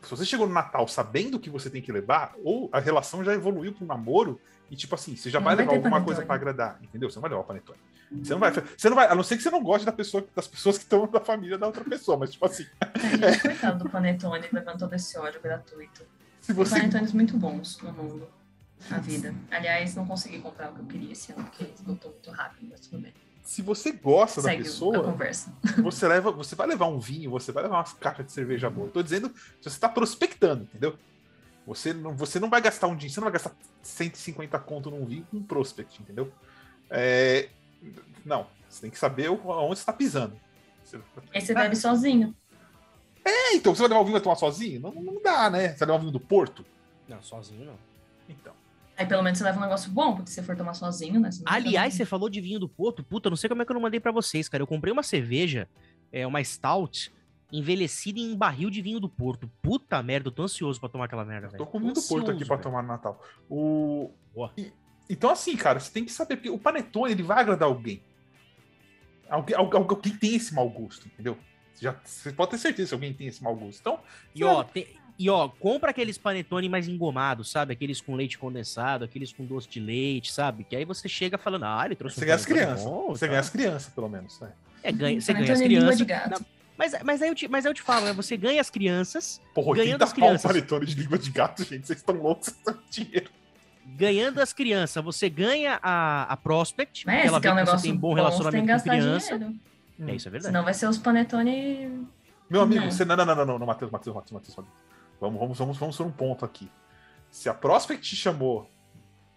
se 0.01 0.09
você 0.09 0.25
chegou 0.25 0.47
no 0.47 0.53
Natal 0.53 0.87
sabendo 0.87 1.35
o 1.35 1.39
que 1.39 1.49
você 1.49 1.69
tem 1.69 1.81
que 1.81 1.91
levar, 1.91 2.33
ou 2.43 2.69
a 2.71 2.79
relação 2.79 3.23
já 3.23 3.33
evoluiu 3.33 3.73
pro 3.73 3.85
namoro, 3.85 4.39
e 4.71 4.75
tipo 4.75 4.95
assim, 4.95 5.15
você 5.17 5.29
já 5.29 5.39
Não 5.39 5.45
vai 5.45 5.55
vai 5.55 5.65
levar 5.65 5.75
alguma 5.75 5.91
panetone. 5.97 6.05
coisa 6.15 6.25
pra 6.25 6.35
agradar, 6.35 6.79
entendeu? 6.81 7.09
Você 7.09 7.15
não 7.17 7.21
vai 7.21 7.31
levar 7.31 7.41
o 7.41 7.45
panetone. 7.45 7.79
Você 8.23 8.31
não 8.33 8.39
vai, 8.39 8.51
você 8.51 8.89
não 8.89 8.95
vai, 8.95 9.07
a 9.07 9.15
não 9.15 9.23
ser 9.23 9.37
que 9.37 9.43
você 9.43 9.49
não 9.49 9.61
goste 9.63 9.85
da 9.85 9.91
pessoa, 9.91 10.25
das 10.35 10.47
pessoas 10.47 10.77
que 10.77 10.83
estão 10.83 11.05
da 11.11 11.19
família 11.19 11.57
da 11.57 11.65
outra 11.65 11.83
pessoa, 11.83 12.15
mas 12.17 12.31
tipo 12.31 12.45
assim, 12.45 12.65
Ai, 12.79 13.31
gente, 13.31 13.41
coitado 13.41 13.83
do 13.83 13.89
Panetone, 13.89 14.47
levando 14.51 14.77
todo 14.79 14.93
esse 14.93 15.17
ódio 15.17 15.41
gratuito. 15.41 16.05
Se 16.43 16.53
você 16.53 16.75
panetones 16.75 17.11
muito 17.13 17.37
bons 17.37 17.79
no 17.81 17.91
mundo, 17.93 18.27
na 18.89 18.97
vida. 18.99 19.33
Aliás, 19.49 19.95
não 19.95 20.05
consegui 20.05 20.39
comprar 20.39 20.71
o 20.71 20.75
que 20.75 20.81
eu 20.81 20.85
queria 20.85 21.11
esse 21.13 21.31
ano, 21.31 21.43
porque 21.45 21.63
esgotou 21.73 22.11
muito 22.11 22.29
rápido, 22.31 22.67
mas 22.69 22.81
tudo 22.81 23.01
bem. 23.01 23.13
se 23.43 23.61
você 23.61 23.91
gosta 23.93 24.41
da 24.41 24.49
Segue 24.49 24.61
a 24.61 24.65
pessoa, 24.65 25.17
você 25.81 26.07
leva, 26.07 26.31
você 26.31 26.55
vai 26.55 26.67
levar 26.67 26.87
um 26.87 26.99
vinho, 26.99 27.31
você 27.31 27.51
vai 27.51 27.63
levar 27.63 27.77
umas 27.77 27.93
caixas 27.93 28.25
de 28.25 28.31
cerveja 28.31 28.69
boa. 28.69 28.89
Tô 28.89 29.01
dizendo, 29.01 29.29
se 29.61 29.69
você 29.69 29.79
tá 29.79 29.89
prospectando, 29.89 30.63
entendeu? 30.65 30.97
Você 31.65 31.93
não, 31.93 32.13
você 32.15 32.39
não 32.39 32.49
vai 32.49 32.61
gastar 32.61 32.87
um 32.87 32.95
dinheiro, 32.95 33.13
você 33.13 33.19
não 33.21 33.25
vai 33.25 33.33
gastar 33.33 33.55
150 33.81 34.59
conto 34.59 34.91
num 34.91 35.05
vinho 35.05 35.25
com 35.31 35.37
um 35.37 35.43
prospect, 35.43 36.01
entendeu? 36.01 36.31
É, 36.89 37.49
não, 38.25 38.47
você 38.69 38.81
tem 38.81 38.89
que 38.91 38.99
saber 38.99 39.29
onde 39.29 39.79
você 39.79 39.85
tá 39.85 39.93
pisando. 39.93 40.37
Você- 40.83 40.99
Aí 41.33 41.41
você 41.41 41.53
bebe 41.53 41.75
sozinho. 41.77 42.35
É, 43.25 43.55
então, 43.55 43.73
você 43.73 43.81
vai 43.81 43.89
levar 43.89 44.01
o 44.01 44.03
vinho 44.03 44.13
vai 44.13 44.21
tomar 44.21 44.35
sozinho? 44.35 44.79
Não, 44.81 44.91
não 44.91 45.21
dá, 45.21 45.49
né? 45.49 45.69
Você 45.69 45.79
vai 45.79 45.87
levar 45.87 45.95
o 45.97 45.99
vinho 45.99 46.11
do 46.11 46.19
Porto? 46.19 46.65
Não, 47.07 47.21
sozinho 47.21 47.65
não. 47.65 47.75
Então. 48.27 48.53
Aí 48.95 49.05
pelo 49.05 49.23
menos 49.23 49.39
você 49.39 49.43
leva 49.43 49.57
um 49.57 49.61
negócio 49.61 49.89
bom, 49.91 50.15
porque 50.15 50.29
se 50.29 50.35
você 50.35 50.43
for 50.43 50.55
tomar 50.55 50.73
sozinho, 50.75 51.19
né? 51.19 51.31
você 51.31 51.41
Aliás, 51.45 51.93
você 51.95 52.05
falou 52.05 52.29
de 52.29 52.39
vinho 52.39 52.59
do 52.59 52.69
Porto. 52.69 53.03
Puta, 53.03 53.29
não 53.29 53.37
sei 53.37 53.49
como 53.49 53.61
é 53.61 53.65
que 53.65 53.71
eu 53.71 53.75
não 53.75 53.81
mandei 53.81 53.99
pra 53.99 54.11
vocês, 54.11 54.47
cara. 54.47 54.61
Eu 54.61 54.67
comprei 54.67 54.93
uma 54.93 55.01
cerveja, 55.01 55.67
é 56.11 56.27
uma 56.27 56.43
Stout, 56.43 57.11
envelhecida 57.51 58.19
em 58.19 58.35
barril 58.35 58.69
de 58.69 58.81
vinho 58.81 58.99
do 58.99 59.09
Porto. 59.09 59.49
Puta 59.61 60.01
merda, 60.03 60.27
eu 60.27 60.31
tô 60.31 60.43
ansioso 60.43 60.79
pra 60.79 60.89
tomar 60.89 61.05
aquela 61.05 61.25
merda, 61.25 61.47
velho. 61.47 61.57
Tô 61.57 61.65
com 61.65 61.79
vinho 61.79 61.93
do 61.93 62.01
Porto 62.03 62.29
aqui 62.31 62.45
pra 62.45 62.55
velho. 62.57 62.63
tomar 62.63 62.81
no 62.83 62.87
Natal. 62.89 63.19
O... 63.49 64.11
Boa. 64.33 64.51
E- 64.57 64.71
Então, 65.09 65.29
assim, 65.31 65.55
cara, 65.57 65.79
você 65.79 65.91
tem 65.91 66.05
que 66.05 66.11
saber, 66.11 66.35
porque 66.35 66.49
o 66.49 66.59
panetone, 66.59 67.13
ele 67.13 67.23
vai 67.23 67.39
agradar 67.39 67.67
alguém. 67.67 68.01
Alguém, 69.29 69.55
alguém, 69.55 69.79
alguém 69.79 70.17
tem 70.17 70.35
esse 70.35 70.53
mau 70.53 70.69
gosto, 70.69 71.07
entendeu? 71.07 71.37
Você, 71.73 71.83
já, 71.85 71.95
você 72.03 72.31
pode 72.31 72.51
ter 72.51 72.57
certeza 72.57 72.89
se 72.89 72.93
alguém 72.93 73.13
tem 73.13 73.27
esse 73.27 73.41
mau 73.43 73.55
gosto. 73.55 73.79
Então, 73.79 73.99
E 74.35 74.43
ó, 74.43 74.63
tem- 74.63 74.87
e 75.17 75.29
ó, 75.29 75.47
compra 75.47 75.91
aqueles 75.91 76.17
panetone 76.17 76.67
mais 76.67 76.87
engomados, 76.87 77.49
sabe? 77.51 77.73
Aqueles 77.73 78.01
com 78.01 78.15
leite 78.15 78.37
condensado, 78.37 79.05
aqueles 79.05 79.31
com 79.31 79.45
doce 79.45 79.69
de 79.69 79.79
leite, 79.79 80.31
sabe? 80.31 80.63
Que 80.63 80.75
aí 80.75 80.85
você 80.85 81.07
chega 81.07 81.37
falando, 81.37 81.65
ah, 81.65 81.83
ele 81.85 81.95
trouxe 81.95 82.15
você 82.15 82.21
um 82.21 82.27
ganha 82.27 82.35
as 82.35 82.45
panetone 82.45 82.65
crianças. 82.65 82.85
bom, 82.85 83.07
Você 83.09 83.19
tá? 83.25 83.27
ganha 83.27 83.39
as 83.39 83.49
crianças, 83.49 83.93
pelo 83.93 84.09
menos. 84.09 84.39
Né? 84.39 84.51
É, 84.83 84.91
ganha, 84.91 85.21
você 85.21 85.33
ganha 85.33 85.53
as 85.53 85.61
crianças. 85.61 86.01
gato. 86.01 86.29
Não, 86.31 86.45
mas, 86.75 86.95
mas, 87.03 87.21
aí 87.21 87.29
eu 87.29 87.35
te, 87.35 87.47
mas 87.47 87.65
aí 87.65 87.69
eu 87.69 87.75
te 87.75 87.81
falo, 87.83 88.05
né? 88.07 88.13
Você 88.13 88.35
ganha 88.35 88.59
as 88.59 88.69
crianças, 88.71 89.39
Porra, 89.53 89.75
Ganhando 89.75 90.01
80 90.01 90.03
as 90.03 90.11
um 90.11 90.15
crianças. 90.15 90.41
panetone 90.51 90.85
de 90.87 90.95
língua 90.95 91.17
de 91.19 91.29
gato, 91.29 91.63
gente. 91.63 91.85
Vocês 91.85 91.99
estão 91.99 92.15
loucos, 92.15 92.47
vocês 92.47 92.57
estão 92.57 92.77
dinheiro. 92.89 93.29
ganhando 93.85 94.39
as 94.41 94.51
crianças, 94.51 95.03
você 95.03 95.29
ganha 95.29 95.79
a, 95.83 96.23
a 96.23 96.37
Prospect, 96.37 97.05
Mas 97.05 97.25
ela 97.25 97.37
esse 97.37 97.41
que 97.41 97.47
é 97.47 97.51
um 97.51 97.55
vê 97.55 97.61
que 97.61 97.65
você 97.67 97.71
negócio 97.71 97.89
tem 97.91 97.95
bom 97.95 98.13
relacionamento 98.13 98.61
com 98.63 98.67
gastar 98.67 98.89
criança. 98.97 99.37
dinheiro. 99.37 99.55
É, 99.99 100.15
isso 100.15 100.27
é 100.27 100.31
verdade. 100.31 100.51
Senão 100.51 100.63
vai 100.63 100.73
ser 100.73 100.87
os 100.87 100.97
panetone... 100.97 102.07
Meu 102.49 102.61
amigo, 102.61 102.81
Não. 102.81 102.91
você. 102.91 103.05
Não, 103.05 103.15
não, 103.15 103.25
não, 103.25 103.35
não, 103.35 103.45
não, 103.45 103.59
não, 103.59 103.67
Matheus, 103.67 103.89
Matheus, 103.91 104.15
Matheus, 104.15 104.31
Matheus. 104.33 104.55
Matheus. 104.57 104.77
Vamos, 105.19 105.39
vamos, 105.39 105.57
vamos, 105.57 105.77
vamos 105.77 105.97
por 105.97 106.05
um 106.05 106.11
ponto 106.11 106.43
aqui. 106.45 106.69
Se 107.31 107.49
a 107.49 107.53
Prospect 107.53 108.07
te 108.07 108.15
chamou 108.15 108.69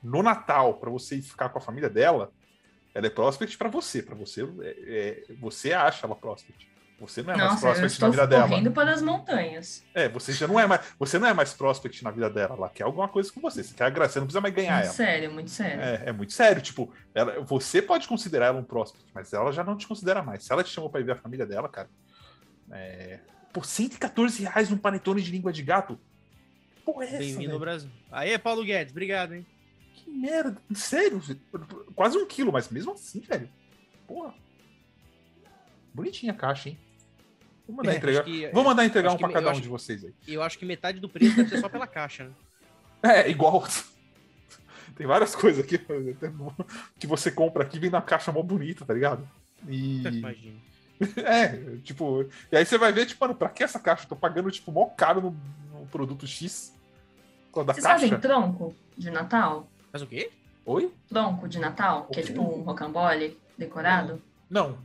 no 0.02 0.22
Natal 0.22 0.74
pra 0.74 0.90
você 0.90 1.16
ir 1.16 1.22
ficar 1.22 1.48
com 1.48 1.58
a 1.58 1.62
família 1.62 1.88
dela, 1.88 2.30
ela 2.94 3.06
é 3.06 3.10
Prospect 3.10 3.56
pra 3.56 3.68
você. 3.68 4.02
Pra 4.02 4.14
você, 4.14 4.42
é, 4.60 5.24
é- 5.30 5.34
você 5.40 5.72
acha 5.72 6.06
ela 6.06 6.16
Prospect. 6.16 6.68
Você 6.98 7.22
não 7.22 7.34
é 7.34 7.36
mais 7.36 7.50
Nossa, 7.52 7.66
eu 7.66 7.72
Prospect 7.72 8.00
na 8.00 8.08
vida 8.08 8.26
dela. 8.26 8.48
correndo 8.48 8.72
para 8.72 8.90
as 8.90 9.02
montanhas. 9.02 9.84
É, 9.92 10.08
você 10.08 10.32
já 10.32 10.48
não 10.48 10.58
é 10.58 10.66
mais. 10.66 10.80
Você 10.98 11.18
não 11.18 11.28
é 11.28 11.34
mais 11.34 11.52
Prospect 11.52 12.02
na 12.02 12.10
vida 12.10 12.30
dela. 12.30 12.54
Ela 12.56 12.68
quer 12.70 12.84
alguma 12.84 13.06
coisa 13.06 13.30
com 13.30 13.38
você. 13.38 13.62
Você 13.62 13.74
quer 13.74 13.84
agradecer, 13.84 14.14
você 14.14 14.20
não 14.20 14.26
precisa 14.26 14.40
mais 14.40 14.54
ganhar 14.54 14.72
Muito 14.76 14.84
ela. 14.86 14.94
sério, 14.94 15.32
muito 15.32 15.50
sério. 15.50 15.80
É, 15.82 16.02
é 16.06 16.12
muito 16.12 16.32
sério, 16.32 16.62
tipo, 16.62 16.90
ela, 17.14 17.38
você 17.42 17.82
pode 17.82 18.08
considerar 18.08 18.46
ela 18.46 18.58
um 18.58 18.64
prospect, 18.64 19.06
mas 19.14 19.30
ela 19.34 19.52
já 19.52 19.62
não 19.62 19.76
te 19.76 19.86
considera 19.86 20.22
mais. 20.22 20.42
Se 20.44 20.52
ela 20.52 20.64
te 20.64 20.70
chamou 20.70 20.88
pra 20.88 21.00
ir 21.00 21.04
ver 21.04 21.12
a 21.12 21.16
família 21.16 21.44
dela, 21.44 21.68
cara, 21.68 21.90
é, 22.70 23.20
por 23.52 23.66
114 23.66 24.42
reais 24.42 24.72
um 24.72 24.78
panetone 24.78 25.20
de 25.20 25.30
língua 25.30 25.52
de 25.52 25.62
gato, 25.62 26.00
porra 26.82 27.04
é 27.04 27.08
essa, 27.08 27.18
Bem-vindo 27.18 27.52
ao? 27.52 27.58
Brasil. 27.58 27.90
Aê, 28.10 28.38
Paulo 28.38 28.64
Guedes, 28.64 28.92
obrigado, 28.92 29.34
hein? 29.34 29.44
Que 29.92 30.10
merda, 30.10 30.56
sério, 30.74 31.20
quase 31.94 32.16
um 32.16 32.24
quilo, 32.26 32.50
mas 32.52 32.70
mesmo 32.70 32.92
assim, 32.92 33.20
velho, 33.20 33.50
porra. 34.06 34.32
Bonitinha 35.92 36.32
a 36.32 36.36
caixa, 36.36 36.70
hein? 36.70 36.78
Vou 37.66 37.76
mandar 37.76 37.92
É, 37.92 37.96
entregar, 37.96 38.24
que- 38.24 38.48
vou 38.52 38.64
mandar 38.64 38.84
entregar 38.84 39.10
um 39.12 39.16
me- 39.16 39.32
cada 39.32 39.48
um 39.48 39.50
acho- 39.50 39.60
de 39.60 39.68
vocês 39.68 40.04
aí. 40.04 40.14
Eu 40.28 40.42
acho 40.42 40.58
que 40.58 40.64
metade 40.64 41.00
do 41.00 41.08
preço 41.08 41.36
deve 41.36 41.48
ser 41.48 41.58
só 41.60 41.68
pela 41.68 41.86
caixa, 41.86 42.24
né? 42.24 42.30
É, 43.02 43.28
igual. 43.30 43.64
Tem 44.96 45.06
várias 45.06 45.34
coisas 45.36 45.62
aqui 45.64 45.78
que 46.98 47.06
você 47.06 47.30
compra 47.30 47.62
aqui, 47.62 47.78
vem 47.78 47.90
na 47.90 48.00
caixa 48.00 48.32
mó 48.32 48.42
bonita, 48.42 48.84
tá 48.84 48.94
ligado? 48.94 49.28
E. 49.68 50.02
Imagina. 50.08 50.56
É, 51.18 51.76
tipo, 51.84 52.24
e 52.50 52.56
aí 52.56 52.64
você 52.64 52.78
vai 52.78 52.90
ver, 52.92 53.04
tipo, 53.04 53.22
mano, 53.22 53.36
pra 53.36 53.50
que 53.50 53.62
essa 53.62 53.78
caixa? 53.78 54.04
Eu 54.04 54.08
tô 54.08 54.16
pagando, 54.16 54.50
tipo, 54.50 54.72
mó 54.72 54.86
caro 54.86 55.20
no, 55.20 55.36
no 55.80 55.86
produto 55.88 56.26
X. 56.26 56.72
Vocês 57.52 57.84
caixa? 57.84 58.06
fazem 58.06 58.18
tronco 58.18 58.74
de 58.96 59.10
Natal? 59.10 59.68
Mas 59.92 60.00
o 60.02 60.06
quê? 60.06 60.30
Oi? 60.64 60.90
Tronco 61.08 61.46
de 61.48 61.58
Natal? 61.58 62.06
Que 62.06 62.20
é 62.20 62.22
tipo 62.22 62.40
um 62.42 62.62
rocambole 62.62 63.38
decorado? 63.58 64.20
Não. 64.48 64.78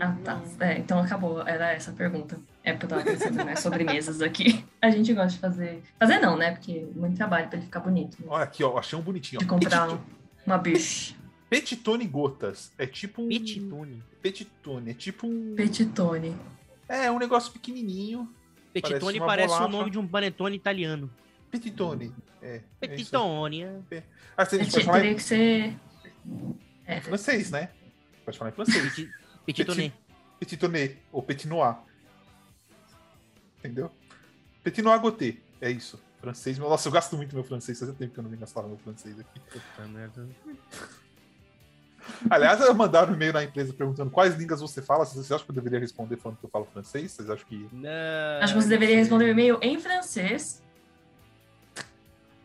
Ah, 0.00 0.16
tá. 0.24 0.42
É, 0.60 0.78
então 0.78 0.98
acabou. 1.00 1.46
Era 1.46 1.72
essa 1.72 1.90
a 1.90 1.94
pergunta. 1.94 2.38
É 2.64 2.72
porque 2.72 2.86
eu 2.86 2.88
tava 2.90 3.04
pensando, 3.04 3.44
né? 3.44 3.54
Sobremesas 3.56 4.20
aqui. 4.20 4.64
A 4.82 4.90
gente 4.90 5.12
gosta 5.14 5.30
de 5.32 5.38
fazer. 5.38 5.82
Fazer 5.98 6.18
não, 6.18 6.36
né? 6.36 6.50
Porque 6.52 6.72
é 6.94 6.98
muito 6.98 7.16
trabalho 7.16 7.46
pra 7.48 7.56
ele 7.56 7.66
ficar 7.66 7.80
bonito. 7.80 8.18
né? 8.20 8.26
Olha 8.28 8.44
aqui, 8.44 8.64
ó, 8.64 8.76
achei 8.78 8.98
um 8.98 9.02
bonitinho. 9.02 9.38
De 9.38 9.44
Ó. 9.46 9.48
comprar 9.48 9.86
Petito- 9.86 10.02
uma 10.46 10.58
biche. 10.58 11.16
Petitone 11.48 12.04
gotas. 12.06 12.72
É 12.76 12.86
tipo 12.86 13.22
um. 13.22 13.28
Petitone. 13.28 14.02
Petitone. 14.20 14.90
É 14.90 14.94
tipo 14.94 15.26
um. 15.28 15.54
Petitone. 15.54 16.36
É, 16.88 17.10
um 17.10 17.18
negócio 17.18 17.52
pequenininho. 17.52 18.28
Petitone 18.72 19.18
uma 19.18 19.26
parece 19.26 19.54
o 19.54 19.68
nome 19.68 19.90
de 19.90 19.98
um 19.98 20.06
panetone 20.06 20.56
italiano. 20.56 21.08
Petitone. 21.50 22.12
É. 22.42 22.56
é. 22.56 22.62
Petitone. 22.88 23.62
é. 23.62 24.02
Ah, 24.36 24.44
você 24.44 24.56
É, 24.56 24.58
pode 24.58 24.84
falar 24.84 24.98
teria 24.98 25.14
que 25.14 25.22
ser. 25.22 25.76
É, 26.84 27.00
francês, 27.00 27.50
né? 27.52 27.70
Pode 28.24 28.36
falar 28.36 28.50
em 28.50 28.54
francês. 28.54 29.08
Petit- 29.46 29.64
Petitone. 29.64 29.92
Petitone. 30.40 30.96
Ou 31.12 31.22
petit 31.22 31.46
noir. 31.48 31.78
Entendeu? 33.58 33.90
Petit 34.62 34.82
noir 34.82 35.00
goté. 35.00 35.36
É 35.60 35.70
isso. 35.70 35.98
Francês. 36.20 36.58
meu- 36.58 36.68
Nossa, 36.68 36.88
eu 36.88 36.92
gasto 36.92 37.16
muito 37.16 37.34
meu 37.34 37.44
francês. 37.44 37.78
Fazia 37.78 37.94
tempo 37.94 38.12
que 38.12 38.18
eu 38.18 38.22
não 38.24 38.30
me 38.30 38.36
gastava 38.36 38.66
meu 38.68 38.76
francês 38.78 39.18
aqui. 39.18 39.40
Puta 39.40 39.88
merda. 39.88 40.26
Aliás, 42.30 42.60
mandaram 42.74 43.12
um 43.12 43.16
e-mail 43.16 43.32
na 43.32 43.42
empresa 43.42 43.72
perguntando 43.72 44.10
quais 44.10 44.36
línguas 44.36 44.60
você 44.60 44.80
fala. 44.80 45.04
Vocês 45.04 45.30
acham 45.32 45.44
que 45.44 45.50
eu 45.50 45.54
deveria 45.56 45.78
responder 45.80 46.16
falando 46.16 46.38
que 46.38 46.44
eu 46.44 46.50
falo 46.50 46.64
francês? 46.66 47.12
Vocês 47.12 47.28
acham 47.28 47.46
que. 47.46 47.68
Não, 47.72 47.88
acho 48.42 48.54
que 48.54 48.62
você 48.62 48.68
deveria 48.68 48.96
responder 48.96 49.24
o 49.24 49.28
e-mail 49.28 49.58
em 49.60 49.78
francês, 49.80 50.62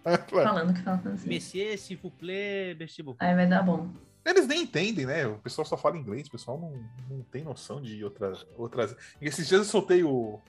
falando 0.30 0.74
que 0.74 0.82
fala 0.82 0.98
francês. 0.98 1.26
Monsieur, 1.26 1.78
s'il 1.78 1.98
vous 1.98 2.12
plaît, 2.12 2.76
merci 2.78 3.04
beaucoup. 3.04 3.24
Aí 3.24 3.36
vai 3.36 3.48
dar 3.48 3.62
bom. 3.62 3.88
Eles 4.24 4.48
nem 4.48 4.64
entendem, 4.64 5.06
né? 5.06 5.26
O 5.26 5.38
pessoal 5.40 5.66
só 5.66 5.76
fala 5.76 5.98
inglês, 5.98 6.28
o 6.28 6.32
pessoal 6.32 6.60
não, 6.60 6.72
não 7.10 7.24
tem 7.24 7.44
noção 7.44 7.82
de 7.82 8.04
outras, 8.04 8.46
outras. 8.56 8.96
E 9.20 9.28
esses 9.28 9.48
dias 9.48 9.62
eu 9.62 9.66
soltei 9.66 10.04
o. 10.04 10.40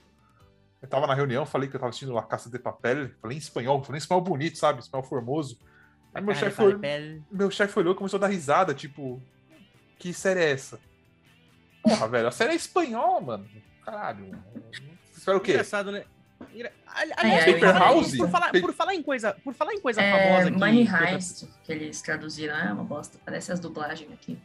Eu 0.81 0.89
tava 0.89 1.07
na 1.07 1.15
reunião, 1.15 1.47
falei 1.47 1.69
que 1.69 1.77
eu 1.77 1.81
tava 1.81 1.91
assistindo 1.91 2.13
La 2.13 2.23
Caça 2.23 2.51
de 2.51 2.59
Papel, 2.59 3.11
falei 3.21 3.37
em 3.37 3.41
espanhol, 3.41 3.83
falei 3.83 3.99
em 3.99 4.03
espanhol 4.03 4.21
bonito, 4.21 4.59
sabe? 4.59 4.81
Espanhol 4.81 5.05
formoso. 5.05 5.59
Aí 6.13 6.23
meu 6.23 6.35
chefe 6.35 6.61
olhou, 6.61 6.75
papel. 6.75 7.23
meu 7.31 7.51
chefe 7.51 7.79
olhou 7.79 7.95
e 7.95 7.97
começou 7.97 8.19
a 8.19 8.21
dar 8.21 8.27
risada, 8.27 8.75
tipo, 8.75 9.23
que 9.99 10.13
série 10.13 10.41
é 10.41 10.51
essa? 10.51 10.79
Porra, 11.83 12.09
velho, 12.09 12.29
a 12.29 12.33
série 12.33 12.53
é 12.53 12.57
espanhol, 12.57 13.21
mano. 13.21 13.49
Caralho. 13.85 14.39
Espera 15.17 15.39
o 15.39 15.41
quê? 15.41 15.53
Engraçado, 15.53 15.91
né? 15.91 16.05
Aliás, 16.87 17.47
é, 17.47 17.53
por, 17.53 17.61
falar, 17.61 17.79
House? 17.79 18.17
por, 18.17 18.29
falar, 18.29 18.53
por 18.53 18.73
falar 18.73 18.95
em 18.95 19.03
coisa, 19.03 19.37
por 19.45 19.55
falar 19.55 19.73
em 19.75 19.81
coisa 19.81 20.01
É, 20.03 20.29
famosa 20.29 20.49
aqui. 20.49 20.59
Money 20.59 20.89
Heist, 20.89 21.47
que 21.65 21.73
eles 21.73 22.01
traduziram, 22.03 22.57
é 22.57 22.73
uma 22.73 22.85
bosta. 22.85 23.19
Parece 23.25 23.53
as 23.53 23.61
dublagens 23.61 24.11
aqui. 24.13 24.39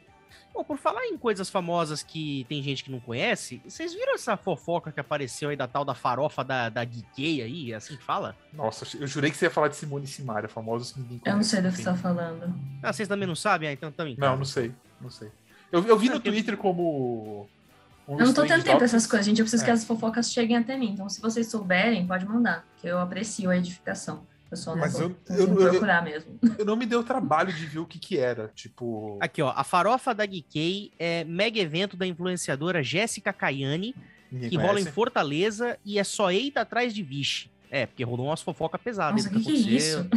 Pô, 0.53 0.63
por 0.63 0.77
falar 0.77 1.05
em 1.05 1.17
coisas 1.17 1.49
famosas 1.49 2.01
que 2.01 2.45
tem 2.49 2.63
gente 2.63 2.83
que 2.83 2.89
não 2.89 2.99
conhece, 2.99 3.61
vocês 3.63 3.93
viram 3.93 4.15
essa 4.15 4.35
fofoca 4.35 4.91
que 4.91 4.99
apareceu 4.99 5.49
aí 5.49 5.55
da 5.55 5.67
tal 5.67 5.85
da 5.85 5.93
farofa 5.93 6.43
da, 6.43 6.69
da 6.69 6.83
Geekei 6.83 7.43
aí? 7.43 7.73
É 7.73 7.75
assim 7.75 7.95
que 7.95 8.03
fala? 8.03 8.35
Nossa, 8.51 8.87
eu 8.97 9.05
jurei 9.05 9.29
que 9.29 9.37
você 9.37 9.45
ia 9.45 9.51
falar 9.51 9.67
de 9.67 9.75
Simone 9.75 10.05
e 10.05 10.07
Simaria, 10.07 10.49
famosos 10.49 10.93
que 10.93 10.99
ninguém 10.99 11.21
Eu 11.25 11.35
não 11.35 11.43
sei 11.43 11.61
do 11.61 11.69
que 11.69 11.77
você 11.77 11.83
tá 11.83 11.95
falando. 11.95 12.55
Ah, 12.81 12.91
vocês 12.91 13.07
também 13.07 13.27
não 13.27 13.35
sabem? 13.35 13.69
Ah, 13.69 13.73
então 13.73 13.91
também. 13.91 14.15
Não, 14.17 14.35
não 14.35 14.45
sei, 14.45 14.71
não 14.99 15.11
sei. 15.11 15.29
Eu, 15.71 15.85
eu 15.85 15.97
vi 15.97 16.09
no 16.09 16.19
Twitter 16.19 16.57
como. 16.57 17.47
Um 18.07 18.19
Eu 18.19 18.25
não 18.27 18.33
tô 18.33 18.45
tendo 18.45 18.63
tempo 18.63 18.77
pra 18.77 18.85
essas 18.85 19.05
coisas, 19.05 19.25
gente. 19.25 19.39
Eu 19.39 19.43
preciso 19.45 19.63
É. 19.63 19.65
que 19.65 19.71
as 19.71 19.83
fofocas 19.83 20.31
cheguem 20.31 20.55
até 20.57 20.77
mim. 20.77 20.91
Então, 20.91 21.09
se 21.09 21.19
vocês 21.21 21.47
souberem, 21.49 22.05
pode 22.07 22.25
mandar, 22.25 22.65
que 22.77 22.87
eu 22.87 22.99
aprecio 22.99 23.49
a 23.49 23.57
edificação. 23.57 24.25
Eu 24.49 24.55
só 24.55 24.71
não 24.71 24.79
Mas 24.79 24.93
vou 24.93 25.01
eu- 25.01 25.15
eu- 25.37 25.59
eu- 25.59 25.69
procurar 25.71 26.01
mesmo. 26.01 26.39
Eu 26.57 26.63
não 26.65 26.77
me 26.77 26.85
dei 26.85 26.97
o 26.97 27.03
trabalho 27.03 27.51
de 27.51 27.65
ver 27.65 27.79
o 27.79 27.85
que 27.85 27.99
que 27.99 28.17
era. 28.17 28.49
Tipo. 28.55 29.17
Aqui, 29.19 29.41
ó. 29.41 29.51
A 29.53 29.61
farofa 29.65 30.15
da 30.15 30.25
Geekei 30.25 30.91
é 30.97 31.25
mega 31.25 31.59
evento 31.59 31.97
da 31.97 32.07
influenciadora 32.07 32.81
Jéssica 32.81 33.33
Caiane, 33.33 33.93
ninguém 34.31 34.49
que 34.49 34.55
rola 34.55 34.69
em 34.79 34.83
conhece. 34.83 34.91
Fortaleza 34.91 35.77
e 35.83 35.99
é 35.99 36.03
só 36.05 36.31
eita 36.31 36.61
atrás 36.61 36.93
de 36.93 37.03
vixe. 37.03 37.49
É, 37.69 37.85
porque 37.85 38.05
rolou 38.05 38.27
umas 38.27 38.41
fofocas 38.41 38.79
pesadas. 38.81 39.25
Nossa, 39.25 39.37
que 39.37 39.43
que 39.43 39.51
é 39.51 39.75
isso? 39.75 40.07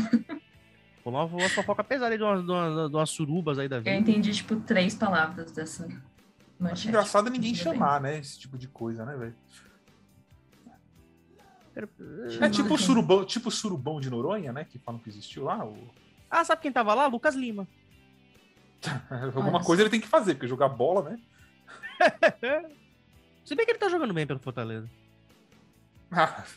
Rolou 1.05 1.27
uma- 1.27 1.37
umas 1.39 1.51
fofocas 1.53 1.85
pesadas 1.87 2.13
aí 2.13 2.19
de 2.19 2.23
umas, 2.23 2.45
de 2.45 2.51
umas- 2.53 2.91
de 2.91 2.97
umas 2.97 3.11
surubas 3.11 3.59
aí 3.59 3.69
da 3.69 3.79
Eu 3.79 3.83
vida. 3.83 3.97
entendi, 3.97 4.33
tipo, 4.33 4.55
três 4.57 4.95
palavras 4.95 5.51
dessa 5.51 5.89
Acho 6.61 6.69
manchete. 6.69 6.89
engraçado 6.89 7.29
é 7.29 7.31
ninguém 7.31 7.55
Tudo 7.55 7.65
bem. 7.71 7.73
chamar, 7.79 8.01
né? 8.01 8.19
Esse 8.19 8.39
tipo 8.39 8.59
de 8.59 8.69
coisa, 8.69 9.05
né, 9.05 9.17
velho? 9.17 9.35
É 11.77 12.31
Chamar 12.31 12.51
tipo 12.51 12.75
o 12.75 12.79
surubão, 12.79 13.25
tipo 13.25 13.51
surubão 13.51 14.01
de 14.01 14.11
Noronha, 14.11 14.53
né? 14.53 14.65
Que 14.65 14.79
falam 14.79 15.01
que 15.01 15.09
existiu 15.09 15.45
lá. 15.45 15.65
o- 15.65 15.89
Ah, 16.31 16.45
sabe 16.45 16.61
quem 16.63 16.73
tava 16.73 16.93
lá? 16.95 17.07
Lucas 17.07 17.35
Lima. 17.35 17.67
Alguma 19.35 19.57
Olha 19.59 19.65
coisa 19.65 19.83
ele 19.83 19.91
tem 19.91 20.01
que 20.01 20.09
fazer, 20.09 20.35
porque 20.35 20.49
jogar 20.49 20.69
bola, 20.69 21.11
né? 21.11 21.21
Se 23.45 23.55
bem 23.55 23.65
que 23.65 23.73
ele 23.73 23.79
tá 23.79 23.89
jogando 23.89 24.13
bem 24.15 24.27
pelo 24.27 24.39
Fortaleza. 24.41 24.89
Ah. 26.11 26.45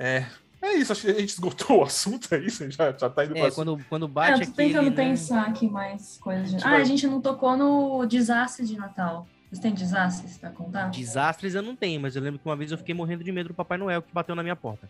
É. 0.00 0.28
É 0.60 0.72
isso, 0.74 0.90
acho 0.92 1.02
que 1.02 1.10
a 1.10 1.14
gente 1.20 1.28
esgotou 1.30 1.80
o 1.80 1.84
assunto, 1.84 2.34
é 2.34 2.38
isso? 2.38 2.68
Já, 2.70 2.90
já 2.92 3.08
tá 3.08 3.24
indo 3.24 3.36
É, 3.36 3.42
pra 3.42 3.50
quando, 3.52 3.78
quando 3.88 4.06
Ah, 4.06 4.08
bate 4.08 4.32
eu 4.32 4.38
tô 4.38 4.42
aqui. 4.44 4.52
tentando 4.52 4.90
né? 4.90 4.96
pensar 4.96 5.46
aqui 5.46 5.68
mais 5.68 6.18
coisas. 6.20 6.46
De... 6.46 6.50
Gente 6.52 6.66
Ah, 6.66 6.70
vai- 6.70 6.80
a 6.80 6.84
gente 6.84 7.06
não 7.06 7.20
tocou 7.20 7.56
no 7.56 8.04
desastre 8.06 8.66
de 8.66 8.76
Natal. 8.76 9.26
Vocês 9.48 9.60
têm 9.60 9.72
desastres 9.72 10.36
pra 10.36 10.50
contar? 10.50 10.90
Desastres 10.90 11.54
eu 11.54 11.62
não 11.62 11.74
tenho, 11.76 12.00
mas 12.00 12.14
eu 12.16 12.22
lembro 12.22 12.38
que 12.40 12.46
uma 12.46 12.56
vez 12.56 12.70
eu 12.72 12.76
fiquei 12.78 12.94
morrendo 12.94 13.22
de 13.24 13.30
medo 13.32 13.48
do 13.48 13.54
Papai 13.54 13.78
Noel 13.78 14.02
que 14.02 14.12
bateu 14.12 14.34
na 14.34 14.42
minha 14.42 14.56
porta. 14.56 14.88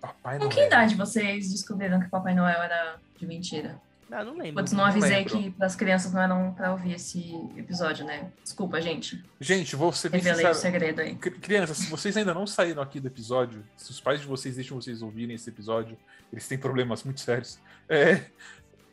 Papai 0.00 0.38
Com 0.38 0.44
Noel. 0.44 0.54
que 0.56 0.64
idade 0.66 0.94
vocês 0.94 1.50
descobriram 1.50 1.98
que 1.98 2.08
Papai 2.08 2.34
Noel 2.34 2.62
era 2.62 2.96
de 3.18 3.26
mentira? 3.26 3.80
Ah, 4.10 4.24
não 4.24 4.38
lembro. 4.38 4.54
Putz, 4.62 4.72
não 4.72 4.84
avisei 4.84 5.10
lembro. 5.24 5.30
que 5.38 5.54
as 5.60 5.76
crianças 5.76 6.12
não 6.12 6.20
eram 6.22 6.52
pra 6.54 6.72
ouvir 6.72 6.94
esse 6.94 7.30
episódio, 7.56 8.06
né? 8.06 8.30
Desculpa, 8.42 8.80
gente. 8.80 9.22
Gente, 9.38 9.76
vou 9.76 9.92
ser 9.92 10.08
bem 10.08 10.20
Revelei 10.20 10.46
o 10.46 10.54
sincero. 10.54 10.72
segredo 10.72 11.00
aí. 11.00 11.14
Cri- 11.16 11.38
Crianças, 11.38 11.76
se 11.76 11.90
vocês 11.90 12.16
ainda 12.16 12.32
não 12.32 12.46
saíram 12.46 12.82
aqui 12.82 13.00
do 13.00 13.06
episódio, 13.06 13.62
se 13.76 13.90
os 13.90 14.00
pais 14.00 14.20
de 14.20 14.26
vocês 14.26 14.54
deixam 14.56 14.80
vocês 14.80 15.02
ouvirem 15.02 15.34
esse 15.34 15.50
episódio, 15.50 15.96
eles 16.32 16.48
têm 16.48 16.56
problemas 16.56 17.04
muito 17.04 17.20
sérios. 17.20 17.58
É, 17.88 18.22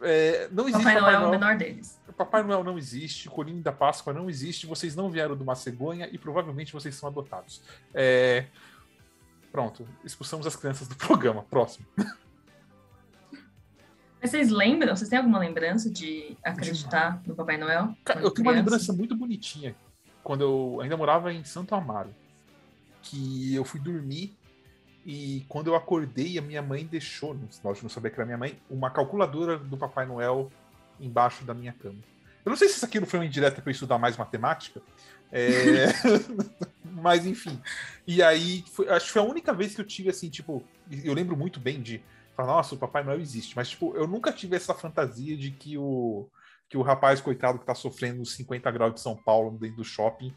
é, 0.02 0.50
não 0.52 0.68
existe 0.68 0.84
Papai 0.84 1.00
Noel 1.02 1.14
é 1.14 1.18
o 1.18 1.22
Noel. 1.22 1.32
menor 1.40 1.58
deles. 1.58 1.98
Papai 2.18 2.44
Noel 2.44 2.64
não 2.64 2.78
existe, 2.78 3.30
Colinho 3.30 3.62
da 3.62 3.72
Páscoa 3.72 4.12
não 4.14 4.30
existe, 4.30 4.66
vocês 4.68 4.96
não 4.96 5.10
vieram 5.10 5.36
de 5.36 5.44
uma 5.44 5.56
cegonha 5.56 6.10
e 6.12 6.18
provavelmente 6.18 6.74
vocês 6.74 6.94
são 6.96 7.08
adotados. 7.10 7.62
É, 7.94 8.46
Pronto, 9.52 9.88
expulsamos 10.04 10.46
as 10.46 10.56
crianças 10.58 10.86
do 10.90 10.96
programa. 10.98 11.42
Próximo. 11.44 11.86
Vocês 14.28 14.50
lembram? 14.50 14.96
Vocês 14.96 15.10
têm 15.10 15.20
alguma 15.20 15.40
lembrança 15.40 15.90
de 15.90 16.38
acreditar 16.44 17.22
no 17.26 17.36
Papai 17.36 17.58
Noel? 17.58 17.96
Cara, 18.04 18.22
eu 18.22 18.32
tenho 18.32 18.48
uma 18.48 18.54
lembrança 18.56 18.92
muito 18.94 19.16
bonitinha 19.16 19.76
quando 20.24 20.42
eu 20.42 20.82
ainda 20.82 20.98
morava 20.98 21.32
em 21.34 21.44
Santo 21.44 21.76
Amaro. 21.76 22.10
Que 23.02 23.54
eu 23.54 23.64
fui 23.64 23.80
dormir 23.80 24.36
e 25.06 25.46
quando 25.48 25.68
eu 25.68 25.76
acordei, 25.76 26.40
a 26.40 26.42
minha 26.42 26.62
mãe 26.64 26.84
deixou, 26.86 27.38
lógico, 27.64 27.86
não 27.86 27.90
sabia 27.90 28.10
que 28.10 28.16
era 28.16 28.26
minha 28.26 28.38
mãe, 28.38 28.58
uma 28.68 28.90
calculadora 28.90 29.56
do 29.60 29.78
Papai 29.78 30.08
Noel 30.08 30.52
embaixo 31.00 31.44
da 31.44 31.54
minha 31.54 31.72
cama. 31.72 32.00
Eu 32.44 32.50
não 32.50 32.56
sei 32.58 32.68
se 32.68 32.78
isso 32.78 32.86
aqui 32.86 33.00
não 33.00 33.06
foi 33.06 33.20
uma 33.20 33.26
indireta 33.26 33.62
para 33.62 33.72
estudar 33.72 34.00
mais 34.00 34.18
matemática, 34.18 34.82
é, 35.32 35.86
mas 36.84 37.26
enfim. 37.28 37.60
E 38.08 38.24
aí, 38.24 38.64
foi- 38.72 38.90
acho 38.90 39.06
que 39.08 39.12
foi 39.12 39.22
a 39.22 39.26
única 39.26 39.54
vez 39.54 39.76
que 39.76 39.82
eu 39.82 39.86
tive 39.86 40.10
assim, 40.10 40.30
tipo, 40.30 40.64
eu 41.04 41.14
lembro 41.14 41.38
muito 41.38 41.60
bem 41.60 41.82
de 41.82 42.02
falar, 42.36 42.54
nossa, 42.54 42.76
o 42.76 42.78
Papai 42.78 43.04
Noel 43.04 43.20
existe, 43.20 43.56
mas 43.56 43.70
tipo, 43.70 43.96
eu 43.96 44.08
nunca 44.08 44.32
tive 44.32 44.56
essa 44.56 44.74
fantasia 44.74 45.38
de 45.38 45.52
que 45.52 45.78
o 45.78 46.30
que 46.68 46.78
o 46.78 46.82
rapaz 46.82 47.22
coitado 47.22 47.60
que 47.60 47.66
tá 47.66 47.76
sofrendo 47.76 48.20
nos 48.20 48.34
50 48.34 48.72
graus 48.72 48.96
de 48.96 49.00
São 49.00 49.16
Paulo 49.16 49.56
dentro 49.58 49.78
do 49.78 49.84
shopping 49.84 50.34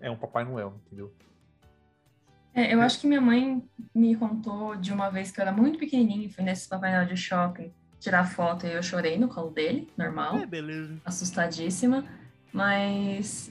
é 0.00 0.10
um 0.10 0.16
Papai 0.16 0.44
Noel, 0.44 0.80
entendeu? 0.86 1.12
É, 2.54 2.72
eu 2.72 2.80
acho 2.80 3.00
que 3.00 3.06
minha 3.06 3.20
mãe 3.20 3.62
me 3.94 4.14
contou 4.14 4.76
de 4.76 4.92
uma 4.92 5.10
vez 5.10 5.30
que 5.30 5.40
eu 5.40 5.42
era 5.42 5.52
muito 5.52 5.78
pequenininha 5.78 6.26
e 6.26 6.28
fui 6.28 6.44
nesse 6.44 6.68
Papai 6.68 6.92
Noel 6.92 7.06
de 7.06 7.16
shopping 7.16 7.72
tirar 7.98 8.24
foto 8.24 8.66
e 8.66 8.72
eu 8.72 8.82
chorei 8.82 9.18
no 9.18 9.28
colo 9.28 9.50
dele, 9.50 9.88
normal. 9.96 10.38
É, 10.38 10.46
beleza. 10.46 11.00
assustadíssima, 11.04 12.04
mas 12.52 13.50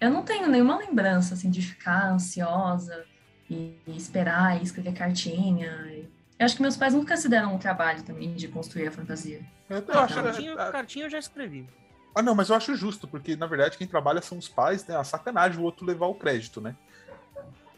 eu 0.00 0.10
não 0.10 0.22
tenho 0.22 0.48
nenhuma 0.48 0.78
lembrança 0.78 1.34
assim 1.34 1.50
de 1.50 1.62
ficar 1.62 2.10
ansiosa 2.10 3.04
e, 3.48 3.76
e 3.86 3.96
esperar 3.96 4.60
e 4.60 4.64
escrever 4.64 4.92
cartinha. 4.92 5.70
E- 5.92 6.19
Eu 6.40 6.46
acho 6.46 6.56
que 6.56 6.62
meus 6.62 6.74
pais 6.74 6.94
nunca 6.94 7.18
se 7.18 7.28
deram 7.28 7.54
o 7.54 7.58
trabalho 7.58 8.02
também 8.02 8.32
de 8.32 8.48
construir 8.48 8.88
a 8.88 8.90
fantasia. 8.90 9.44
Eu, 9.68 9.84
eu 9.86 10.00
acho, 10.00 10.14
cartinha, 10.14 10.54
ah, 10.54 10.72
cartinha 10.72 11.04
eu 11.04 11.10
já 11.10 11.18
escrevi. 11.18 11.68
ah, 12.14 12.22
não, 12.22 12.34
mas 12.34 12.48
eu 12.48 12.56
acho 12.56 12.74
justo, 12.74 13.06
porque 13.06 13.36
na 13.36 13.46
verdade 13.46 13.76
quem 13.76 13.86
trabalha 13.86 14.22
são 14.22 14.38
os 14.38 14.48
pais, 14.48 14.86
né? 14.86 14.96
A 14.96 15.04
sacanagem 15.04 15.60
o 15.60 15.62
outro 15.62 15.84
levar 15.84 16.06
o 16.06 16.14
crédito, 16.14 16.58
né? 16.58 16.74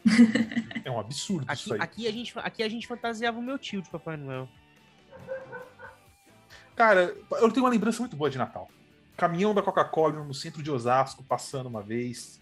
É 0.85 0.89
um 0.91 0.97
absurdo 0.99 1.45
Aqui, 1.47 1.61
isso 1.61 1.73
aí. 1.73 1.81
aqui, 1.81 2.07
a 2.07 2.11
gente, 2.11 2.39
aqui 2.39 2.63
a 2.63 2.69
gente 2.69 2.87
fantasiava 2.87 3.37
o 3.37 3.41
meu 3.41 3.59
tio 3.59 3.81
de 3.81 3.89
Papai 3.89 4.15
Noel. 4.15 4.47
Cara, 6.73 7.15
eu 7.33 7.51
tenho 7.51 7.65
uma 7.65 7.71
lembrança 7.71 7.99
muito 7.99 8.15
boa 8.15 8.29
de 8.29 8.37
Natal. 8.37 8.69
Caminhão 9.17 9.53
da 9.53 9.61
Coca-Cola 9.61 10.23
no 10.23 10.33
centro 10.33 10.63
de 10.63 10.71
Osasco, 10.71 11.23
passando 11.23 11.67
uma 11.67 11.81
vez. 11.81 12.41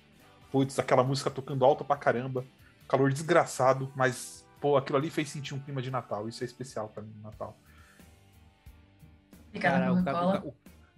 Putz, 0.51 0.77
aquela 0.77 1.03
música 1.03 1.29
tocando 1.29 1.65
alto 1.65 1.83
pra 1.83 1.97
caramba. 1.97 2.45
Calor 2.87 3.11
desgraçado, 3.11 3.91
mas, 3.95 4.40
pô, 4.61 4.77
aquilo 4.77 4.97
ali 4.97 5.09
fez 5.09 5.29
sentir 5.29 5.53
um 5.53 5.59
clima 5.59 5.81
de 5.81 5.91
Natal. 5.91 6.29
Isso 6.29 6.43
é 6.43 6.45
especial 6.45 6.87
pra 6.87 7.03
mim, 7.03 7.13
Natal. 7.21 7.57
Obrigada, 9.49 9.77
Cara, 9.77 9.91
Obrigada 9.91 10.53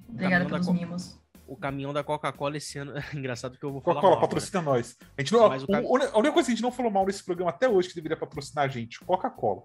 caminhão 0.10 0.40
da 0.44 0.46
pelos 0.50 0.68
mimos. 0.68 1.20
o 1.48 1.56
caminhão 1.58 1.94
da 1.94 2.04
Coca-Cola 2.04 2.58
esse 2.58 2.78
ano. 2.78 2.94
Engraçado 3.16 3.58
que 3.58 3.64
eu 3.66 3.72
vou 3.72 3.82
falar. 3.82 3.96
Coca-Cola, 4.02 4.22
patrocina 4.22 4.62
nós. 4.62 4.96
A, 5.18 5.22
gente 5.22 5.34
não, 5.34 5.50
Mas 5.50 5.64
o 5.64 5.66
o- 5.66 5.70
ca- 5.70 5.78
a 6.14 6.18
única 6.20 6.34
coisa 6.34 6.46
que 6.48 6.52
a 6.52 6.56
gente 6.56 6.62
não 6.62 6.72
falou 6.72 6.92
mal 6.92 7.06
nesse 7.06 7.24
programa 7.24 7.50
até 7.52 7.68
hoje 7.68 7.90
que 7.90 7.96
deveria 7.96 8.18
patrocinar 8.18 8.66
a 8.66 8.68
gente, 8.68 9.00
Coca-Cola. 9.00 9.64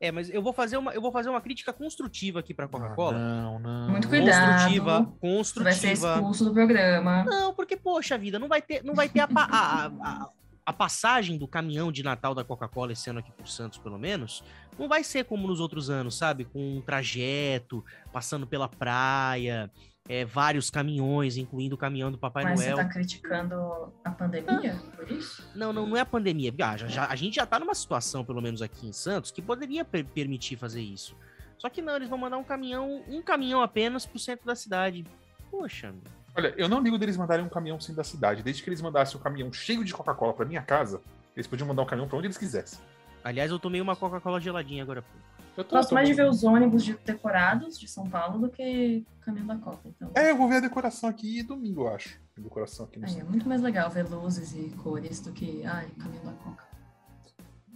É, 0.00 0.10
mas 0.10 0.28
eu 0.28 0.42
vou 0.42 0.52
fazer 0.52 0.76
uma, 0.76 0.92
eu 0.92 1.00
vou 1.00 1.12
fazer 1.12 1.30
uma 1.30 1.40
crítica 1.40 1.72
construtiva 1.72 2.40
aqui 2.40 2.52
pra 2.52 2.66
Coca-Cola. 2.68 3.16
Não, 3.18 3.58
não. 3.58 3.90
Muito 3.90 4.08
cuidado. 4.08 4.50
Construtiva, 4.52 4.98
Você 5.00 5.62
vai 5.62 5.72
ser 5.72 5.88
construtiva. 5.88 6.14
expulso 6.16 6.44
do 6.44 6.52
programa. 6.52 7.24
Não, 7.24 7.54
porque, 7.54 7.76
poxa 7.76 8.18
vida, 8.18 8.38
não 8.38 8.48
vai 8.48 8.60
ter, 8.60 8.82
não 8.84 8.94
vai 8.94 9.08
ter 9.08 9.20
a, 9.20 9.28
a, 9.34 9.86
a, 9.86 10.28
a 10.66 10.72
passagem 10.72 11.36
do 11.36 11.46
caminhão 11.46 11.92
de 11.92 12.02
Natal 12.02 12.34
da 12.34 12.42
Coca-Cola 12.44 12.92
esse 12.92 13.10
ano 13.10 13.18
aqui 13.18 13.30
por 13.32 13.46
Santos, 13.48 13.78
pelo 13.78 13.98
menos. 13.98 14.42
Não 14.78 14.88
vai 14.88 15.04
ser 15.04 15.24
como 15.24 15.46
nos 15.46 15.60
outros 15.60 15.90
anos, 15.90 16.16
sabe? 16.16 16.44
Com 16.44 16.78
um 16.78 16.80
trajeto, 16.80 17.84
passando 18.12 18.46
pela 18.46 18.68
praia, 18.68 19.70
é, 20.08 20.24
vários 20.24 20.70
caminhões, 20.70 21.36
incluindo 21.36 21.74
o 21.74 21.78
caminhão 21.78 22.10
do 22.10 22.18
Papai 22.18 22.44
Mas 22.44 22.60
Noel. 22.60 22.76
você 22.76 22.82
tá 22.82 22.88
criticando 22.88 23.92
a 24.04 24.10
pandemia 24.10 24.74
por 24.96 25.10
isso? 25.10 25.46
Não, 25.54 25.72
não, 25.72 25.86
não 25.86 25.96
é 25.96 26.00
a 26.00 26.06
pandemia. 26.06 26.52
Ah, 26.62 26.76
já, 26.76 26.88
já- 26.88 27.06
a 27.08 27.14
gente 27.16 27.34
já 27.36 27.46
tá 27.46 27.58
numa 27.60 27.74
situação, 27.74 28.24
pelo 28.24 28.40
menos 28.40 28.62
aqui 28.62 28.86
em 28.86 28.92
Santos, 28.92 29.30
que 29.30 29.40
poderia 29.42 29.84
per- 29.84 30.04
permitir 30.06 30.56
fazer 30.56 30.80
isso. 30.82 31.14
Só 31.58 31.68
que 31.68 31.80
não, 31.80 31.94
eles 31.96 32.08
vão 32.08 32.18
mandar 32.18 32.36
um 32.36 32.44
caminhão, 32.44 33.02
um 33.08 33.22
caminhão 33.22 33.62
apenas 33.62 34.04
pro 34.04 34.18
centro 34.18 34.44
da 34.46 34.56
cidade. 34.56 35.06
Poxa, 35.50 35.92
meu. 35.92 36.02
Olha, 36.36 36.52
eu 36.56 36.68
não 36.68 36.80
ligo 36.80 36.98
deles 36.98 37.16
mandarem 37.16 37.44
um 37.44 37.48
caminhão 37.48 37.78
sem 37.80 37.94
da 37.94 38.02
cidade. 38.02 38.42
Desde 38.42 38.62
que 38.62 38.68
eles 38.68 38.80
mandassem 38.82 39.18
um 39.18 39.22
caminhão 39.22 39.52
cheio 39.52 39.84
de 39.84 39.92
Coca-Cola 39.94 40.32
pra 40.32 40.44
minha 40.44 40.62
casa, 40.62 41.00
eles 41.36 41.46
podiam 41.46 41.66
mandar 41.68 41.82
um 41.82 41.86
caminhão 41.86 42.08
pra 42.08 42.18
onde 42.18 42.26
eles 42.26 42.38
quisessem. 42.38 42.78
Aliás, 43.22 43.50
eu 43.50 43.58
tomei 43.58 43.80
uma 43.80 43.94
Coca-Cola 43.96 44.40
geladinha 44.40 44.82
agora. 44.82 45.02
pô. 45.02 45.08
Eu 45.56 45.62
tô- 45.62 45.76
Gosto 45.76 45.90
tô- 45.90 45.94
mais 45.94 46.08
de 46.08 46.14
ver 46.14 46.28
os 46.28 46.42
ônibus 46.42 46.82
de- 46.84 46.94
decorados 47.04 47.78
de 47.78 47.86
São 47.86 48.10
Paulo 48.10 48.40
do 48.40 48.48
que 48.48 49.04
o 49.20 49.24
caminho 49.24 49.46
da 49.46 49.56
Copa. 49.56 49.78
Então, 49.86 50.10
É, 50.16 50.32
eu 50.32 50.36
vou 50.36 50.48
ver 50.48 50.56
a 50.56 50.60
decoração 50.60 51.08
aqui 51.08 51.44
domingo, 51.44 51.82
eu 51.82 51.94
acho. 51.94 52.18
A 52.36 52.40
decoração 52.40 52.86
aqui 52.86 52.98
no 52.98 53.04
aí, 53.06 53.10
é 53.12 53.14
centro. 53.14 53.30
muito 53.30 53.48
mais 53.48 53.62
legal 53.62 53.88
ver 53.88 54.02
luzes 54.08 54.52
e 54.52 54.70
cores 54.82 55.20
do 55.20 55.30
que, 55.30 55.64
ai, 55.64 55.86
o 55.86 55.94
caminho 56.02 56.24
da 56.24 56.32
Coca. 56.32 56.64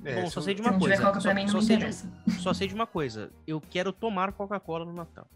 É, 0.05 0.21
Bom, 0.21 0.27
se 0.27 0.33
só 0.33 0.41
eu- 0.41 0.45
sei 0.45 0.55
de 0.55 0.61
Se 0.63 0.67
uma 0.67 0.73
não 0.73 0.79
coisa. 0.81 0.95
tiver 0.97 1.07
Coca 1.07 1.21
só, 1.21 1.29
pra 1.29 1.35
mim, 1.35 1.43
não 1.43 1.49
só 1.51 1.59
me 1.59 1.65
sei 1.65 1.77
de, 1.77 1.83
interessa. 1.83 2.09
só 2.41 2.53
sei 2.53 2.67
de 2.69 2.75
uma 2.75 2.87
coisa. 2.87 3.31
Eu 3.47 3.61
quero 3.61 3.93
tomar 3.93 4.33
Coca-Cola 4.33 4.85
no 4.85 4.93
Natal. 4.93 5.27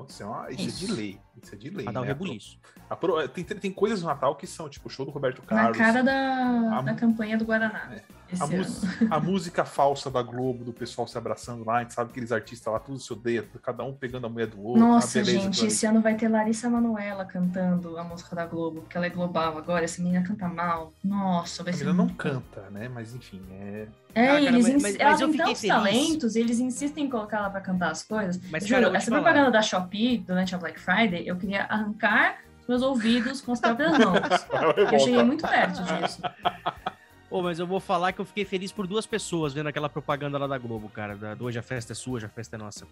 Não, 0.00 0.06
isso 0.06 0.22
é, 0.22 0.26
uma- 0.26 0.50
isso 0.50 0.62
é 0.62 0.64
de 0.66 0.84
Isso. 0.84 0.94
lei. 0.94 1.20
Isso 1.42 1.54
é 1.54 1.58
de 1.58 1.70
lei. 1.70 1.84
Pra 1.84 1.92
dar 1.92 2.00
um 2.00 2.02
né? 2.02 2.08
rebuliço. 2.08 2.58
A 2.90 2.96
pro- 2.96 3.28
tem, 3.28 3.44
tem 3.44 3.72
coisas 3.72 4.00
no 4.02 4.08
Natal 4.08 4.34
que 4.36 4.46
são, 4.46 4.68
tipo, 4.68 4.88
o 4.88 4.90
show 4.90 5.04
do 5.04 5.12
Roberto 5.12 5.40
Na 5.42 5.46
Carlos. 5.46 5.76
cara 5.78 6.02
da, 6.02 6.78
A 6.78 6.82
da 6.82 6.94
campanha 6.94 7.36
do 7.36 7.44
Guaraná. 7.44 7.90
Esse 7.94 8.04
A, 8.40 8.46
mus- 8.46 8.82
a 9.10 9.20
música 9.20 9.64
falsa 9.64 10.10
da 10.10 10.22
Globo, 10.22 10.64
do 10.64 10.72
pessoal 10.72 11.06
se 11.08 11.16
abraçando 11.16 11.64
lá, 11.64 11.76
a 11.78 11.80
gente 11.82 11.94
sabe 11.94 12.08
que 12.08 12.12
aqueles 12.12 12.30
artistas 12.32 12.72
lá, 12.72 12.78
tudo 12.78 12.98
se 12.98 13.12
odeia, 13.12 13.46
cada 13.62 13.82
um 13.84 13.92
pegando 13.94 14.26
a 14.26 14.28
mulher 14.30 14.46
do 14.48 14.60
outro. 14.62 14.82
uma 14.84 14.94
Nossa, 14.94 15.24
gente, 15.24 15.64
esse 15.66 15.86
ano 15.86 16.00
vai 16.00 16.14
ter 16.14 16.28
Larissa 16.28 16.68
Manoela 16.68 17.24
cantando 17.24 17.96
a 17.96 18.04
música 18.04 18.36
da 18.36 18.44
Globo, 18.44 18.82
porque 18.82 18.96
ela 18.96 19.06
é 19.06 19.10
global 19.10 19.56
agora. 19.56 19.84
Essa 19.84 20.02
menina 20.02 20.22
canta 20.26 20.46
mal. 20.48 20.92
Nossa, 21.02 21.62
vai 21.62 21.72
A 21.72 21.76
ser. 21.76 21.84
menina 21.84 22.02
não 22.04 22.08
canta, 22.14 22.68
né? 22.70 22.88
Mas 22.88 23.14
enfim, 23.14 23.40
é. 23.52 23.86
É, 24.14 24.22
Ah, 24.24 24.26
cara, 24.34 24.40
eles 24.40 24.68
mas- 24.68 24.82
mas- 24.82 24.96
ela 24.98 25.10
mas 25.10 25.18
tem 25.20 25.32
tantos 25.32 25.60
feliz. 25.60 25.74
talentos 25.76 26.36
e 26.36 26.40
eles 26.40 26.58
insistem 26.60 27.04
em 27.04 27.10
colocar 27.10 27.38
ela 27.38 27.50
pra 27.50 27.60
cantar 27.60 27.90
as 27.92 28.02
coisas. 28.02 28.40
Mas, 28.50 28.66
Juro, 28.66 28.82
cara, 28.82 28.96
essa 28.96 29.10
falar. 29.10 29.22
propaganda 29.22 29.50
da 29.50 29.62
Shopee 29.62 30.18
durante 30.18 30.54
a 30.54 30.58
Black 30.58 30.78
Friday, 30.80 31.22
eu 31.26 31.36
queria 31.36 31.64
arrancar 31.64 32.38
meus 32.68 32.82
ouvidos 32.82 33.40
com 33.40 33.52
as 33.52 33.60
próprias 33.60 33.92
mãos. 33.96 34.18
eu 34.92 34.98
cheguei 34.98 35.22
muito 35.22 35.46
perto 35.48 35.82
disso. 35.82 36.20
Ô, 37.30 37.42
mas 37.42 37.58
eu 37.58 37.66
vou 37.66 37.78
falar 37.78 38.12
que 38.12 38.20
eu 38.20 38.24
fiquei 38.24 38.44
feliz 38.44 38.72
por 38.72 38.86
duas 38.86 39.06
pessoas 39.06 39.52
vendo 39.52 39.66
aquela 39.68 39.88
propaganda 39.88 40.38
lá 40.38 40.46
da 40.46 40.56
Globo, 40.56 40.88
cara. 40.88 41.14
Da, 41.14 41.34
do 41.34 41.44
Hoje 41.44 41.58
a 41.58 41.62
Festa 41.62 41.92
é 41.92 41.94
Sua, 41.94 42.14
Hoje 42.14 42.26
a 42.26 42.28
Festa 42.28 42.56
é 42.56 42.58
Nossa. 42.58 42.86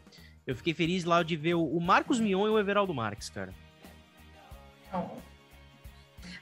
Eu 0.47 0.55
fiquei 0.55 0.75
feliz 0.75 1.05
lá 1.05 1.23
de 1.23 1.37
ver 1.37 1.55
o, 1.55 1.65
o 1.65 1.81
Marcos 1.81 2.21
Mion 2.21 2.47
e 2.47 2.51
o 2.51 2.59
Everaldo 2.59 2.93
Marques, 2.93 3.31
cara. 3.31 3.53
Então, 4.87 5.11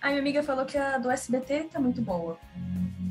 A 0.00 0.08
minha 0.08 0.20
amiga 0.20 0.42
falou 0.42 0.66
que 0.66 0.76
a 0.76 0.98
do 0.98 1.08
SBT 1.08 1.68
tá 1.72 1.78
muito 1.78 2.02
boa. 2.02 2.36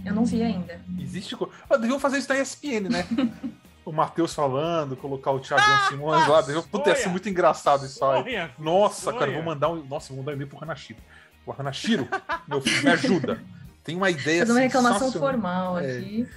Eu 0.06 0.14
não 0.14 0.26
vi 0.26 0.44
ainda. 0.44 0.82
Existe. 1.00 1.36
Ah, 1.70 1.78
deviam 1.78 2.00
fazer 2.00 2.18
isso 2.18 2.28
na 2.28 2.40
ESPN, 2.40 2.90
né? 2.90 3.08
o 3.86 3.92
Matheus 3.94 4.34
falando, 4.34 4.98
colocar 4.98 5.32
o 5.32 5.40
Thiago 5.40 5.88
Simões 5.88 6.28
lá. 6.28 6.42
Deviam... 6.42 6.62
Puta, 6.62 6.90
ia 6.90 6.96
ser 6.98 7.08
muito 7.08 7.30
engraçado 7.30 7.86
isso 7.86 8.04
aí. 8.04 8.50
Nossa, 8.60 9.06
Sonha. 9.06 9.20
cara, 9.20 9.32
eu 9.32 9.36
vou 9.36 9.44
mandar 9.44 9.70
um. 9.70 9.82
Nossa, 9.86 10.12
eu 10.12 10.18
vou 10.18 10.26
mandar 10.26 10.34
um 10.34 10.36
e-mail 10.36 10.50
pro 10.50 10.62
Hanashiro. 10.62 11.00
O 11.46 11.54
Hanashiro, 11.54 12.08
meu 12.48 12.62
filho, 12.62 12.84
me 12.84 12.90
ajuda. 12.90 13.42
Tem 13.84 13.96
uma 13.96 14.10
ideia 14.10 14.40
Fazer 14.42 14.52
uma 14.54 14.60
reclamação 14.62 15.08
sensacional. 15.12 15.32
formal 15.32 15.80
É. 15.80 15.98
aqui. 15.98 16.28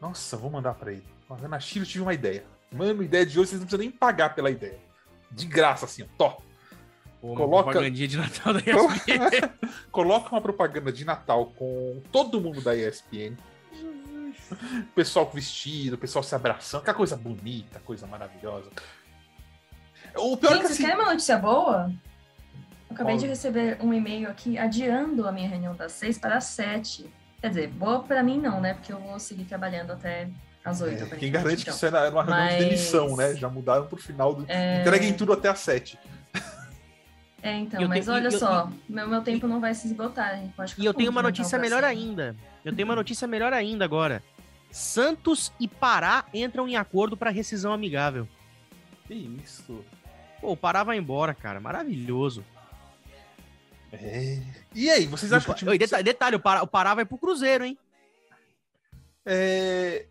Nossa, 0.00 0.36
vou 0.36 0.50
mandar 0.50 0.74
pra 0.74 0.92
ele. 0.92 1.04
O 1.28 1.34
Hanashiro 1.34 1.86
tive 1.86 2.02
uma 2.02 2.14
ideia. 2.14 2.44
Mano, 2.72 3.02
ideia 3.02 3.24
de 3.26 3.38
hoje, 3.38 3.50
vocês 3.50 3.60
não 3.60 3.66
precisam 3.66 3.84
nem 3.88 3.90
pagar 3.96 4.34
pela 4.34 4.50
ideia. 4.50 4.78
De 5.30 5.46
graça, 5.46 5.84
assim, 5.84 6.02
ó. 6.02 6.06
Tó. 6.18 6.42
Uma 7.22 7.36
Coloca- 7.36 7.64
propagandinha 7.64 8.08
de 8.08 8.16
Natal 8.16 8.54
da 8.54 8.60
ESPN. 8.60 9.50
Coloca 9.92 10.30
uma 10.30 10.40
propaganda 10.40 10.90
de 10.90 11.04
Natal 11.04 11.46
com 11.56 12.00
todo 12.10 12.40
mundo 12.40 12.60
da 12.62 12.74
ESPN. 12.74 13.36
Pessoal 14.94 15.30
vestido, 15.32 15.96
pessoal 15.98 16.22
se 16.24 16.34
abraçando, 16.34 16.80
aquela 16.80 16.96
coisa 16.96 17.16
bonita, 17.16 17.78
coisa 17.84 18.06
maravilhosa. 18.06 18.68
O 20.16 20.36
pior 20.36 20.52
é 20.52 20.54
Gente, 20.54 20.62
que 20.62 20.66
vocês 20.68 20.70
assim, 20.72 20.82
querem 20.82 20.96
uma 20.96 21.10
notícia 21.12 21.38
boa? 21.38 21.92
Eu 22.90 22.94
acabei 22.94 23.16
de 23.16 23.26
receber 23.26 23.78
um 23.80 23.94
e-mail 23.94 24.28
aqui 24.28 24.58
adiando 24.58 25.26
a 25.26 25.30
minha 25.30 25.48
reunião 25.48 25.76
das 25.76 25.92
seis 25.92 26.18
para 26.18 26.36
as 26.36 26.44
sete. 26.44 27.08
Quer 27.40 27.48
dizer, 27.48 27.68
boa 27.68 28.02
pra 28.02 28.22
mim 28.22 28.38
não, 28.38 28.60
né? 28.60 28.74
Porque 28.74 28.92
eu 28.92 28.98
vou 28.98 29.18
seguir 29.20 29.44
trabalhando 29.44 29.92
até 29.92 30.28
às 30.64 30.80
8. 30.80 31.04
É, 31.04 31.16
quem 31.16 31.30
garante 31.30 31.62
então. 31.62 31.64
que 31.64 31.70
isso 31.70 31.86
era 31.86 32.10
uma 32.10 32.24
reunião 32.24 32.44
Mas... 32.44 32.58
de 32.58 32.64
demissão, 32.64 33.16
né? 33.16 33.34
Já 33.36 33.48
mudaram 33.48 33.86
pro 33.86 33.96
final 33.96 34.34
do. 34.34 34.44
É... 34.48 34.80
Entreguem 34.80 35.14
tudo 35.14 35.32
até 35.32 35.48
às 35.48 35.60
7. 35.60 35.98
É, 37.42 37.56
então, 37.56 37.88
mas 37.88 38.06
olha 38.06 38.26
eu, 38.26 38.38
só, 38.38 38.68
eu, 38.68 38.72
meu, 38.86 39.08
meu 39.08 39.22
tempo 39.22 39.48
não 39.48 39.62
vai 39.62 39.72
se 39.72 39.86
esgotar. 39.86 40.38
e 40.76 40.84
eu 40.84 40.92
tenho 40.92 41.10
uma 41.10 41.22
notícia 41.22 41.58
melhor 41.58 41.82
ainda. 41.82 42.36
Eu 42.62 42.76
tenho 42.76 42.86
uma 42.86 42.94
notícia 42.94 43.26
melhor 43.26 43.54
ainda 43.54 43.82
agora. 43.82 44.22
Santos 44.70 45.50
e 45.58 45.66
Pará 45.66 46.26
entram 46.34 46.68
em 46.68 46.76
acordo 46.76 47.16
para 47.16 47.30
rescisão 47.30 47.72
amigável. 47.72 48.28
Que 49.06 49.14
isso? 49.14 49.82
Pô, 50.38 50.52
o 50.52 50.56
Pará 50.56 50.84
vai 50.84 50.98
embora, 50.98 51.32
cara. 51.32 51.58
Maravilhoso. 51.58 52.44
É. 53.92 54.38
E 54.74 54.88
aí, 54.88 55.06
vocês 55.06 55.32
acham 55.32 55.54
que 55.54 55.64
o 55.64 55.66
time... 55.66 55.78
detalhe, 55.78 56.04
detalhe, 56.04 56.36
o 56.36 56.40
Pará, 56.40 56.62
o 56.62 56.66
Pará 56.66 56.94
vai 56.94 57.04
pro 57.04 57.18
Cruzeiro, 57.18 57.64
hein? 57.64 57.78
É... 59.26 60.06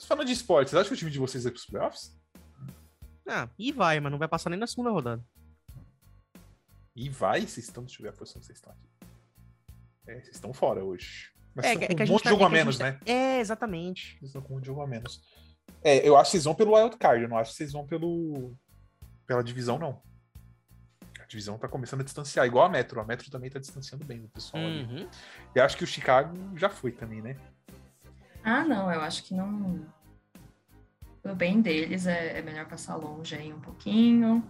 Falando 0.00 0.26
de 0.26 0.32
esportes, 0.32 0.70
vocês 0.70 0.80
acham 0.80 0.88
que 0.88 0.94
o 0.94 0.98
time 0.98 1.10
de 1.10 1.18
vocês 1.18 1.44
vai 1.44 1.52
pros 1.52 1.66
playoffs? 1.66 2.16
Ah, 3.26 3.48
e 3.58 3.72
vai, 3.72 3.98
mas 3.98 4.12
não 4.12 4.18
vai 4.18 4.28
passar 4.28 4.50
nem 4.50 4.58
na 4.58 4.66
segunda 4.66 4.90
rodada. 4.90 5.24
E 6.94 7.08
vai, 7.08 7.40
vocês 7.40 7.66
estão, 7.66 7.84
deixa 7.84 8.00
eu 8.00 8.04
ver 8.04 8.10
a 8.10 8.12
posição 8.12 8.40
que 8.40 8.46
vocês 8.46 8.58
estão 8.58 8.72
aqui. 8.72 8.88
É, 10.06 10.14
vocês 10.14 10.36
estão 10.36 10.52
fora 10.52 10.84
hoje. 10.84 11.32
Mas 11.54 11.66
é, 11.66 11.72
é, 11.72 11.76
que 11.76 12.02
um 12.02 12.06
monte 12.06 12.18
de 12.18 12.24
tá, 12.24 12.30
jogo 12.30 12.42
é 12.42 12.46
a 12.46 12.50
menos, 12.50 12.78
né? 12.78 13.00
É, 13.04 13.40
exatamente. 13.40 14.16
Vocês 14.18 14.28
estão 14.28 14.42
com 14.42 14.56
um 14.56 14.64
jogo 14.64 14.82
a 14.82 14.86
menos. 14.86 15.22
É, 15.82 16.06
eu 16.06 16.16
acho 16.16 16.30
que 16.30 16.32
vocês 16.32 16.44
vão 16.44 16.54
pelo 16.54 16.74
wild 16.74 16.96
card, 16.96 17.22
eu 17.22 17.28
não 17.28 17.38
acho 17.38 17.50
que 17.50 17.56
vocês 17.56 17.72
vão 17.72 17.86
pelo 17.86 18.54
pela 19.26 19.42
divisão, 19.42 19.78
não. 19.78 20.00
A 21.26 21.28
divisão 21.28 21.58
tá 21.58 21.66
começando 21.66 22.02
a 22.02 22.04
distanciar, 22.04 22.46
igual 22.46 22.66
a 22.66 22.68
Metro. 22.68 23.00
A 23.00 23.04
Metro 23.04 23.28
também 23.28 23.50
tá 23.50 23.58
distanciando 23.58 24.04
bem 24.04 24.24
o 24.24 24.28
pessoal 24.28 24.62
uhum. 24.62 24.84
ali. 24.90 25.08
E 25.56 25.60
acho 25.60 25.76
que 25.76 25.82
o 25.82 25.86
Chicago 25.86 26.36
já 26.56 26.68
foi 26.70 26.92
também, 26.92 27.20
né? 27.20 27.36
Ah, 28.44 28.64
não, 28.64 28.92
eu 28.92 29.00
acho 29.00 29.24
que 29.24 29.34
não. 29.34 29.84
O 31.24 31.34
bem 31.34 31.60
deles 31.60 32.06
é, 32.06 32.38
é 32.38 32.42
melhor 32.42 32.66
passar 32.66 32.94
longe 32.94 33.34
aí 33.34 33.52
um 33.52 33.58
pouquinho, 33.58 34.48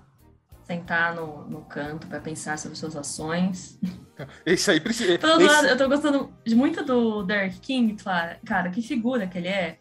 sentar 0.65 1.15
no, 1.15 1.49
no 1.49 1.63
canto 1.63 2.07
para 2.07 2.21
pensar 2.21 2.59
sobre 2.59 2.77
suas 2.77 2.95
ações. 2.95 3.81
Esse 4.45 4.73
aí 4.73 4.79
precisa. 4.79 5.15
Esse... 5.15 5.71
eu 5.71 5.79
tô 5.79 5.89
gostando 5.89 6.31
muito 6.49 6.85
do 6.85 7.23
Derek 7.23 7.59
King, 7.59 7.97
cara, 8.45 8.69
que 8.69 8.83
figura 8.83 9.27
que 9.27 9.39
ele 9.39 9.49
é. 9.49 9.79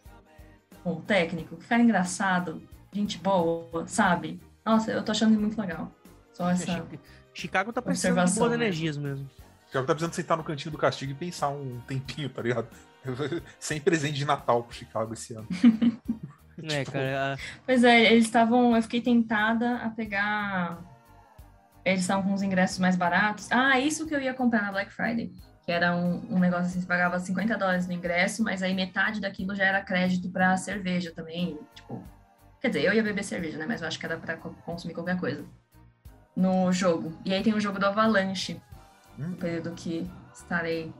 Um 0.82 1.00
técnico, 1.00 1.56
que 1.56 1.66
cara 1.66 1.82
engraçado, 1.82 2.62
gente 2.92 3.18
boa, 3.18 3.86
sabe? 3.86 4.40
Nossa, 4.64 4.92
eu 4.92 5.04
tô 5.04 5.12
achando 5.12 5.32
ele 5.32 5.42
muito 5.42 5.60
legal. 5.60 5.92
Só 6.36 6.50
essa. 6.50 6.86
Chicago 7.32 7.72
tá 7.72 7.80
precisando 7.80 8.22
de 8.22 8.38
boas 8.38 8.52
energias 8.52 8.98
mesmo. 8.98 9.28
Chicago 9.66 9.86
tá 9.86 9.94
precisando 9.94 10.12
sentar 10.12 10.36
no 10.36 10.44
cantinho 10.44 10.70
do 10.70 10.76
castigo 10.76 11.12
e 11.12 11.14
pensar 11.14 11.48
um 11.48 11.80
tempinho, 11.80 12.28
tá 12.28 12.42
ligado? 12.42 12.68
Sem 13.58 13.80
presente 13.80 14.16
de 14.16 14.26
Natal 14.26 14.62
pro 14.62 14.74
Chicago 14.74 15.14
esse 15.14 15.32
ano. 15.34 15.48
é, 16.62 16.80
tipo... 16.80 16.92
cara. 16.92 17.38
Pois 17.64 17.82
é, 17.82 18.12
eles 18.12 18.26
estavam. 18.26 18.76
Eu 18.76 18.82
fiquei 18.82 19.00
tentada 19.00 19.76
a 19.76 19.88
pegar. 19.88 20.78
Eles 21.82 22.00
estavam 22.00 22.24
com 22.24 22.34
os 22.34 22.42
ingressos 22.42 22.78
mais 22.78 22.96
baratos. 22.96 23.50
Ah, 23.50 23.80
isso 23.80 24.06
que 24.06 24.14
eu 24.14 24.20
ia 24.20 24.34
comprar 24.34 24.60
na 24.60 24.72
Black 24.72 24.92
Friday. 24.92 25.32
Que 25.64 25.72
era 25.72 25.96
um, 25.96 26.34
um 26.34 26.38
negócio 26.38 26.66
assim, 26.66 26.80
você 26.80 26.86
pagava 26.86 27.18
50 27.18 27.56
dólares 27.56 27.86
no 27.86 27.94
ingresso, 27.94 28.42
mas 28.44 28.62
aí 28.62 28.74
metade 28.74 29.20
daquilo 29.22 29.54
já 29.54 29.64
era 29.64 29.80
crédito 29.80 30.28
pra 30.28 30.56
cerveja 30.56 31.12
também. 31.14 31.58
Tipo, 31.74 32.04
Quer 32.60 32.68
dizer, 32.68 32.84
eu 32.84 32.92
ia 32.92 33.02
beber 33.02 33.22
cerveja, 33.22 33.58
né? 33.58 33.66
Mas 33.66 33.80
eu 33.80 33.88
acho 33.88 33.98
que 33.98 34.06
era 34.06 34.16
pra 34.16 34.36
consumir 34.36 34.94
qualquer 34.94 35.18
coisa. 35.18 35.44
No 36.36 36.70
jogo. 36.70 37.16
E 37.24 37.32
aí 37.32 37.42
tem 37.42 37.54
o 37.54 37.60
jogo 37.60 37.78
do 37.78 37.86
Avalanche. 37.86 38.60
Hum. 39.18 39.28
No 39.30 39.36
período 39.36 39.72
que 39.72 40.08
estarei 40.34 40.92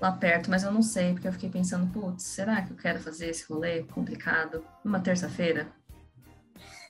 lá 0.00 0.12
perto, 0.12 0.50
mas 0.50 0.62
eu 0.62 0.72
não 0.72 0.82
sei, 0.82 1.12
porque 1.12 1.28
eu 1.28 1.32
fiquei 1.32 1.50
pensando, 1.50 1.90
putz, 1.92 2.22
será 2.22 2.62
que 2.62 2.72
eu 2.72 2.76
quero 2.76 3.00
fazer 3.00 3.28
esse 3.28 3.44
rolê 3.50 3.82
complicado 3.84 4.64
numa 4.84 5.00
terça-feira? 5.00 5.68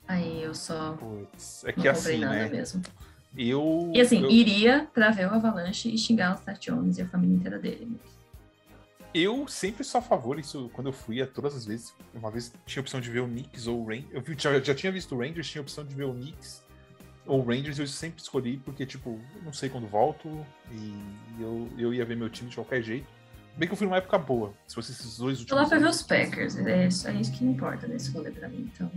Aí 0.07 0.43
eu 0.43 0.53
só 0.53 0.93
Puts, 0.93 1.63
é 1.65 1.71
que 1.71 1.79
não 1.79 1.93
comprei 1.93 2.15
assim, 2.15 2.25
nada 2.25 2.35
né? 2.35 2.49
mesmo. 2.49 2.81
Eu, 3.37 3.91
e 3.93 4.01
assim, 4.01 4.23
eu... 4.23 4.29
iria 4.29 4.89
pra 4.93 5.09
ver 5.09 5.27
o 5.27 5.33
Avalanche 5.33 5.89
e 5.89 5.97
xingar 5.97 6.35
os 6.35 6.41
Tachiones 6.41 6.97
e 6.97 7.01
a 7.01 7.07
família 7.07 7.35
inteira 7.35 7.59
dele. 7.59 7.97
Eu 9.13 9.47
sempre 9.47 9.83
sou 9.83 9.99
a 9.99 10.01
favor, 10.01 10.39
isso 10.39 10.69
quando 10.73 10.87
eu 10.87 10.93
fui, 10.93 11.21
a 11.21 11.27
todas 11.27 11.55
as 11.55 11.65
vezes. 11.65 11.93
Uma 12.13 12.31
vez 12.31 12.53
tinha 12.65 12.81
a 12.81 12.83
opção 12.83 12.99
de 12.99 13.09
ver 13.09 13.19
o 13.19 13.27
Knicks 13.27 13.67
ou 13.67 13.81
o 13.81 13.85
Rangers. 13.85 14.07
Eu 14.11 14.23
já, 14.37 14.59
já 14.59 14.75
tinha 14.75 14.91
visto 14.91 15.15
o 15.15 15.19
Rangers, 15.19 15.49
tinha 15.49 15.61
a 15.61 15.63
opção 15.63 15.85
de 15.85 15.95
ver 15.95 16.05
o 16.05 16.13
Knicks 16.13 16.63
ou 17.25 17.39
o 17.41 17.43
Rangers, 17.43 17.77
eu 17.79 17.87
sempre 17.87 18.21
escolhi 18.21 18.57
porque, 18.57 18.85
tipo, 18.85 19.19
eu 19.35 19.43
não 19.43 19.53
sei 19.53 19.69
quando 19.69 19.87
volto 19.87 20.45
e 20.71 21.41
eu, 21.41 21.69
eu 21.77 21.93
ia 21.93 22.05
ver 22.05 22.15
meu 22.15 22.29
time 22.29 22.49
de 22.49 22.55
qualquer 22.55 22.81
jeito. 22.81 23.07
Bem 23.55 23.67
que 23.67 23.73
eu 23.73 23.77
fui 23.77 23.85
numa 23.85 23.97
época 23.97 24.17
boa. 24.17 24.53
Se 24.65 24.75
fosse 24.75 24.91
esses 24.91 25.17
dois 25.17 25.39
últimos. 25.39 25.51
Eu 25.51 25.63
lá 25.63 25.69
pra 25.69 25.77
ver 25.77 25.89
os 25.89 26.01
Packers, 26.01 26.57
é 26.57 26.87
isso, 26.87 27.07
é 27.07 27.13
isso 27.13 27.31
que 27.33 27.43
importa 27.43 27.87
nesse 27.87 28.11
rolê 28.11 28.31
pra 28.31 28.47
mim, 28.47 28.69
então. 28.73 28.89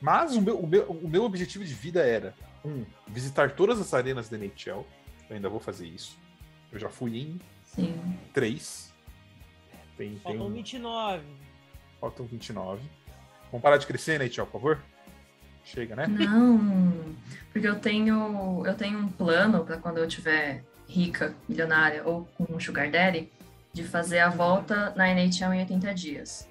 Mas 0.00 0.36
o 0.36 0.40
meu, 0.40 0.58
o, 0.58 0.66
meu, 0.66 0.84
o 0.84 1.08
meu 1.08 1.24
objetivo 1.24 1.64
de 1.64 1.74
vida 1.74 2.00
era, 2.00 2.34
um, 2.64 2.84
visitar 3.08 3.50
todas 3.52 3.80
as 3.80 3.92
arenas 3.92 4.28
da 4.28 4.36
NHL. 4.36 4.86
Eu 5.28 5.36
ainda 5.36 5.48
vou 5.48 5.60
fazer 5.60 5.86
isso. 5.86 6.16
Eu 6.72 6.78
já 6.78 6.88
fui 6.88 7.18
em 7.18 7.40
Sim. 7.64 7.94
três. 8.32 8.92
Tem, 9.96 10.16
Faltam 10.18 10.40
tem 10.42 10.50
um... 10.50 10.54
29. 10.54 11.22
Faltam 12.00 12.26
29. 12.26 12.82
Vamos 13.50 13.62
parar 13.62 13.76
de 13.76 13.86
crescer, 13.86 14.18
Neitel, 14.18 14.46
por 14.46 14.52
favor? 14.52 14.82
Chega, 15.68 15.94
né? 15.94 16.06
Não, 16.06 17.14
porque 17.52 17.68
eu 17.68 17.78
tenho, 17.78 18.62
eu 18.64 18.74
tenho 18.74 18.98
um 19.00 19.08
plano 19.08 19.64
para 19.66 19.76
quando 19.76 19.98
eu 19.98 20.08
tiver 20.08 20.64
rica, 20.88 21.34
milionária 21.46 22.02
ou 22.06 22.26
com 22.36 22.46
um 22.48 22.58
sugar 22.58 22.90
daddy, 22.90 23.30
de 23.70 23.84
fazer 23.84 24.20
a 24.20 24.30
volta 24.30 24.94
na 24.96 25.10
NHL 25.10 25.52
em 25.52 25.60
80 25.60 25.94
dias. 25.94 26.48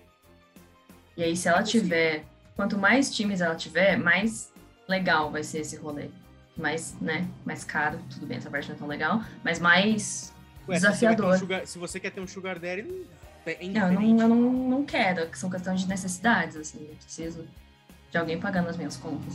E 1.17 1.23
aí, 1.23 1.35
se 1.35 1.47
ela 1.47 1.63
tiver, 1.63 2.25
quanto 2.55 2.77
mais 2.77 3.13
times 3.13 3.41
ela 3.41 3.55
tiver, 3.55 3.97
mais 3.97 4.53
legal 4.87 5.31
vai 5.31 5.43
ser 5.43 5.61
esse 5.61 5.75
rolê. 5.75 6.09
Mais, 6.55 6.95
né, 7.01 7.27
mais 7.43 7.63
caro, 7.63 7.99
tudo 8.11 8.27
bem, 8.27 8.37
essa 8.37 8.51
parte 8.51 8.67
não 8.69 8.75
é 8.75 8.79
tão 8.79 8.87
legal, 8.87 9.23
mas 9.43 9.59
mais 9.59 10.31
Ué, 10.69 10.75
desafiador. 10.75 11.33
Se 11.33 11.39
você, 11.39 11.43
um 11.43 11.47
sugar, 11.47 11.67
se 11.67 11.79
você 11.79 11.99
quer 11.99 12.11
ter 12.11 12.21
um 12.21 12.27
sugar 12.27 12.59
daddy, 12.59 13.05
é 13.47 13.57
eu 13.65 13.91
não, 13.91 14.21
eu 14.21 14.27
não, 14.29 14.41
não 14.69 14.85
quero, 14.85 15.27
que 15.27 15.39
são 15.39 15.49
questões 15.49 15.81
de 15.81 15.87
necessidades, 15.87 16.55
assim, 16.55 16.85
eu 16.87 16.95
preciso 16.95 17.47
de 18.09 18.17
alguém 18.17 18.39
pagando 18.39 18.69
as 18.69 18.77
minhas 18.77 18.97
contas. 18.97 19.33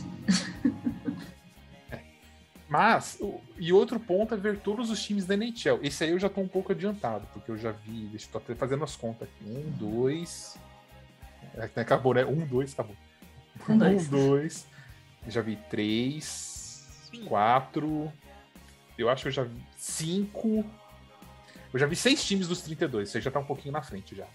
é. 1.91 1.99
Mas, 2.67 3.19
e 3.57 3.71
outro 3.71 3.99
ponto 3.99 4.33
é 4.33 4.37
ver 4.37 4.59
todos 4.59 4.89
os 4.89 5.01
times 5.01 5.25
da 5.25 5.35
NHL. 5.35 5.79
Esse 5.83 6.05
aí 6.05 6.09
eu 6.09 6.19
já 6.19 6.29
tô 6.29 6.41
um 6.41 6.47
pouco 6.47 6.71
adiantado, 6.71 7.27
porque 7.31 7.51
eu 7.51 7.57
já 7.57 7.71
vi, 7.71 8.07
deixa 8.07 8.27
eu 8.33 8.39
tô 8.41 8.55
fazendo 8.55 8.83
as 8.83 8.95
contas 8.95 9.27
aqui. 9.27 9.49
Um, 9.49 9.69
dois. 9.71 10.57
É, 11.55 11.79
acabou, 11.79 12.13
né? 12.13 12.25
Um, 12.25 12.45
dois, 12.45 12.73
acabou. 12.73 12.95
Um, 13.69 13.77
dois. 13.77 14.07
Um, 14.07 14.09
dois. 14.09 14.67
Já 15.27 15.41
vi 15.41 15.55
três, 15.69 16.87
quatro. 17.27 18.11
Eu 18.97 19.09
acho 19.09 19.23
que 19.23 19.27
eu 19.29 19.33
já 19.33 19.43
vi 19.43 19.61
cinco. 19.77 20.65
Eu 21.71 21.79
já 21.79 21.85
vi 21.87 21.95
seis 21.95 22.23
times 22.23 22.47
dos 22.47 22.61
32, 22.61 23.09
você 23.09 23.19
já 23.19 23.31
tá 23.31 23.39
um 23.39 23.45
pouquinho 23.45 23.73
na 23.73 23.81
frente 23.81 24.15
já. 24.15 24.27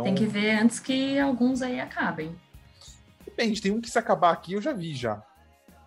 Então, 0.00 0.04
tem 0.04 0.14
que 0.14 0.26
ver 0.26 0.50
antes 0.52 0.78
que 0.78 1.18
alguns 1.18 1.62
aí 1.62 1.80
acabem. 1.80 2.34
Depende, 3.24 3.60
tem 3.60 3.72
um 3.72 3.80
que 3.80 3.90
se 3.90 3.98
acabar 3.98 4.32
aqui 4.32 4.52
eu 4.52 4.62
já 4.62 4.72
vi 4.72 4.94
já. 4.94 5.22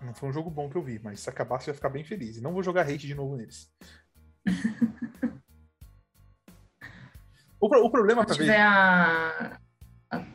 Não 0.01 0.13
foi 0.13 0.29
um 0.29 0.33
jogo 0.33 0.49
bom 0.49 0.69
que 0.69 0.75
eu 0.75 0.81
vi, 0.81 0.99
mas 1.03 1.19
se 1.19 1.29
acabar 1.29 1.59
você 1.59 1.67
vai 1.67 1.75
ficar 1.75 1.89
bem 1.89 2.03
feliz. 2.03 2.37
E 2.37 2.41
não 2.41 2.53
vou 2.53 2.63
jogar 2.63 2.81
hate 2.81 3.07
de 3.07 3.15
novo 3.15 3.37
neles. 3.37 3.71
o, 7.59 7.67
o, 7.67 7.89
problema 7.91 8.25
também. 8.25 8.39
Se 8.39 8.43
tiver 8.45 8.61
a, 8.61 9.59
a 10.09 10.25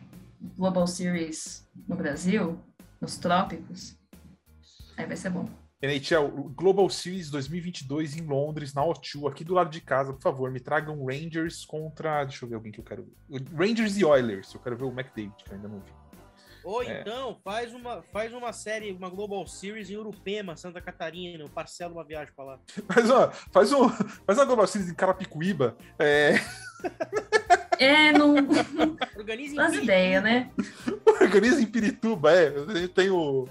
Global 0.56 0.86
Series 0.86 1.66
no 1.88 1.96
Brasil, 1.96 2.60
nos 3.00 3.16
trópicos, 3.16 3.98
aí 4.96 5.04
vai 5.06 5.16
ser 5.16 5.30
bom. 5.30 5.48
NHL 5.82 6.28
Global 6.54 6.88
Series 6.88 7.30
2022 7.30 8.16
em 8.16 8.22
Londres, 8.22 8.72
na 8.72 8.82
O2, 8.82 9.28
aqui 9.30 9.44
do 9.44 9.54
lado 9.54 9.70
de 9.70 9.80
casa, 9.80 10.12
por 10.12 10.22
favor, 10.22 10.50
me 10.50 10.58
tragam 10.58 11.04
Rangers 11.04 11.64
contra. 11.64 12.24
Deixa 12.24 12.44
eu 12.44 12.48
ver 12.48 12.54
alguém 12.54 12.72
que 12.72 12.80
eu 12.80 12.84
quero 12.84 13.06
ver. 13.28 13.42
Rangers 13.54 13.96
e 13.98 14.04
Oilers, 14.04 14.54
eu 14.54 14.60
quero 14.60 14.76
ver 14.76 14.84
o 14.84 14.88
McDavid, 14.88 15.34
que 15.44 15.50
eu 15.50 15.56
ainda 15.56 15.68
não 15.68 15.80
vi. 15.80 15.92
Ou 16.64 16.82
é. 16.82 17.00
então, 17.00 17.38
faz 17.44 17.72
uma, 17.72 18.02
faz 18.12 18.32
uma 18.32 18.52
série, 18.52 18.90
uma 18.90 19.08
Global 19.08 19.46
Series 19.46 19.88
em 19.88 19.96
Urupema, 19.96 20.56
Santa 20.56 20.80
Catarina, 20.80 21.44
eu 21.44 21.48
parcelo 21.48 21.92
uma 21.92 22.04
viagem 22.04 22.34
pra 22.34 22.44
lá. 22.44 22.60
Faz 22.92 23.08
uma, 23.08 23.30
faz 23.30 23.72
um, 23.72 23.88
faz 23.88 24.38
uma 24.38 24.44
Global 24.44 24.66
Series 24.66 24.90
em 24.90 24.94
Carapicuíba. 24.94 25.76
É. 25.96 26.34
É, 27.78 28.10
não. 28.12 28.34
Organiza 29.16 29.68
em 29.68 29.82
ideia, 29.82 30.20
né? 30.20 30.50
Organiza 31.20 31.60
em 31.60 31.66
Pirituba, 31.66 32.32
é. 32.32 32.50
Tem 32.88 33.10
o. 33.10 33.46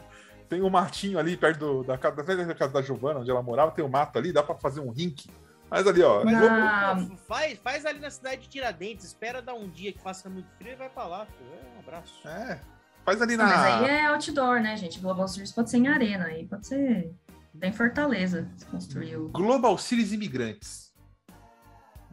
Tem 0.49 0.61
um 0.61 0.69
matinho 0.69 1.17
ali 1.17 1.35
perto 1.35 1.59
do, 1.59 1.83
da, 1.83 1.97
casa, 1.97 2.23
da 2.23 2.55
casa 2.55 2.73
da 2.73 2.81
Giovana, 2.81 3.19
onde 3.19 3.31
ela 3.31 3.41
morava, 3.41 3.71
tem 3.71 3.83
um 3.83 3.89
mato 3.89 4.17
ali, 4.17 4.31
dá 4.31 4.43
para 4.43 4.55
fazer 4.55 4.79
um 4.79 4.91
rink. 4.91 5.29
Mas 5.69 5.87
ali, 5.87 6.03
ó. 6.03 6.23
Mas, 6.23 7.19
faz, 7.27 7.59
faz 7.59 7.85
ali 7.85 7.99
na 7.99 8.09
cidade 8.09 8.43
de 8.43 8.49
Tiradentes, 8.49 9.05
espera 9.05 9.41
dar 9.41 9.55
um 9.55 9.67
dia 9.67 9.91
que 9.91 9.99
faça 9.99 10.29
muito 10.29 10.47
frio 10.57 10.73
e 10.73 10.75
vai 10.75 10.89
pra 10.89 11.05
lá. 11.05 11.27
É, 11.41 11.75
um 11.75 11.79
abraço. 11.79 12.27
É. 12.27 12.59
Faz 13.03 13.21
ali 13.21 13.35
na. 13.35 13.45
Mas 13.45 13.59
aí 13.59 13.89
é 13.89 14.05
outdoor, 14.05 14.61
né, 14.61 14.77
gente? 14.77 14.99
Global 14.99 15.27
Series 15.27 15.51
pode 15.51 15.69
ser 15.69 15.77
em 15.77 15.87
arena, 15.87 16.25
aí 16.25 16.47
pode 16.47 16.67
ser 16.67 17.13
bem 17.53 17.71
Fortaleza 17.71 18.49
se 18.57 18.65
construiu. 18.65 19.29
Global 19.29 19.77
Series 19.77 20.11
Imigrantes. 20.11 20.93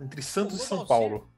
entre 0.01 0.23
Santos 0.23 0.63
e 0.63 0.67
São 0.67 0.87
Paulo. 0.87 1.31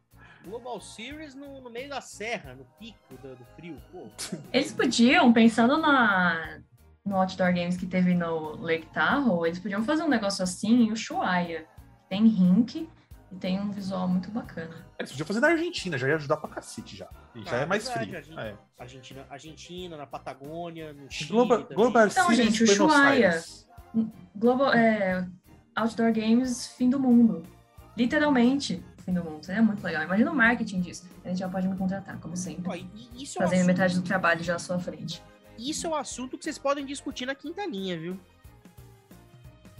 Global 0.44 0.80
Series 0.80 1.34
no, 1.34 1.60
no, 1.60 1.70
meio 1.70 1.88
da 1.88 2.00
serra, 2.00 2.54
no 2.54 2.66
pico 2.78 3.16
do, 3.22 3.34
do 3.34 3.44
frio. 3.56 3.80
Pô. 3.90 4.06
Eles 4.52 4.72
podiam, 4.72 5.32
pensando 5.32 5.78
na, 5.78 6.60
no 7.04 7.16
Outdoor 7.16 7.52
Games 7.52 7.76
que 7.76 7.86
teve 7.86 8.14
no 8.14 8.56
Lake 8.56 8.86
Tahoe, 8.86 9.48
eles 9.48 9.58
podiam 9.58 9.84
fazer 9.84 10.02
um 10.02 10.08
negócio 10.08 10.42
assim 10.42 10.84
em 10.84 10.92
Ushuaia. 10.92 11.66
Tem 12.08 12.26
rink 12.26 12.88
e 13.30 13.36
tem 13.36 13.60
um 13.60 13.70
visual 13.70 14.08
muito 14.08 14.30
bacana. 14.30 14.74
Eles 14.98 15.10
podiam 15.10 15.26
fazer 15.26 15.40
na 15.40 15.48
Argentina, 15.48 15.98
já 15.98 16.08
ia 16.08 16.14
ajudar 16.14 16.36
pra 16.38 16.48
cacete 16.48 16.96
já. 16.96 17.08
E 17.34 17.44
já 17.44 17.58
ah, 17.58 17.60
é 17.60 17.66
mais 17.66 17.86
verdade, 17.86 18.06
frio. 18.06 18.16
Argentina, 18.16 18.42
é. 18.42 18.82
Argentina, 18.82 19.26
Argentina, 19.28 19.96
na 19.96 20.06
Patagônia, 20.06 20.92
no 20.92 21.10
Chile. 21.10 21.30
Global, 21.30 21.64
Global 21.64 22.06
então, 22.06 22.32
gente, 22.32 22.62
Ushuaia. 22.62 23.42
Global, 24.34 24.72
é, 24.72 25.26
Outdoor 25.76 26.12
Games, 26.12 26.68
fim 26.68 26.88
do 26.88 26.98
mundo. 26.98 27.44
Literalmente, 27.96 28.82
fim 29.04 29.12
do 29.12 29.22
mundo. 29.22 29.44
Seria 29.44 29.62
muito 29.62 29.82
legal. 29.82 30.02
Imagina 30.02 30.30
o 30.30 30.34
marketing 30.34 30.80
disso. 30.80 31.06
A 31.24 31.28
gente 31.28 31.38
já 31.38 31.48
pode 31.48 31.68
me 31.68 31.76
contratar, 31.76 32.18
como 32.18 32.36
sempre. 32.36 32.88
Isso 33.14 33.38
Fazendo 33.38 33.60
é 33.60 33.62
um 33.64 33.66
metade 33.66 33.94
do 33.94 34.02
trabalho 34.02 34.42
já 34.42 34.56
à 34.56 34.58
sua 34.58 34.78
frente. 34.78 35.22
Isso 35.58 35.86
é 35.86 35.90
um 35.90 35.94
assunto 35.94 36.36
que 36.36 36.44
vocês 36.44 36.58
podem 36.58 36.84
discutir 36.84 37.26
na 37.26 37.34
quinta 37.34 37.64
linha, 37.66 37.98
viu? 37.98 38.18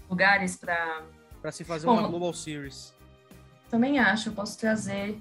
Lugares 0.09 0.57
para 0.57 1.03
para 1.41 1.53
se 1.53 1.63
fazer 1.63 1.87
Bom, 1.87 1.99
uma 1.99 2.09
Global 2.09 2.33
Series. 2.33 2.95
Também 3.69 3.99
acho. 3.99 4.31
Eu 4.31 4.33
posso 4.33 4.59
trazer 4.59 5.21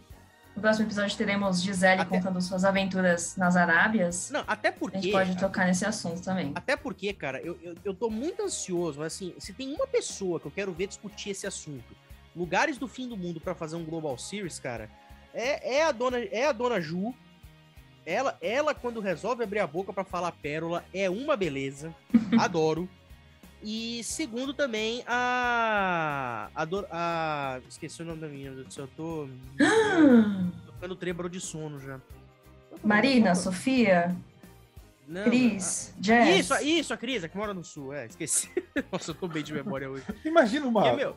no 0.55 0.61
próximo 0.61 0.85
episódio 0.85 1.17
teremos 1.17 1.61
Gisele 1.61 2.01
até... 2.01 2.17
contando 2.17 2.39
suas 2.41 2.63
aventuras 2.63 3.35
nas 3.35 3.55
Arábias. 3.55 4.29
Não, 4.29 4.43
até 4.47 4.71
porque. 4.71 4.97
A 4.97 5.01
gente 5.01 5.11
pode 5.11 5.37
tocar 5.37 5.65
nesse 5.65 5.85
assunto 5.85 6.21
também. 6.21 6.51
Até 6.55 6.75
porque, 6.75 7.11
cara, 7.11 7.41
eu, 7.41 7.57
eu, 7.61 7.75
eu 7.83 7.93
tô 7.93 8.09
muito 8.09 8.43
ansioso. 8.43 8.99
Mas 8.99 9.15
assim, 9.15 9.33
se 9.39 9.51
tem 9.51 9.73
uma 9.73 9.87
pessoa 9.87 10.39
que 10.39 10.45
eu 10.45 10.51
quero 10.51 10.71
ver 10.71 10.87
discutir 10.87 11.31
esse 11.31 11.47
assunto, 11.47 11.95
lugares 12.35 12.77
do 12.77 12.87
fim 12.87 13.09
do 13.09 13.17
mundo 13.17 13.41
para 13.41 13.55
fazer 13.55 13.75
um 13.75 13.83
Global 13.83 14.17
Series, 14.17 14.59
cara, 14.59 14.89
é, 15.33 15.77
é, 15.77 15.83
a 15.83 15.91
dona, 15.91 16.19
é 16.19 16.45
a 16.45 16.51
dona 16.51 16.79
Ju. 16.79 17.13
Ela, 18.05 18.37
ela, 18.41 18.73
quando 18.73 18.99
resolve 18.99 19.43
abrir 19.43 19.59
a 19.59 19.67
boca 19.67 19.93
para 19.93 20.03
falar 20.03 20.31
pérola, 20.33 20.83
é 20.93 21.09
uma 21.09 21.37
beleza. 21.37 21.93
Adoro. 22.39 22.89
E 23.63 24.03
segundo 24.03 24.53
também, 24.53 25.03
a. 25.07 26.49
A, 26.53 26.67
a. 26.91 27.59
Esqueci 27.69 28.01
o 28.01 28.05
nome 28.05 28.19
da 28.19 28.27
minha, 28.27 28.49
eu 28.49 28.87
tô. 28.87 29.27
tô 30.65 30.73
ficando 30.73 30.95
trêbaro 30.97 31.29
de 31.29 31.39
sono 31.39 31.79
já. 31.79 31.99
Marina, 32.83 33.33
Sofia. 33.35 34.13
Não, 35.07 35.23
Cris, 35.23 35.93
a... 35.97 36.03
Jess. 36.03 36.39
Isso, 36.39 36.63
isso, 36.63 36.93
a 36.93 36.97
Cris, 36.97 37.23
a 37.23 37.29
que 37.29 37.37
mora 37.37 37.53
no 37.53 37.63
sul, 37.63 37.93
é, 37.93 38.05
esqueci. 38.05 38.49
Nossa, 38.91 39.11
eu 39.11 39.15
tô 39.15 39.27
bem 39.27 39.43
de 39.43 39.53
memória 39.53 39.89
hoje. 39.89 40.03
Imagina 40.25 40.65
uma. 40.65 40.87
É, 40.87 40.95
meu, 40.95 41.15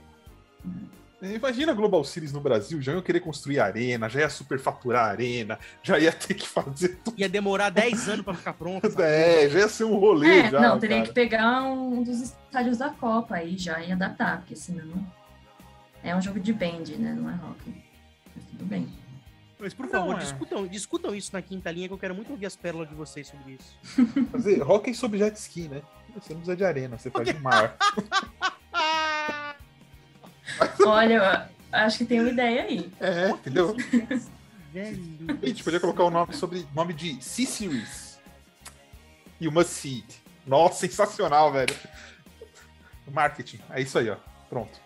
Imagina 1.23 1.73
a 1.73 1.75
Global 1.75 2.05
Series 2.05 2.31
no 2.31 2.41
Brasil, 2.41 2.81
já 2.83 2.93
ia 2.93 3.01
querer 3.01 3.21
construir 3.21 3.59
arena, 3.59 4.07
já 4.07 4.21
ia 4.21 4.29
superfaturar 4.29 5.07
a 5.07 5.09
arena, 5.09 5.59
já 5.83 5.99
ia 5.99 6.13
ter 6.13 6.35
que 6.35 6.47
fazer 6.47 6.99
tudo. 7.03 7.19
Ia 7.19 7.29
demorar 7.29 7.71
10 7.71 8.09
anos 8.11 8.25
para 8.25 8.35
ficar 8.35 8.53
pronto. 8.53 8.87
É, 9.01 9.49
já 9.49 9.61
ia 9.61 9.69
ser 9.69 9.85
um 9.85 9.97
rolê 9.97 10.41
é, 10.41 10.51
já. 10.51 10.61
Não, 10.61 10.79
teria 10.79 10.97
cara. 10.97 11.09
que 11.09 11.15
pegar 11.15 11.63
um 11.63 12.03
dos 12.03 12.21
estádios 12.21 12.79
da 12.79 12.91
Copa 12.91 13.37
aí 13.37 13.57
já 13.57 13.81
e 13.81 13.93
adaptar, 13.93 14.39
porque 14.39 14.55
senão 14.55 15.07
é 16.03 16.15
um 16.15 16.21
jogo 16.21 16.39
de 16.39 16.53
band, 16.53 16.85
né? 16.99 17.17
Não 17.19 17.31
é 17.31 17.35
rock. 17.35 17.75
Mas 18.35 18.45
tudo 18.47 18.65
bem. 18.65 18.89
Mas 19.59 19.73
por 19.73 19.89
favor, 19.89 20.17
é. 20.17 20.19
discutam, 20.19 20.67
discutam 20.67 21.15
isso 21.15 21.31
na 21.33 21.41
quinta 21.41 21.71
linha 21.71 21.89
que 21.89 21.95
eu 21.95 21.99
quero 21.99 22.15
muito 22.15 22.31
ouvir 22.31 22.45
as 22.45 22.57
pérolas 22.57 22.89
de 22.89 22.95
vocês 22.95 23.27
sobre 23.27 23.59
isso. 23.59 24.07
Fazer 24.31 24.63
rock 24.63 24.93
sobre 24.95 25.19
jet 25.19 25.35
ski, 25.37 25.69
né? 25.69 25.81
Você 26.15 26.35
não 26.35 26.41
precisa 26.41 26.57
de 26.57 26.65
arena, 26.65 26.99
você 26.99 27.11
faz 27.11 27.27
de 27.27 27.39
mar. 27.41 27.77
Olha, 30.87 31.49
acho 31.73 31.99
que 31.99 32.05
tem 32.05 32.21
uma 32.21 32.31
ideia 32.31 32.63
aí. 32.63 32.93
É, 33.01 33.31
entendeu? 33.31 33.77
A 35.43 35.47
gente 35.47 35.65
podia 35.65 35.81
colocar 35.81 36.05
o 36.05 36.11
nome 36.11 36.35
sobre 36.35 36.67
nome 36.75 36.93
de 36.93 37.23
C-Series. 37.23 38.21
E 39.41 39.49
uma 39.49 39.65
Seed. 39.65 40.05
Nossa, 40.47 40.81
sensacional, 40.81 41.53
velho. 41.53 41.75
Marketing. 43.11 43.61
É 43.71 43.81
isso 43.81 43.99
aí, 43.99 44.11
ó. 44.11 44.17
Pronto. 44.49 44.81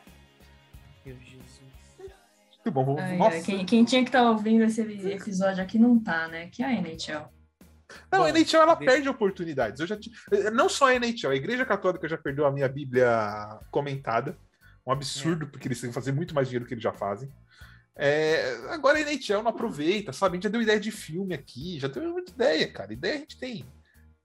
Meu 1.04 1.16
Jesus. 1.18 1.60
Muito 2.64 2.70
bom. 2.70 2.96
Ai, 2.98 3.16
Nossa. 3.16 3.42
Quem, 3.42 3.64
quem, 3.64 3.84
tinha 3.84 4.02
que 4.02 4.08
estar 4.08 4.22
tá 4.22 4.30
ouvindo 4.30 4.64
esse 4.64 4.80
episódio 4.80 5.62
aqui 5.62 5.78
não 5.78 5.98
tá, 5.98 6.28
né? 6.28 6.48
Que 6.48 6.62
é 6.62 6.66
a 6.66 6.72
NHL. 6.72 7.28
Não, 8.10 8.20
Bom, 8.20 8.24
a 8.24 8.30
NHL 8.30 8.62
ela 8.62 8.76
perde 8.76 9.08
oportunidades. 9.08 9.80
Eu 9.80 9.86
já 9.86 9.96
t... 9.96 10.10
Não 10.52 10.68
só 10.68 10.88
a 10.88 10.94
NHL, 10.94 11.30
a 11.30 11.36
Igreja 11.36 11.64
Católica 11.64 12.08
já 12.08 12.16
perdeu 12.16 12.46
a 12.46 12.52
minha 12.52 12.68
Bíblia 12.68 13.58
comentada. 13.70 14.38
Um 14.90 14.92
absurdo, 14.92 15.44
é. 15.44 15.48
porque 15.48 15.68
eles 15.68 15.80
têm 15.80 15.90
que 15.90 15.94
fazer 15.94 16.10
muito 16.10 16.34
mais 16.34 16.48
dinheiro 16.48 16.64
do 16.64 16.68
que 16.68 16.74
eles 16.74 16.82
já 16.82 16.92
fazem. 16.92 17.30
É, 17.94 18.56
agora 18.70 18.98
a 18.98 19.00
NHL 19.02 19.42
não 19.42 19.50
aproveita, 19.50 20.12
sabe? 20.12 20.32
A 20.32 20.36
gente 20.36 20.44
já 20.44 20.48
deu 20.48 20.62
ideia 20.62 20.80
de 20.80 20.90
filme 20.90 21.34
aqui, 21.34 21.78
já 21.78 21.86
deu 21.86 22.12
muita 22.12 22.32
ideia, 22.32 22.72
cara. 22.72 22.92
Ideia 22.92 23.14
a 23.14 23.18
gente 23.18 23.38
tem. 23.38 23.64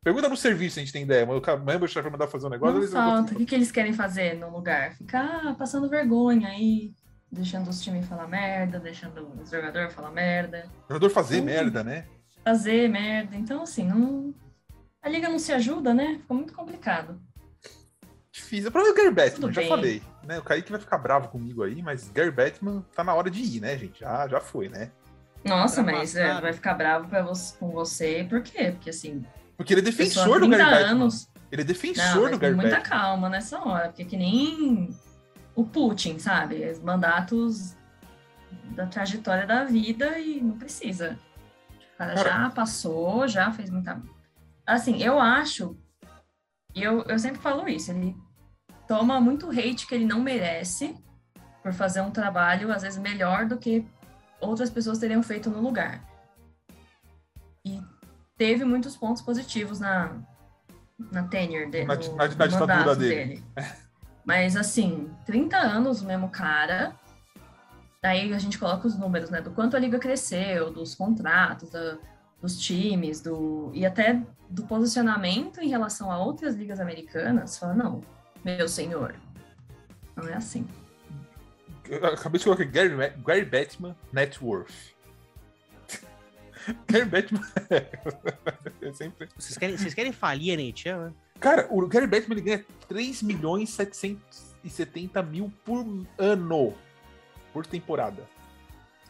Pergunta 0.03 0.29
no 0.29 0.37
serviço 0.37 0.75
se 0.75 0.79
a 0.79 0.83
gente 0.83 0.93
tem 0.93 1.03
ideia. 1.03 1.25
Mas 1.25 1.37
o 1.37 1.57
member 1.57 1.91
vai 1.91 2.11
mandar 2.11 2.27
fazer 2.27 2.47
um 2.47 2.49
negócio. 2.49 2.79
Não 2.79 2.87
falta. 2.87 3.33
O 3.33 3.37
que, 3.37 3.45
que 3.45 3.55
eles 3.55 3.71
querem 3.71 3.93
fazer 3.93 4.35
no 4.35 4.49
lugar? 4.49 4.95
Ficar 4.95 5.55
passando 5.55 5.89
vergonha 5.89 6.47
aí, 6.47 6.93
deixando 7.31 7.69
os 7.69 7.81
times 7.81 8.07
falar 8.07 8.27
merda, 8.27 8.79
deixando 8.79 9.27
os 9.41 9.49
jogadores 9.49 9.93
falar 9.93 10.11
merda. 10.11 10.69
O 10.85 10.93
jogador 10.93 11.09
fazer 11.09 11.37
então, 11.37 11.45
merda, 11.47 11.83
né? 11.83 12.05
Fazer 12.43 12.89
merda. 12.89 13.35
Então, 13.35 13.61
assim, 13.63 13.87
não... 13.87 14.33
a 15.01 15.09
liga 15.09 15.27
não 15.27 15.39
se 15.39 15.51
ajuda, 15.51 15.93
né? 15.93 16.17
Ficou 16.19 16.37
muito 16.37 16.53
complicado. 16.53 17.19
Difícil. 18.31 18.69
O 18.69 18.71
problema 18.71 18.99
é 18.99 19.09
o 19.09 19.13
Batman, 19.13 19.51
já 19.51 19.67
falei. 19.67 20.03
Né? 20.25 20.39
O 20.39 20.43
Kaique 20.43 20.71
vai 20.71 20.79
ficar 20.79 20.97
bravo 20.97 21.29
comigo 21.29 21.63
aí, 21.63 21.81
mas 21.81 22.09
Gary 22.09 22.31
Batman 22.31 22.83
tá 22.95 23.03
na 23.03 23.13
hora 23.13 23.29
de 23.29 23.41
ir, 23.41 23.61
né, 23.61 23.77
gente? 23.77 23.99
Já, 23.99 24.27
já 24.27 24.39
foi, 24.39 24.69
né? 24.69 24.91
Nossa, 25.43 25.83
mas 25.83 26.15
é, 26.15 26.41
vai 26.41 26.53
ficar 26.53 26.73
bravo 26.73 27.07
você, 27.23 27.55
com 27.57 27.69
você, 27.69 28.25
por 28.27 28.41
quê? 28.41 28.71
Porque 28.71 28.89
assim. 28.89 29.23
Porque 29.55 29.73
ele 29.73 29.81
é 29.81 29.83
defensor 29.83 30.39
do 30.39 30.49
Gary 30.49 30.63
anos... 30.63 31.25
Batman. 31.25 31.35
Ele 31.51 31.61
é 31.61 31.65
defensor 31.65 32.23
Não, 32.23 32.31
do 32.31 32.39
Gary 32.39 32.55
muita 32.55 32.77
Batman. 32.77 32.89
calma 32.89 33.29
nessa 33.29 33.59
hora, 33.59 33.87
porque 33.89 34.03
que 34.03 34.17
nem 34.17 34.89
o 35.55 35.63
Putin, 35.63 36.17
sabe? 36.17 36.69
Os 36.69 36.79
mandatos 36.79 37.75
da 38.75 38.87
trajetória 38.87 39.45
da 39.45 39.63
vida 39.63 40.17
e 40.19 40.41
não 40.41 40.57
precisa. 40.57 41.17
O 41.93 41.97
cara, 41.97 42.15
cara 42.15 42.29
já 42.29 42.49
passou, 42.49 43.27
já 43.27 43.51
fez 43.51 43.69
muita. 43.69 44.01
Assim, 44.65 45.01
eu 45.01 45.19
acho. 45.19 45.77
E 46.73 46.83
eu, 46.83 47.03
eu 47.03 47.17
sempre 47.19 47.39
falo 47.39 47.69
isso, 47.69 47.91
ele 47.91 48.17
toma 48.87 49.19
muito 49.19 49.49
hate 49.49 49.87
que 49.87 49.95
ele 49.95 50.05
não 50.05 50.19
merece 50.19 50.95
por 51.61 51.73
fazer 51.73 52.01
um 52.01 52.11
trabalho, 52.11 52.71
às 52.71 52.83
vezes, 52.83 52.99
melhor 52.99 53.45
do 53.45 53.57
que 53.57 53.85
outras 54.39 54.69
pessoas 54.69 54.99
teriam 54.99 55.23
feito 55.23 55.49
no 55.49 55.59
lugar. 55.59 56.03
E 57.65 57.81
teve 58.37 58.63
muitos 58.63 58.95
pontos 58.95 59.21
positivos 59.21 59.79
na, 59.79 60.15
na 61.11 61.23
tenure 61.23 61.65
dele, 61.67 61.85
na, 61.85 61.95
no, 61.95 62.15
na, 62.15 62.27
na 62.27 62.47
ditadura 62.47 62.95
dele. 62.95 63.15
dele. 63.15 63.43
Mas, 64.23 64.55
assim, 64.55 65.09
30 65.25 65.57
anos 65.57 66.01
o 66.01 66.05
mesmo 66.05 66.29
cara, 66.29 66.95
aí 68.03 68.33
a 68.33 68.39
gente 68.39 68.57
coloca 68.57 68.87
os 68.87 68.97
números, 68.97 69.29
né, 69.29 69.41
do 69.41 69.51
quanto 69.51 69.75
a 69.75 69.79
liga 69.79 69.99
cresceu, 69.99 70.71
dos 70.71 70.95
contratos, 70.95 71.69
da, 71.69 71.97
dos 72.41 72.59
times, 72.59 73.21
do 73.21 73.71
e 73.73 73.85
até 73.85 74.21
do 74.49 74.63
posicionamento 74.63 75.59
em 75.59 75.69
relação 75.69 76.11
a 76.11 76.17
outras 76.17 76.55
ligas 76.55 76.79
americanas, 76.79 77.57
fala, 77.57 77.73
não, 77.73 78.01
meu 78.45 78.69
senhor. 78.69 79.15
Não 80.15 80.29
é 80.29 80.35
assim. 80.35 80.65
Eu 81.89 82.05
acabei 82.05 82.39
de 82.39 82.45
colocar 82.45 82.63
Gary, 82.63 82.95
Gary 83.25 83.45
Batman 83.45 83.95
Net 84.13 84.41
Worth. 84.43 84.93
Gary 86.87 87.05
Batman. 87.05 87.41
é 88.81 88.93
sempre... 88.93 89.27
vocês, 89.35 89.57
querem, 89.57 89.77
vocês 89.77 89.93
querem 89.93 90.11
falir 90.11 90.51
a 90.51 90.61
NHL, 90.61 91.05
né? 91.05 91.13
Cara, 91.39 91.67
o 91.69 91.85
Gary 91.87 92.07
Batman 92.07 92.35
ele 92.35 92.41
ganha 92.41 92.65
3 92.87 93.23
milhões 93.23 93.71
770 93.71 95.21
mil 95.23 95.51
por 95.65 95.85
ano. 96.17 96.73
Por 97.51 97.65
temporada. 97.65 98.23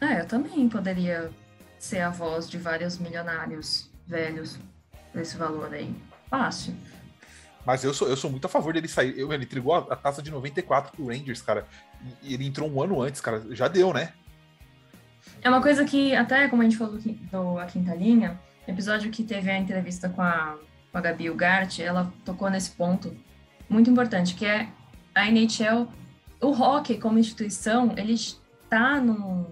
É, 0.00 0.20
eu 0.20 0.26
também 0.26 0.68
poderia 0.68 1.30
ser 1.78 2.00
a 2.00 2.10
voz 2.10 2.48
de 2.48 2.58
vários 2.58 2.98
milionários 2.98 3.90
velhos 4.06 4.58
desse 5.14 5.36
valor 5.36 5.72
aí. 5.72 5.94
Fácil. 6.28 6.74
Mas 7.66 7.82
eu 7.82 7.92
sou, 7.92 8.08
eu 8.08 8.16
sou 8.16 8.30
muito 8.30 8.44
a 8.46 8.48
favor 8.48 8.72
dele 8.72 8.86
sair. 8.86 9.18
Eu, 9.18 9.32
ele 9.32 9.42
entregou 9.42 9.74
a, 9.74 9.78
a 9.78 9.96
taça 9.96 10.22
de 10.22 10.30
94 10.30 10.92
pro 10.92 11.08
Rangers, 11.08 11.42
cara. 11.42 11.66
E 12.22 12.32
ele 12.32 12.46
entrou 12.46 12.70
um 12.70 12.80
ano 12.80 13.02
antes, 13.02 13.20
cara. 13.20 13.44
Já 13.50 13.66
deu, 13.66 13.92
né? 13.92 14.12
É 15.42 15.48
uma 15.50 15.60
coisa 15.60 15.84
que, 15.84 16.14
até 16.14 16.46
como 16.48 16.62
a 16.62 16.64
gente 16.64 16.76
falou 16.76 16.96
do, 16.96 17.12
do 17.12 17.58
A 17.58 17.66
Quinta 17.66 17.92
Linha, 17.92 18.38
episódio 18.68 19.10
que 19.10 19.24
teve 19.24 19.50
a 19.50 19.58
entrevista 19.58 20.08
com 20.08 20.22
a, 20.22 20.56
com 20.92 20.98
a 20.98 21.00
Gabi 21.00 21.28
Ugart, 21.28 21.80
ela 21.80 22.12
tocou 22.24 22.48
nesse 22.48 22.70
ponto 22.70 23.16
muito 23.68 23.90
importante, 23.90 24.36
que 24.36 24.46
é 24.46 24.68
a 25.12 25.26
NHL, 25.26 25.88
o 26.40 26.50
hockey 26.50 26.98
como 26.98 27.18
instituição, 27.18 27.92
ele 27.96 28.12
está 28.12 29.00
num, 29.00 29.44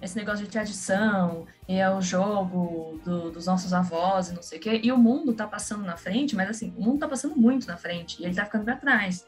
esse 0.00 0.16
negócio 0.16 0.44
de 0.44 0.50
tradição, 0.50 1.46
e 1.68 1.74
é 1.74 1.90
o 1.90 2.00
jogo 2.00 3.00
do, 3.04 3.30
dos 3.30 3.46
nossos 3.46 3.72
avós 3.72 4.28
e 4.28 4.34
não 4.34 4.42
sei 4.42 4.58
o 4.58 4.60
quê. 4.60 4.80
E 4.82 4.92
o 4.92 4.96
mundo 4.96 5.34
tá 5.34 5.46
passando 5.46 5.84
na 5.84 5.96
frente, 5.96 6.36
mas 6.36 6.48
assim, 6.48 6.72
o 6.76 6.82
mundo 6.82 7.00
tá 7.00 7.08
passando 7.08 7.36
muito 7.36 7.66
na 7.66 7.76
frente, 7.76 8.20
e 8.20 8.24
ele 8.24 8.34
tá 8.34 8.44
ficando 8.44 8.64
para 8.64 8.76
trás. 8.76 9.26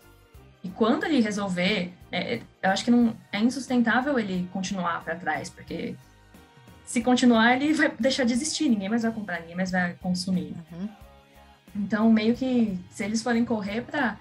E 0.62 0.68
quando 0.68 1.04
ele 1.04 1.20
resolver, 1.20 1.92
é, 2.12 2.34
é 2.34 2.42
eu 2.62 2.70
acho 2.70 2.84
que 2.84 2.90
não 2.90 3.16
é 3.32 3.40
insustentável 3.40 4.18
ele 4.18 4.48
continuar 4.52 5.02
para 5.02 5.16
trás, 5.16 5.50
porque 5.50 5.96
se 6.84 7.02
continuar, 7.02 7.54
ele 7.54 7.72
vai 7.72 7.88
deixar 7.98 8.24
de 8.24 8.32
existir, 8.32 8.68
ninguém 8.68 8.88
mais 8.88 9.02
vai 9.02 9.12
comprar, 9.12 9.40
ninguém 9.40 9.56
mais 9.56 9.70
vai 9.70 9.94
consumir. 9.94 10.54
Uhum. 10.72 10.88
Então, 11.74 12.12
meio 12.12 12.34
que 12.34 12.78
se 12.90 13.04
eles 13.04 13.22
forem 13.22 13.44
correr 13.44 13.82
para 13.82 14.18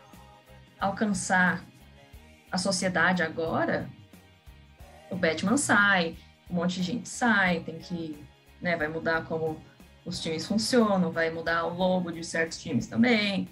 alcançar 0.80 1.64
a 2.52 2.58
sociedade 2.58 3.24
agora, 3.24 3.90
o 5.10 5.16
Batman 5.16 5.58
sai, 5.58 6.16
um 6.50 6.56
monte 6.56 6.76
de 6.76 6.84
gente 6.84 7.08
sai, 7.08 7.62
tem 7.62 7.78
que, 7.78 8.18
né, 8.62 8.76
vai 8.76 8.88
mudar 8.88 9.26
como 9.26 9.62
os 10.06 10.20
times 10.20 10.46
funcionam, 10.46 11.12
vai 11.12 11.30
mudar 11.30 11.66
o 11.66 11.74
logo 11.76 12.12
de 12.12 12.24
certos 12.24 12.62
times 12.62 12.88
também. 12.88 13.48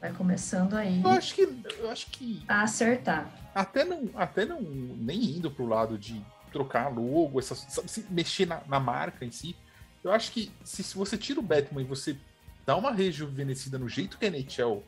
Vai 0.00 0.12
começando 0.12 0.74
aí. 0.74 1.02
Eu 1.02 1.10
acho 1.10 1.34
que, 1.34 1.42
eu 1.78 1.90
acho 1.90 2.06
que 2.10 2.42
a 2.48 2.62
acertar. 2.62 3.30
Até 3.54 3.84
não, 3.84 4.10
até 4.14 4.44
não 4.44 4.60
nem 4.60 5.36
indo 5.36 5.50
pro 5.50 5.66
lado 5.66 5.98
de 5.98 6.24
trocar 6.52 6.88
logo, 6.88 7.38
essa, 7.38 7.54
sabe, 7.54 8.06
mexer 8.10 8.46
na, 8.46 8.62
na, 8.66 8.80
marca 8.80 9.24
em 9.24 9.30
si. 9.30 9.56
Eu 10.02 10.12
acho 10.12 10.32
que 10.32 10.50
se, 10.64 10.82
se, 10.82 10.96
você 10.96 11.18
tira 11.18 11.40
o 11.40 11.42
Batman 11.42 11.82
e 11.82 11.84
você 11.84 12.16
dá 12.64 12.76
uma 12.76 12.92
rejuvenescida 12.92 13.78
no 13.78 13.88
jeito 13.88 14.18
que 14.18 14.26
a 14.26 14.28
NHL 14.28 14.82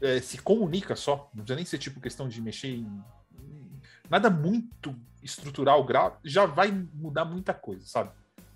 é, 0.00 0.20
se 0.20 0.38
comunica 0.38 0.94
só, 0.96 1.30
não 1.34 1.42
precisa 1.42 1.56
nem 1.56 1.64
ser 1.64 1.78
tipo 1.78 2.00
questão 2.00 2.28
de 2.28 2.40
mexer 2.40 2.68
em, 2.68 3.02
nada 4.08 4.30
muito 4.30 4.94
estrutural, 5.22 5.84
grave, 5.84 6.16
já 6.24 6.46
vai 6.46 6.70
mudar 6.94 7.24
muita 7.24 7.54
coisa, 7.54 7.86
sabe? 7.86 8.10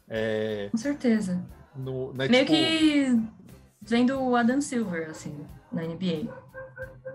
É, 0.09 0.69
Com 0.70 0.78
certeza. 0.78 1.45
No, 1.74 2.12
né, 2.12 2.28
Meio 2.28 2.45
tipo, 2.45 2.57
que 2.57 3.45
vendo 3.81 4.20
o 4.20 4.36
Adam 4.36 4.61
Silver, 4.61 5.11
assim, 5.11 5.47
na 5.73 5.82
NBA. 5.82 6.32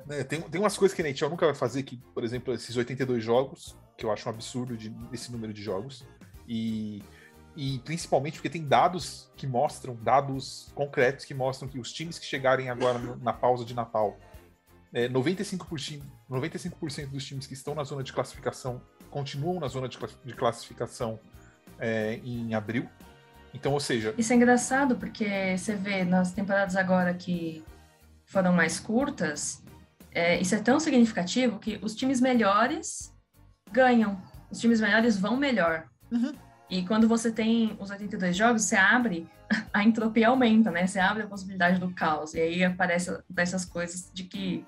É, 0.10 0.24
tem, 0.24 0.42
tem 0.42 0.60
umas 0.60 0.78
coisas 0.78 0.96
que 0.96 1.02
a 1.02 1.06
NHL 1.08 1.30
nunca 1.30 1.46
vai 1.46 1.56
fazer, 1.56 1.84
que, 1.84 1.98
por 2.14 2.24
exemplo, 2.24 2.54
esses 2.54 2.76
82 2.76 3.24
jogos, 3.24 3.76
que 3.98 4.06
eu 4.06 4.12
acho 4.12 4.28
um 4.28 4.32
absurdo 4.32 4.76
de, 4.76 4.94
esse 5.14 5.32
número 5.32 5.54
de 5.54 5.62
jogos. 5.62 6.06
E, 6.48 7.04
e 7.56 7.80
principalmente 7.80 8.36
porque 8.36 8.50
tem 8.50 8.66
dados 8.66 9.32
que 9.36 9.46
mostram, 9.46 9.96
dados 9.96 10.72
concretos 10.74 11.26
que 11.26 11.34
mostram 11.34 11.70
que 11.70 11.80
os 11.80 11.94
times 11.94 12.18
que 12.18 12.26
chegarem 12.26 12.70
agora 12.70 12.98
no, 12.98 13.18
na 13.18 13.34
pausa 13.34 13.64
de 13.64 13.74
Natal, 13.74 14.18
é, 14.92 15.08
95%, 15.08 16.02
95% 16.30 17.08
dos 17.08 17.24
times 17.24 17.46
que 17.46 17.54
estão 17.54 17.76
na 17.76 17.84
zona 17.84 18.02
de 18.02 18.12
classificação 18.12 18.82
continuam 19.10 19.60
na 19.60 19.68
zona 19.68 19.88
de, 19.88 19.98
classificação 20.36 21.20
é, 21.80 22.20
em 22.24 22.54
abril. 22.54 22.88
Então, 23.54 23.74
ou 23.74 23.80
seja. 23.80 24.14
Isso 24.18 24.32
é 24.32 24.36
engraçado 24.36 24.96
porque 24.96 25.58
você 25.58 25.76
vê 25.76 26.04
nas 26.04 26.32
temporadas 26.32 26.76
agora 26.76 27.14
que 27.14 27.64
foram 28.26 28.54
mais 28.54 28.80
curtas, 28.80 29.64
é, 30.12 30.40
isso 30.40 30.56
é 30.56 30.60
tão 30.60 30.80
significativo 30.80 31.60
que 31.60 31.80
os 31.82 31.96
times 31.96 32.22
melhores 32.22 33.14
ganham. 33.72 34.22
Os 34.50 34.60
times 34.60 34.82
melhores 34.82 35.18
vão 35.18 35.36
melhor. 35.36 35.88
Uhum. 36.12 36.34
E 36.70 36.86
quando 36.86 37.08
você 37.08 37.32
tem 37.32 37.76
os 37.80 37.90
82 37.90 38.36
jogos, 38.36 38.64
você 38.64 38.76
abre, 38.76 39.28
a 39.74 39.84
entropia 39.84 40.30
aumenta, 40.30 40.70
né? 40.70 40.86
Você 40.86 41.00
abre 41.00 41.24
a 41.24 41.28
possibilidade 41.28 41.80
do 41.80 41.92
caos. 41.94 42.34
E 42.34 42.42
aí 42.42 42.64
aparece 42.64 43.18
dessas 43.30 43.66
coisas 43.66 44.12
de 44.14 44.24
que. 44.24 44.66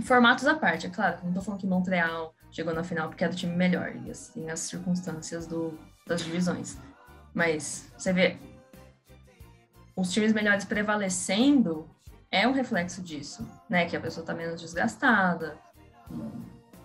Formatos 0.00 0.46
à 0.46 0.54
parte, 0.54 0.86
é 0.86 0.90
claro. 0.90 1.18
Não 1.22 1.32
tô 1.32 1.40
falando 1.40 1.60
que 1.60 1.66
Montreal 1.66 2.34
chegou 2.52 2.72
na 2.72 2.84
final 2.84 3.08
porque 3.08 3.24
é 3.24 3.28
do 3.28 3.34
time 3.34 3.56
melhor. 3.56 3.92
E 4.06 4.10
assim, 4.10 4.48
as 4.48 4.60
circunstâncias 4.60 5.46
do, 5.46 5.76
das 6.06 6.22
divisões. 6.22 6.78
Mas 7.34 7.90
você 7.98 8.12
vê. 8.12 8.36
Os 9.96 10.12
times 10.12 10.32
melhores 10.32 10.64
prevalecendo 10.64 11.90
é 12.30 12.46
um 12.46 12.52
reflexo 12.52 13.02
disso, 13.02 13.46
né? 13.68 13.86
Que 13.86 13.96
a 13.96 14.00
pessoa 14.00 14.24
tá 14.24 14.32
menos 14.32 14.60
desgastada 14.60 15.58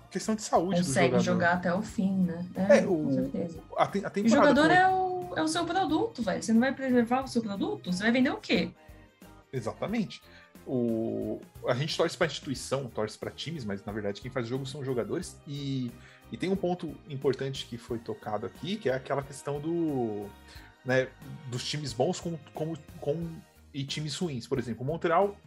questão 0.09 0.35
de 0.35 0.41
saúde 0.41 0.81
Consegue 0.81 1.19
jogar 1.19 1.53
até 1.53 1.73
o 1.73 1.81
fim, 1.81 2.13
né? 2.13 2.45
É, 2.55 2.79
é 2.79 2.87
o, 2.87 3.03
com 3.03 3.11
certeza. 3.11 3.59
A, 3.77 3.83
a 3.83 3.87
o 3.87 4.29
jogador 4.29 4.71
é, 4.71 4.87
o, 4.89 5.33
é 5.35 5.41
o 5.41 5.47
seu 5.47 5.65
produto, 5.65 6.21
velho. 6.21 6.41
Você 6.41 6.53
não 6.53 6.59
vai 6.59 6.73
preservar 6.73 7.23
o 7.23 7.27
seu 7.27 7.41
produto? 7.41 7.91
Você 7.91 8.03
vai 8.03 8.11
vender 8.11 8.31
o 8.31 8.37
quê? 8.37 8.71
Exatamente. 9.51 10.21
O, 10.67 11.41
a 11.65 11.73
gente 11.73 11.95
torce 11.95 12.17
para 12.17 12.27
instituição, 12.27 12.89
torce 12.89 13.17
para 13.17 13.31
times, 13.31 13.63
mas 13.63 13.83
na 13.85 13.91
verdade 13.93 14.19
quem 14.21 14.29
faz 14.29 14.47
jogo 14.47 14.65
são 14.65 14.83
jogadores. 14.83 15.37
E, 15.47 15.91
e 16.31 16.37
tem 16.37 16.49
um 16.49 16.55
ponto 16.55 16.93
importante 17.09 17.65
que 17.65 17.77
foi 17.77 17.97
tocado 17.97 18.45
aqui, 18.45 18.75
que 18.75 18.89
é 18.89 18.93
aquela 18.93 19.23
questão 19.23 19.61
do, 19.61 20.27
né, 20.83 21.07
dos 21.49 21.63
times 21.65 21.93
bons 21.93 22.19
com, 22.19 22.37
com, 22.53 22.75
com 22.99 23.29
e 23.73 23.83
times 23.83 24.15
ruins. 24.17 24.45
Por 24.45 24.59
exemplo, 24.59 24.83
o 24.83 24.85
Montreal 24.85 25.37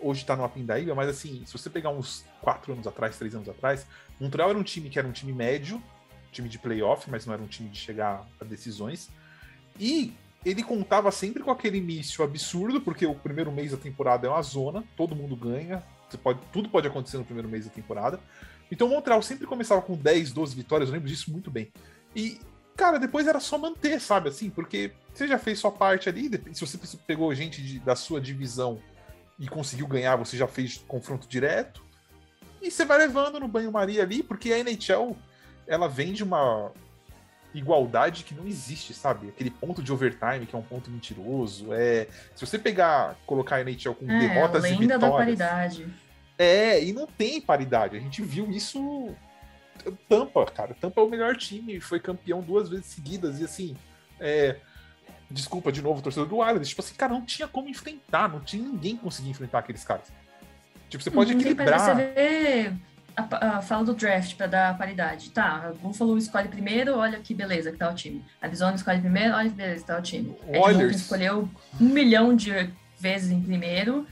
hoje 0.00 0.20
está 0.20 0.36
no 0.36 0.44
Apindaíba, 0.44 0.94
mas 0.94 1.08
assim, 1.08 1.44
se 1.46 1.52
você 1.52 1.68
pegar 1.68 1.90
uns 1.90 2.24
quatro 2.40 2.72
anos 2.72 2.86
atrás, 2.86 3.18
três 3.18 3.34
anos 3.34 3.48
atrás, 3.48 3.86
Montreal 4.20 4.50
era 4.50 4.58
um 4.58 4.62
time 4.62 4.88
que 4.88 4.98
era 4.98 5.08
um 5.08 5.12
time 5.12 5.32
médio, 5.32 5.82
time 6.30 6.48
de 6.48 6.58
playoff, 6.58 7.10
mas 7.10 7.26
não 7.26 7.34
era 7.34 7.42
um 7.42 7.46
time 7.46 7.68
de 7.68 7.78
chegar 7.78 8.26
a 8.40 8.44
decisões. 8.44 9.10
E 9.78 10.12
ele 10.44 10.62
contava 10.62 11.10
sempre 11.10 11.42
com 11.42 11.50
aquele 11.50 11.78
início 11.78 12.22
absurdo, 12.22 12.80
porque 12.80 13.06
o 13.06 13.14
primeiro 13.14 13.50
mês 13.50 13.70
da 13.70 13.76
temporada 13.76 14.26
é 14.26 14.30
uma 14.30 14.42
zona, 14.42 14.84
todo 14.96 15.16
mundo 15.16 15.34
ganha, 15.34 15.82
pode, 16.22 16.40
tudo 16.52 16.68
pode 16.68 16.86
acontecer 16.86 17.16
no 17.16 17.24
primeiro 17.24 17.48
mês 17.48 17.64
da 17.64 17.70
temporada. 17.70 18.20
Então 18.70 18.86
o 18.86 18.90
Montreal 18.90 19.22
sempre 19.22 19.46
começava 19.46 19.80
com 19.80 19.96
10, 19.96 20.32
12 20.32 20.54
vitórias, 20.54 20.88
eu 20.88 20.94
lembro 20.94 21.08
disso 21.08 21.30
muito 21.30 21.50
bem. 21.50 21.72
E, 22.14 22.38
cara, 22.76 22.98
depois 22.98 23.26
era 23.26 23.40
só 23.40 23.56
manter, 23.56 24.00
sabe 24.00 24.28
assim? 24.28 24.50
Porque 24.50 24.92
você 25.12 25.26
já 25.26 25.38
fez 25.38 25.58
sua 25.58 25.72
parte 25.72 26.08
ali, 26.08 26.30
se 26.52 26.60
você 26.60 26.78
pegou 27.06 27.34
gente 27.34 27.62
de, 27.62 27.78
da 27.78 27.96
sua 27.96 28.20
divisão 28.20 28.78
e 29.38 29.48
conseguiu 29.48 29.86
ganhar, 29.86 30.16
você 30.16 30.36
já 30.36 30.46
fez 30.46 30.78
confronto 30.86 31.26
direto. 31.26 31.82
E 32.60 32.70
você 32.70 32.84
vai 32.84 32.98
levando 32.98 33.40
no 33.40 33.48
banho-maria 33.48 34.02
ali, 34.02 34.22
porque 34.22 34.52
a 34.52 34.58
NHL 34.58 35.16
ela 35.66 35.88
vem 35.88 36.12
de 36.12 36.22
uma 36.22 36.72
igualdade 37.54 38.24
que 38.24 38.34
não 38.34 38.46
existe, 38.46 38.92
sabe? 38.92 39.28
Aquele 39.28 39.50
ponto 39.50 39.82
de 39.82 39.92
overtime 39.92 40.46
que 40.46 40.54
é 40.54 40.58
um 40.58 40.62
ponto 40.62 40.90
mentiroso. 40.90 41.72
É, 41.72 42.08
se 42.34 42.44
você 42.44 42.58
pegar, 42.58 43.16
colocar 43.26 43.56
a 43.56 43.60
NHL 43.62 43.94
com 43.94 44.10
é, 44.10 44.18
derrotas 44.18 44.64
e 44.64 44.70
vitórias. 44.70 45.00
da 45.00 45.10
paridade. 45.10 45.86
É, 46.36 46.82
e 46.82 46.92
não 46.92 47.06
tem 47.06 47.40
paridade. 47.40 47.96
A 47.96 48.00
gente 48.00 48.22
viu 48.22 48.50
isso 48.50 49.14
Tampa, 50.08 50.44
cara. 50.46 50.74
Tampa 50.74 51.00
é 51.00 51.04
o 51.04 51.08
melhor 51.08 51.36
time, 51.36 51.80
foi 51.80 52.00
campeão 52.00 52.40
duas 52.40 52.68
vezes 52.68 52.86
seguidas 52.86 53.40
e 53.40 53.44
assim, 53.44 53.76
é, 54.18 54.56
Desculpa 55.30 55.72
de 55.72 55.82
novo, 55.82 56.02
torcedor 56.02 56.28
do 56.28 56.36
Islanders. 56.36 56.68
Tipo 56.68 56.82
assim, 56.82 56.94
cara, 56.94 57.12
não 57.12 57.22
tinha 57.24 57.48
como 57.48 57.68
enfrentar, 57.68 58.28
não 58.28 58.40
tinha 58.40 58.62
ninguém 58.62 58.96
conseguir 58.96 59.30
enfrentar 59.30 59.60
aqueles 59.60 59.84
caras. 59.84 60.12
Tipo, 60.88 61.02
você 61.02 61.10
pode 61.10 61.32
equilibrar. 61.32 61.80
Você 61.80 61.94
vê 61.94 62.72
a, 63.16 63.58
a, 63.58 63.62
fala 63.62 63.84
do 63.84 63.94
draft 63.94 64.36
para 64.36 64.46
dar 64.46 64.78
paridade. 64.78 65.30
Tá, 65.30 65.72
Buffalo 65.80 66.18
escolhe 66.18 66.48
primeiro, 66.48 66.96
olha 66.96 67.18
que 67.20 67.34
beleza 67.34 67.70
que 67.70 67.78
tá 67.78 67.90
o 67.90 67.94
time. 67.94 68.24
Arizona 68.40 68.74
escolhe 68.74 69.00
primeiro, 69.00 69.34
olha 69.34 69.48
que 69.48 69.56
beleza 69.56 69.80
que 69.80 69.86
tá 69.86 69.98
o 69.98 70.02
time. 70.02 70.36
Oilers 70.48 70.96
escolheu 70.96 71.48
um 71.80 71.88
milhão 71.88 72.34
de 72.34 72.70
vezes 72.98 73.30
em 73.30 73.40
primeiro, 73.40 74.06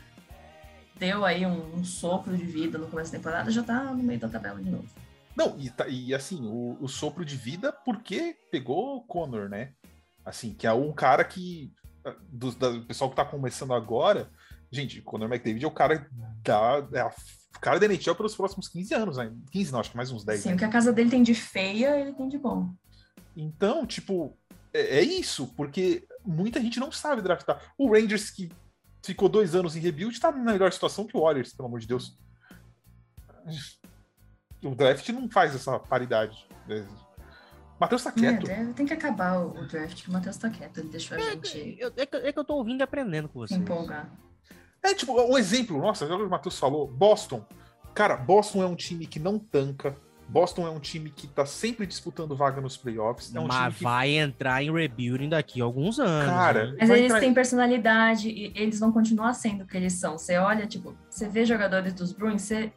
deu 0.99 1.25
aí 1.25 1.45
um, 1.45 1.77
um, 1.77 1.85
sopro 1.85 2.37
de 2.37 2.45
vida 2.45 2.79
no 2.79 2.87
começo 2.87 3.11
da 3.11 3.19
temporada, 3.19 3.51
já 3.51 3.63
tá 3.63 3.85
no 3.85 4.03
meio 4.03 4.21
da 4.21 4.29
tabela 4.29 4.61
de 4.61 4.71
novo. 4.71 4.89
Não, 5.35 5.59
e, 5.59 5.71
tá, 5.71 5.89
e 5.89 6.15
assim, 6.15 6.47
o, 6.47 6.77
o, 6.81 6.89
sopro 6.89 7.25
de 7.25 7.37
vida 7.37 7.73
porque 7.73 8.37
pegou 8.51 8.97
o 8.97 9.03
Connor, 9.03 9.49
né? 9.49 9.73
Assim, 10.25 10.53
que 10.53 10.67
é 10.67 10.73
um 10.73 10.93
cara 10.93 11.25
que. 11.25 11.73
Do, 12.29 12.51
do 12.51 12.83
pessoal 12.83 13.09
que 13.11 13.17
tá 13.17 13.25
começando 13.25 13.73
agora. 13.73 14.29
Gente, 14.73 15.01
o 15.01 15.03
Conor 15.03 15.31
McDavid 15.31 15.63
é 15.63 15.69
o 15.69 15.71
cara 15.71 16.09
da. 16.43 16.89
É 16.93 17.01
a, 17.01 17.09
o 17.55 17.61
cara 17.61 17.79
da 17.79 17.87
NHL 17.87 18.15
pelos 18.17 18.35
próximos 18.35 18.69
15 18.69 18.95
anos, 18.95 19.17
né? 19.19 19.31
15 19.51 19.71
não, 19.71 19.81
acho 19.81 19.91
que 19.91 19.97
mais 19.97 20.11
uns 20.11 20.25
10. 20.25 20.41
Sim, 20.41 20.49
né? 20.49 20.55
o 20.55 20.59
que 20.59 20.65
a 20.65 20.71
casa 20.71 20.93
dele 20.93 21.11
tem 21.11 21.23
de 21.23 21.35
feia, 21.35 22.01
ele 22.01 22.15
tem 22.15 22.27
de 22.27 22.39
bom. 22.39 22.75
Então, 23.37 23.87
tipo, 23.87 24.37
é, 24.73 24.99
é 24.99 25.03
isso, 25.03 25.49
porque 25.55 26.07
muita 26.25 26.61
gente 26.61 26.81
não 26.81 26.91
sabe 26.91 27.21
draftar. 27.21 27.73
O 27.77 27.93
Rangers, 27.93 28.31
que 28.31 28.51
ficou 29.05 29.29
dois 29.29 29.55
anos 29.55 29.77
em 29.77 29.81
rebuild, 29.81 30.19
tá 30.19 30.33
na 30.33 30.53
melhor 30.53 30.73
situação 30.73 31.07
que 31.07 31.17
o 31.17 31.21
Warriors, 31.21 31.53
pelo 31.53 31.69
amor 31.69 31.81
de 31.81 31.87
Deus. 31.87 32.19
O 34.65 34.75
draft 34.75 35.07
não 35.11 35.29
faz 35.29 35.55
essa 35.55 35.79
paridade. 35.79 36.47
Né? 36.67 36.87
Matheus 37.79 38.05
tá 38.05 38.13
quieto. 38.13 38.49
É, 38.49 38.65
tem 38.73 38.87
que 38.87 38.95
acabar 38.95 39.39
o 39.41 39.67
draft, 39.67 40.03
que 40.03 40.09
o 40.09 40.13
Matheus 40.13 40.37
tá 40.37 40.49
quieto. 40.49 40.79
Ele 40.79 40.89
deixou 40.89 41.19
a 41.19 41.21
é, 41.21 41.31
gente. 41.33 41.77
Eu, 41.79 41.93
é, 41.97 42.07
que, 42.07 42.17
é, 42.17 42.33
que, 42.33 42.39
eu 42.39 42.45
tô 42.45 42.55
ouvindo 42.55 42.81
e 42.81 42.83
aprendendo 42.85 43.29
com 43.29 43.41
você. 43.41 43.55
Empolgar. 43.55 44.11
É, 44.83 44.95
tipo, 44.95 45.21
um 45.21 45.39
exemplo, 45.39 45.79
nossa, 45.79 46.07
já 46.07 46.17
o 46.17 46.29
Matheus 46.29 46.59
falou, 46.59 46.87
Boston. 46.87 47.45
Cara, 47.95 48.17
Boston 48.17 48.63
é 48.63 48.67
um 48.67 48.75
time 48.75 49.07
que 49.07 49.21
não 49.21 49.39
tanca. 49.39 49.97
Boston 50.29 50.67
é 50.67 50.71
um 50.71 50.81
time 50.81 51.11
que 51.11 51.27
tá 51.27 51.45
sempre 51.45 51.87
disputando 51.87 52.35
vaga 52.35 52.61
nos 52.61 52.77
playoffs. 52.77 53.35
É 53.35 53.39
um 53.39 53.47
Mas 53.47 53.77
que... 53.77 53.85
vai 53.85 54.11
entrar 54.17 54.63
em 54.63 54.73
rebuilding 54.73 55.29
daqui 55.29 55.61
a 55.61 55.65
alguns 55.65 56.01
anos. 56.01 56.27
Cara, 56.27 56.75
mas 56.81 56.89
eles 56.89 57.05
entrar... 57.05 57.21
têm 57.21 57.35
personalidade 57.35 58.31
e 58.31 58.53
eles 58.57 58.81
vão 58.81 58.91
continuar 58.91 59.35
sendo 59.35 59.65
o 59.65 59.67
que 59.67 59.77
eles 59.77 59.93
são. 59.93 60.17
Você 60.17 60.39
olha, 60.39 60.67
tipo, 60.67 60.97
você 61.09 61.29
vê 61.29 61.45
jogadores 61.45 61.93
dos 61.93 62.13
Bruins, 62.13 62.43
você 62.43 62.73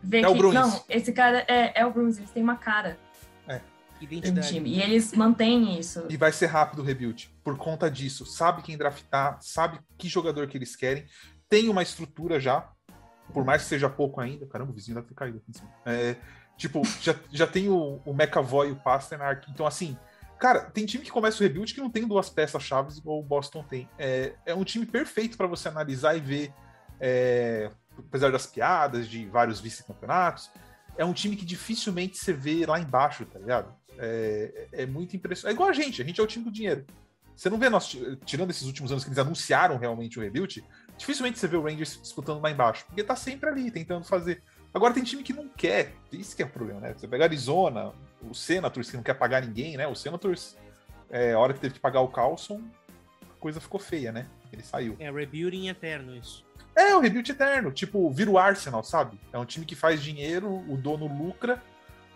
vê 0.00 0.20
é 0.20 0.32
que. 0.32 0.42
Não, 0.42 0.84
esse 0.88 1.12
cara 1.12 1.44
é, 1.48 1.80
é 1.80 1.84
o 1.84 1.92
Bruins, 1.92 2.18
eles 2.18 2.30
têm 2.30 2.42
uma 2.42 2.56
cara 2.56 2.96
identidade. 4.00 4.48
time. 4.48 4.70
E 4.70 4.80
eles 4.80 5.12
mantêm 5.12 5.78
isso. 5.78 6.04
E 6.08 6.16
vai 6.16 6.32
ser 6.32 6.46
rápido 6.46 6.80
o 6.80 6.84
rebuild. 6.84 7.30
Por 7.44 7.56
conta 7.56 7.90
disso. 7.90 8.24
Sabe 8.24 8.62
quem 8.62 8.76
draftar, 8.76 9.38
sabe 9.40 9.78
que 9.98 10.08
jogador 10.08 10.46
que 10.46 10.56
eles 10.56 10.74
querem. 10.74 11.04
Tem 11.48 11.68
uma 11.68 11.82
estrutura 11.82 12.38
já. 12.38 12.68
por 13.32 13.44
mais 13.44 13.62
que 13.62 13.68
seja 13.68 13.88
pouco 13.88 14.20
ainda, 14.20 14.46
caramba, 14.46 14.72
o 14.72 14.74
vizinho 14.74 14.96
deve 14.96 15.08
ter 15.08 15.14
caído 15.14 15.38
aqui 15.38 15.50
em 15.50 15.52
cima. 15.52 15.70
É, 15.86 16.16
tipo, 16.56 16.82
já, 17.00 17.14
já 17.30 17.46
tem 17.46 17.68
o, 17.68 18.00
o 18.04 18.12
McAvoy 18.12 18.68
e 18.68 18.72
o 18.72 18.76
Pasternak, 18.76 19.48
então 19.50 19.66
assim, 19.66 19.96
cara, 20.38 20.62
tem 20.62 20.84
time 20.84 21.04
que 21.04 21.10
começa 21.10 21.38
o 21.38 21.46
rebuild 21.46 21.72
que 21.72 21.80
não 21.80 21.90
tem 21.90 22.06
duas 22.06 22.28
peças 22.28 22.62
chaves 22.62 22.98
igual 22.98 23.20
o 23.20 23.22
Boston 23.22 23.62
tem. 23.62 23.88
É, 23.98 24.34
é 24.44 24.54
um 24.54 24.64
time 24.64 24.84
perfeito 24.84 25.36
para 25.36 25.46
você 25.46 25.68
analisar 25.68 26.16
e 26.16 26.20
ver, 26.20 26.52
é, 26.98 27.70
apesar 27.96 28.32
das 28.32 28.46
piadas, 28.46 29.08
de 29.08 29.26
vários 29.26 29.60
vice-campeonatos, 29.60 30.50
é 30.96 31.04
um 31.04 31.12
time 31.12 31.36
que 31.36 31.44
dificilmente 31.44 32.18
você 32.18 32.32
vê 32.32 32.66
lá 32.66 32.80
embaixo, 32.80 33.24
tá 33.24 33.38
ligado? 33.38 33.72
É, 33.98 34.68
é 34.72 34.86
muito 34.86 35.16
impressionante. 35.16 35.52
É 35.52 35.54
igual 35.54 35.68
a 35.68 35.72
gente, 35.72 36.00
a 36.00 36.04
gente 36.04 36.20
é 36.20 36.24
o 36.24 36.26
time 36.26 36.44
do 36.44 36.50
dinheiro. 36.50 36.84
Você 37.40 37.48
não 37.48 37.58
vê 37.58 37.70
nós, 37.70 37.96
tirando 38.26 38.50
esses 38.50 38.66
últimos 38.66 38.92
anos 38.92 39.02
que 39.02 39.08
eles 39.08 39.18
anunciaram 39.18 39.78
realmente 39.78 40.18
o 40.18 40.22
rebuild, 40.22 40.62
dificilmente 40.98 41.38
você 41.38 41.48
vê 41.48 41.56
o 41.56 41.62
Rangers 41.62 41.98
disputando 42.02 42.42
lá 42.42 42.50
embaixo, 42.50 42.84
porque 42.84 43.02
tá 43.02 43.16
sempre 43.16 43.48
ali, 43.48 43.70
tentando 43.70 44.04
fazer. 44.04 44.42
Agora 44.74 44.92
tem 44.92 45.02
time 45.02 45.22
que 45.22 45.32
não 45.32 45.48
quer, 45.48 45.94
isso 46.12 46.36
que 46.36 46.42
é 46.42 46.46
o 46.46 46.50
problema, 46.50 46.80
né? 46.80 46.94
Você 46.94 47.08
pega 47.08 47.24
Arizona, 47.24 47.92
o 48.20 48.34
Senators 48.34 48.90
que 48.90 48.96
não 48.96 49.02
quer 49.02 49.14
pagar 49.14 49.42
ninguém, 49.42 49.76
né? 49.76 49.86
O 49.86 49.94
Senators, 49.94 50.54
é, 51.08 51.32
a 51.32 51.38
hora 51.38 51.54
que 51.54 51.60
teve 51.60 51.74
que 51.74 51.80
pagar 51.80 52.02
o 52.02 52.08
Carlson, 52.08 52.60
a 53.22 53.40
coisa 53.40 53.58
ficou 53.58 53.80
feia, 53.80 54.12
né? 54.12 54.26
Ele 54.52 54.62
saiu. 54.62 54.96
É, 54.98 55.10
rebuilding 55.10 55.68
eterno 55.68 56.14
isso. 56.14 56.44
É, 56.76 56.94
o 56.94 57.00
rebuild 57.00 57.30
eterno. 57.32 57.72
Tipo, 57.72 58.10
vira 58.10 58.30
o 58.30 58.38
Arsenal, 58.38 58.84
sabe? 58.84 59.18
É 59.32 59.38
um 59.38 59.46
time 59.46 59.64
que 59.64 59.74
faz 59.74 60.02
dinheiro, 60.02 60.48
o 60.68 60.76
dono 60.76 61.06
lucra, 61.06 61.62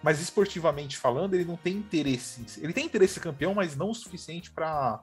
mas 0.05 0.20
esportivamente 0.20 0.98
falando, 0.98 1.32
ele 1.32 1.47
não 1.47 1.56
tem 1.56 1.72
interesse. 1.72 2.44
Ele 2.60 2.74
tem 2.74 2.85
interesse 2.85 3.18
campeão, 3.18 3.55
mas 3.55 3.74
não 3.74 3.89
o 3.89 3.94
suficiente 3.94 4.51
para 4.51 5.02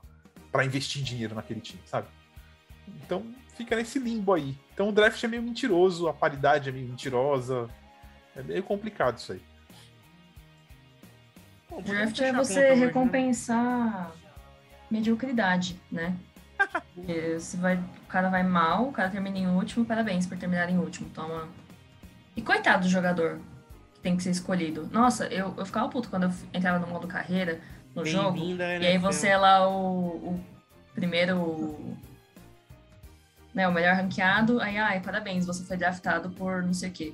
investir 0.64 1.02
dinheiro 1.02 1.34
naquele 1.34 1.60
time, 1.60 1.82
sabe? 1.86 2.07
Então 3.03 3.26
fica 3.57 3.76
nesse 3.76 3.98
limbo 3.98 4.32
aí. 4.32 4.56
Então 4.72 4.90
o 4.90 4.91
draft 4.91 5.22
é 5.23 5.28
meio 5.28 5.41
mentiroso, 5.41 6.07
a 6.07 6.14
paridade 6.14 6.69
é 6.69 6.72
meio 6.72 6.88
mentirosa. 6.88 7.68
É 8.36 8.44
meio 8.44 8.61
complicado 8.61 9.18
isso 9.18 9.32
aí. 9.32 9.41
Bom, 11.68 11.82
draft 11.82 12.19
é 12.19 12.32
você 12.32 12.76
recompensar 12.76 14.11
mediocridade, 14.88 15.82
né? 15.91 16.15
você 17.40 17.57
vai, 17.57 17.78
o 17.78 18.07
cara 18.07 18.30
vai 18.30 18.44
mal, 18.44 18.90
o 18.90 18.91
cara 18.91 19.10
termina 19.10 19.40
em 19.40 19.48
último, 19.48 19.84
parabéns 19.84 20.28
por 20.28 20.38
terminar 20.38 20.69
em 20.69 20.78
último. 20.78 21.10
Toma. 21.10 21.49
E 22.36 22.41
coitado 22.44 22.84
do 22.84 22.90
jogador 22.90 23.41
tem 24.02 24.18
que 24.18 24.23
ser 24.23 24.32
escolhido. 24.32 24.90
Nossa, 24.91 25.26
eu, 25.28 25.53
eu 25.57 25.65
ficava 25.65 25.90
puto 25.90 26.10
quando 26.10 26.23
eu 26.23 26.32
entrava 26.53 26.80
no 26.80 26.88
modo 26.88 27.07
carreira 27.07 27.60
no 27.94 28.06
jogo. 28.06 28.38
E 28.38 28.86
aí 28.86 28.98
você 28.98 29.30
é 29.30 29.38
lá 29.38 29.68
o, 29.68 30.34
o 30.34 30.44
primeiro 30.94 31.98
né, 33.53 33.68
o 33.68 33.72
melhor 33.72 33.95
ranqueado, 33.95 34.61
aí, 34.61 34.78
ai, 34.78 35.02
parabéns, 35.02 35.45
você 35.45 35.64
foi 35.64 35.78
draftado 35.78 36.30
por 36.32 36.64
não 36.64 36.73
sei 36.73 36.90
o 36.90 36.94
quê. 36.94 37.14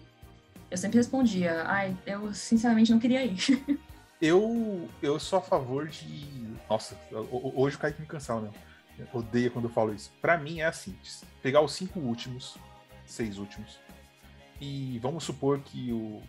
Eu 0.69 0.77
sempre 0.77 0.97
respondia, 0.97 1.64
ai, 1.65 1.95
eu 2.05 2.34
sinceramente 2.34 2.91
não 2.91 2.99
queria 2.99 3.23
ir. 3.26 3.39
eu, 4.22 4.89
eu 5.01 5.19
sou 5.19 5.39
a 5.39 5.41
favor 5.41 5.88
de. 5.88 6.27
Nossa, 6.69 6.97
hoje 7.11 7.76
o 7.76 7.80
Kaique 7.80 8.01
me 8.01 8.07
cancela, 8.07 8.41
né? 8.41 8.51
Odeia 9.14 9.49
quando 9.49 9.65
eu 9.65 9.72
falo 9.72 9.93
isso. 9.93 10.11
Para 10.22 10.38
mim 10.38 10.59
é 10.59 10.65
assim: 10.65 10.95
pegar 11.41 11.61
os 11.61 11.72
cinco 11.72 11.99
últimos, 11.99 12.57
seis 13.05 13.38
últimos, 13.38 13.80
e 14.59 14.99
vamos 14.99 15.23
supor 15.23 15.59
que 15.59 15.91
o. 15.93 16.22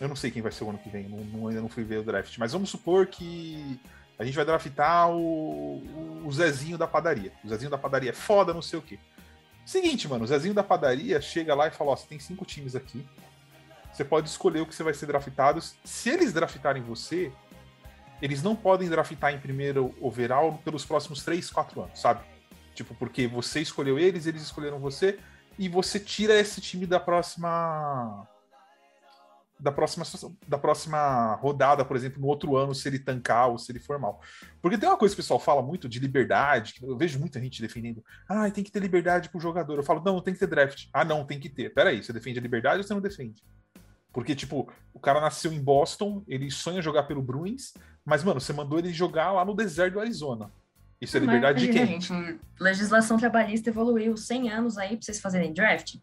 Eu 0.00 0.08
não 0.08 0.16
sei 0.16 0.30
quem 0.30 0.42
vai 0.42 0.52
ser 0.52 0.64
o 0.64 0.70
ano 0.70 0.78
que 0.78 0.90
vem, 0.90 1.08
não, 1.08 1.18
não, 1.18 1.48
ainda 1.48 1.60
não 1.60 1.68
fui 1.68 1.82
ver 1.82 1.98
o 1.98 2.02
draft, 2.02 2.36
mas 2.38 2.52
vamos 2.52 2.68
supor 2.68 3.06
que 3.06 3.80
a 4.18 4.24
gente 4.24 4.34
vai 4.34 4.44
draftar 4.44 5.10
o, 5.10 5.82
o 6.24 6.32
Zezinho 6.32 6.76
da 6.76 6.86
padaria. 6.86 7.32
O 7.44 7.48
Zezinho 7.48 7.70
da 7.70 7.78
padaria 7.78 8.10
é 8.10 8.14
foda, 8.14 8.52
não 8.52 8.62
sei 8.62 8.78
o 8.78 8.82
quê. 8.82 8.98
Seguinte, 9.64 10.06
mano, 10.08 10.24
o 10.24 10.26
Zezinho 10.26 10.54
da 10.54 10.62
padaria 10.62 11.20
chega 11.20 11.54
lá 11.54 11.66
e 11.66 11.70
fala: 11.70 11.90
Ó, 11.90 11.96
você 11.96 12.06
tem 12.06 12.18
cinco 12.18 12.44
times 12.44 12.76
aqui. 12.76 13.04
Você 13.92 14.04
pode 14.04 14.28
escolher 14.28 14.60
o 14.60 14.66
que 14.66 14.74
você 14.74 14.82
vai 14.82 14.94
ser 14.94 15.06
draftado. 15.06 15.60
Se 15.84 16.10
eles 16.10 16.32
draftarem 16.32 16.82
você, 16.82 17.32
eles 18.20 18.42
não 18.42 18.54
podem 18.54 18.88
draftar 18.88 19.32
em 19.32 19.38
primeiro 19.38 19.94
overall 20.00 20.58
pelos 20.64 20.84
próximos 20.84 21.22
3, 21.24 21.50
4 21.50 21.82
anos, 21.82 21.98
sabe? 21.98 22.20
Tipo, 22.74 22.94
porque 22.94 23.26
você 23.26 23.60
escolheu 23.60 23.98
eles, 23.98 24.26
eles 24.26 24.42
escolheram 24.42 24.78
você, 24.78 25.18
e 25.58 25.68
você 25.68 25.98
tira 25.98 26.38
esse 26.38 26.60
time 26.60 26.86
da 26.86 27.00
próxima 27.00 28.26
da 29.58 29.72
próxima, 29.72 30.04
da 30.46 30.58
próxima 30.58 31.34
rodada, 31.36 31.84
por 31.84 31.96
exemplo, 31.96 32.20
no 32.20 32.26
outro 32.26 32.56
ano, 32.56 32.74
se 32.74 32.88
ele 32.88 32.98
tancar 32.98 33.48
ou 33.48 33.58
se 33.58 33.72
ele 33.72 33.78
for 33.78 33.98
mal. 33.98 34.20
Porque 34.60 34.76
tem 34.76 34.88
uma 34.88 34.98
coisa 34.98 35.14
que 35.14 35.20
o 35.20 35.22
pessoal 35.22 35.40
fala 35.40 35.62
muito 35.62 35.88
de 35.88 35.98
liberdade, 35.98 36.74
que 36.74 36.84
eu 36.84 36.96
vejo 36.96 37.18
muita 37.18 37.40
gente 37.40 37.62
defendendo. 37.62 38.04
Ah, 38.28 38.50
tem 38.50 38.62
que 38.62 38.70
ter 38.70 38.80
liberdade 38.80 39.28
pro 39.28 39.40
jogador. 39.40 39.76
Eu 39.76 39.82
falo, 39.82 40.02
não, 40.04 40.20
tem 40.20 40.34
que 40.34 40.40
ter 40.40 40.46
draft. 40.46 40.88
Ah, 40.92 41.04
não, 41.04 41.24
tem 41.24 41.40
que 41.40 41.48
ter. 41.48 41.72
Peraí, 41.72 42.02
você 42.02 42.12
defende 42.12 42.38
a 42.38 42.42
liberdade 42.42 42.78
ou 42.78 42.84
você 42.84 42.94
não 42.94 43.00
defende? 43.00 43.42
Porque, 44.12 44.34
tipo, 44.34 44.70
o 44.94 45.00
cara 45.00 45.20
nasceu 45.20 45.52
em 45.52 45.62
Boston, 45.62 46.22
ele 46.26 46.50
sonha 46.50 46.80
jogar 46.80 47.02
pelo 47.02 47.22
Bruins, 47.22 47.74
mas, 48.04 48.24
mano, 48.24 48.40
você 48.40 48.52
mandou 48.52 48.78
ele 48.78 48.92
jogar 48.92 49.32
lá 49.32 49.44
no 49.44 49.54
deserto 49.54 49.94
do 49.94 50.00
Arizona. 50.00 50.50
Isso 51.00 51.16
é 51.16 51.20
liberdade 51.20 51.66
de 51.66 51.72
quem? 51.72 51.86
Gente, 51.86 52.40
legislação 52.58 53.18
trabalhista 53.18 53.68
evoluiu 53.68 54.16
100 54.16 54.50
anos 54.50 54.78
aí 54.78 54.96
pra 54.96 55.02
vocês 55.02 55.20
fazerem 55.20 55.52
draft? 55.52 55.96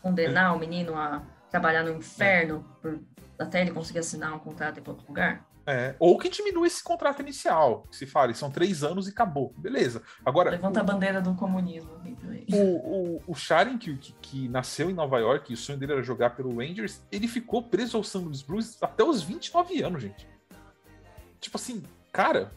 Condenar 0.00 0.52
é. 0.52 0.56
o 0.56 0.58
menino 0.58 0.94
a 0.94 1.20
trabalhar 1.50 1.82
no 1.82 1.92
inferno 1.92 2.64
por, 2.80 3.00
até 3.38 3.60
ele 3.60 3.70
conseguir 3.70 4.00
assinar 4.00 4.34
um 4.34 4.38
contrato 4.38 4.78
em 4.78 4.82
outro 4.86 5.06
lugar? 5.06 5.46
É, 5.70 5.94
ou 5.98 6.16
que 6.16 6.30
diminua 6.30 6.66
esse 6.66 6.82
contrato 6.82 7.20
inicial. 7.20 7.86
Se 7.90 8.06
fale, 8.06 8.32
são 8.32 8.50
três 8.50 8.82
anos 8.82 9.06
e 9.06 9.10
acabou. 9.10 9.52
Beleza. 9.58 10.02
Agora. 10.24 10.50
Levanta 10.50 10.80
o, 10.80 10.82
a 10.82 10.86
bandeira 10.86 11.20
do 11.20 11.34
comunismo. 11.34 11.90
O, 12.50 12.56
o, 12.56 13.22
o 13.26 13.34
Sharon, 13.34 13.76
que, 13.76 13.94
que, 13.98 14.12
que, 14.14 14.48
nasceu 14.48 14.88
em 14.88 14.94
Nova 14.94 15.18
York 15.18 15.52
e 15.52 15.54
o 15.54 15.58
sonho 15.58 15.78
dele 15.78 15.92
era 15.92 16.02
jogar 16.02 16.30
pelo 16.30 16.56
Rangers, 16.56 17.02
ele 17.12 17.28
ficou 17.28 17.62
preso 17.62 17.98
ao 17.98 18.02
St. 18.02 18.16
Louis 18.16 18.40
Blues 18.40 18.82
até 18.82 19.04
os 19.04 19.22
29 19.22 19.82
anos, 19.82 20.02
gente. 20.02 20.26
Tipo 21.38 21.58
assim, 21.58 21.82
cara. 22.10 22.50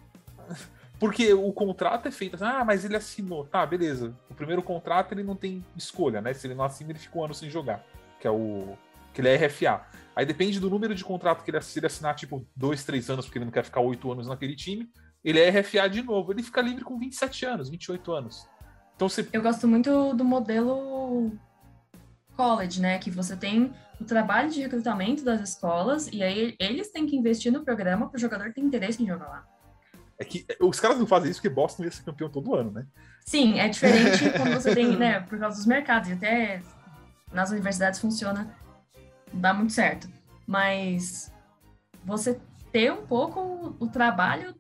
Porque 0.97 1.33
o 1.33 1.51
contrato 1.51 2.07
é 2.07 2.11
feito 2.11 2.35
assim, 2.35 2.45
ah, 2.45 2.63
mas 2.63 2.85
ele 2.85 2.95
assinou. 2.95 3.43
Tá, 3.43 3.65
beleza. 3.65 4.15
O 4.29 4.35
primeiro 4.35 4.61
contrato 4.61 5.13
ele 5.13 5.23
não 5.23 5.35
tem 5.35 5.65
escolha, 5.75 6.21
né? 6.21 6.31
Se 6.31 6.47
ele 6.47 6.53
não 6.53 6.63
assina, 6.63 6.91
ele 6.91 6.99
fica 6.99 7.17
um 7.17 7.25
ano 7.25 7.33
sem 7.33 7.49
jogar 7.49 7.83
que 8.21 8.27
é 8.27 8.31
o. 8.31 8.77
que 9.13 9.19
ele 9.19 9.29
é 9.29 9.35
RFA. 9.35 9.81
Aí 10.15 10.25
depende 10.25 10.59
do 10.59 10.69
número 10.69 10.93
de 10.93 11.03
contrato 11.03 11.43
que 11.43 11.49
ele, 11.49 11.59
se 11.61 11.79
ele 11.79 11.87
assinar, 11.87 12.15
tipo, 12.15 12.45
dois, 12.55 12.83
três 12.83 13.09
anos, 13.09 13.25
porque 13.25 13.39
ele 13.39 13.45
não 13.45 13.51
quer 13.51 13.65
ficar 13.65 13.81
oito 13.81 14.11
anos 14.11 14.27
naquele 14.27 14.55
time, 14.55 14.87
ele 15.23 15.39
é 15.39 15.49
RFA 15.49 15.89
de 15.89 16.03
novo. 16.03 16.31
Ele 16.31 16.43
fica 16.43 16.61
livre 16.61 16.83
com 16.83 16.97
27 16.99 17.45
anos, 17.45 17.69
28 17.69 18.11
anos. 18.13 18.47
Então 18.95 19.09
você. 19.09 19.27
Eu 19.33 19.41
gosto 19.41 19.67
muito 19.67 20.13
do 20.13 20.23
modelo 20.23 21.31
college, 22.35 22.79
né? 22.79 22.99
Que 22.99 23.09
você 23.09 23.35
tem 23.35 23.73
o 23.99 24.05
trabalho 24.05 24.49
de 24.49 24.61
recrutamento 24.61 25.23
das 25.23 25.41
escolas 25.41 26.07
e 26.11 26.21
aí 26.21 26.55
eles 26.59 26.91
têm 26.91 27.05
que 27.05 27.15
investir 27.15 27.51
no 27.51 27.63
programa 27.63 28.07
para 28.07 28.17
o 28.17 28.19
jogador 28.19 28.53
ter 28.53 28.61
interesse 28.61 29.01
em 29.01 29.07
jogar 29.07 29.27
lá. 29.27 29.47
É 30.19 30.23
que 30.23 30.45
os 30.59 30.79
caras 30.79 30.99
não 30.99 31.07
fazem 31.07 31.31
isso 31.31 31.41
porque 31.41 31.53
Boston 31.53 31.83
ia 31.83 31.91
ser 31.91 32.03
campeão 32.03 32.29
todo 32.29 32.53
ano, 32.53 32.71
né? 32.71 32.85
Sim, 33.25 33.59
é 33.59 33.67
diferente 33.67 34.29
quando 34.37 34.53
você 34.53 34.75
tem, 34.75 34.95
né, 34.95 35.21
por 35.21 35.39
causa 35.39 35.57
dos 35.57 35.65
mercados. 35.65 36.09
E 36.09 36.13
até 36.13 36.61
nas 37.31 37.51
universidades 37.51 37.99
funciona, 37.99 38.55
dá 39.31 39.53
muito 39.53 39.73
certo. 39.73 40.09
Mas 40.45 41.31
você 42.03 42.39
ter 42.71 42.91
um 42.91 43.05
pouco 43.05 43.75
o 43.79 43.87
trabalho, 43.87 44.55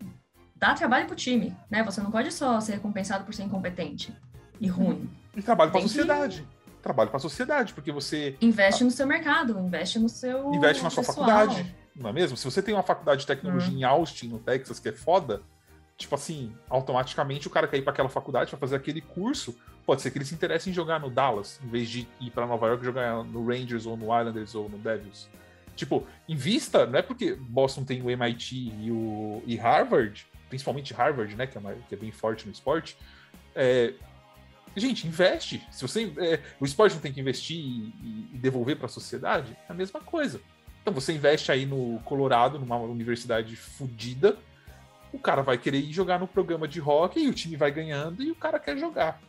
dá 0.55 0.73
trabalho 0.73 1.07
pro 1.07 1.15
time, 1.15 1.55
né? 1.69 1.83
Você 1.83 2.01
não 2.01 2.11
pode 2.11 2.31
só 2.31 2.59
ser 2.59 2.73
recompensado 2.73 3.25
por 3.25 3.33
ser 3.33 3.43
incompetente 3.43 4.15
e 4.59 4.67
ruim. 4.67 5.09
E 5.35 5.41
trabalho 5.41 5.71
para 5.71 5.79
a 5.79 5.83
sociedade. 5.83 6.41
Que... 6.41 6.61
Trabalho 6.81 7.09
para 7.09 7.17
a 7.17 7.21
sociedade, 7.21 7.73
porque 7.73 7.91
você 7.91 8.35
investe 8.41 8.83
no 8.83 8.89
seu 8.89 9.05
mercado, 9.05 9.59
investe 9.59 9.99
no 9.99 10.09
seu 10.09 10.51
investe 10.51 10.83
na 10.83 10.89
sua 10.89 11.03
pessoal. 11.03 11.27
faculdade, 11.27 11.75
não 11.95 12.09
é 12.09 12.13
mesmo? 12.13 12.35
Se 12.35 12.43
você 12.43 12.59
tem 12.59 12.73
uma 12.73 12.81
faculdade 12.81 13.21
de 13.21 13.27
tecnologia 13.27 13.77
em 13.77 13.83
Austin, 13.83 14.29
no 14.29 14.39
Texas, 14.39 14.79
que 14.79 14.89
é 14.89 14.91
foda, 14.91 15.43
tipo 15.95 16.15
assim, 16.15 16.51
automaticamente 16.67 17.45
o 17.45 17.51
cara 17.51 17.67
quer 17.67 17.77
ir 17.77 17.83
para 17.83 17.93
aquela 17.93 18.09
faculdade 18.09 18.49
para 18.49 18.57
fazer 18.57 18.77
aquele 18.77 18.99
curso, 18.99 19.55
pode 19.85 20.01
ser 20.01 20.11
que 20.11 20.17
ele 20.17 20.25
se 20.25 20.33
interesse 20.33 20.69
em 20.69 20.73
jogar 20.73 20.99
no 20.99 21.09
Dallas, 21.09 21.59
em 21.63 21.67
vez 21.67 21.89
de 21.89 22.07
ir 22.19 22.31
para 22.31 22.47
Nova 22.47 22.67
York 22.67 22.83
jogar 22.83 23.23
no 23.23 23.45
Rangers 23.45 23.85
ou 23.85 23.97
no 23.97 24.05
Islanders 24.05 24.55
ou 24.55 24.69
no 24.69 24.77
Devils. 24.77 25.29
Tipo, 25.75 26.05
invista, 26.27 26.85
não 26.85 26.99
é 26.99 27.01
porque 27.01 27.35
Boston 27.35 27.83
tem 27.83 28.01
o 28.01 28.09
MIT 28.09 28.73
e 28.79 28.91
o 28.91 29.41
e 29.45 29.55
Harvard, 29.55 30.27
principalmente 30.49 30.93
Harvard, 30.93 31.35
né, 31.35 31.47
que 31.47 31.57
é, 31.57 31.61
que 31.87 31.95
é 31.95 31.97
bem 31.97 32.11
forte 32.11 32.45
no 32.45 32.51
esporte. 32.51 32.97
É, 33.55 33.93
gente, 34.75 35.07
investe. 35.07 35.65
Se 35.71 35.81
você 35.81 36.13
é, 36.17 36.39
o 36.59 36.65
esporte 36.65 36.93
não 36.93 37.01
tem 37.01 37.11
que 37.11 37.19
investir 37.19 37.57
e, 37.57 38.29
e 38.33 38.37
devolver 38.37 38.75
para 38.75 38.85
a 38.85 38.89
sociedade, 38.89 39.57
é 39.67 39.71
a 39.71 39.75
mesma 39.75 40.01
coisa. 40.01 40.41
Então 40.81 40.93
você 40.93 41.13
investe 41.13 41.51
aí 41.51 41.65
no 41.65 41.99
Colorado, 42.03 42.59
numa 42.59 42.77
universidade 42.77 43.55
fodida, 43.55 44.37
o 45.13 45.19
cara 45.19 45.41
vai 45.41 45.57
querer 45.57 45.79
ir 45.79 45.91
jogar 45.91 46.19
no 46.19 46.27
programa 46.27 46.67
de 46.67 46.79
rock 46.79 47.19
e 47.19 47.27
o 47.27 47.33
time 47.33 47.55
vai 47.55 47.71
ganhando 47.71 48.23
e 48.23 48.31
o 48.31 48.35
cara 48.35 48.59
quer 48.59 48.77
jogar. 48.77 49.21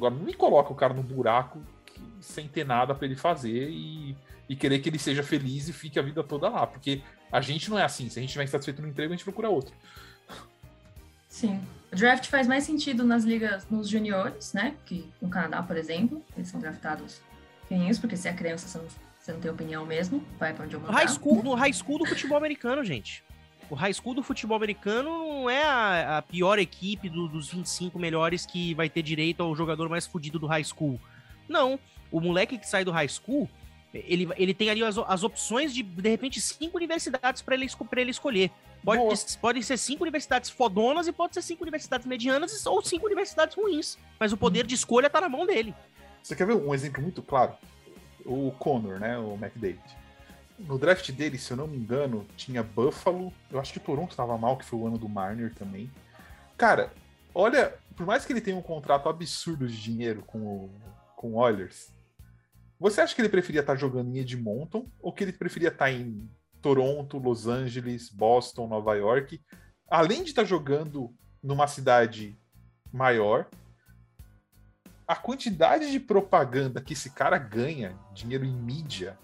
Agora, 0.00 0.14
não 0.14 0.22
me 0.22 0.32
coloca 0.32 0.72
o 0.72 0.74
cara 0.74 0.94
no 0.94 1.02
buraco 1.02 1.60
que, 1.84 2.00
sem 2.20 2.48
ter 2.48 2.64
nada 2.64 2.94
para 2.94 3.04
ele 3.04 3.16
fazer 3.16 3.68
e, 3.68 4.16
e 4.48 4.56
querer 4.56 4.78
que 4.78 4.88
ele 4.88 4.98
seja 4.98 5.22
feliz 5.22 5.68
e 5.68 5.74
fique 5.74 5.98
a 5.98 6.02
vida 6.02 6.24
toda 6.24 6.48
lá. 6.48 6.66
Porque 6.66 7.02
a 7.30 7.40
gente 7.42 7.68
não 7.68 7.78
é 7.78 7.84
assim. 7.84 8.08
Se 8.08 8.18
a 8.18 8.22
gente 8.22 8.30
estiver 8.30 8.44
insatisfeito 8.44 8.80
no 8.80 8.88
emprego, 8.88 9.12
a 9.12 9.16
gente 9.16 9.24
procura 9.24 9.50
outro. 9.50 9.74
Sim. 11.28 11.60
O 11.92 11.96
draft 11.96 12.26
faz 12.28 12.46
mais 12.46 12.64
sentido 12.64 13.04
nas 13.04 13.24
ligas, 13.24 13.68
nos 13.70 13.88
juniores, 13.88 14.54
né? 14.54 14.74
Que 14.86 15.06
no 15.20 15.28
Canadá, 15.28 15.62
por 15.62 15.76
exemplo, 15.76 16.24
eles 16.34 16.48
são 16.48 16.58
draftados 16.58 17.20
isso, 17.70 18.00
porque 18.00 18.16
se 18.16 18.26
é 18.26 18.32
criança, 18.32 18.66
você 18.66 18.78
não, 18.78 18.86
você 19.18 19.32
não 19.32 19.40
tem 19.40 19.50
opinião 19.50 19.86
mesmo, 19.86 20.24
vai 20.38 20.52
pra 20.52 20.64
onde 20.64 20.74
eu 20.74 20.80
mandar. 20.80 20.94
High 20.94 21.08
school, 21.08 21.42
no 21.42 21.54
high 21.54 21.72
school 21.72 21.98
do 21.98 22.06
futebol 22.06 22.36
americano, 22.36 22.82
gente. 22.82 23.22
O 23.70 23.76
high 23.76 23.94
school 23.94 24.14
do 24.14 24.22
futebol 24.22 24.56
americano 24.56 25.10
não 25.10 25.48
é 25.48 25.62
a, 25.62 26.18
a 26.18 26.22
pior 26.22 26.58
equipe 26.58 27.08
do, 27.08 27.28
dos 27.28 27.50
25 27.50 27.96
melhores 28.00 28.44
que 28.44 28.74
vai 28.74 28.90
ter 28.90 29.00
direito 29.00 29.44
ao 29.44 29.54
jogador 29.54 29.88
mais 29.88 30.08
fodido 30.08 30.40
do 30.40 30.46
high 30.48 30.64
school. 30.64 31.00
Não. 31.48 31.78
O 32.10 32.20
moleque 32.20 32.58
que 32.58 32.68
sai 32.68 32.84
do 32.84 32.90
high 32.90 33.08
school, 33.08 33.48
ele, 33.94 34.28
ele 34.36 34.52
tem 34.52 34.70
ali 34.70 34.82
as, 34.82 34.98
as 34.98 35.22
opções 35.22 35.72
de, 35.72 35.84
de 35.84 36.08
repente, 36.08 36.40
cinco 36.40 36.76
universidades 36.76 37.42
para 37.42 37.54
ele, 37.54 37.68
pra 37.88 38.00
ele 38.00 38.10
escolher. 38.10 38.50
Pode, 38.84 39.38
pode 39.40 39.62
ser 39.62 39.76
cinco 39.76 40.02
universidades 40.02 40.50
fodonas 40.50 41.06
e 41.06 41.12
pode 41.12 41.34
ser 41.34 41.42
cinco 41.42 41.62
universidades 41.62 42.06
medianas 42.06 42.66
ou 42.66 42.82
cinco 42.82 43.06
universidades 43.06 43.56
ruins. 43.56 43.96
Mas 44.18 44.32
o 44.32 44.36
poder 44.36 44.66
de 44.66 44.74
escolha 44.74 45.08
tá 45.08 45.20
na 45.20 45.28
mão 45.28 45.46
dele. 45.46 45.74
Você 46.22 46.34
quer 46.34 46.46
ver 46.46 46.54
um 46.54 46.74
exemplo 46.74 47.02
muito 47.02 47.22
claro? 47.22 47.52
O 48.24 48.50
Connor, 48.58 48.98
né? 48.98 49.16
O 49.16 49.34
McDavid. 49.34 49.80
No 50.66 50.78
draft 50.78 51.10
dele, 51.12 51.38
se 51.38 51.50
eu 51.50 51.56
não 51.56 51.66
me 51.66 51.76
engano, 51.76 52.26
tinha 52.36 52.62
Buffalo. 52.62 53.32
Eu 53.50 53.58
acho 53.58 53.72
que 53.72 53.80
Toronto 53.80 54.10
estava 54.10 54.36
mal, 54.36 54.56
que 54.58 54.64
foi 54.64 54.78
o 54.78 54.86
ano 54.86 54.98
do 54.98 55.08
Marner 55.08 55.54
também. 55.54 55.90
Cara, 56.56 56.92
olha, 57.34 57.74
por 57.96 58.04
mais 58.04 58.24
que 58.24 58.32
ele 58.32 58.40
tenha 58.40 58.56
um 58.56 58.62
contrato 58.62 59.08
absurdo 59.08 59.66
de 59.66 59.80
dinheiro 59.80 60.22
com 60.26 60.38
o, 60.38 60.70
com 61.16 61.34
Oilers, 61.34 61.90
você 62.78 63.00
acha 63.00 63.14
que 63.14 63.20
ele 63.20 63.28
preferia 63.28 63.60
estar 63.60 63.76
jogando 63.76 64.14
em 64.14 64.18
Edmonton 64.18 64.86
ou 65.00 65.12
que 65.12 65.24
ele 65.24 65.32
preferia 65.32 65.68
estar 65.68 65.90
em 65.90 66.30
Toronto, 66.60 67.18
Los 67.18 67.46
Angeles, 67.46 68.10
Boston, 68.10 68.66
Nova 68.66 68.94
York? 68.94 69.40
Além 69.88 70.22
de 70.22 70.30
estar 70.30 70.44
jogando 70.44 71.14
numa 71.42 71.66
cidade 71.66 72.38
maior, 72.92 73.48
a 75.06 75.16
quantidade 75.16 75.90
de 75.90 75.98
propaganda 75.98 76.80
que 76.80 76.92
esse 76.92 77.10
cara 77.10 77.36
ganha, 77.38 77.98
dinheiro 78.12 78.44
em 78.44 78.54
mídia, 78.54 79.18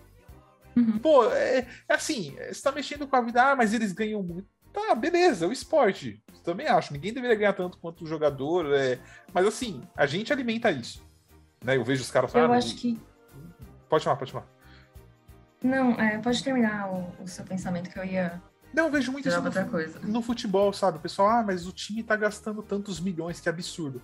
Uhum. 0.77 0.99
Pô, 0.99 1.25
é, 1.33 1.67
é, 1.89 1.95
assim, 1.95 2.37
você 2.49 2.63
tá 2.63 2.71
mexendo 2.71 3.07
com 3.07 3.17
a 3.17 3.23
vida, 3.23 3.43
ah, 3.43 3.57
mas 3.57 3.73
eles 3.73 3.93
ganham 3.93 4.23
muito. 4.23 4.47
Tá, 4.73 4.95
beleza, 4.95 5.47
é 5.47 5.49
o 5.49 5.53
esporte. 5.53 6.23
Também 6.45 6.67
acho. 6.67 6.93
Ninguém 6.93 7.15
deveria 7.15 7.35
ganhar 7.35 7.55
tanto 7.55 7.79
quanto 7.79 8.05
o 8.05 8.07
jogador. 8.07 8.67
É... 8.75 8.99
Mas 9.33 9.47
assim, 9.47 9.83
a 9.97 10.05
gente 10.05 10.31
alimenta 10.31 10.71
isso. 10.71 11.03
Né? 11.65 11.77
Eu 11.77 11.85
vejo 11.85 12.03
os 12.03 12.11
caras 12.11 12.31
falando. 12.31 12.51
Eu 12.51 12.59
acho 12.59 12.77
que. 12.77 13.01
Pode 13.89 14.05
chamar, 14.05 14.17
pode 14.17 14.33
chamar. 14.33 14.47
Não, 15.63 15.93
é, 15.93 16.19
pode 16.19 16.45
terminar 16.45 16.93
o, 16.93 17.23
o, 17.23 17.27
seu 17.27 17.45
pensamento 17.45 17.89
que 17.89 17.99
eu 17.99 18.05
ia. 18.05 18.41
Não, 18.75 18.85
eu 18.85 18.91
vejo 18.91 19.11
muito 19.11 19.27
isso 19.27 19.41
no, 19.41 19.71
coisa. 19.71 19.99
no 20.01 20.21
futebol, 20.21 20.71
sabe? 20.75 20.99
O 20.99 21.01
pessoal, 21.01 21.29
ah, 21.29 21.43
mas 21.43 21.67
o 21.67 21.73
time 21.73 22.03
tá 22.03 22.15
gastando 22.15 22.63
tantos 22.63 23.01
milhões, 23.01 23.41
que 23.41 23.49
absurdo. 23.49 24.03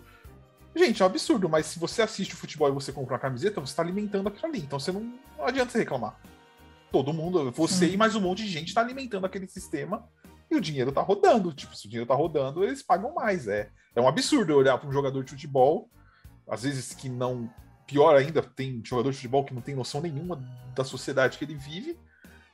Gente, 0.75 1.03
é 1.03 1.05
um 1.05 1.09
absurdo, 1.09 1.51
mas 1.51 1.67
se 1.67 1.79
você 1.79 2.01
assiste 2.01 2.33
o 2.33 2.37
futebol 2.37 2.71
e 2.71 2.73
você 2.73 2.91
compra 2.91 3.13
uma 3.13 3.21
camiseta, 3.21 3.61
você 3.61 3.77
tá 3.77 3.83
alimentando 3.83 4.29
aquilo 4.29 4.47
ali. 4.47 4.61
Então 4.61 4.81
você 4.81 4.91
não, 4.91 5.13
não 5.37 5.47
adianta 5.47 5.71
você 5.71 5.79
reclamar 5.79 6.17
todo 6.93 7.13
mundo, 7.13 7.51
você 7.51 7.87
Sim. 7.89 7.95
e 7.95 7.97
mais 7.97 8.15
um 8.15 8.21
monte 8.21 8.45
de 8.45 8.51
gente 8.51 8.69
está 8.69 8.83
alimentando 8.83 9.25
aquele 9.25 9.49
sistema 9.49 10.07
e 10.51 10.55
o 10.55 10.61
dinheiro 10.61 10.93
tá 10.93 11.01
rodando. 11.01 11.51
Tipo, 11.53 11.75
se 11.75 11.87
o 11.87 11.89
dinheiro 11.89 12.07
tá 12.07 12.15
rodando, 12.15 12.63
eles 12.63 12.83
pagam 12.83 13.15
mais. 13.15 13.49
É, 13.49 13.71
é 13.97 14.01
um 14.01 14.07
absurdo 14.07 14.55
olhar 14.55 14.77
para 14.77 14.89
um 14.89 14.93
jogador 14.93 15.25
de 15.25 15.31
futebol, 15.31 15.91
às 16.47 16.63
vezes 16.63 16.95
que 16.95 17.09
não. 17.09 17.51
Pior 17.87 18.15
ainda, 18.15 18.43
tem 18.43 18.81
jogador 18.85 19.11
de 19.11 19.17
futebol 19.17 19.45
que 19.45 19.55
não 19.55 19.61
tem 19.61 19.75
noção 19.75 20.01
nenhuma 20.01 20.41
da 20.75 20.85
sociedade 20.85 21.37
que 21.37 21.45
ele 21.45 21.55
vive, 21.55 21.99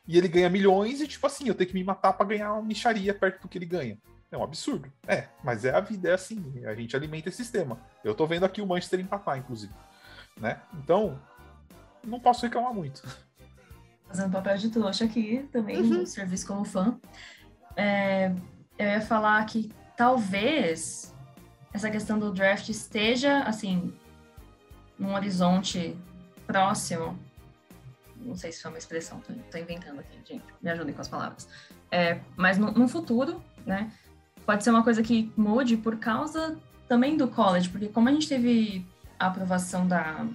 e 0.07 0.17
ele 0.17 0.27
ganha 0.27 0.49
milhões, 0.49 1.01
e 1.01 1.07
tipo 1.07 1.27
assim, 1.27 1.49
eu 1.49 1.55
tenho 1.55 1.69
que 1.69 1.75
me 1.75 1.85
matar 1.85 2.13
para 2.13 2.27
ganhar 2.27 2.55
uma 2.55 2.63
micharia 2.63 3.13
perto 3.13 3.43
do 3.43 3.49
que 3.49 3.59
ele 3.59 3.67
ganha. 3.67 3.99
É 4.33 4.37
um 4.37 4.43
absurdo. 4.43 4.91
É, 5.07 5.29
mas 5.45 5.65
é 5.65 5.75
a 5.75 5.81
vida, 5.81 6.09
é 6.11 6.15
assim. 6.15 6.65
A 6.65 6.75
gente 6.75 6.97
alimenta 6.97 7.29
esse 7.29 7.39
sistema. 7.39 7.79
Eu 8.05 8.15
tô 8.15 8.27
vendo 8.27 8.45
aqui 8.45 8.61
o 8.61 8.67
Manchester 8.67 9.01
empatar, 9.01 9.39
inclusive. 9.39 9.73
Né? 10.41 10.61
Então, 10.75 11.21
não 12.05 12.21
posso 12.21 12.43
reclamar 12.43 12.73
muito 12.73 13.03
fazendo 14.09 14.33
papel 14.33 14.57
de 14.57 14.71
trouxa 14.71 15.05
aqui 15.05 15.47
também, 15.53 15.81
uhum. 15.81 15.99
no 16.01 16.07
serviço 16.07 16.47
como 16.47 16.65
fã. 16.65 16.99
É, 17.77 18.33
eu 18.79 18.87
ia 18.87 19.01
falar 19.01 19.45
que 19.45 19.71
talvez 19.97 21.15
essa 21.73 21.91
questão 21.91 22.19
do 22.19 22.33
draft 22.33 22.69
esteja, 22.69 23.41
assim, 23.41 23.93
num 24.99 25.15
horizonte 25.15 25.97
próximo. 26.47 27.19
Não 28.17 28.35
sei 28.35 28.51
se 28.51 28.63
foi 28.63 28.71
uma 28.71 28.79
expressão, 28.79 29.21
tô, 29.21 29.33
tô 29.51 29.59
inventando 29.59 30.01
aqui, 30.01 30.19
gente. 30.25 30.45
Me 30.61 30.71
ajudem 30.71 30.95
com 30.95 31.01
as 31.01 31.09
palavras. 31.09 31.49
É, 31.91 32.21
mas 32.37 32.59
no, 32.59 32.73
no 32.73 32.89
futuro, 32.89 33.43
né? 33.65 33.93
Pode 34.45 34.65
ser 34.65 34.71
uma 34.71 34.83
coisa 34.83 35.03
que 35.03 35.33
mude 35.37 35.77
por 35.77 35.99
causa 35.99 36.59
também 36.89 37.17
do 37.17 37.29
college, 37.29 37.69
porque 37.69 37.89
como 37.89 38.09
a 38.09 38.13
gente 38.13 38.29
teve 38.29 38.85
a 39.19 39.27
aprovação 39.27 39.87
da. 39.87 40.27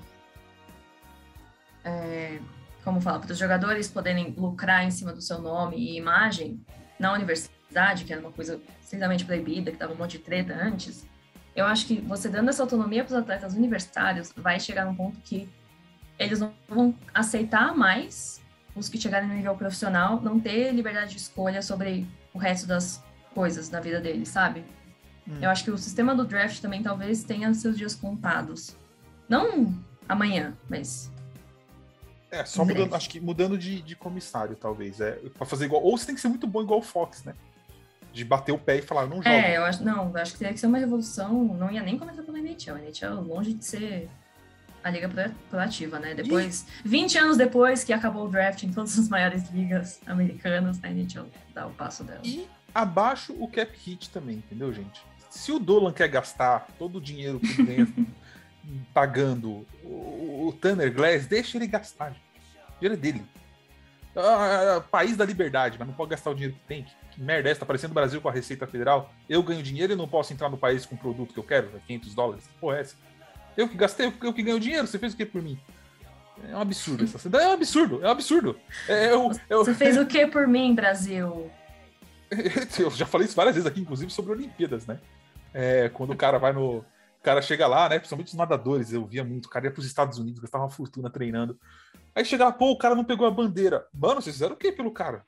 É, 1.83 2.39
como 2.83 2.99
fala, 3.01 3.19
para 3.19 3.31
os 3.31 3.37
jogadores 3.37 3.87
poderem 3.87 4.33
lucrar 4.37 4.83
em 4.83 4.91
cima 4.91 5.13
do 5.13 5.21
seu 5.21 5.39
nome 5.39 5.77
e 5.77 5.97
imagem 5.97 6.63
na 6.99 7.13
universidade, 7.13 8.03
que 8.03 8.11
era 8.11 8.21
uma 8.21 8.31
coisa 8.31 8.61
extremamente 8.81 9.25
proibida, 9.25 9.71
que 9.71 9.77
dava 9.77 9.93
um 9.93 9.97
monte 9.97 10.17
de 10.17 10.19
treta 10.19 10.53
antes, 10.53 11.07
eu 11.55 11.65
acho 11.65 11.85
que 11.85 12.01
você 12.01 12.29
dando 12.29 12.49
essa 12.49 12.63
autonomia 12.63 13.03
para 13.03 13.13
os 13.13 13.19
atletas 13.19 13.53
universitários, 13.53 14.33
vai 14.35 14.59
chegar 14.59 14.85
num 14.85 14.95
ponto 14.95 15.19
que 15.21 15.47
eles 16.17 16.39
não 16.39 16.53
vão 16.67 16.95
aceitar 17.13 17.75
mais 17.75 18.41
os 18.75 18.89
que 18.89 18.99
chegarem 18.99 19.29
no 19.29 19.35
nível 19.35 19.55
profissional, 19.55 20.19
não 20.21 20.39
ter 20.39 20.71
liberdade 20.71 21.11
de 21.11 21.17
escolha 21.17 21.61
sobre 21.61 22.07
o 22.33 22.39
resto 22.39 22.67
das 22.67 23.03
coisas 23.33 23.69
da 23.69 23.79
vida 23.79 24.01
deles, 24.01 24.29
sabe? 24.29 24.65
Hum. 25.27 25.37
Eu 25.41 25.49
acho 25.49 25.63
que 25.63 25.71
o 25.71 25.77
sistema 25.77 26.15
do 26.15 26.25
draft 26.25 26.59
também 26.59 26.81
talvez 26.81 27.23
tenha 27.23 27.53
seus 27.53 27.77
dias 27.77 27.93
contados. 27.93 28.75
Não 29.29 29.73
amanhã, 30.09 30.57
mas 30.67 31.11
é, 32.33 32.45
só 32.45 32.65
mudando, 32.65 32.95
acho 32.95 33.09
que 33.09 33.19
mudando 33.19 33.57
de, 33.57 33.79
de 33.83 33.95
comissário, 33.95 34.55
talvez. 34.55 34.99
É, 34.99 35.11
pra 35.37 35.45
fazer 35.45 35.65
igual. 35.65 35.83
Ou 35.83 35.95
você 35.95 36.07
tem 36.07 36.15
que 36.15 36.21
ser 36.21 36.29
muito 36.29 36.47
bom 36.47 36.63
igual 36.63 36.79
o 36.79 36.83
Fox, 36.83 37.23
né? 37.23 37.35
De 38.11 38.25
bater 38.25 38.51
o 38.51 38.57
pé 38.57 38.77
e 38.77 38.81
falar, 38.81 39.05
não 39.05 39.17
joga. 39.17 39.29
É, 39.29 39.57
eu 39.57 39.63
acho, 39.63 39.83
não, 39.83 40.09
eu 40.09 40.17
acho 40.17 40.33
que 40.33 40.39
teria 40.39 40.53
que 40.53 40.59
ser 40.59 40.65
uma 40.65 40.79
revolução. 40.79 41.43
Não 41.53 41.71
ia 41.71 41.83
nem 41.83 41.97
começar 41.97 42.23
pela 42.23 42.39
NHL. 42.39 42.75
A 42.75 42.79
NHL 42.79 43.21
longe 43.21 43.53
de 43.53 43.63
ser 43.63 44.09
a 44.83 44.89
liga 44.89 45.09
proativa, 45.49 45.99
né? 45.99 46.15
Depois, 46.15 46.65
e... 46.83 46.89
20 46.89 47.17
anos 47.19 47.37
depois 47.37 47.83
que 47.83 47.93
acabou 47.93 48.25
o 48.25 48.29
draft 48.29 48.63
em 48.63 48.71
todas 48.71 48.97
as 48.97 49.07
maiores 49.07 49.49
ligas 49.51 50.01
americanas, 50.07 50.79
a 50.83 50.89
NHL 50.89 51.27
dá 51.53 51.67
o 51.67 51.71
passo 51.71 52.03
dela. 52.03 52.21
E 52.23 52.47
abaixo 52.73 53.33
o 53.39 53.47
cap 53.47 53.71
hit 53.85 54.09
também, 54.09 54.37
entendeu, 54.37 54.73
gente? 54.73 55.05
Se 55.29 55.51
o 55.51 55.59
Dolan 55.59 55.93
quer 55.93 56.07
gastar 56.09 56.67
todo 56.77 56.97
o 56.97 57.01
dinheiro 57.01 57.39
que 57.39 57.63
ganha 57.63 57.87
pagando 58.93 59.65
o, 59.83 60.47
o 60.47 60.57
Tanner 60.59 60.93
Glass, 60.93 61.25
deixa 61.25 61.57
ele 61.57 61.67
gastar. 61.67 62.11
O 62.11 62.79
dinheiro 62.79 62.95
é 62.95 62.97
dele. 62.97 63.25
Ah, 64.15 64.83
país 64.91 65.17
da 65.17 65.25
liberdade, 65.25 65.77
mas 65.79 65.87
não 65.87 65.95
pode 65.95 66.11
gastar 66.11 66.29
o 66.29 66.35
dinheiro 66.35 66.55
que 66.55 66.67
tem. 66.67 66.85
Que, 67.11 67.21
merda 67.21 67.49
é 67.49 67.51
essa? 67.51 67.61
Tá 67.61 67.65
parecendo 67.65 67.91
o 67.91 67.95
Brasil 67.95 68.21
com 68.21 68.29
a 68.29 68.31
Receita 68.31 68.67
Federal. 68.67 69.11
Eu 69.27 69.41
ganho 69.41 69.63
dinheiro 69.63 69.93
e 69.93 69.95
não 69.95 70.07
posso 70.07 70.33
entrar 70.33 70.49
no 70.49 70.57
país 70.57 70.85
com 70.85 70.95
o 70.95 70.97
produto 70.97 71.33
que 71.33 71.39
eu 71.39 71.43
quero, 71.43 71.69
500 71.87 72.15
dólares. 72.15 72.47
Que 72.47 72.53
porra 72.59 72.77
é 72.77 72.81
essa? 72.81 72.95
Eu 73.57 73.67
que 73.67 73.75
gastei, 73.75 74.11
eu 74.21 74.33
que 74.33 74.43
ganho 74.43 74.59
dinheiro, 74.59 74.87
você 74.87 74.99
fez 74.99 75.13
o 75.13 75.17
que 75.17 75.25
por 75.25 75.41
mim? 75.41 75.59
É 76.49 76.55
um 76.55 76.61
absurdo 76.61 77.03
essa 77.03 77.29
É 77.37 77.47
um 77.47 77.53
absurdo, 77.53 78.03
é 78.03 78.07
um 78.07 78.11
absurdo. 78.11 78.59
É, 78.87 79.11
eu, 79.11 79.31
eu... 79.49 79.63
Você 79.63 79.73
fez 79.73 79.97
o 79.97 80.05
que 80.05 80.25
por 80.27 80.47
mim, 80.47 80.73
Brasil? 80.73 81.51
eu 82.79 82.91
já 82.91 83.05
falei 83.05 83.27
isso 83.27 83.35
várias 83.35 83.55
vezes 83.55 83.67
aqui, 83.67 83.81
inclusive, 83.81 84.11
sobre 84.11 84.31
Olimpíadas, 84.31 84.87
né? 84.87 84.99
É, 85.53 85.89
quando 85.89 86.11
o 86.11 86.15
cara 86.15 86.39
vai 86.39 86.51
no, 86.51 86.83
cara 87.23 87.41
chega 87.41 87.65
lá, 87.65 87.89
né? 87.89 87.97
Principalmente 87.97 88.27
os 88.27 88.33
nadadores, 88.33 88.91
eu 88.91 89.05
via 89.05 89.23
muito. 89.23 89.45
O 89.45 89.49
cara 89.49 89.65
ia 89.65 89.71
pros 89.71 89.85
Estados 89.85 90.19
Unidos, 90.19 90.39
gastava 90.39 90.65
uma 90.65 90.69
fortuna 90.69 91.09
treinando. 91.09 91.57
Aí 92.13 92.23
chegava, 92.23 92.51
pô, 92.53 92.71
o 92.71 92.77
cara 92.77 92.93
não 92.93 93.03
pegou 93.03 93.25
a 93.25 93.31
bandeira. 93.31 93.87
Mano, 93.93 94.21
vocês 94.21 94.35
fizeram 94.35 94.53
o 94.55 94.57
quê 94.57 94.71
pelo 94.71 94.91
cara? 94.91 95.25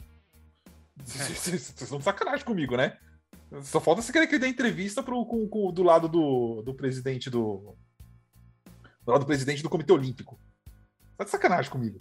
Vocês 1.03 1.73
estão 1.81 1.97
de 1.97 2.03
sacanagem 2.05 2.45
comigo, 2.45 2.77
né? 2.77 2.97
Só 3.63 3.81
falta 3.81 4.01
você 4.01 4.13
querer 4.13 4.27
que 4.27 4.35
ele 4.35 4.41
dê 4.41 4.47
entrevista 4.47 5.03
pro, 5.03 5.25
com, 5.25 5.47
com, 5.47 5.71
do 5.71 5.83
lado 5.83 6.07
do, 6.07 6.61
do 6.61 6.73
presidente 6.73 7.29
do. 7.29 7.75
Do 9.03 9.11
lado 9.11 9.21
do 9.21 9.27
presidente 9.27 9.61
do 9.61 9.69
Comitê 9.69 9.91
Olímpico. 9.91 10.39
Tá 11.17 11.25
de 11.25 11.29
sacanagem 11.29 11.69
comigo. 11.69 11.99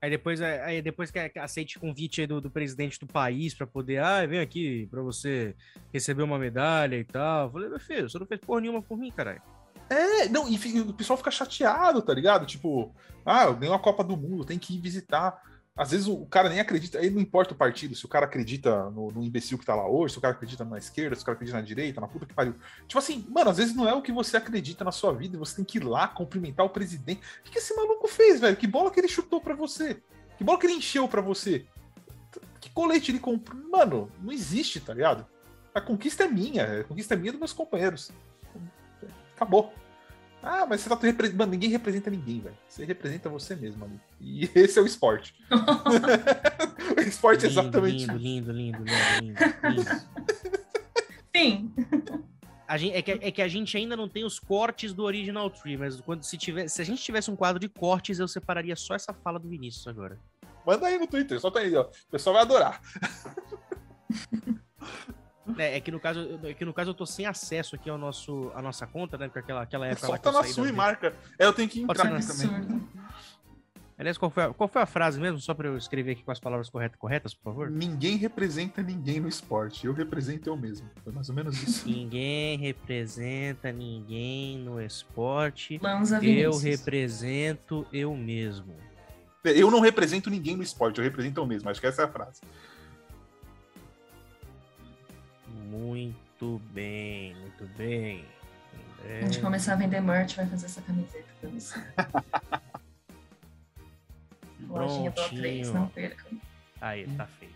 Aí 0.00 0.10
depois, 0.10 0.40
é, 0.40 0.62
aí 0.62 0.80
depois 0.80 1.10
que 1.10 1.18
aceite 1.38 1.78
convite 1.78 2.24
do, 2.26 2.40
do 2.40 2.50
presidente 2.50 3.00
do 3.00 3.06
país 3.06 3.52
para 3.52 3.66
poder, 3.66 3.98
ah, 3.98 4.24
vem 4.24 4.38
aqui 4.38 4.86
para 4.90 5.02
você 5.02 5.56
receber 5.92 6.22
uma 6.22 6.38
medalha 6.38 6.96
e 6.96 7.04
tal. 7.04 7.46
Eu 7.46 7.52
falei, 7.52 7.68
meu 7.68 7.80
filho, 7.80 8.08
você 8.08 8.18
não 8.18 8.26
fez 8.26 8.40
porra 8.40 8.60
nenhuma 8.60 8.80
por 8.80 8.96
mim, 8.96 9.10
caralho. 9.10 9.42
É, 9.90 10.28
não, 10.28 10.48
e 10.48 10.56
o 10.80 10.92
pessoal 10.92 11.16
fica 11.16 11.30
chateado, 11.30 12.02
tá 12.02 12.12
ligado? 12.14 12.46
Tipo, 12.46 12.94
ah, 13.24 13.44
eu 13.44 13.54
ganhei 13.54 13.70
uma 13.70 13.78
Copa 13.78 14.04
do 14.04 14.16
Mundo, 14.16 14.44
tem 14.44 14.58
que 14.58 14.74
ir 14.74 14.80
visitar. 14.80 15.42
Às 15.78 15.92
vezes 15.92 16.08
o 16.08 16.26
cara 16.26 16.48
nem 16.48 16.58
acredita, 16.58 16.98
aí 16.98 17.08
não 17.08 17.20
importa 17.20 17.54
o 17.54 17.56
partido, 17.56 17.94
se 17.94 18.04
o 18.04 18.08
cara 18.08 18.26
acredita 18.26 18.90
no, 18.90 19.12
no, 19.12 19.22
imbecil 19.22 19.56
que 19.56 19.64
tá 19.64 19.76
lá 19.76 19.88
hoje, 19.88 20.14
se 20.14 20.18
o 20.18 20.20
cara 20.20 20.34
acredita 20.34 20.64
na 20.64 20.76
esquerda, 20.76 21.14
se 21.14 21.22
o 21.22 21.24
cara 21.24 21.36
acredita 21.36 21.56
na 21.56 21.64
direita, 21.64 22.00
na 22.00 22.08
puta 22.08 22.26
que 22.26 22.34
pariu. 22.34 22.56
Tipo 22.88 22.98
assim, 22.98 23.24
mano, 23.30 23.48
às 23.48 23.58
vezes 23.58 23.76
não 23.76 23.88
é 23.88 23.94
o 23.94 24.02
que 24.02 24.10
você 24.10 24.36
acredita 24.36 24.82
na 24.82 24.90
sua 24.90 25.12
vida, 25.12 25.38
você 25.38 25.54
tem 25.54 25.64
que 25.64 25.78
ir 25.78 25.84
lá 25.84 26.08
cumprimentar 26.08 26.66
o 26.66 26.68
presidente. 26.68 27.20
O 27.20 27.44
que, 27.44 27.52
que 27.52 27.58
esse 27.58 27.76
maluco 27.76 28.08
fez, 28.08 28.40
velho? 28.40 28.56
Que 28.56 28.66
bola 28.66 28.90
que 28.90 28.98
ele 28.98 29.06
chutou 29.06 29.40
para 29.40 29.54
você? 29.54 30.02
Que 30.36 30.42
bola 30.42 30.58
que 30.58 30.66
ele 30.66 30.74
encheu 30.74 31.06
para 31.06 31.22
você? 31.22 31.64
Que 32.60 32.68
colete 32.70 33.12
ele 33.12 33.20
comprou? 33.20 33.62
Mano, 33.70 34.10
não 34.20 34.32
existe, 34.32 34.80
tá 34.80 34.92
ligado? 34.92 35.24
A 35.72 35.80
conquista 35.80 36.24
é 36.24 36.28
minha, 36.28 36.80
a 36.80 36.84
conquista 36.84 37.14
é 37.14 37.16
minha 37.16 37.30
dos 37.30 37.38
meus 37.38 37.52
companheiros. 37.52 38.10
Acabou. 39.36 39.72
Ah, 40.42 40.66
mas 40.68 40.80
você 40.80 40.88
tá 40.88 40.98
repre... 41.00 41.32
Mano, 41.32 41.52
ninguém 41.52 41.70
representa 41.70 42.10
ninguém, 42.10 42.40
velho. 42.40 42.58
Você 42.68 42.84
representa 42.84 43.28
você 43.28 43.54
mesmo 43.54 43.84
ali. 43.84 44.00
E 44.20 44.50
esse 44.54 44.78
é 44.78 44.82
o 44.82 44.86
esporte. 44.86 45.34
o 46.96 47.00
esporte 47.00 47.46
é 47.46 47.48
Lindo, 47.48 47.60
exatamente. 47.60 48.06
Lindo, 48.06 48.18
lindo, 48.18 48.52
lindo, 48.52 48.84
lindo, 49.22 49.40
lindo. 51.34 52.24
A 52.66 52.76
gente, 52.76 52.94
é, 52.94 53.00
que, 53.00 53.10
é 53.12 53.30
que 53.30 53.40
a 53.40 53.48
gente 53.48 53.76
ainda 53.76 53.96
não 53.96 54.08
tem 54.08 54.24
os 54.24 54.38
cortes 54.38 54.92
do 54.92 55.04
Original 55.04 55.48
Tree, 55.48 55.78
mas 55.78 56.00
quando 56.02 56.22
se, 56.22 56.36
tiver, 56.36 56.68
se 56.68 56.82
a 56.82 56.84
gente 56.84 57.02
tivesse 57.02 57.30
um 57.30 57.36
quadro 57.36 57.58
de 57.58 57.68
cortes, 57.68 58.18
eu 58.18 58.28
separaria 58.28 58.76
só 58.76 58.94
essa 58.94 59.14
fala 59.14 59.38
do 59.38 59.48
Vinícius 59.48 59.86
agora. 59.88 60.18
Manda 60.66 60.86
aí 60.86 60.98
no 60.98 61.06
Twitter, 61.06 61.40
solta 61.40 61.60
aí, 61.60 61.74
ó. 61.74 61.84
O 61.84 62.10
pessoal 62.10 62.34
vai 62.34 62.42
adorar. 62.42 62.80
É, 65.56 65.78
é 65.78 65.80
que 65.80 65.90
no 65.90 65.98
caso, 65.98 66.38
é 66.42 66.52
que 66.52 66.64
no 66.64 66.74
caso 66.74 66.90
eu 66.90 66.94
tô 66.94 67.06
sem 67.06 67.24
acesso 67.24 67.74
aqui 67.74 67.88
ao 67.88 67.96
nosso, 67.96 68.52
à 68.54 68.60
nossa 68.60 68.86
conta, 68.86 69.16
né? 69.16 69.28
Porque 69.28 69.38
aquela, 69.38 69.62
aquela 69.62 69.86
época 69.86 70.08
lá 70.08 70.18
que 70.18 70.24
Solta 70.24 70.38
eu 70.38 70.42
na 70.42 70.48
sua 70.52 70.68
e 70.68 70.72
marca. 70.72 71.16
É, 71.38 71.46
eu 71.46 71.54
tenho 71.54 71.68
que 71.68 71.80
entrar 71.80 72.12
aqui 72.14 72.26
também. 72.26 72.86
Aliás, 73.98 74.16
qual 74.16 74.30
foi, 74.30 74.44
a, 74.44 74.54
qual 74.54 74.68
foi 74.68 74.80
a 74.80 74.86
frase 74.86 75.20
mesmo? 75.20 75.40
Só 75.40 75.52
pra 75.52 75.66
eu 75.66 75.76
escrever 75.76 76.12
aqui 76.12 76.22
com 76.22 76.30
as 76.30 76.38
palavras 76.38 76.70
corretas, 76.70 76.96
corretas, 76.96 77.34
por 77.34 77.42
favor. 77.50 77.68
Ninguém 77.68 78.16
representa 78.16 78.80
ninguém 78.80 79.18
no 79.18 79.28
esporte. 79.28 79.86
Eu 79.86 79.92
represento 79.92 80.48
eu 80.48 80.56
mesmo. 80.56 80.88
Foi 81.02 81.12
mais 81.12 81.28
ou 81.28 81.34
menos 81.34 81.60
isso. 81.60 81.84
Ninguém 81.90 82.56
representa 82.58 83.72
ninguém 83.72 84.56
no 84.58 84.80
esporte. 84.80 85.80
Lanza 85.82 86.16
Eu 86.18 86.20
Vinícius. 86.20 86.62
represento 86.62 87.84
eu 87.92 88.14
mesmo. 88.16 88.76
Eu 89.44 89.68
não 89.70 89.80
represento 89.80 90.30
ninguém 90.30 90.56
no 90.56 90.62
esporte, 90.62 90.98
eu 90.98 91.04
represento 91.04 91.40
eu 91.40 91.46
mesmo. 91.46 91.68
Acho 91.68 91.80
que 91.80 91.86
essa 91.86 92.02
é 92.02 92.04
a 92.04 92.08
frase. 92.08 92.40
Muito 95.68 96.60
bem, 96.72 97.34
muito 97.34 97.64
bem. 97.76 98.24
A 99.04 99.22
gente 99.22 99.40
começar 99.40 99.72
a 99.72 99.76
vender 99.76 100.00
merch, 100.00 100.36
vai 100.36 100.46
fazer 100.46 100.66
essa 100.66 100.82
camiseta 100.82 101.26
pra 101.40 101.50
você. 101.50 101.80
Lojinha 104.68 105.10
do 105.10 105.20
A3, 105.20 105.28
Prontinho. 105.30 105.74
não 105.74 105.88
percam. 105.88 106.30
Aí, 106.80 107.06
tá 107.16 107.26
feito. 107.26 107.54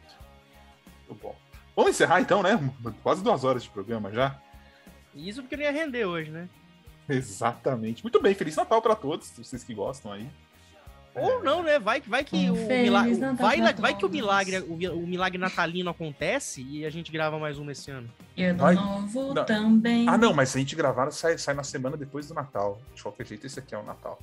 Muito 1.08 1.22
bom. 1.22 1.36
Vamos 1.76 1.90
encerrar 1.92 2.20
então, 2.20 2.42
né? 2.42 2.58
Quase 3.02 3.22
duas 3.22 3.44
horas 3.44 3.62
de 3.62 3.70
programa 3.70 4.10
já. 4.12 4.38
Isso 5.14 5.42
porque 5.42 5.56
não 5.56 5.64
ia 5.64 5.70
render 5.72 6.04
hoje, 6.04 6.30
né? 6.30 6.48
Exatamente. 7.08 8.02
Muito 8.02 8.20
bem, 8.20 8.34
Feliz 8.34 8.56
Natal 8.56 8.80
pra 8.80 8.94
todos, 8.94 9.30
vocês 9.30 9.62
que 9.64 9.74
gostam 9.74 10.12
aí. 10.12 10.26
Ou 11.14 11.42
não, 11.44 11.62
né? 11.62 11.78
Vai, 11.78 12.00
que- 12.00 12.08
vai 12.08 12.24
que 12.24 12.34
Um 12.50 12.54
o 12.54 12.68
milagre. 12.68 13.14
Vai, 13.34 13.60
vai 13.74 13.94
que 13.94 14.06
o 14.06 14.08
milagre, 14.08 14.60
o, 14.60 14.74
mi- 14.76 14.88
o 14.88 15.06
milagre 15.06 15.36
natalino 15.36 15.90
acontece 15.90 16.62
e 16.62 16.86
a 16.86 16.90
gente 16.90 17.12
grava 17.12 17.38
mais 17.38 17.58
uma 17.58 17.70
esse 17.72 17.90
ano. 17.90 18.08
E 18.34 18.42
ano 18.44 18.58
Vai- 18.60 18.74
novo 18.74 19.34
Não. 19.34 19.44
também. 19.44 20.08
Ah, 20.08 20.16
não, 20.16 20.32
mas 20.32 20.48
se 20.48 20.56
a 20.56 20.60
gente 20.60 20.74
gravar, 20.74 21.10
sai, 21.10 21.36
sai 21.36 21.52
na 21.54 21.64
semana 21.64 21.98
depois 21.98 22.28
do 22.28 22.34
Natal. 22.34 22.80
De 22.94 23.02
qualquer 23.02 23.26
jeito, 23.26 23.46
esse 23.46 23.58
aqui 23.58 23.74
é 23.74 23.78
o 23.78 23.82
Natal. 23.82 24.18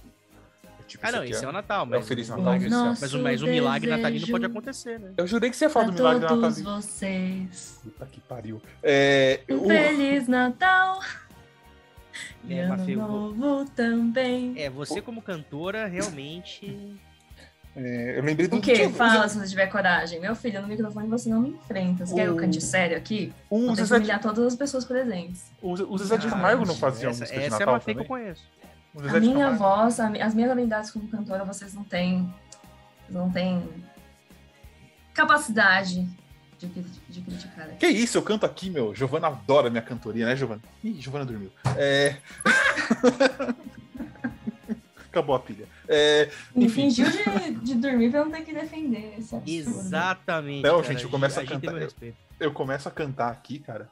É 0.90 0.92
tipo, 0.92 1.08
Ah, 1.08 1.12
não, 1.12 1.24
esse 1.24 1.46
é 1.46 1.48
o 1.48 1.52
Natal, 1.52 1.86
mas. 1.86 2.04
o 2.04 2.08
Feliz 2.08 2.28
o 2.30 2.38
Natal 2.38 2.54
ano. 2.54 2.98
mas, 3.00 3.14
o, 3.14 3.20
mas 3.20 3.42
o 3.44 3.48
milagre 3.48 3.90
natalino 3.90 4.28
pode 4.28 4.46
acontecer, 4.46 5.00
né? 5.00 5.12
Eu 5.18 5.28
jurei 5.28 5.50
que 5.52 5.56
você 5.56 5.66
ia 5.66 5.70
falar 5.70 5.86
do 5.86 5.94
milagre 5.94 6.28
todos 6.28 6.58
natalino. 6.58 6.82
vocês. 6.82 7.80
Puta 7.84 8.06
que 8.08 8.20
pariu. 8.22 8.62
É, 8.82 9.42
Um 9.50 9.58
o- 9.66 9.68
Feliz 9.68 10.28
Natal. 10.28 11.00
E 12.44 12.54
É, 12.56 12.62
ano 12.64 12.78
Mafê, 12.78 12.96
eu 12.96 13.00
vou- 13.08 13.36
novo 13.36 13.70
também. 13.72 14.54
É, 14.58 14.70
você 14.70 15.02
como 15.02 15.22
cantora, 15.22 15.86
realmente. 15.88 16.98
é, 17.76 18.18
eu 18.18 18.24
lembrei 18.24 18.48
do 18.48 18.58
O 18.58 18.62
quê? 18.62 18.74
tinha- 18.74 18.90
Fala 18.90 19.28
se 19.30 19.38
você 19.40 19.48
tiver 19.48 19.68
coragem. 19.68 20.20
Meu 20.20 20.36
filho, 20.36 20.62
no 20.62 20.68
microfone 20.68 21.08
você 21.08 21.30
não 21.30 21.42
me 21.42 21.50
enfrenta. 21.50 22.06
Você 22.06 22.16
quer 22.16 22.24
que 22.24 22.28
eu 22.30 22.34
O- 22.34 22.38
cante 22.38 22.60
sério 22.62 22.98
aqui? 22.98 23.32
O, 23.50 23.70
que 23.70 23.76
Zezé, 23.76 23.96
de- 23.96 24.00
humilhar 24.02 24.20
todas 24.22 24.44
as 24.46 24.56
pessoas 24.56 24.84
presentes. 24.86 25.52
o, 25.62 25.72
o 25.74 25.98
Zezé 25.98 26.18
de 26.18 26.28
Ah, 26.28 26.32
Camargo 26.32 26.66
não 26.66 26.74
gente, 26.74 26.80
fazia 26.82 27.10
essa, 27.10 27.20
música 27.22 27.40
de 27.40 27.46
essa 27.46 27.54
é 27.54 27.58
a 27.58 27.60
Natal 27.60 27.74
Mafê 27.76 27.94
que 27.94 28.00
eu 28.02 28.06
conheço. 28.06 28.44
A 28.98 29.20
minha 29.20 29.52
voz, 29.52 30.00
a 30.00 30.08
as 30.08 30.34
minhas 30.34 30.52
habilidades 30.52 30.92
como 30.92 31.08
cantora, 31.08 31.44
vocês 31.44 31.74
não 31.74 31.84
têm. 31.84 32.34
Não 33.10 33.32
têm 33.32 33.68
capacidade 35.14 36.08
de, 36.58 36.68
de 36.68 37.22
criticar. 37.22 37.68
Que 37.78 37.88
isso, 37.88 38.18
eu 38.18 38.22
canto 38.22 38.46
aqui, 38.46 38.70
meu. 38.70 38.94
Giovana 38.94 39.28
adora 39.28 39.70
minha 39.70 39.82
cantoria, 39.82 40.26
né, 40.26 40.36
Giovana? 40.36 40.62
Ih, 40.84 41.00
Giovana 41.00 41.26
dormiu. 41.26 41.52
É... 41.76 42.18
Acabou 45.10 45.36
a 45.36 45.40
pilha. 45.40 45.68
É... 45.88 46.30
Me 46.56 46.66
Enfim. 46.66 46.84
fingiu 46.84 47.08
de, 47.10 47.52
de 47.56 47.76
dormir 47.76 48.12
pra 48.12 48.20
eu 48.20 48.26
não 48.26 48.32
ter 48.32 48.42
que 48.44 48.54
defender. 48.54 49.18
Exatamente. 49.46 50.64
Não, 50.64 50.82
cara, 50.82 50.94
gente, 50.94 51.04
eu 51.04 51.10
começo 51.10 51.40
a 51.40 51.44
gente 51.44 51.60
tem 51.60 51.62
cantar. 51.62 51.80
respeito. 51.80 52.18
Eu 52.40 52.54
começo 52.54 52.88
a 52.88 52.92
cantar 52.92 53.32
aqui, 53.32 53.60
cara. 53.60 53.90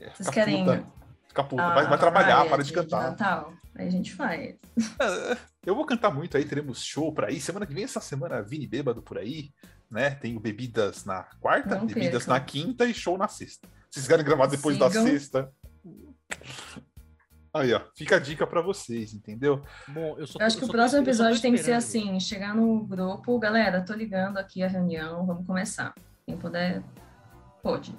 É, 0.00 0.10
Vocês 0.10 0.30
querem 0.30 0.64
puta. 0.64 0.84
Fica 1.28 1.44
puta. 1.44 1.62
Ah, 1.62 1.74
vai, 1.74 1.86
vai 1.88 1.98
trabalhar, 1.98 2.36
praia 2.36 2.50
para 2.50 2.62
de 2.64 2.72
cantar. 2.72 3.10
Natal. 3.10 3.52
Aí 3.76 3.86
a 3.86 3.90
gente 3.90 4.12
faz. 4.14 4.56
Eu 5.64 5.74
vou 5.74 5.84
cantar 5.86 6.10
muito 6.12 6.36
aí, 6.36 6.44
teremos 6.44 6.82
show 6.82 7.12
por 7.12 7.24
aí. 7.24 7.40
Semana 7.40 7.66
que 7.66 7.74
vem, 7.74 7.84
essa 7.84 8.00
semana, 8.00 8.42
Vini 8.42 8.66
Bêbado 8.66 9.02
por 9.02 9.18
aí, 9.18 9.50
né? 9.90 10.10
Tenho 10.10 10.40
bebidas 10.40 11.04
na 11.04 11.24
quarta, 11.40 11.76
Não 11.76 11.86
bebidas 11.86 12.26
na 12.26 12.40
quinta 12.40 12.84
e 12.86 12.94
show 12.94 13.16
na 13.16 13.28
sexta. 13.28 13.68
Se 13.90 14.00
vocês 14.00 14.08
querem 14.08 14.24
gravar 14.24 14.46
depois 14.46 14.76
da 14.78 14.88
Sigam. 14.90 15.06
sexta. 15.06 15.52
Aí, 17.54 17.72
ó, 17.72 17.80
fica 17.96 18.16
a 18.16 18.18
dica 18.18 18.46
pra 18.46 18.60
vocês, 18.60 19.14
entendeu? 19.14 19.62
Bom, 19.88 20.16
eu 20.18 20.26
só 20.26 20.38
Eu 20.38 20.46
acho 20.46 20.56
tô- 20.56 20.60
que 20.60 20.64
eu 20.64 20.68
o 20.68 20.72
próximo 20.72 21.00
eu 21.00 21.04
tô 21.04 21.10
episódio 21.10 21.40
tem 21.40 21.52
que 21.52 21.58
ser 21.58 21.72
assim: 21.72 22.18
chegar 22.20 22.54
no 22.54 22.84
grupo, 22.86 23.38
galera, 23.38 23.84
tô 23.84 23.94
ligando 23.94 24.38
aqui 24.38 24.62
a 24.62 24.68
reunião, 24.68 25.24
vamos 25.26 25.46
começar. 25.46 25.94
Quem 26.26 26.36
puder, 26.36 26.82
pode. 27.62 27.96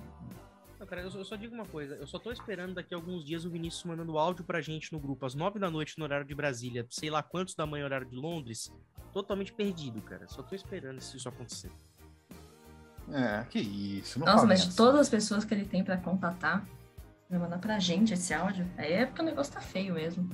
Cara, 0.90 1.02
eu 1.03 1.11
só, 1.11 1.20
eu 1.20 1.26
só 1.26 1.36
digo 1.36 1.53
uma 1.53 1.66
coisa, 1.66 1.95
eu 1.95 2.07
só 2.07 2.18
tô 2.18 2.32
esperando 2.32 2.74
daqui 2.74 2.94
a 2.95 2.98
alguns 2.98 3.24
dias 3.24 3.45
o 3.45 3.49
Vinícius 3.49 3.84
mandando 3.84 4.18
áudio 4.18 4.44
pra 4.44 4.60
gente 4.60 4.91
no 4.91 4.99
grupo, 4.99 5.26
às 5.26 5.36
nove 5.36 5.60
da 5.60 5.70
noite 5.70 5.98
no 5.99 6.03
horário 6.03 6.26
de 6.26 6.34
Brasília, 6.34 6.86
sei 6.90 7.10
lá 7.11 7.22
quantos 7.22 7.53
da 7.53 7.66
manhã 7.66 7.86
horário 7.86 8.07
de 8.10 8.16
Londres, 8.16 8.72
totalmente 9.14 9.53
perdido, 9.53 10.02
cara. 10.02 10.28
Só 10.28 10.41
tô 10.41 10.56
esperando 10.56 10.99
se 10.99 11.16
isso 11.18 11.30
acontecer. 11.30 11.72
É, 13.11 13.44
que 13.49 13.60
isso. 13.60 14.20
Não 14.20 14.26
Nossa, 14.28 14.45
mas 14.45 14.66
de 14.68 14.76
todas 14.76 14.99
as 15.02 15.10
pessoas 15.10 15.45
que 15.45 15.53
ele 15.53 15.66
tem 15.66 15.84
pra 15.84 15.98
contatar, 15.98 16.68
vai 17.30 17.40
mandar 17.40 17.60
pra 17.60 17.78
gente 17.80 18.14
esse 18.14 18.34
áudio, 18.34 18.68
aí 18.78 18.94
é 18.94 19.06
porque 19.06 19.22
o 19.22 19.26
negócio 19.26 19.53
tá 19.53 19.61
feio 19.61 19.94
mesmo. 19.94 20.28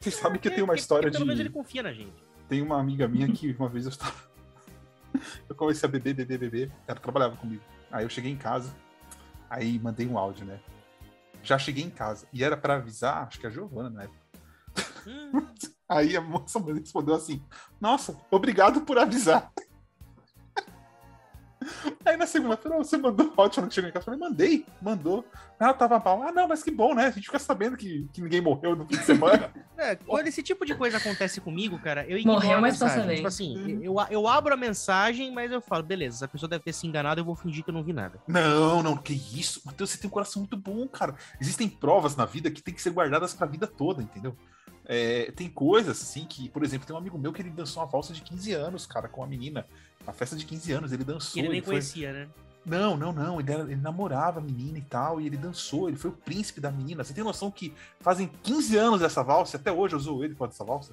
Vocês 0.00 0.14
sabem 0.16 0.40
que 0.40 0.48
É, 0.48 0.50
tem 0.52 0.62
uma 0.62 0.68
porque- 0.68 0.80
história 0.80 1.02
porque 1.10 1.16
Pelo 1.18 1.26
menos 1.26 1.38
de. 1.40 1.46
ele 1.46 1.54
confia 1.54 1.82
na 1.82 1.92
gente. 1.92 2.12
Tem 2.48 2.60
uma 2.60 2.78
amiga 2.78 3.06
minha 3.06 3.30
que 3.30 3.52
uma 3.58 3.68
vez 3.68 3.84
eu 3.86 3.90
estava. 3.90 4.14
Eu 5.48 5.54
comecei 5.54 5.86
a 5.86 5.92
beber, 5.92 6.14
beber, 6.14 6.38
beber. 6.38 6.72
Ela 6.86 6.98
trabalhava 6.98 7.36
comigo. 7.36 7.62
Aí 7.90 8.02
eu 8.02 8.08
cheguei 8.08 8.32
em 8.32 8.36
casa. 8.36 8.74
Aí 9.52 9.78
mandei 9.78 10.08
um 10.08 10.16
áudio, 10.16 10.46
né? 10.46 10.58
Já 11.42 11.58
cheguei 11.58 11.84
em 11.84 11.90
casa. 11.90 12.26
E 12.32 12.42
era 12.42 12.56
pra 12.56 12.76
avisar, 12.76 13.26
acho 13.26 13.38
que 13.38 13.46
a 13.46 13.50
Giovana, 13.50 13.90
né? 13.90 14.08
Hum, 15.06 15.46
Aí 15.86 16.16
a 16.16 16.22
moça 16.22 16.58
respondeu 16.58 17.14
assim: 17.14 17.44
Nossa, 17.78 18.16
obrigado 18.30 18.80
por 18.80 18.96
avisar. 18.96 19.52
Aí 22.04 22.16
na 22.16 22.26
segunda-feira 22.26 22.76
você 22.76 22.96
mandou 22.96 23.32
áudio 23.36 23.62
quando 23.62 23.72
chegou 23.72 23.88
em 23.88 23.92
casa. 23.92 24.02
Eu 24.02 24.14
falei, 24.16 24.20
mandei, 24.20 24.66
mandou. 24.80 25.24
Ah, 25.58 25.72
tava 25.72 25.98
mal. 25.98 26.22
Ah, 26.22 26.32
não, 26.32 26.48
mas 26.48 26.62
que 26.62 26.70
bom, 26.70 26.94
né? 26.94 27.06
A 27.06 27.10
gente 27.10 27.26
fica 27.26 27.38
sabendo 27.38 27.76
que, 27.76 28.08
que 28.12 28.20
ninguém 28.20 28.40
morreu 28.40 28.74
no 28.74 28.84
fim 28.86 28.96
de 28.96 29.04
semana. 29.04 29.52
é, 29.78 29.94
quando 29.94 30.26
esse 30.26 30.42
tipo 30.42 30.66
de 30.66 30.74
coisa 30.74 30.96
acontece 30.96 31.40
comigo, 31.40 31.78
cara, 31.78 32.04
eu 32.06 32.18
ignoro 32.18 32.40
Morreu, 32.40 32.58
a 32.58 32.60
mas 32.60 32.80
mensagem. 32.80 33.16
Tipo 33.16 33.28
assim, 33.28 33.80
eu, 33.82 33.96
eu 34.10 34.26
abro 34.26 34.54
a 34.54 34.56
mensagem, 34.56 35.32
mas 35.32 35.52
eu 35.52 35.60
falo, 35.60 35.82
beleza, 35.82 36.16
essa 36.16 36.28
pessoa 36.28 36.48
deve 36.48 36.64
ter 36.64 36.72
se 36.72 36.86
enganado, 36.86 37.20
eu 37.20 37.24
vou 37.24 37.36
fingir 37.36 37.62
que 37.62 37.70
eu 37.70 37.74
não 37.74 37.84
vi 37.84 37.92
nada. 37.92 38.20
Não, 38.26 38.82
não, 38.82 38.96
que 38.96 39.12
isso? 39.12 39.62
Matheus, 39.64 39.90
você 39.90 39.98
tem 39.98 40.08
um 40.08 40.12
coração 40.12 40.40
muito 40.40 40.56
bom, 40.56 40.86
cara. 40.88 41.14
Existem 41.40 41.68
provas 41.68 42.16
na 42.16 42.24
vida 42.24 42.50
que 42.50 42.62
tem 42.62 42.74
que 42.74 42.82
ser 42.82 42.90
guardadas 42.90 43.32
pra 43.32 43.46
vida 43.46 43.66
toda, 43.66 44.02
entendeu? 44.02 44.36
É, 44.84 45.30
tem 45.32 45.48
coisas, 45.48 46.02
assim, 46.02 46.24
que, 46.24 46.48
por 46.48 46.64
exemplo, 46.64 46.86
tem 46.86 46.94
um 46.94 46.98
amigo 46.98 47.16
meu 47.16 47.32
que 47.32 47.40
ele 47.40 47.50
dançou 47.50 47.82
uma 47.82 47.88
valsa 47.88 48.12
de 48.12 48.20
15 48.22 48.52
anos, 48.52 48.86
cara, 48.86 49.08
com 49.08 49.20
uma 49.20 49.26
menina. 49.26 49.66
Na 50.06 50.12
festa 50.12 50.36
de 50.36 50.44
15 50.44 50.72
anos, 50.72 50.92
ele 50.92 51.04
dançou. 51.04 51.38
Ele 51.40 51.48
nem 51.48 51.58
ele 51.58 51.64
foi- 51.64 51.74
conhecia, 51.74 52.12
né? 52.12 52.28
Não, 52.64 52.96
não, 52.96 53.12
não. 53.12 53.40
Ele, 53.40 53.52
era- 53.52 53.62
ele 53.64 53.76
namorava 53.76 54.38
a 54.38 54.42
menina 54.42 54.78
e 54.78 54.82
tal, 54.82 55.20
e 55.20 55.26
ele 55.26 55.36
dançou, 55.36 55.88
ele 55.88 55.96
foi 55.96 56.10
o 56.10 56.14
príncipe 56.14 56.60
da 56.60 56.70
menina. 56.70 57.02
Você 57.04 57.12
tem 57.12 57.24
noção 57.24 57.50
que 57.50 57.74
fazem 58.00 58.30
15 58.42 58.76
anos 58.76 59.02
essa 59.02 59.22
valsa, 59.22 59.56
e 59.56 59.60
até 59.60 59.70
hoje 59.72 59.94
eu 59.94 59.98
usou 59.98 60.24
ele 60.24 60.34
com 60.34 60.44
essa 60.46 60.64
valsa? 60.64 60.92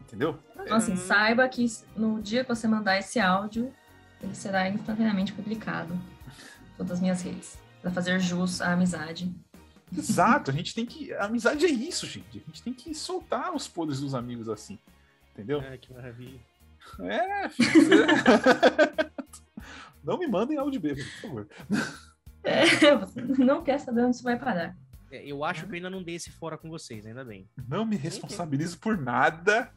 Entendeu? 0.00 0.38
Então, 0.60 0.76
assim, 0.76 0.92
Hum. 0.92 0.96
saiba 0.96 1.48
que 1.48 1.64
no 1.96 2.20
dia 2.20 2.44
que 2.44 2.48
você 2.54 2.66
mandar 2.68 2.98
esse 2.98 3.18
áudio, 3.18 3.72
ele 4.20 4.34
será 4.34 4.68
instantaneamente 4.68 5.32
publicado 5.32 5.94
em 5.94 6.76
todas 6.76 6.92
as 6.92 7.00
minhas 7.00 7.22
redes. 7.22 7.56
Pra 7.80 7.90
fazer 7.90 8.20
jus 8.20 8.60
à 8.60 8.72
amizade. 8.72 9.32
Exato, 9.96 10.50
a 10.50 10.54
gente 10.54 10.74
tem 10.74 10.86
que. 10.86 11.12
A 11.14 11.24
amizade 11.26 11.64
é 11.66 11.68
isso, 11.70 12.06
gente. 12.06 12.38
A 12.38 12.46
gente 12.46 12.62
tem 12.62 12.72
que 12.72 12.94
soltar 12.94 13.54
os 13.54 13.66
podres 13.68 14.00
dos 14.00 14.14
amigos 14.14 14.48
assim. 14.48 14.78
Entendeu? 15.32 15.60
Ah, 15.60 15.76
que 15.76 15.92
maravilha. 15.92 16.38
É, 17.00 17.48
Não 20.02 20.18
me 20.18 20.26
mandem 20.26 20.58
áudio 20.58 20.80
bêbado, 20.80 21.04
por 21.04 21.20
favor. 21.20 21.48
É, 22.42 22.64
não 23.38 23.62
quer 23.62 23.78
saber 23.78 24.02
onde 24.02 24.16
isso 24.16 24.24
vai 24.24 24.38
parar. 24.38 24.76
É, 25.10 25.24
eu 25.24 25.44
acho 25.44 25.64
que 25.64 25.70
eu 25.70 25.76
ainda 25.76 25.90
não 25.90 26.02
dei 26.02 26.16
esse 26.16 26.30
fora 26.30 26.58
com 26.58 26.68
vocês, 26.68 27.06
ainda 27.06 27.24
bem. 27.24 27.48
Não 27.68 27.84
me 27.84 27.96
responsabilizo 27.96 28.78
por 28.78 28.98
nada 28.98 29.72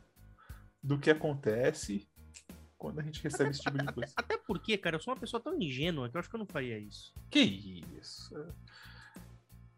do 0.82 0.98
que 0.98 1.12
acontece 1.12 2.08
quando 2.78 3.00
a 3.00 3.04
gente 3.04 3.22
recebe 3.22 3.52
esse 3.52 3.62
tipo 3.62 3.78
de 3.78 3.94
coisa. 3.94 4.14
Até 4.16 4.38
porque, 4.38 4.78
cara, 4.78 4.96
eu 4.96 5.00
sou 5.00 5.14
uma 5.14 5.20
pessoa 5.20 5.42
tão 5.42 5.56
ingênua 5.62 6.10
que 6.10 6.18
eu 6.18 6.20
acho 6.20 6.30
que 6.30 6.36
eu 6.36 6.40
não 6.40 6.48
faria 6.48 6.80
isso. 6.80 7.14
Que 7.30 7.42
isso? 8.00 8.34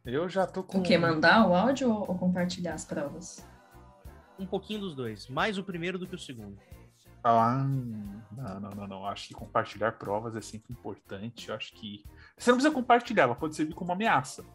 Eu 0.06 0.30
já 0.30 0.48
tô 0.48 0.64
com. 0.64 0.80
O 0.80 0.84
que? 0.84 0.98
Mandar 0.98 1.48
o 1.48 1.54
áudio 1.54 1.91
ou 1.91 2.18
compartilhar 2.18 2.74
as 2.74 2.86
provas? 2.86 3.45
Um 4.40 4.45
pouquinho 4.45 4.80
dos 4.80 4.95
dois. 4.95 5.28
Mais 5.28 5.58
o 5.58 5.64
primeiro 5.64 5.98
do 5.98 6.08
que 6.08 6.16
o 6.16 6.20
segundo. 6.20 6.58
Ah, 7.30 7.64
não, 7.64 8.60
não, 8.60 8.70
não, 8.72 8.88
não. 8.88 9.06
Acho 9.06 9.28
que 9.28 9.34
compartilhar 9.34 9.94
provas 9.94 10.36
é 10.36 10.41
sempre 10.41 10.72
importante. 10.72 11.49
Eu 11.49 11.56
acho 11.56 11.74
que. 11.74 12.04
Você 12.38 12.52
não 12.52 12.58
precisa 12.58 12.74
compartilhar, 12.74 13.24
ela 13.24 13.36
pode 13.36 13.56
servir 13.56 13.74
como 13.74 13.91
ameaça. 13.91 14.45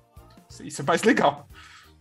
Isso 0.60 0.82
é 0.82 0.84
mais 0.84 1.02
legal. 1.02 1.48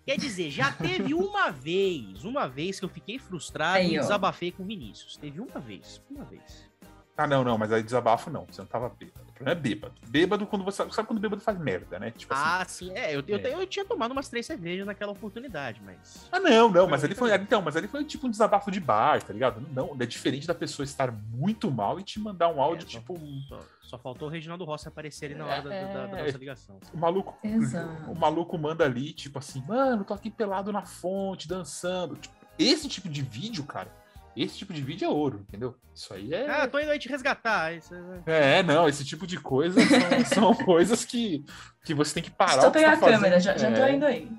Quer 0.05 0.17
dizer, 0.17 0.49
já 0.49 0.71
teve 0.71 1.13
uma 1.13 1.51
vez, 1.51 2.23
uma 2.23 2.47
vez 2.47 2.79
que 2.79 2.85
eu 2.85 2.89
fiquei 2.89 3.19
frustrado 3.19 3.77
Aí, 3.77 3.95
e 3.95 3.99
desabafei 3.99 4.51
com 4.51 4.63
o 4.63 4.65
Vinícius. 4.65 5.15
Teve 5.15 5.39
uma 5.39 5.59
vez, 5.59 6.01
uma 6.09 6.25
vez. 6.25 6.70
Ah, 7.17 7.27
não, 7.27 7.43
não, 7.43 7.57
mas 7.57 7.71
aí 7.71 7.83
desabafo 7.83 8.29
não. 8.31 8.45
Você 8.45 8.61
não 8.61 8.67
tava 8.67 8.89
bêbado. 8.89 9.21
O 9.29 9.33
problema 9.33 9.51
é 9.51 9.61
bêbado. 9.61 9.93
Bêbado 10.07 10.47
quando 10.47 10.63
você. 10.63 10.89
Sabe 10.91 11.07
quando 11.07 11.19
bêbado 11.19 11.41
faz 11.41 11.59
merda, 11.59 11.99
né? 11.99 12.09
Tipo 12.11 12.33
assim. 12.33 12.43
Ah, 12.45 12.65
sim, 12.67 12.91
é 12.97 13.15
eu, 13.15 13.23
eu, 13.27 13.37
É. 13.37 13.53
eu 13.53 13.67
tinha 13.67 13.85
tomado 13.85 14.11
umas 14.11 14.27
três 14.29 14.45
cervejas 14.45 14.85
naquela 14.87 15.11
oportunidade, 15.11 15.81
mas. 15.85 16.27
Ah, 16.31 16.39
não, 16.39 16.69
não, 16.69 16.87
mas 16.87 17.03
ali 17.03 17.13
foi. 17.13 17.33
Então, 17.35 17.61
mas 17.61 17.75
ali 17.75 17.87
foi 17.87 18.03
tipo 18.05 18.25
um 18.27 18.29
desabafo 18.29 18.71
de 18.71 18.79
bar, 18.79 19.21
tá 19.21 19.33
ligado? 19.33 19.61
Não, 19.71 19.95
é 19.99 20.05
diferente 20.05 20.47
da 20.47 20.55
pessoa 20.55 20.83
estar 20.83 21.11
muito 21.11 21.69
mal 21.69 21.99
e 21.99 22.03
te 22.03 22.19
mandar 22.19 22.47
um 22.47 22.61
áudio, 22.61 22.87
É, 22.87 22.91
só- 22.91 22.99
tipo. 22.99 23.13
um- 23.13 23.41
Só, 23.47 23.59
só 23.81 23.97
faltou 23.99 24.27
o 24.27 24.31
Reginaldo 24.31 24.63
Rossi 24.63 24.87
aparecer 24.87 25.25
ali 25.25 25.35
na 25.35 25.45
hora 25.45 25.61
da, 25.61 25.69
da- 25.69 26.07
da 26.07 26.19
É. 26.19 26.25
nossa 26.25 26.37
ligação. 26.37 26.79
O 26.93 26.97
maluco, 26.97 27.37
Exato. 27.43 28.09
o 28.11 28.15
maluco 28.15 28.57
manda 28.57 28.85
ali, 28.85 29.11
tipo 29.13 29.37
assim, 29.37 29.61
mano, 29.67 30.03
tô 30.05 30.13
aqui 30.13 30.31
pelado 30.31 30.71
na 30.71 30.85
fonte, 30.85 31.47
dançando. 31.47 32.15
Tipo, 32.15 32.33
esse 32.57 32.87
tipo 32.87 33.09
de 33.09 33.21
vídeo, 33.21 33.63
cara, 33.65 33.89
esse 34.35 34.57
tipo 34.57 34.73
de 34.73 34.81
vídeo 34.81 35.05
é 35.05 35.09
ouro, 35.09 35.45
entendeu? 35.47 35.75
Isso 35.93 36.13
aí 36.13 36.33
é. 36.33 36.49
Ah, 36.49 36.67
tô 36.67 36.79
indo 36.79 36.89
aí 36.91 36.97
te 36.99 37.09
resgatar. 37.09 37.73
Isso, 37.73 37.93
É, 38.25 38.63
não, 38.63 38.87
esse 38.87 39.03
tipo 39.05 39.27
de 39.27 39.37
coisa 39.39 39.79
são, 40.25 40.25
são 40.53 40.65
coisas 40.65 41.03
que, 41.05 41.43
que 41.83 41.93
você 41.93 42.13
tem 42.13 42.23
que 42.23 42.31
parar. 42.31 42.53
Deixa 42.53 42.65
eu 42.65 42.69
o 42.69 42.71
que 42.73 42.79
pegar 42.79 42.93
a 42.93 42.97
tá 42.97 43.11
câmera, 43.11 43.39
já, 43.39 43.57
já 43.57 43.71
tô 43.71 43.81
É, 43.81 43.93
indo 43.93 44.05
aí. 44.05 44.31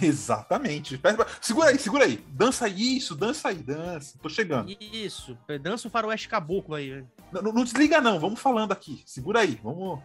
Exatamente. 0.00 1.00
Segura 1.40 1.68
aí, 1.70 1.78
segura 1.78 2.04
aí. 2.04 2.16
Dança 2.28 2.68
isso, 2.68 3.14
dança 3.14 3.48
aí, 3.48 3.56
dança. 3.56 4.18
Tô 4.20 4.28
chegando. 4.28 4.74
Isso, 4.80 5.36
dança 5.62 5.86
o 5.88 5.90
faroeste 5.90 6.28
caboclo 6.28 6.74
aí. 6.74 7.04
Não, 7.32 7.42
não- 7.42 7.64
desliga, 7.64 8.00
não. 8.00 8.18
Vamos 8.18 8.40
falando 8.40 8.72
aqui. 8.72 9.02
Segura 9.06 9.40
aí. 9.40 9.58
Vamos, 9.62 10.00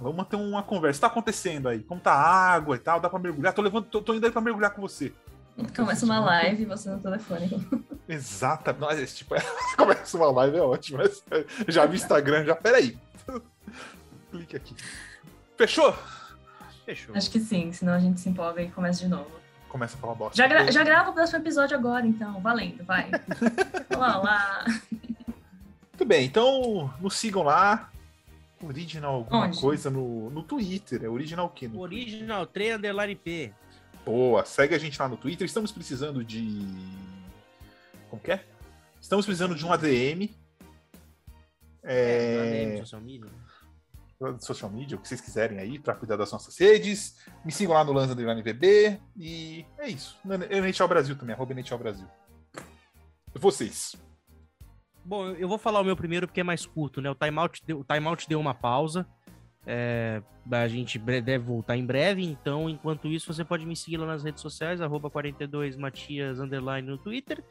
vamos 0.00 0.16
manter 0.16 0.36
uma 0.36 0.62
conversa. 0.62 0.96
O 0.96 1.00
que 1.00 1.00
tá 1.02 1.06
acontecendo 1.08 1.68
aí? 1.68 1.82
Como 1.82 2.00
tá 2.00 2.12
a 2.12 2.52
água 2.54 2.76
e 2.76 2.78
tal? 2.78 2.98
Dá 3.00 3.08
pra 3.10 3.18
mergulhar? 3.18 3.52
Tô, 3.52 3.62
levando, 3.62 3.84
tô, 3.86 4.00
tô 4.00 4.14
indo 4.14 4.24
aí 4.24 4.32
pra 4.32 4.40
mergulhar 4.40 4.70
com 4.70 4.80
você. 4.80 5.12
Começa 5.74 6.04
uma 6.04 6.20
live 6.20 6.62
e 6.62 6.66
você 6.66 6.90
no 6.90 6.98
telefone. 7.00 7.66
Exata. 8.08 8.72
Nossa, 8.72 9.00
esse 9.00 9.16
tipo, 9.16 9.34
começa 9.76 10.16
uma 10.16 10.30
live, 10.30 10.58
é 10.58 10.62
ótimo. 10.62 10.98
mas, 10.98 11.22
é, 11.30 11.44
Já 11.68 11.86
vi 11.86 11.96
Instagram, 11.96 12.44
já. 12.44 12.54
Pera 12.54 12.76
aí. 12.76 12.96
Clique 14.30 14.56
aqui. 14.56 14.76
Fechou? 15.56 15.96
Fechou. 16.84 17.16
Acho 17.16 17.30
que 17.30 17.40
sim, 17.40 17.72
senão 17.72 17.94
a 17.94 17.98
gente 17.98 18.20
se 18.20 18.28
empolga 18.28 18.62
e 18.62 18.70
começa 18.70 19.00
de 19.00 19.08
novo. 19.08 19.30
Começa 19.68 19.96
a 19.96 20.00
falar 20.00 20.14
bosta. 20.14 20.36
Já, 20.36 20.46
gra 20.46 20.70
já 20.70 20.84
grava 20.84 21.10
o 21.10 21.14
próximo 21.14 21.38
episódio 21.40 21.76
agora, 21.76 22.06
então. 22.06 22.40
Valendo, 22.40 22.84
vai. 22.84 23.10
Olá, 23.94 24.20
olá. 24.20 24.64
Muito 25.92 26.04
bem, 26.04 26.26
então 26.26 26.92
nos 27.00 27.16
sigam 27.16 27.42
lá. 27.42 27.90
Original 28.62 29.14
alguma 29.14 29.46
Onde? 29.46 29.60
coisa 29.60 29.90
no, 29.90 30.30
no 30.30 30.42
Twitter. 30.42 31.04
É 31.04 31.08
original 31.08 31.46
o 31.46 31.50
quê? 31.50 31.68
No 31.68 31.80
Original 31.80 32.46
3 32.46 32.76
Underline 32.76 33.14
P. 33.16 33.52
Boa, 34.06 34.44
segue 34.44 34.72
a 34.72 34.78
gente 34.78 34.96
lá 35.02 35.08
no 35.08 35.16
Twitter. 35.16 35.44
Estamos 35.44 35.72
precisando 35.72 36.22
de. 36.22 36.46
Como 38.08 38.22
que 38.22 38.30
é? 38.30 38.46
Estamos 39.00 39.26
precisando 39.26 39.56
de 39.56 39.66
um 39.66 39.72
ADM. 39.72 40.30
É, 41.82 42.76
É, 42.76 42.76
social 42.78 43.00
media. 43.00 43.30
social 44.38 44.70
media, 44.70 44.96
o 44.96 45.00
que 45.00 45.08
vocês 45.08 45.20
quiserem 45.20 45.58
aí, 45.58 45.76
para 45.76 45.96
cuidar 45.96 46.14
das 46.14 46.30
nossas 46.30 46.56
redes. 46.56 47.16
Me 47.44 47.50
sigam 47.50 47.74
lá 47.74 47.82
no 47.82 47.92
Lanza 47.92 48.12
Underline 48.12 48.42
VB. 48.42 49.00
E 49.16 49.66
é 49.76 49.88
isso. 49.88 50.16
NHL 50.24 50.86
Brasil 50.86 51.16
também, 51.16 51.34
arroba 51.34 51.52
NHL 51.52 51.78
Brasil. 51.78 52.06
Vocês. 53.34 53.96
Bom, 55.04 55.26
eu 55.26 55.34
eu 55.34 55.48
vou 55.48 55.58
falar 55.58 55.80
o 55.80 55.84
meu 55.84 55.96
primeiro 55.96 56.28
porque 56.28 56.40
é 56.40 56.44
mais 56.44 56.64
curto, 56.64 57.00
né? 57.00 57.10
O 57.10 57.14
timeout 57.16 57.60
deu, 57.66 57.80
o 57.80 57.84
timeout 57.84 58.28
deu 58.28 58.38
uma 58.38 58.54
pausa. 58.54 59.04
É, 59.66 60.22
a 60.48 60.68
gente 60.68 60.96
deve 60.98 61.38
voltar 61.38 61.76
em 61.76 61.84
breve, 61.84 62.24
então 62.24 62.70
enquanto 62.70 63.08
isso 63.08 63.32
você 63.32 63.44
pode 63.44 63.66
me 63.66 63.74
seguir 63.74 63.96
lá 63.96 64.06
nas 64.06 64.22
redes 64.22 64.40
sociais, 64.40 64.80
arroba 64.80 65.10
42matias 65.10 66.38
underline 66.38 66.88
no 66.88 66.96
Twitter 66.96 67.42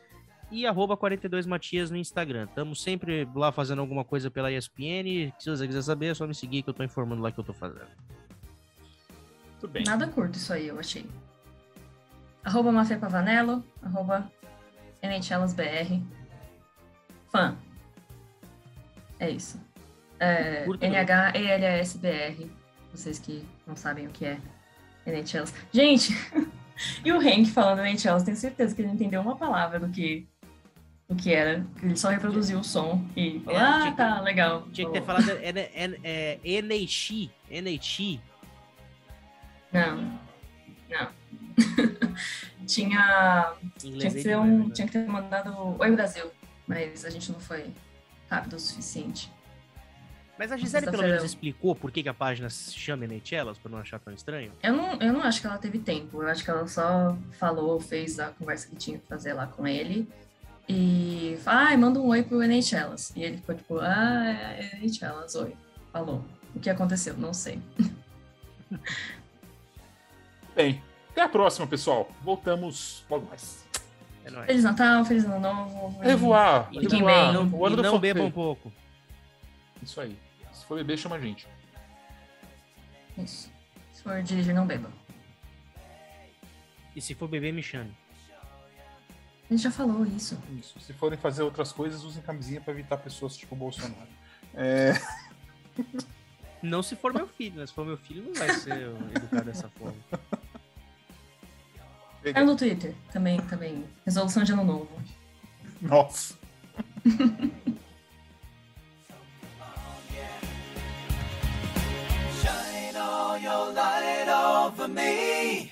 e 0.49 0.65
arroba 0.65 0.95
42matias 0.95 1.89
no 1.89 1.97
Instagram. 1.97 2.45
Estamos 2.45 2.81
sempre 2.81 3.27
lá 3.35 3.51
fazendo 3.51 3.79
alguma 3.79 4.05
coisa 4.05 4.31
pela 4.31 4.51
ESPN. 4.51 5.33
Se 5.37 5.49
você 5.49 5.67
quiser 5.67 5.81
saber, 5.81 6.07
é 6.07 6.13
só 6.13 6.25
me 6.25 6.33
seguir 6.33 6.63
que 6.63 6.69
eu 6.69 6.73
tô 6.73 6.83
informando 6.83 7.21
lá 7.21 7.29
o 7.29 7.33
que 7.33 7.39
eu 7.39 7.43
tô 7.43 7.53
fazendo. 7.53 7.89
Tudo 9.59 9.71
bem. 9.71 9.83
Nada 9.83 10.07
curto 10.07 10.35
isso 10.35 10.53
aí, 10.53 10.67
eu 10.67 10.79
achei. 10.79 11.05
Arroba 12.43 12.71
Mafia 12.71 12.97
Pavanello, 12.97 13.63
arroba 13.81 14.31
NHLasBR. 15.01 16.01
Fã. 17.31 17.57
É 19.19 19.29
isso. 19.29 19.59
É, 20.19 20.65
NHELSBR. 20.65 22.49
Vocês 22.91 23.19
que 23.19 23.45
não 23.67 23.75
sabem 23.75 24.07
o 24.07 24.09
que 24.09 24.25
é 24.25 24.37
NHLs. 25.05 25.53
Gente, 25.71 26.13
e 27.03 27.11
o 27.11 27.19
Hank 27.19 27.45
falando 27.51 27.79
NHLs, 27.81 28.23
tenho 28.23 28.37
certeza 28.37 28.73
que 28.73 28.81
ele 28.81 28.87
não 28.87 28.95
entendeu 28.95 29.21
uma 29.21 29.35
palavra 29.35 29.79
do 29.79 29.89
que, 29.89 30.27
do 31.09 31.15
que 31.15 31.33
era. 31.33 31.65
Ele 31.83 31.97
só 31.97 32.09
reproduziu 32.09 32.59
o 32.59 32.63
som 32.63 33.05
e 33.15 33.39
falou, 33.41 33.59
É, 33.59 33.63
ah, 33.63 33.91
que- 33.91 33.97
tá, 33.97 34.21
legal. 34.21 34.67
Tinha 34.71 34.87
que 34.87 34.93
ter 34.93 35.05
falado 35.05 35.29
é, 35.29 36.39
NHI, 36.61 37.31
NHI. 37.51 38.21
Não. 39.71 40.19
Não. 40.89 41.09
tinha 42.65 43.53
Tinha 43.77 43.97
que, 43.99 44.07
é 44.07 44.09
ser 44.09 44.21
demais, 44.29 44.49
um, 44.49 44.67
né? 44.67 44.73
tinha 44.73 44.87
que 44.87 44.93
ter 44.93 45.07
mandado 45.07 45.75
Oi 45.79 45.91
Brasil, 45.91 46.31
mas 46.67 47.05
a 47.05 47.09
gente 47.09 47.31
não 47.31 47.39
foi 47.39 47.65
rápido 48.29 48.55
o 48.55 48.59
suficiente. 48.59 49.31
Mas 50.37 50.51
a 50.51 50.57
Gisele 50.57 50.85
pelo 50.85 50.97
Sexta-feira. 50.97 51.07
menos 51.17 51.23
explicou 51.23 51.73
por 51.75 51.91
que, 51.91 52.03
que 52.03 52.09
a 52.09 52.13
página 52.13 52.49
se 52.49 52.73
chama 52.73 53.05
NHLas, 53.05 53.57
pra 53.57 53.71
não 53.71 53.77
achar 53.77 53.99
tão 53.99 54.13
estranho. 54.13 54.51
Eu 54.61 54.73
não, 54.73 54.93
eu 55.01 55.13
não 55.13 55.21
acho 55.23 55.39
que 55.39 55.47
ela 55.47 55.57
teve 55.57 55.79
tempo, 55.79 56.21
eu 56.21 56.27
acho 56.27 56.43
que 56.43 56.49
ela 56.49 56.67
só 56.67 57.17
falou, 57.39 57.79
fez 57.79 58.19
a 58.19 58.27
conversa 58.31 58.67
que 58.67 58.75
tinha 58.75 58.97
que 58.97 59.07
fazer 59.07 59.33
lá 59.33 59.47
com 59.47 59.65
ele 59.65 60.07
e 60.67 61.37
falou, 61.41 61.67
ah, 61.69 61.77
manda 61.77 61.99
um 62.01 62.07
oi 62.07 62.21
pro 62.23 62.39
NHLas. 62.43 63.13
E 63.15 63.23
ele 63.23 63.37
ficou 63.37 63.55
tipo, 63.55 63.79
ah, 63.79 64.33
é 64.57 64.77
NHLas, 64.81 65.35
oi. 65.35 65.55
Falou. 65.93 66.25
O 66.53 66.59
que 66.59 66.69
aconteceu? 66.69 67.15
Não 67.15 67.33
sei. 67.33 67.61
Bem, 70.55 70.81
até 71.11 71.21
a 71.21 71.29
próxima, 71.29 71.67
pessoal. 71.67 72.09
Voltamos 72.21 73.03
logo 73.09 73.25
mais. 73.27 73.65
É 74.23 74.31
nóis. 74.31 74.45
Feliz 74.47 74.63
Natal, 74.63 75.05
Feliz 75.05 75.25
Ano 75.25 75.39
Novo. 75.39 75.99
Revoar. 76.01 76.69
E 76.71 76.79
Fiquem 76.81 76.99
revoar. 76.99 77.25
bem. 77.25 77.33
não, 77.33 77.59
O 77.59 77.65
ano 77.65 77.75
e 77.75 77.77
do 77.77 77.83
não 77.83 77.99
beba 77.99 78.21
um 78.23 78.31
pouco. 78.31 78.71
Isso 79.83 80.01
aí. 80.01 80.17
Se 80.65 80.67
for 80.67 80.77
beber, 80.77 80.97
chama 80.97 81.17
a 81.17 81.19
gente. 81.19 81.47
Isso. 83.19 83.51
Se 83.93 84.01
for 84.01 84.23
dirigir, 84.23 84.51
não 84.51 84.65
beba. 84.65 84.91
E 86.95 86.99
se 86.99 87.13
for 87.13 87.27
beber, 87.27 87.53
me 87.53 87.61
chame. 87.61 87.95
A 89.47 89.53
gente 89.53 89.61
já 89.61 89.69
falou 89.69 90.03
isso. 90.07 90.41
Isso. 90.59 90.79
Se 90.79 90.91
forem 90.91 91.19
fazer 91.19 91.43
outras 91.43 91.71
coisas, 91.71 92.03
usem 92.03 92.23
camisinha 92.23 92.59
para 92.59 92.73
evitar 92.73 92.97
pessoas 92.97 93.37
tipo 93.37 93.53
o 93.53 93.57
Bolsonaro. 93.59 94.07
É... 94.55 94.93
Não 96.63 96.81
se 96.81 96.95
for 96.95 97.13
meu 97.13 97.27
filho, 97.27 97.59
né? 97.59 97.67
Se 97.67 97.73
for 97.73 97.85
meu 97.85 97.97
filho, 97.97 98.23
não 98.23 98.33
vai 98.33 98.49
ser 98.55 98.89
educado 99.15 99.45
dessa 99.45 99.69
forma. 99.69 100.01
É 102.23 102.43
no 102.43 102.55
Twitter, 102.55 102.95
também, 103.13 103.39
também. 103.41 103.85
Resolução 104.03 104.43
de 104.43 104.51
ano 104.51 104.63
novo. 104.63 104.89
Nossa. 105.79 106.35
your 113.41 113.73
light 113.73 114.27
over 114.27 114.87
me. 114.87 115.71